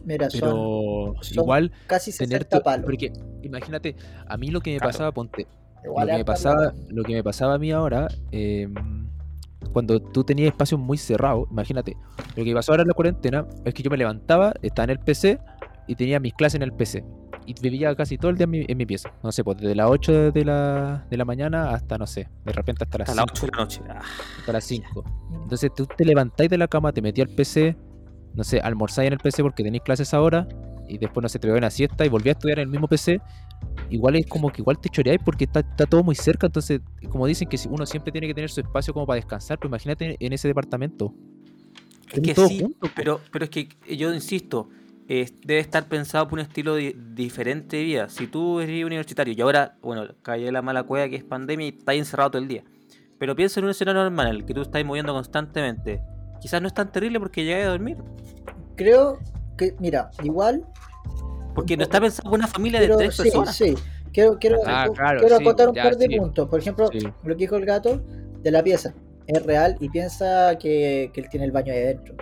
Mira, 0.06 0.30
son 0.30 0.40
Pero 0.40 1.14
son 1.22 1.44
igual 1.44 1.72
casi 1.88 2.12
tener 2.16 2.44
60 2.44 2.58
to- 2.60 2.64
palos. 2.64 2.86
Porque 2.86 3.12
imagínate, 3.42 3.96
a 4.28 4.38
mí 4.38 4.50
lo 4.50 4.62
que 4.62 4.72
me 4.74 4.78
Claro. 4.78 4.92
pasaba, 4.92 5.12
ponte. 5.12 5.48
Igual 5.84 6.08
lo, 6.08 6.12
que 6.14 6.18
me 6.20 6.26
pasaba, 6.26 6.74
lo 6.90 7.04
que 7.04 7.14
me 7.14 7.24
pasaba 7.24 7.54
a 7.56 7.58
mí 7.58 7.72
ahora, 7.72 8.08
eh, 8.32 8.68
cuando 9.72 10.01
tú 10.01 10.24
tenías 10.24 10.47
espacios 10.47 10.80
muy 10.80 10.97
cerrados, 10.97 11.47
imagínate, 11.51 11.97
lo 12.36 12.43
que 12.43 12.53
pasó 12.53 12.72
ahora 12.72 12.84
en 12.84 12.88
la 12.88 12.93
cuarentena 12.93 13.45
es 13.63 13.74
que 13.74 13.84
yo 13.84 13.89
me 13.89 13.97
levantaba, 13.97 14.53
estaba 14.61 14.86
en 14.86 14.89
el 14.91 14.99
PC 14.99 15.39
y 15.88 15.95
tenía 15.95 16.20
mis 16.20 16.34
clases 16.34 16.55
en 16.55 16.63
el 16.63 16.74
PC. 16.74 17.03
Y 17.47 17.53
vivía 17.61 17.95
casi 17.95 18.18
todo 18.18 18.32
el 18.32 18.38
día 18.38 18.45
en 18.45 18.49
mi, 18.49 18.66
en 18.68 18.78
mi 18.78 18.88
pieza. 18.88 19.11
No 19.22 19.32
sé, 19.32 19.43
pues 19.43 19.57
desde 19.57 19.76
las 19.76 19.88
8 19.88 20.32
de 20.32 20.45
la, 20.45 21.05
de 21.09 21.18
la 21.18 21.26
mañana 21.26 21.70
hasta, 21.72 21.97
no 21.97 22.07
sé, 22.07 22.28
de 22.43 22.51
repente 22.51 22.84
hasta 22.84 22.97
las 22.97 23.09
A 23.09 23.16
las 23.16 23.26
5. 23.26 23.34
8 23.34 23.45
de 23.45 23.51
la 23.51 23.57
noche. 23.57 23.82
Ah, 23.88 24.01
Hasta 24.39 24.51
las 24.51 24.63
5. 24.63 25.03
Entonces 25.43 25.72
tú 25.76 25.86
te 25.86 26.05
levantáis 26.05 26.49
de 26.49 26.57
la 26.57 26.68
cama, 26.68 26.91
te 26.91 27.03
metías 27.03 27.30
al 27.30 27.36
PC, 27.36 27.78
no 28.34 28.43
sé, 28.43 28.59
almorzáis 28.59 29.07
en 29.07 29.13
el 29.13 29.20
PC 29.20 29.43
porque 29.43 29.63
tenéis 29.63 29.84
clases 29.84 30.13
ahora, 30.16 30.47
y 30.88 30.98
después, 30.98 31.24
no 31.24 31.40
voy 31.42 31.56
a 31.56 31.58
una 31.58 31.70
siesta 31.70 32.06
y 32.06 32.10
volví 32.10 32.30
a 32.30 32.34
estudiar 32.34 32.60
en 32.60 32.64
el 32.64 32.70
mismo 32.70 32.88
PC. 32.88 33.22
Igual 33.90 34.16
es 34.16 34.26
como 34.28 34.52
que 34.52 34.62
igual 34.62 34.80
te 34.80 34.90
choreáis 34.90 35.20
porque 35.24 35.46
está, 35.46 35.60
está 35.60 35.86
todo 35.86 36.04
muy 36.04 36.16
cerca, 36.16 36.48
entonces, 36.48 36.82
como 37.10 37.28
dicen 37.28 37.48
que 37.48 37.58
uno 37.70 37.86
siempre 37.86 38.12
tiene 38.12 38.28
que 38.28 38.34
tener 38.34 38.50
su 38.50 38.62
espacio 38.62 38.94
como 38.94 39.06
para 39.06 39.16
descansar, 39.16 39.60
pues 39.60 39.70
imagínate 39.70 40.18
en 40.20 40.34
ese 40.34 40.48
departamento. 40.48 41.14
Es 42.12 42.20
que 42.22 42.34
todo 42.34 42.48
sí, 42.48 42.62
junto, 42.62 42.90
pero, 42.96 43.22
pero 43.32 43.46
es 43.46 43.52
que 43.52 43.68
yo 43.96 44.14
insisto, 44.14 44.70
eh, 45.08 45.30
debe 45.44 45.60
estar 45.60 45.86
pensado 45.88 46.28
por 46.28 46.40
un 46.40 46.46
estilo 46.46 46.76
di- 46.76 46.96
diferente 47.14 47.78
de 47.78 47.84
vida. 47.84 48.10
Si 48.10 48.28
tú 48.28 48.60
eres 48.60 48.84
universitario 48.86 49.34
y 49.38 49.42
ahora, 49.42 49.76
bueno, 49.82 50.08
cayó 50.22 50.52
la 50.52 50.62
mala 50.62 50.84
cueva 50.84 51.10
que 51.10 51.16
es 51.16 51.24
pandemia 51.24 51.68
y 51.68 51.70
estás 51.70 51.96
encerrado 51.96 52.32
todo 52.32 52.42
el 52.42 52.48
día. 52.48 52.64
Pero 53.18 53.36
piensa 53.36 53.60
en 53.60 53.66
un 53.66 53.72
escenario 53.72 54.02
normal, 54.04 54.28
en 54.28 54.36
el 54.36 54.46
que 54.46 54.54
tú 54.54 54.62
estás 54.62 54.84
moviendo 54.86 55.14
constantemente. 55.14 56.02
Quizás 56.42 56.62
no 56.62 56.68
es 56.68 56.74
tan 56.74 56.92
terrible 56.92 57.20
porque 57.20 57.44
llegas 57.44 57.68
a 57.68 57.72
dormir. 57.72 57.98
Creo 58.76 59.20
que, 59.58 59.76
mira, 59.80 60.10
igual. 60.24 60.66
Porque 61.53 61.78
no 61.78 61.84
está 61.84 61.99
pensado 62.01 62.30
en 62.30 62.36
una 62.36 62.47
familia 62.47 62.80
de 62.82 62.89
tres 62.89 63.16
sí, 63.16 63.24
personas. 63.24 63.56
sí. 63.56 63.76
Quiero, 64.12 64.38
quiero, 64.39 64.58
Ah, 64.66 64.88
claro, 64.93 65.20
quiero 65.20 65.38
sí, 65.38 65.43
acotar 65.43 65.70
un 65.70 65.76
ya, 65.76 65.84
par 65.84 65.97
de 65.97 66.06
sí. 66.08 66.18
puntos. 66.18 66.47
Por 66.49 66.60
ejemplo, 66.60 66.88
Sí. 66.91 66.99
lo 67.24 67.36
que 67.36 67.43
dijo 67.43 67.56
el 67.58 67.66
gato 67.66 68.01
de 68.41 68.51
la 68.51 68.64
pieza. 68.64 68.93
Es 69.28 69.43
real 69.45 69.76
y 69.80 69.89
piensa 69.89 70.58
que, 70.60 71.10
que 71.14 71.22
él 71.22 71.30
tiene 71.30 71.45
el 71.45 71.51
baño 71.51 71.74
ahí 71.74 71.80
adentro. 71.80 72.16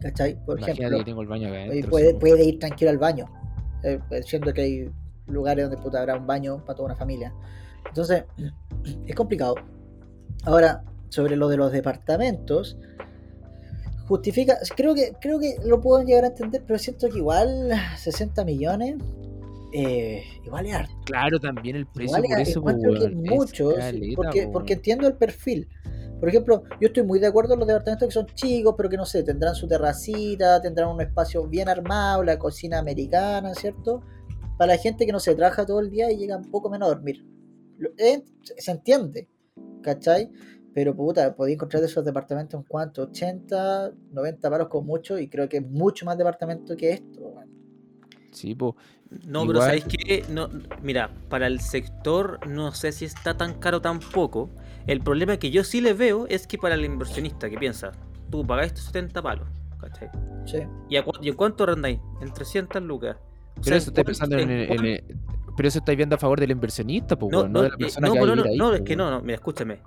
¿Cachai? 0.00 0.34
Por 0.44 0.58
Imagínate 0.58 0.82
ejemplo, 0.82 1.04
tengo 1.04 1.22
el 1.22 1.28
baño 1.28 1.48
acá 1.48 1.56
Oye, 1.56 1.68
adentro. 1.70 1.90
puede, 1.90 2.10
sí. 2.10 2.16
puede 2.20 2.44
ir 2.44 2.58
tranquilo 2.58 2.90
al 2.90 2.98
baño. 2.98 3.26
eh, 3.84 4.00
siendo 4.26 4.52
que 4.52 4.60
hay 4.62 4.90
lugares 5.26 5.64
donde 5.68 5.80
puta, 5.82 6.00
habrá 6.00 6.16
un 6.16 6.26
baño 6.26 6.58
para 6.64 6.74
toda 6.76 6.86
una 6.86 6.96
familia. 6.96 7.32
Entonces, 7.88 8.24
es 9.06 9.14
complicado. 9.14 9.54
Ahora, 10.44 10.84
sobre 11.10 11.36
lo 11.36 11.48
de 11.48 11.56
los 11.56 11.70
departamentos, 11.72 12.76
justifica. 14.06 14.58
Creo 14.76 14.94
que, 14.94 15.12
creo 15.20 15.38
que 15.38 15.56
lo 15.64 15.80
puedo 15.80 16.02
llegar 16.04 16.24
a 16.24 16.28
entender, 16.28 16.62
pero 16.66 16.78
siento 16.78 17.08
que 17.08 17.18
igual 17.18 17.70
60 17.98 18.44
millones. 18.44 18.96
eh, 19.72 20.22
igual 20.44 20.66
es 20.66 20.74
harto. 20.74 20.94
Claro, 21.04 21.40
también 21.40 21.76
el 21.76 21.86
precio 21.86 22.16
Igual 22.18 22.30
por 22.30 22.40
es- 22.40 22.48
eso, 22.48 22.58
encuentro 22.60 22.92
que 22.94 23.04
es 23.06 23.14
muchos, 23.16 23.74
caleta, 23.74 24.16
porque, 24.16 24.42
po, 24.46 24.52
porque 24.52 24.72
entiendo 24.74 25.06
el 25.08 25.14
perfil. 25.14 25.68
Por 26.20 26.28
ejemplo, 26.28 26.62
yo 26.80 26.86
estoy 26.86 27.02
muy 27.02 27.18
de 27.18 27.26
acuerdo 27.26 27.54
en 27.54 27.58
los 27.60 27.68
departamentos 27.68 28.08
que 28.08 28.12
son 28.14 28.26
chicos, 28.34 28.74
pero 28.76 28.88
que 28.88 28.96
no 28.96 29.04
sé, 29.04 29.22
tendrán 29.24 29.54
su 29.54 29.66
terracita, 29.66 30.62
tendrán 30.62 30.88
un 30.90 31.00
espacio 31.02 31.46
bien 31.48 31.68
armado, 31.68 32.22
la 32.22 32.38
cocina 32.38 32.78
americana, 32.78 33.52
¿cierto? 33.54 34.00
Para 34.56 34.74
la 34.74 34.78
gente 34.78 35.04
que 35.04 35.12
no 35.12 35.18
se 35.20 35.34
trabaja 35.34 35.66
todo 35.66 35.80
el 35.80 35.90
día 35.90 36.10
y 36.12 36.16
llega 36.16 36.36
un 36.36 36.50
poco 36.50 36.70
menos 36.70 36.86
a 36.88 36.94
dormir. 36.94 37.26
Eh, 37.98 38.22
se 38.56 38.70
entiende, 38.70 39.28
¿cachai? 39.82 40.30
Pero 40.74 40.94
puta, 40.94 41.34
podéis 41.36 41.54
encontrar 41.54 41.80
de 41.80 41.86
esos 41.86 42.04
departamentos 42.04 42.58
en 42.60 42.66
cuanto, 42.66 43.02
80, 43.04 43.92
90 44.12 44.50
paros 44.50 44.68
con 44.68 44.84
mucho, 44.84 45.18
y 45.18 45.28
creo 45.28 45.48
que 45.48 45.58
es 45.58 45.70
mucho 45.70 46.04
más 46.04 46.18
departamento 46.18 46.76
que 46.76 46.92
esto. 46.92 47.20
weón. 47.20 47.48
Sí, 48.32 48.54
po. 48.56 48.74
No, 49.28 49.46
pero 49.46 49.60
¿sabéis 49.60 49.84
qué? 49.84 50.24
No, 50.28 50.48
mira, 50.82 51.10
para 51.28 51.46
el 51.46 51.60
sector 51.60 52.44
no 52.48 52.72
sé 52.72 52.90
si 52.90 53.04
está 53.04 53.36
tan 53.36 53.54
caro 53.60 53.80
tampoco. 53.80 54.50
El 54.88 55.00
problema 55.00 55.36
que 55.36 55.50
yo 55.52 55.62
sí 55.62 55.80
le 55.80 55.92
veo 55.92 56.26
es 56.28 56.46
que 56.48 56.58
para 56.58 56.74
el 56.74 56.84
inversionista 56.84 57.48
que 57.48 57.56
piensa, 57.56 57.92
tú 58.30 58.44
pagaste 58.44 58.80
70 58.80 59.22
palos, 59.22 59.46
¿cachai? 59.80 60.10
Sí. 60.46 60.58
¿Y, 60.90 60.96
a 60.96 61.04
cu- 61.04 61.12
y 61.22 61.28
en 61.28 61.34
cuánto 61.36 61.64
rendáis? 61.64 62.00
En 62.20 62.32
300 62.32 62.82
lucas. 62.82 63.16
O 63.16 63.54
Pero 63.56 63.64
sea, 63.64 63.76
eso 63.76 63.90
estáis 63.90 64.18
¿cuánto- 64.18 64.36
pensando 64.36 64.38
en, 64.40 64.50
el- 64.50 64.86
en 64.98 65.20
Pero 65.56 65.68
eso 65.68 65.78
estáis 65.78 65.96
viendo 65.96 66.16
a 66.16 66.18
favor 66.18 66.40
del 66.40 66.50
inversionista, 66.50 67.16
pues, 67.16 67.30
No, 67.30 67.42
no, 67.44 67.48
no, 67.48 67.62
de 67.62 67.68
la 67.68 67.74
eh, 67.76 67.78
persona 67.78 68.08
no, 68.08 68.12
que 68.14 68.18
va 68.18 68.24
a 68.24 68.26
pero 68.26 68.36
no, 68.36 68.42
vivir 68.42 68.52
ahí, 68.52 68.58
no, 68.68 68.74
es 68.74 68.80
que 68.80 68.96
no, 68.96 69.10
no, 69.12 69.20
mira, 69.22 69.34
escúchame. 69.36 69.78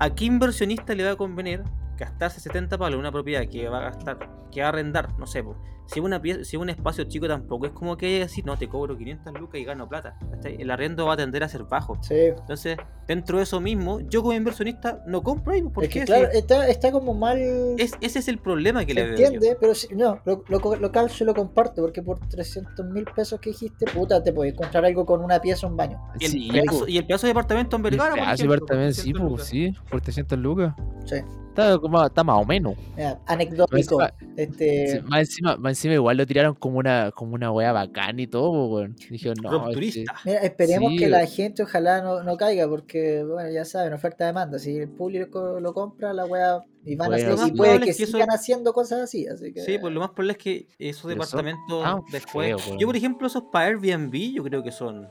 ¿A 0.00 0.14
qué 0.14 0.24
inversionista 0.24 0.94
le 0.94 1.04
va 1.04 1.12
a 1.12 1.16
convenir 1.16 1.62
gastarse 1.96 2.40
70 2.40 2.76
palos 2.78 2.94
en 2.94 3.00
una 3.00 3.12
propiedad 3.12 3.46
que 3.48 3.68
va 3.68 3.78
a 3.78 3.82
gastar, 3.82 4.18
que 4.50 4.60
va 4.60 4.66
a 4.66 4.68
arrendar, 4.70 5.18
no 5.18 5.26
sé, 5.26 5.42
po, 5.42 5.56
si 5.86 6.00
una 6.00 6.20
pie- 6.22 6.44
si 6.44 6.56
un 6.56 6.70
espacio 6.70 7.04
chico 7.04 7.28
tampoco 7.28 7.66
es 7.66 7.72
como 7.72 7.96
que 7.98 8.20
decir, 8.20 8.46
no, 8.46 8.56
te 8.56 8.68
cobro 8.68 8.96
500 8.96 9.34
lucas 9.38 9.60
y 9.60 9.64
gano 9.64 9.86
plata. 9.86 10.16
El 10.42 10.70
arriendo 10.70 11.04
va 11.04 11.12
a 11.12 11.16
tender 11.18 11.44
a 11.44 11.48
ser 11.48 11.64
bajo. 11.64 11.98
Sí. 12.02 12.14
Entonces, 12.14 12.78
dentro 13.06 13.36
de 13.36 13.42
eso 13.44 13.60
mismo, 13.60 14.00
yo 14.08 14.22
como 14.22 14.32
inversionista 14.32 15.02
no 15.06 15.22
compro 15.22 15.52
ahí, 15.52 15.60
¿por 15.62 15.84
Es 15.84 15.90
qué? 15.90 16.00
que 16.00 16.06
Si 16.06 16.06
claro, 16.06 16.28
está, 16.32 16.66
está 16.68 16.90
como 16.90 17.12
mal. 17.12 17.38
es- 17.78 17.92
ese 18.00 18.18
es 18.20 18.28
el 18.28 18.38
problema 18.38 18.86
que 18.86 18.94
se 18.94 19.00
le 19.00 19.06
veo. 19.08 19.16
yo. 19.18 19.24
entiende, 19.26 19.56
pero 19.60 19.74
si- 19.74 19.94
no, 19.94 20.20
lo, 20.24 20.42
lo, 20.48 20.76
lo 20.76 20.90
calzo 20.90 21.22
y 21.22 21.26
lo 21.26 21.34
comparto, 21.34 21.82
porque 21.82 22.00
por 22.02 22.18
300 22.18 22.86
mil 22.86 23.04
pesos 23.14 23.38
que 23.40 23.50
dijiste, 23.50 23.84
puta, 23.92 24.22
te 24.22 24.32
puedes 24.32 24.54
encontrar 24.54 24.86
algo 24.86 25.04
con 25.04 25.22
una 25.22 25.38
pieza 25.38 25.66
o 25.66 25.70
un 25.70 25.76
baño. 25.76 26.00
Y 26.18 26.24
el, 26.24 26.30
Sí, 26.30 26.48
pedazo, 26.50 26.88
y 26.88 26.96
el 26.96 27.06
pedazo 27.06 27.26
de 27.26 27.30
departamento 27.30 27.76
en 27.76 27.84
El 27.84 27.90
Vergara, 27.90 28.08
por 28.10 28.16
pedazo 28.20 28.30
de 28.30 28.34
ejemplo, 28.36 28.54
departamento, 28.54 28.94
sí, 28.94 29.12
300 29.12 29.20
pues, 29.20 29.30
lucas. 29.32 29.46
sí, 29.46 29.74
por 29.90 30.00
300 30.00 30.38
lucas. 30.38 30.74
Sí. 31.04 31.16
Está, 31.54 31.78
como, 31.78 32.04
está 32.04 32.24
más 32.24 32.42
o 32.42 32.44
menos. 32.44 32.74
Mira, 32.96 33.20
anecdótico. 33.26 33.98
Más 33.98 34.12
Este, 34.36 35.00
más, 35.06 35.20
encima, 35.20 35.56
más 35.56 35.70
encima 35.72 35.94
igual 35.94 36.16
lo 36.16 36.26
tiraron 36.26 36.56
como 36.56 36.78
una, 36.78 37.12
como 37.12 37.34
una 37.36 37.52
wea 37.52 37.70
bacana 37.70 38.20
y 38.22 38.26
todo, 38.26 38.66
weón. 38.66 38.96
Dijeron, 39.08 39.36
no, 39.40 39.70
este, 39.70 40.04
mira, 40.24 40.40
esperemos 40.40 40.90
Sí. 40.90 40.98
que 40.98 41.08
la 41.08 41.24
gente 41.26 41.62
ojalá 41.62 42.02
no, 42.02 42.24
no 42.24 42.36
caiga, 42.36 42.66
porque, 42.68 43.22
bueno, 43.22 43.48
ya 43.50 43.64
saben, 43.64 43.92
oferta-demanda. 43.92 44.58
Si 44.58 44.76
el 44.76 44.88
público 44.88 45.60
lo 45.60 45.72
compra, 45.72 46.12
la 46.12 46.24
weá. 46.24 46.64
Y, 46.84 46.96
van 46.96 47.06
a 47.06 47.16
Bueno, 47.16 47.34
hacer- 47.34 47.48
y 47.48 47.56
puede 47.56 47.80
que 47.80 47.90
es 47.90 47.96
que 47.98 48.02
eso- 48.02 48.12
sigan 48.14 48.30
haciendo 48.30 48.72
cosas 48.72 49.02
así. 49.02 49.26
Así 49.28 49.52
que, 49.52 49.60
Sí, 49.60 49.78
pues 49.78 49.94
lo 49.94 50.00
más 50.00 50.10
probable 50.10 50.32
es 50.32 50.38
que 50.38 50.66
esos 50.80 51.08
departamentos 51.08 51.84
después. 52.10 52.56
yo, 52.80 52.86
por 52.88 52.96
ejemplo, 52.96 53.26
esos 53.28 53.44
para 53.52 53.66
Airbnb, 53.66 54.12
yo 54.34 54.42
creo 54.42 54.62
que 54.64 54.72
son 54.72 55.08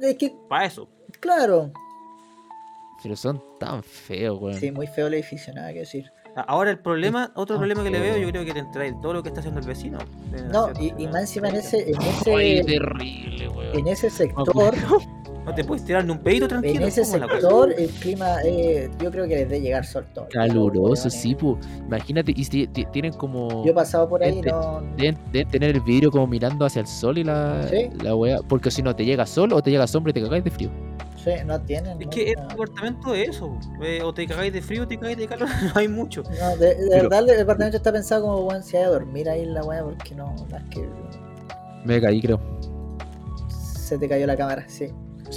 Es 0.00 0.16
que, 0.16 0.32
para 0.48 0.64
eso. 0.64 0.88
claro. 1.20 1.70
Pero 3.02 3.14
son 3.16 3.42
tan 3.60 3.82
feos, 3.82 4.40
weón. 4.40 4.58
Sí, 4.58 4.70
muy 4.72 4.86
feo 4.86 5.06
el 5.08 5.14
edificio, 5.14 5.52
nada 5.54 5.72
que 5.72 5.80
decir. 5.80 6.10
Ahora, 6.48 6.70
el 6.70 6.78
problema, 6.78 7.32
otro 7.34 7.56
problema 7.56 7.82
que 7.82 7.90
le 7.90 7.98
veo, 7.98 8.18
yo 8.18 8.28
creo 8.28 8.44
que 8.44 8.52
le 8.52 8.60
entra 8.60 8.84
todo 9.00 9.14
lo 9.14 9.22
que 9.22 9.28
está 9.30 9.40
haciendo 9.40 9.60
el 9.60 9.66
vecino. 9.66 9.98
Eh, 10.34 10.42
No, 10.52 10.68
y, 10.78 10.92
y 10.98 11.06
más 11.06 11.22
encima 11.22 11.48
en 11.48 11.56
ese, 11.56 11.88
en 11.90 11.96
Ay, 11.98 12.58
ese, 12.58 12.64
terrible, 12.64 13.48
weón. 13.48 13.78
en 13.78 13.86
ese 13.88 14.10
sector, 14.10 14.74
No 15.46 15.54
te 15.54 15.64
puedes 15.64 15.84
tirar 15.86 16.04
ni 16.04 16.10
un 16.10 16.18
pedito 16.18 16.44
en 16.44 16.48
tranquilo. 16.50 16.86
ese 16.86 17.02
¿cómo 17.02 17.14
es 17.14 17.20
la 17.20 17.26
cosa? 17.28 17.40
sector, 17.40 17.74
el 17.78 17.88
clima, 17.90 18.36
eh, 18.44 18.90
yo 19.00 19.10
creo 19.10 19.24
que 19.28 19.36
les 19.36 19.48
debe 19.48 19.60
llegar 19.62 19.86
sol 19.86 20.04
todo. 20.12 20.26
Caluroso, 20.30 21.08
sí, 21.08 21.34
pues. 21.34 21.56
Imagínate, 21.86 22.34
y 22.36 22.44
si 22.44 22.66
ti- 22.66 22.84
tienen 22.92 23.12
como. 23.14 23.64
Yo 23.64 23.70
he 23.70 23.74
pasado 23.74 24.06
por 24.06 24.22
ahí, 24.22 24.36
Este- 24.38 24.50
no. 24.50 24.82
Deben, 24.98 25.16
deben 25.32 25.48
tener 25.48 25.70
el 25.70 25.80
vidrio 25.80 26.10
como 26.10 26.26
mirando 26.26 26.66
hacia 26.66 26.80
el 26.80 26.86
sol 26.86 27.16
y 27.16 27.24
la, 27.24 27.66
Sí. 27.70 27.88
la 28.02 28.14
wea. 28.14 28.40
Porque 28.46 28.70
si 28.70 28.82
no, 28.82 28.94
te 28.94 29.04
llega 29.06 29.24
sol 29.24 29.52
o 29.54 29.62
te 29.62 29.70
llega 29.70 29.86
sombra 29.86 30.10
y 30.10 30.14
te 30.14 30.20
cagáis 30.22 30.44
de 30.44 30.50
frío. 30.50 30.70
Sí, 31.26 31.32
no 31.44 31.60
tienen. 31.60 32.00
Es 32.00 32.08
que 32.08 32.30
el 32.32 32.48
departamento 32.48 33.12
es 33.14 33.30
eso. 33.30 33.58
eh, 33.82 34.00
o 34.02 34.14
te 34.14 34.26
cagáis 34.26 34.52
de 34.52 34.62
frío 34.62 34.84
o 34.84 34.86
te 34.88 34.96
cagáis 34.96 35.18
de 35.18 35.26
calor. 35.26 35.48
No 35.74 35.80
hay 35.80 35.88
mucho. 35.88 36.22
No, 36.22 36.56
de, 36.56 36.74
de 36.76 36.88
Pero- 36.88 37.02
verdad 37.10 37.18
el 37.28 37.36
departamento 37.38 37.76
está 37.76 37.92
pensado 37.92 38.22
como 38.22 38.42
bueno, 38.42 38.62
si 38.62 38.76
hay 38.76 38.84
a 38.84 38.88
dormir 38.88 39.28
ahí 39.28 39.42
en 39.42 39.52
la 39.54 39.62
weá, 39.64 39.82
porque 39.82 40.14
no, 40.14 40.34
no 40.48 40.56
es 40.56 40.64
que 40.70 40.88
Me 41.84 42.00
caí, 42.00 42.22
creo. 42.22 42.40
se 43.48 43.98
te 43.98 44.08
cayó 44.08 44.26
la 44.26 44.36
cámara, 44.36 44.64
sí. 44.68 44.86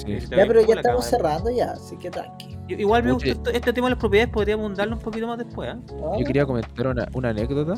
Ya, 0.06 0.46
pero 0.48 0.62
ya 0.62 0.76
estamos 0.76 0.84
cámara. 0.84 1.02
cerrando 1.34 1.50
ya, 1.50 1.72
así 1.72 1.98
que 1.98 2.12
tranqui. 2.12 2.56
Igual 2.68 3.02
me 3.04 3.12
gusta 3.14 3.32
este 3.52 3.74
tema 3.74 3.88
de 3.88 3.92
las 3.96 4.00
propiedades, 4.00 4.32
podríamos 4.32 4.78
darle 4.78 4.94
un 4.94 5.00
poquito 5.00 5.26
más 5.26 5.40
después. 5.40 5.74
¿eh? 5.74 5.78
Yo 6.20 6.24
quería 6.26 6.46
comentar 6.46 6.86
una, 6.88 7.08
una 7.16 7.30
anécdota 7.30 7.74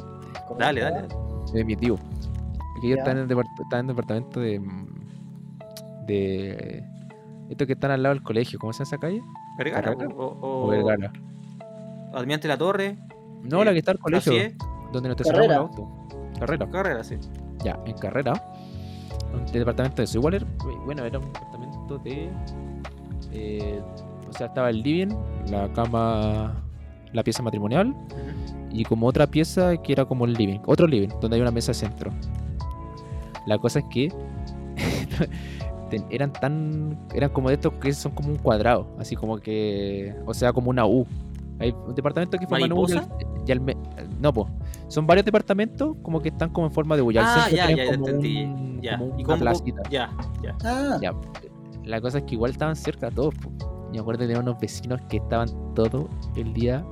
¿Cómo 0.50 0.60
Dale, 0.60 0.82
dale. 0.82 1.08
de 1.54 1.64
mi 1.64 1.78
tío. 1.78 1.96
Que 2.82 2.90
yo 2.90 2.96
estaba 2.98 3.12
en, 3.12 3.18
el 3.20 3.28
depart- 3.30 3.48
estaba 3.64 3.80
en 3.80 3.86
el 3.90 3.96
departamento 3.96 4.40
de. 4.42 4.62
de. 6.08 6.84
Estos 7.52 7.68
que 7.68 7.74
están 7.74 7.92
al 7.92 8.02
lado 8.02 8.16
del 8.16 8.24
colegio, 8.24 8.58
¿cómo 8.58 8.74
se 8.74 8.80
llama 8.84 8.88
esa 8.90 8.98
calle? 8.98 9.22
Vergara. 9.58 9.92
O, 9.92 10.24
o, 10.24 10.66
O 10.66 10.68
Vergara. 10.70 11.12
Almirante 12.14 12.48
La 12.48 12.58
Torre. 12.58 12.98
No, 13.44 13.62
eh, 13.62 13.66
la 13.66 13.72
que 13.74 13.80
está 13.80 13.92
al 13.92 14.00
colegio, 14.00 14.32
Sacié, 14.34 14.56
donde 14.92 15.10
nos 15.10 15.20
estacionamos 15.20 15.44
el 15.44 15.50
Carrera. 15.50 15.62
auto. 15.62 16.40
Carrera. 16.40 16.70
Carrera, 16.72 17.04
sí. 17.04 17.18
Ya, 17.64 17.80
en 17.86 17.98
carrera. 17.98 18.34
Un 19.34 19.46
departamento 19.52 19.98
de 19.98 20.04
eso. 20.06 20.18
Igual 20.18 20.34
era, 20.36 20.46
bueno, 20.86 21.06
era 21.06 21.20
un 21.20 21.26
departamento 21.32 21.98
de. 22.00 22.30
eh, 23.32 23.82
o 24.30 24.34
sea, 24.34 24.48
estaba 24.48 24.70
el 24.70 24.82
living, 24.82 25.14
la 25.50 25.72
cama, 25.74 26.54
la 27.12 27.24
pieza 27.24 27.44
matrimonial 27.44 27.94
y 28.72 28.86
como 28.86 29.08
otra 29.08 29.28
pieza 29.28 29.76
que 29.78 29.92
era 29.92 30.06
como 30.06 30.24
el 30.26 30.34
living, 30.34 30.60
otro 30.66 30.88
living, 30.88 31.10
donde 31.20 31.36
hay 31.36 31.42
una 31.42 31.52
mesa 31.52 31.74
centro. 31.74 32.12
La 33.46 33.58
cosa 33.58 33.80
es 33.80 33.86
que 33.92 34.08
ten- 35.92 36.06
eran 36.10 36.34
tan. 36.34 36.98
eran 37.14 37.30
como 37.30 37.50
de 37.50 37.56
estos 37.56 37.74
que 37.74 37.94
son 37.94 38.14
como 38.14 38.30
un 38.30 38.38
cuadrado, 38.38 38.88
así 38.98 39.16
como 39.16 39.38
que. 39.38 40.16
o 40.26 40.34
sea, 40.34 40.52
como 40.54 40.72
una 40.72 40.86
U. 40.88 41.06
Hay 41.60 41.76
un 41.86 41.94
departamento 41.94 42.40
que 42.40 42.48
forman 42.48 42.72
U 42.74 42.88
y 43.46 43.52
al- 43.52 43.62
no, 44.20 44.34
pues. 44.34 44.48
Son 44.88 45.06
varios 45.06 45.24
departamentos 45.26 45.96
como 46.02 46.20
que 46.20 46.30
están 46.30 46.50
como 46.50 46.66
en 46.68 46.74
forma 46.74 46.96
de 46.96 47.04
U. 47.04 47.12
y 47.12 47.18
al 47.18 47.26
Ah, 47.26 47.34
centro 47.48 47.56
ya, 47.58 47.70
ya, 47.70 47.76
ya 47.76 47.92
como 47.92 48.08
entendí. 48.08 48.44
un- 48.44 48.82
Ya. 48.82 48.98
como 48.98 49.20
¿Y 49.20 49.24
una 49.24 49.38
placita. 49.38 49.82
Ya, 49.92 50.10
ya. 50.42 50.56
Ah, 50.66 50.98
Ya, 51.02 51.14
la 51.84 52.02
cosa 52.02 52.18
es 52.20 52.24
que 52.24 52.34
igual 52.34 52.50
estaban 52.52 52.76
cerca 52.76 53.12
todos. 53.12 53.36
po. 53.36 53.52
Me 53.94 54.00
acuerdo 54.00 54.26
de 54.26 54.38
unos 54.40 54.60
vecinos 54.60 55.02
que 55.10 55.18
estaban 55.18 55.50
todo 55.76 56.10
el 56.36 56.54
día 56.54 56.84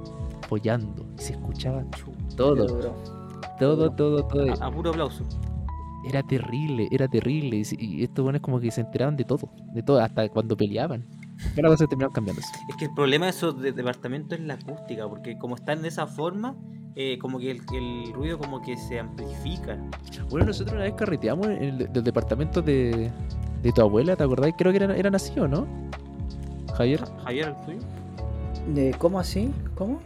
follando. 0.47 1.05
Y 1.17 1.21
se 1.21 1.33
escuchaba 1.33 1.83
todo, 2.35 2.55
duro. 2.67 2.93
todo, 3.59 3.89
todo, 3.91 4.23
todo. 4.25 4.51
A, 4.61 4.65
a 4.67 4.71
puro 4.71 4.89
aplauso. 4.91 5.23
Era 6.09 6.23
terrible, 6.23 6.87
era 6.91 7.07
terrible. 7.07 7.57
Y, 7.57 7.63
y 7.79 8.03
estos 8.03 8.23
buenos 8.23 8.41
como 8.41 8.59
que 8.59 8.71
se 8.71 8.81
enteraban 8.81 9.15
de 9.15 9.23
todo, 9.23 9.49
de 9.73 9.83
todo, 9.83 9.99
hasta 10.01 10.27
cuando 10.29 10.57
peleaban. 10.57 11.05
Pero 11.55 11.69
la 11.69 11.73
cosa 11.75 11.85
terminaron 11.87 12.13
cambiándose. 12.13 12.47
Es 12.67 12.75
que 12.75 12.85
el 12.85 12.93
problema 12.93 13.25
de 13.27 13.31
esos 13.31 13.61
de- 13.61 13.71
departamentos 13.71 14.37
es 14.39 14.45
la 14.45 14.55
acústica, 14.55 15.07
porque 15.07 15.37
como 15.37 15.55
están 15.55 15.81
de 15.81 15.87
esa 15.87 16.05
forma, 16.07 16.55
eh, 16.95 17.17
como 17.19 17.39
que 17.39 17.51
el, 17.51 17.61
el 17.73 18.11
ruido 18.13 18.37
como 18.37 18.61
que 18.61 18.75
se 18.75 18.99
amplifica. 18.99 19.77
Bueno, 20.29 20.47
nosotros 20.47 20.73
una 20.75 20.83
vez 20.83 20.93
carreteamos 20.95 21.47
en 21.47 21.63
el 21.63 21.93
del 21.93 22.03
departamento 22.03 22.61
de, 22.61 23.09
de 23.63 23.71
tu 23.71 23.81
abuela, 23.81 24.15
¿te 24.17 24.23
acordás? 24.23 24.51
Creo 24.57 24.71
que 24.71 24.77
eran, 24.77 24.91
eran 24.91 25.15
así, 25.15 25.39
¿o 25.39 25.47
no? 25.47 25.65
Javier. 26.75 26.99
Ja- 26.99 27.19
Javier, 27.25 27.47
el 27.57 27.65
tuyo. 27.65 27.87
¿De 28.73 28.93
¿Cómo 28.97 29.19
así? 29.19 29.51
¿Cómo? 29.75 29.99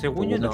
Según 0.00 0.28
yo, 0.28 0.38
no. 0.38 0.50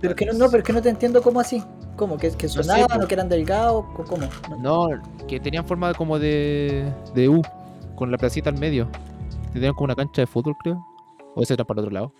Pero 0.00 0.14
que 0.14 0.26
no, 0.26 0.32
no, 0.32 0.46
pero 0.50 0.58
es 0.58 0.64
que 0.66 0.72
no 0.72 0.82
te 0.82 0.88
entiendo 0.88 1.22
cómo 1.22 1.40
así. 1.40 1.62
¿Cómo? 1.96 2.16
¿Que, 2.16 2.30
que 2.30 2.48
sé, 2.48 2.62
sonaban 2.62 2.98
po. 3.00 3.04
o 3.04 3.08
que 3.08 3.14
eran 3.14 3.28
delgados? 3.28 3.84
¿Cómo? 4.06 4.26
No. 4.58 4.88
No, 4.88 5.02
que 5.26 5.38
tenían 5.40 5.66
forma 5.66 5.92
como 5.94 6.18
de, 6.18 6.90
de 7.14 7.28
U, 7.28 7.42
con 7.94 8.10
la 8.10 8.16
placita 8.18 8.48
al 8.50 8.58
medio. 8.58 8.88
Tenían 9.52 9.74
como 9.74 9.84
una 9.86 9.96
cancha 9.96 10.22
de 10.22 10.26
fútbol, 10.26 10.54
creo. 10.62 10.84
¿O 11.34 11.42
ese 11.42 11.54
era 11.54 11.64
para 11.64 11.80
el 11.80 11.86
otro 11.86 11.94
lado? 11.94 12.14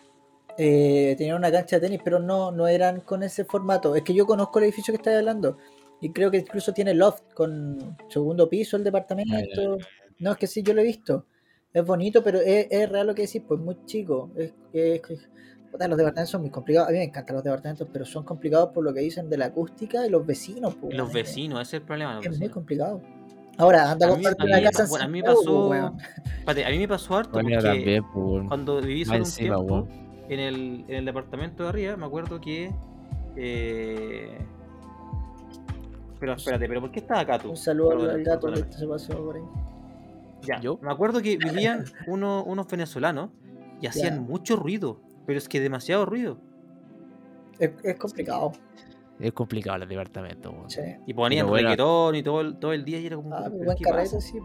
Eh, 0.59 1.15
tenían 1.17 1.37
una 1.37 1.51
cancha 1.51 1.77
de 1.77 1.83
tenis, 1.87 2.01
pero 2.05 2.19
no, 2.19 2.51
no 2.53 2.67
eran 2.67 3.01
con 3.01 3.23
ese 3.23 3.45
formato. 3.45 3.95
Es 3.95 4.03
que 4.03 4.13
yo 4.13 4.27
conozco 4.27 4.59
el 4.59 4.67
edificio 4.67 4.93
que 4.93 4.97
estáis 4.97 5.17
hablando. 5.19 5.57
Y 6.03 6.11
creo 6.11 6.31
que 6.31 6.39
incluso 6.39 6.73
tiene 6.73 6.93
loft 6.95 7.33
con 7.35 7.97
segundo 8.09 8.49
piso 8.49 8.77
el 8.77 8.85
departamento. 8.85 9.79
No, 10.19 10.33
es 10.33 10.37
que 10.39 10.47
sí, 10.47 10.63
yo 10.63 10.75
lo 10.75 10.81
he 10.83 10.85
visto. 10.85 11.25
Es 11.73 11.85
bonito, 11.85 12.23
pero 12.23 12.41
es, 12.41 12.67
es 12.71 12.89
real 12.91 13.07
lo 13.07 13.15
que 13.15 13.23
decís, 13.23 13.43
pues 13.47 13.61
muy 13.61 13.77
chico. 13.87 14.31
Es, 14.37 14.53
es- 14.73 15.01
es- 15.11 15.29
puta, 15.71 15.87
los 15.89 15.97
departamentos 15.97 16.31
son 16.31 16.41
muy 16.43 16.51
complicados. 16.51 16.89
A 16.89 16.93
mí 16.93 16.99
me 16.99 17.05
encantan 17.05 17.37
los 17.37 17.45
departamentos, 17.45 17.89
pero 17.93 18.05
son 18.05 18.25
complicados 18.25 18.71
por 18.71 18.85
lo 18.85 18.93
que 18.93 19.01
dicen 19.01 19.29
de 19.31 19.39
la 19.39 19.47
acústica 19.47 20.07
y 20.07 20.11
los 20.11 20.27
vecinos. 20.27 20.75
pues, 20.81 20.95
los 20.97 21.13
vecinos, 21.13 21.61
ese 21.63 21.77
es 21.77 21.81
el 21.83 21.87
problema. 21.87 22.15
los 22.17 22.27
Es 22.27 22.39
muy 22.39 22.49
complicado. 22.49 23.01
Ahora, 23.59 23.91
anda 23.91 24.07
a 24.07 24.11
comprarte 24.11 24.43
a 24.43 24.47
una 24.47 24.57
mí- 24.57 24.63
casa 24.65 24.85
en 24.85 24.89
bueno, 24.89 25.05
a 25.05 25.09
mí 25.09 25.21
me 25.21 25.27
pasó- 25.29 25.69
weón. 25.69 25.97
Espérate, 26.39 26.65
a 26.65 26.71
mí 26.71 26.79
me 26.79 26.89
pasó 26.89 27.17
harto 27.17 27.33
Bueno, 27.33 27.49
porque 27.51 27.63
también, 27.69 28.05
pues, 28.13 28.49
cuando 28.49 28.81
viví 28.81 29.05
solo 29.05 29.17
un 29.19 29.23
encima, 29.25 29.57
tiempo 29.57 29.89
en 30.29 30.41
el, 30.41 30.85
en 30.89 30.95
el 30.95 31.05
departamento 31.05 31.63
de 31.65 31.69
arriba, 31.69 31.97
me 31.97 32.07
acuerdo 32.07 32.41
que. 32.41 32.73
eh, 33.37 34.39
Pero 36.19 36.35
espérate, 36.35 36.69
¿pero 36.69 36.81
por 36.83 36.91
qué 36.91 37.01
estás 37.01 37.19
acá 37.21 37.39
tú? 37.39 37.51
Un 37.51 37.57
saludo 37.57 38.11
al 38.11 38.23
gato 38.23 38.53
que 38.53 38.65
se 38.73 38.87
pasó 38.87 39.13
por 39.25 39.37
ahí. 39.37 39.43
Ya, 40.43 40.61
¿Yo? 40.61 40.79
Me 40.83 40.91
acuerdo 40.91 41.21
que 41.23 41.37
vivían 41.37 41.85
uno- 42.07 42.43
unos 42.45 42.67
venezolanos 42.67 43.31
y 43.81 43.87
hacían 43.87 44.15
Ya. 44.17 44.21
mucho 44.21 44.57
ruido, 44.57 45.01
pero 45.27 45.39
es 45.39 45.49
que 45.49 45.61
demasiado 45.61 46.07
ruido. 46.07 46.39
Es, 47.59 47.71
es 47.83 47.97
complicado. 47.97 48.53
Es 49.19 49.33
complicado 49.33 49.83
el 49.83 49.89
departamento, 49.89 50.51
weón. 50.51 50.71
Sí. 50.71 50.81
Y 51.07 51.13
ponían 51.15 51.47
bueno. 51.47 51.69
reggaetón 51.69 52.15
y 52.17 52.23
todo 52.23 52.41
el, 52.41 52.57
todo 52.57 52.73
el 52.73 52.85
día 52.85 52.99
y 53.01 53.07
era 53.07 53.17
como. 53.17 53.35
Ah, 53.35 53.49
¿pero 53.51 53.65
buen 53.65 53.77
carrete, 53.79 54.21
sí. 54.21 54.39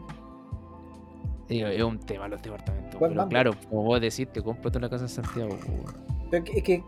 Es 1.48 1.84
un 1.84 2.00
tema 2.00 2.28
los 2.28 2.42
departamentos. 2.42 3.00
Buen 3.00 3.12
pero 3.12 3.22
mambo. 3.22 3.30
claro, 3.30 3.52
como 3.70 3.84
vos 3.84 4.02
decís, 4.02 4.28
te 4.32 4.42
cómprate 4.42 4.78
una 4.80 4.90
casa 4.90 5.04
en 5.04 5.10
Santiago, 5.10 5.50
pues. 5.50 5.96
Pero 6.32 6.44
que- 6.44 6.52
es 6.58 6.64
que 6.64 6.84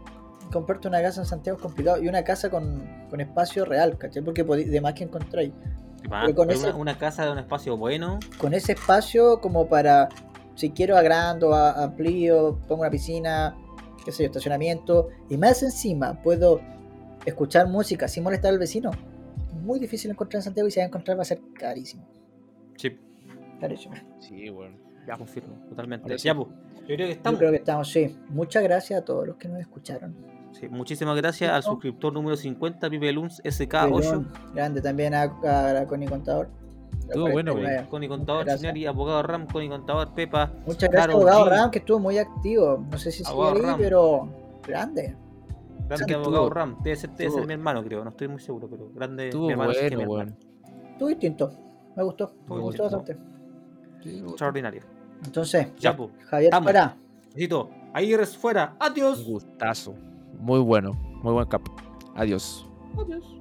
comprarte 0.52 0.88
una 0.88 1.02
casa 1.02 1.22
en 1.22 1.28
Santiago 1.28 1.58
es 1.58 1.62
complicado. 1.64 2.02
Y 2.02 2.08
una 2.08 2.24
casa 2.24 2.50
con, 2.50 2.84
con 3.10 3.22
espacio 3.22 3.66
real, 3.66 3.98
¿cachai? 3.98 4.24
Porque 4.24 4.44
de 4.44 4.82
más 4.82 4.94
que 4.94 5.04
encontráis. 5.04 5.52
Con 6.36 6.50
ese- 6.50 6.70
una, 6.70 6.76
una 6.76 6.98
casa 6.98 7.26
de 7.26 7.32
un 7.32 7.38
espacio 7.38 7.78
bueno. 7.78 8.20
Con 8.40 8.54
ese 8.54 8.72
espacio 8.74 9.40
como 9.42 9.68
para, 9.68 10.10
si 10.56 10.72
quiero 10.72 10.98
agrando, 10.98 11.54
a- 11.54 11.84
amplío, 11.84 12.58
pongo 12.68 12.82
una 12.82 12.90
piscina, 12.90 13.56
qué 14.08 14.14
sé 14.14 14.24
yo, 14.24 14.28
estacionamiento. 14.28 15.10
Y 15.30 15.36
más 15.36 15.62
encima 15.64 16.22
puedo 16.22 16.62
escuchar 17.26 17.68
música 17.68 18.08
sin 18.08 18.24
molestar 18.24 18.54
al 18.54 18.58
vecino. 18.60 18.90
Muy 19.64 19.80
difícil 19.80 20.10
encontrar 20.12 20.40
en 20.40 20.44
Santiago 20.44 20.66
y 20.70 20.72
si 20.72 20.80
va 20.80 20.86
a 20.86 20.88
encontrar 20.88 21.18
va 21.18 21.24
a 21.24 21.26
ser 21.26 21.42
carísimo. 21.54 22.08
Sí, 22.78 22.98
Carísimo. 23.60 23.96
Sí, 24.20 24.50
weón. 24.50 24.78
ya 25.06 25.18
confirmo, 25.18 25.56
totalmente. 25.68 26.06
Ahora 26.06 26.18
sí. 26.18 26.26
Ya, 26.28 26.36
pues. 26.36 26.48
Yo 26.48 26.86
creo 26.86 26.98
que 27.00 27.04
Yo 27.08 27.12
estamos. 27.12 27.40
creo 27.40 27.52
que 27.52 27.58
estamos, 27.58 27.92
sí. 27.92 28.18
Muchas 28.30 28.64
gracias 28.64 29.02
a 29.02 29.04
todos 29.04 29.28
los 29.28 29.36
que 29.36 29.50
nos 29.50 29.60
escucharon. 29.60 30.16
Sí, 30.54 30.70
muchísimas 30.70 31.18
gracias 31.18 31.52
al 31.52 31.64
suscriptor 31.64 32.14
número 32.14 32.38
50, 32.38 32.90
Pipe 32.90 33.12
Luns 33.12 33.44
SK8. 33.44 34.00
Pelón, 34.00 34.32
grande 34.56 34.82
también 34.82 35.14
a, 35.14 35.24
a 35.24 35.74
la 35.74 35.86
Connie 35.86 36.08
Contador. 36.08 36.50
Estuvo 37.08 37.32
bueno, 37.32 37.52
güey. 37.54 37.64
49. 37.64 37.90
Con 37.90 38.04
y 38.04 38.08
contador 38.08 38.44
Gracias. 38.46 38.62
Chinari, 38.62 38.86
abogado 38.86 39.24
Ram, 39.24 39.48
con 39.48 39.64
y 39.64 39.70
contador 39.70 40.14
Pepa. 40.14 40.52
Muchas 40.66 40.90
gracias, 40.90 40.92
Karol 41.08 41.16
abogado 41.16 41.46
G. 41.46 41.50
Ram, 41.50 41.72
que 41.72 41.80
estuvo 41.80 42.00
muy 42.00 42.18
activo. 42.18 42.86
No 42.92 42.98
sé 42.98 43.12
si 43.12 43.24
sigue 43.24 43.42
ahí, 43.42 43.62
Ram. 43.62 43.78
pero 43.78 44.30
grande. 44.68 45.16
Grande 45.88 46.06
Sí, 46.06 46.14
abogado 46.14 46.44
estuvo- 46.46 46.50
Ram. 46.54 46.78
Debe 46.84 46.96
ser, 46.96 47.10
debe 47.12 47.32
ser 47.32 47.48
mi 47.48 47.54
hermano, 47.54 47.84
creo. 47.84 48.04
No 48.04 48.10
estoy 48.10 48.28
muy 48.28 48.40
seguro, 48.42 48.68
pero 48.70 48.90
grande. 48.94 49.28
Estuvo 49.30 49.46
mi 49.48 49.52
hermano 49.54 49.72
que 49.74 49.80
bueno, 49.82 49.98
mi 49.98 50.06
weón. 50.06 50.20
hermano. 50.30 50.38
Estuvo 50.92 51.10
distinto. 51.10 51.52
Me 51.96 52.04
gustó. 52.04 52.26
Me 52.26 52.32
Estuvo 52.42 52.62
gustó 52.62 52.84
distinto. 52.84 52.98
bastante. 52.98 54.20
Extraordinario. 54.30 54.82
Entonces, 55.26 55.68
Ya, 55.80 55.96
pues. 55.96 56.10
Javier 56.26 56.50
estamos. 56.50 56.66
para. 56.66 56.96
Besito. 57.34 57.70
Ahí 57.94 58.14
eres 58.14 58.36
fuera. 58.38 58.76
Adiós. 58.80 59.20
Un 59.26 59.34
gustazo. 59.34 59.94
Muy 60.40 60.60
bueno. 60.60 60.92
Muy 61.24 61.34
buen 61.34 61.48
cap. 61.48 61.62
Adiós. 62.16 62.68
Adiós. 63.00 63.37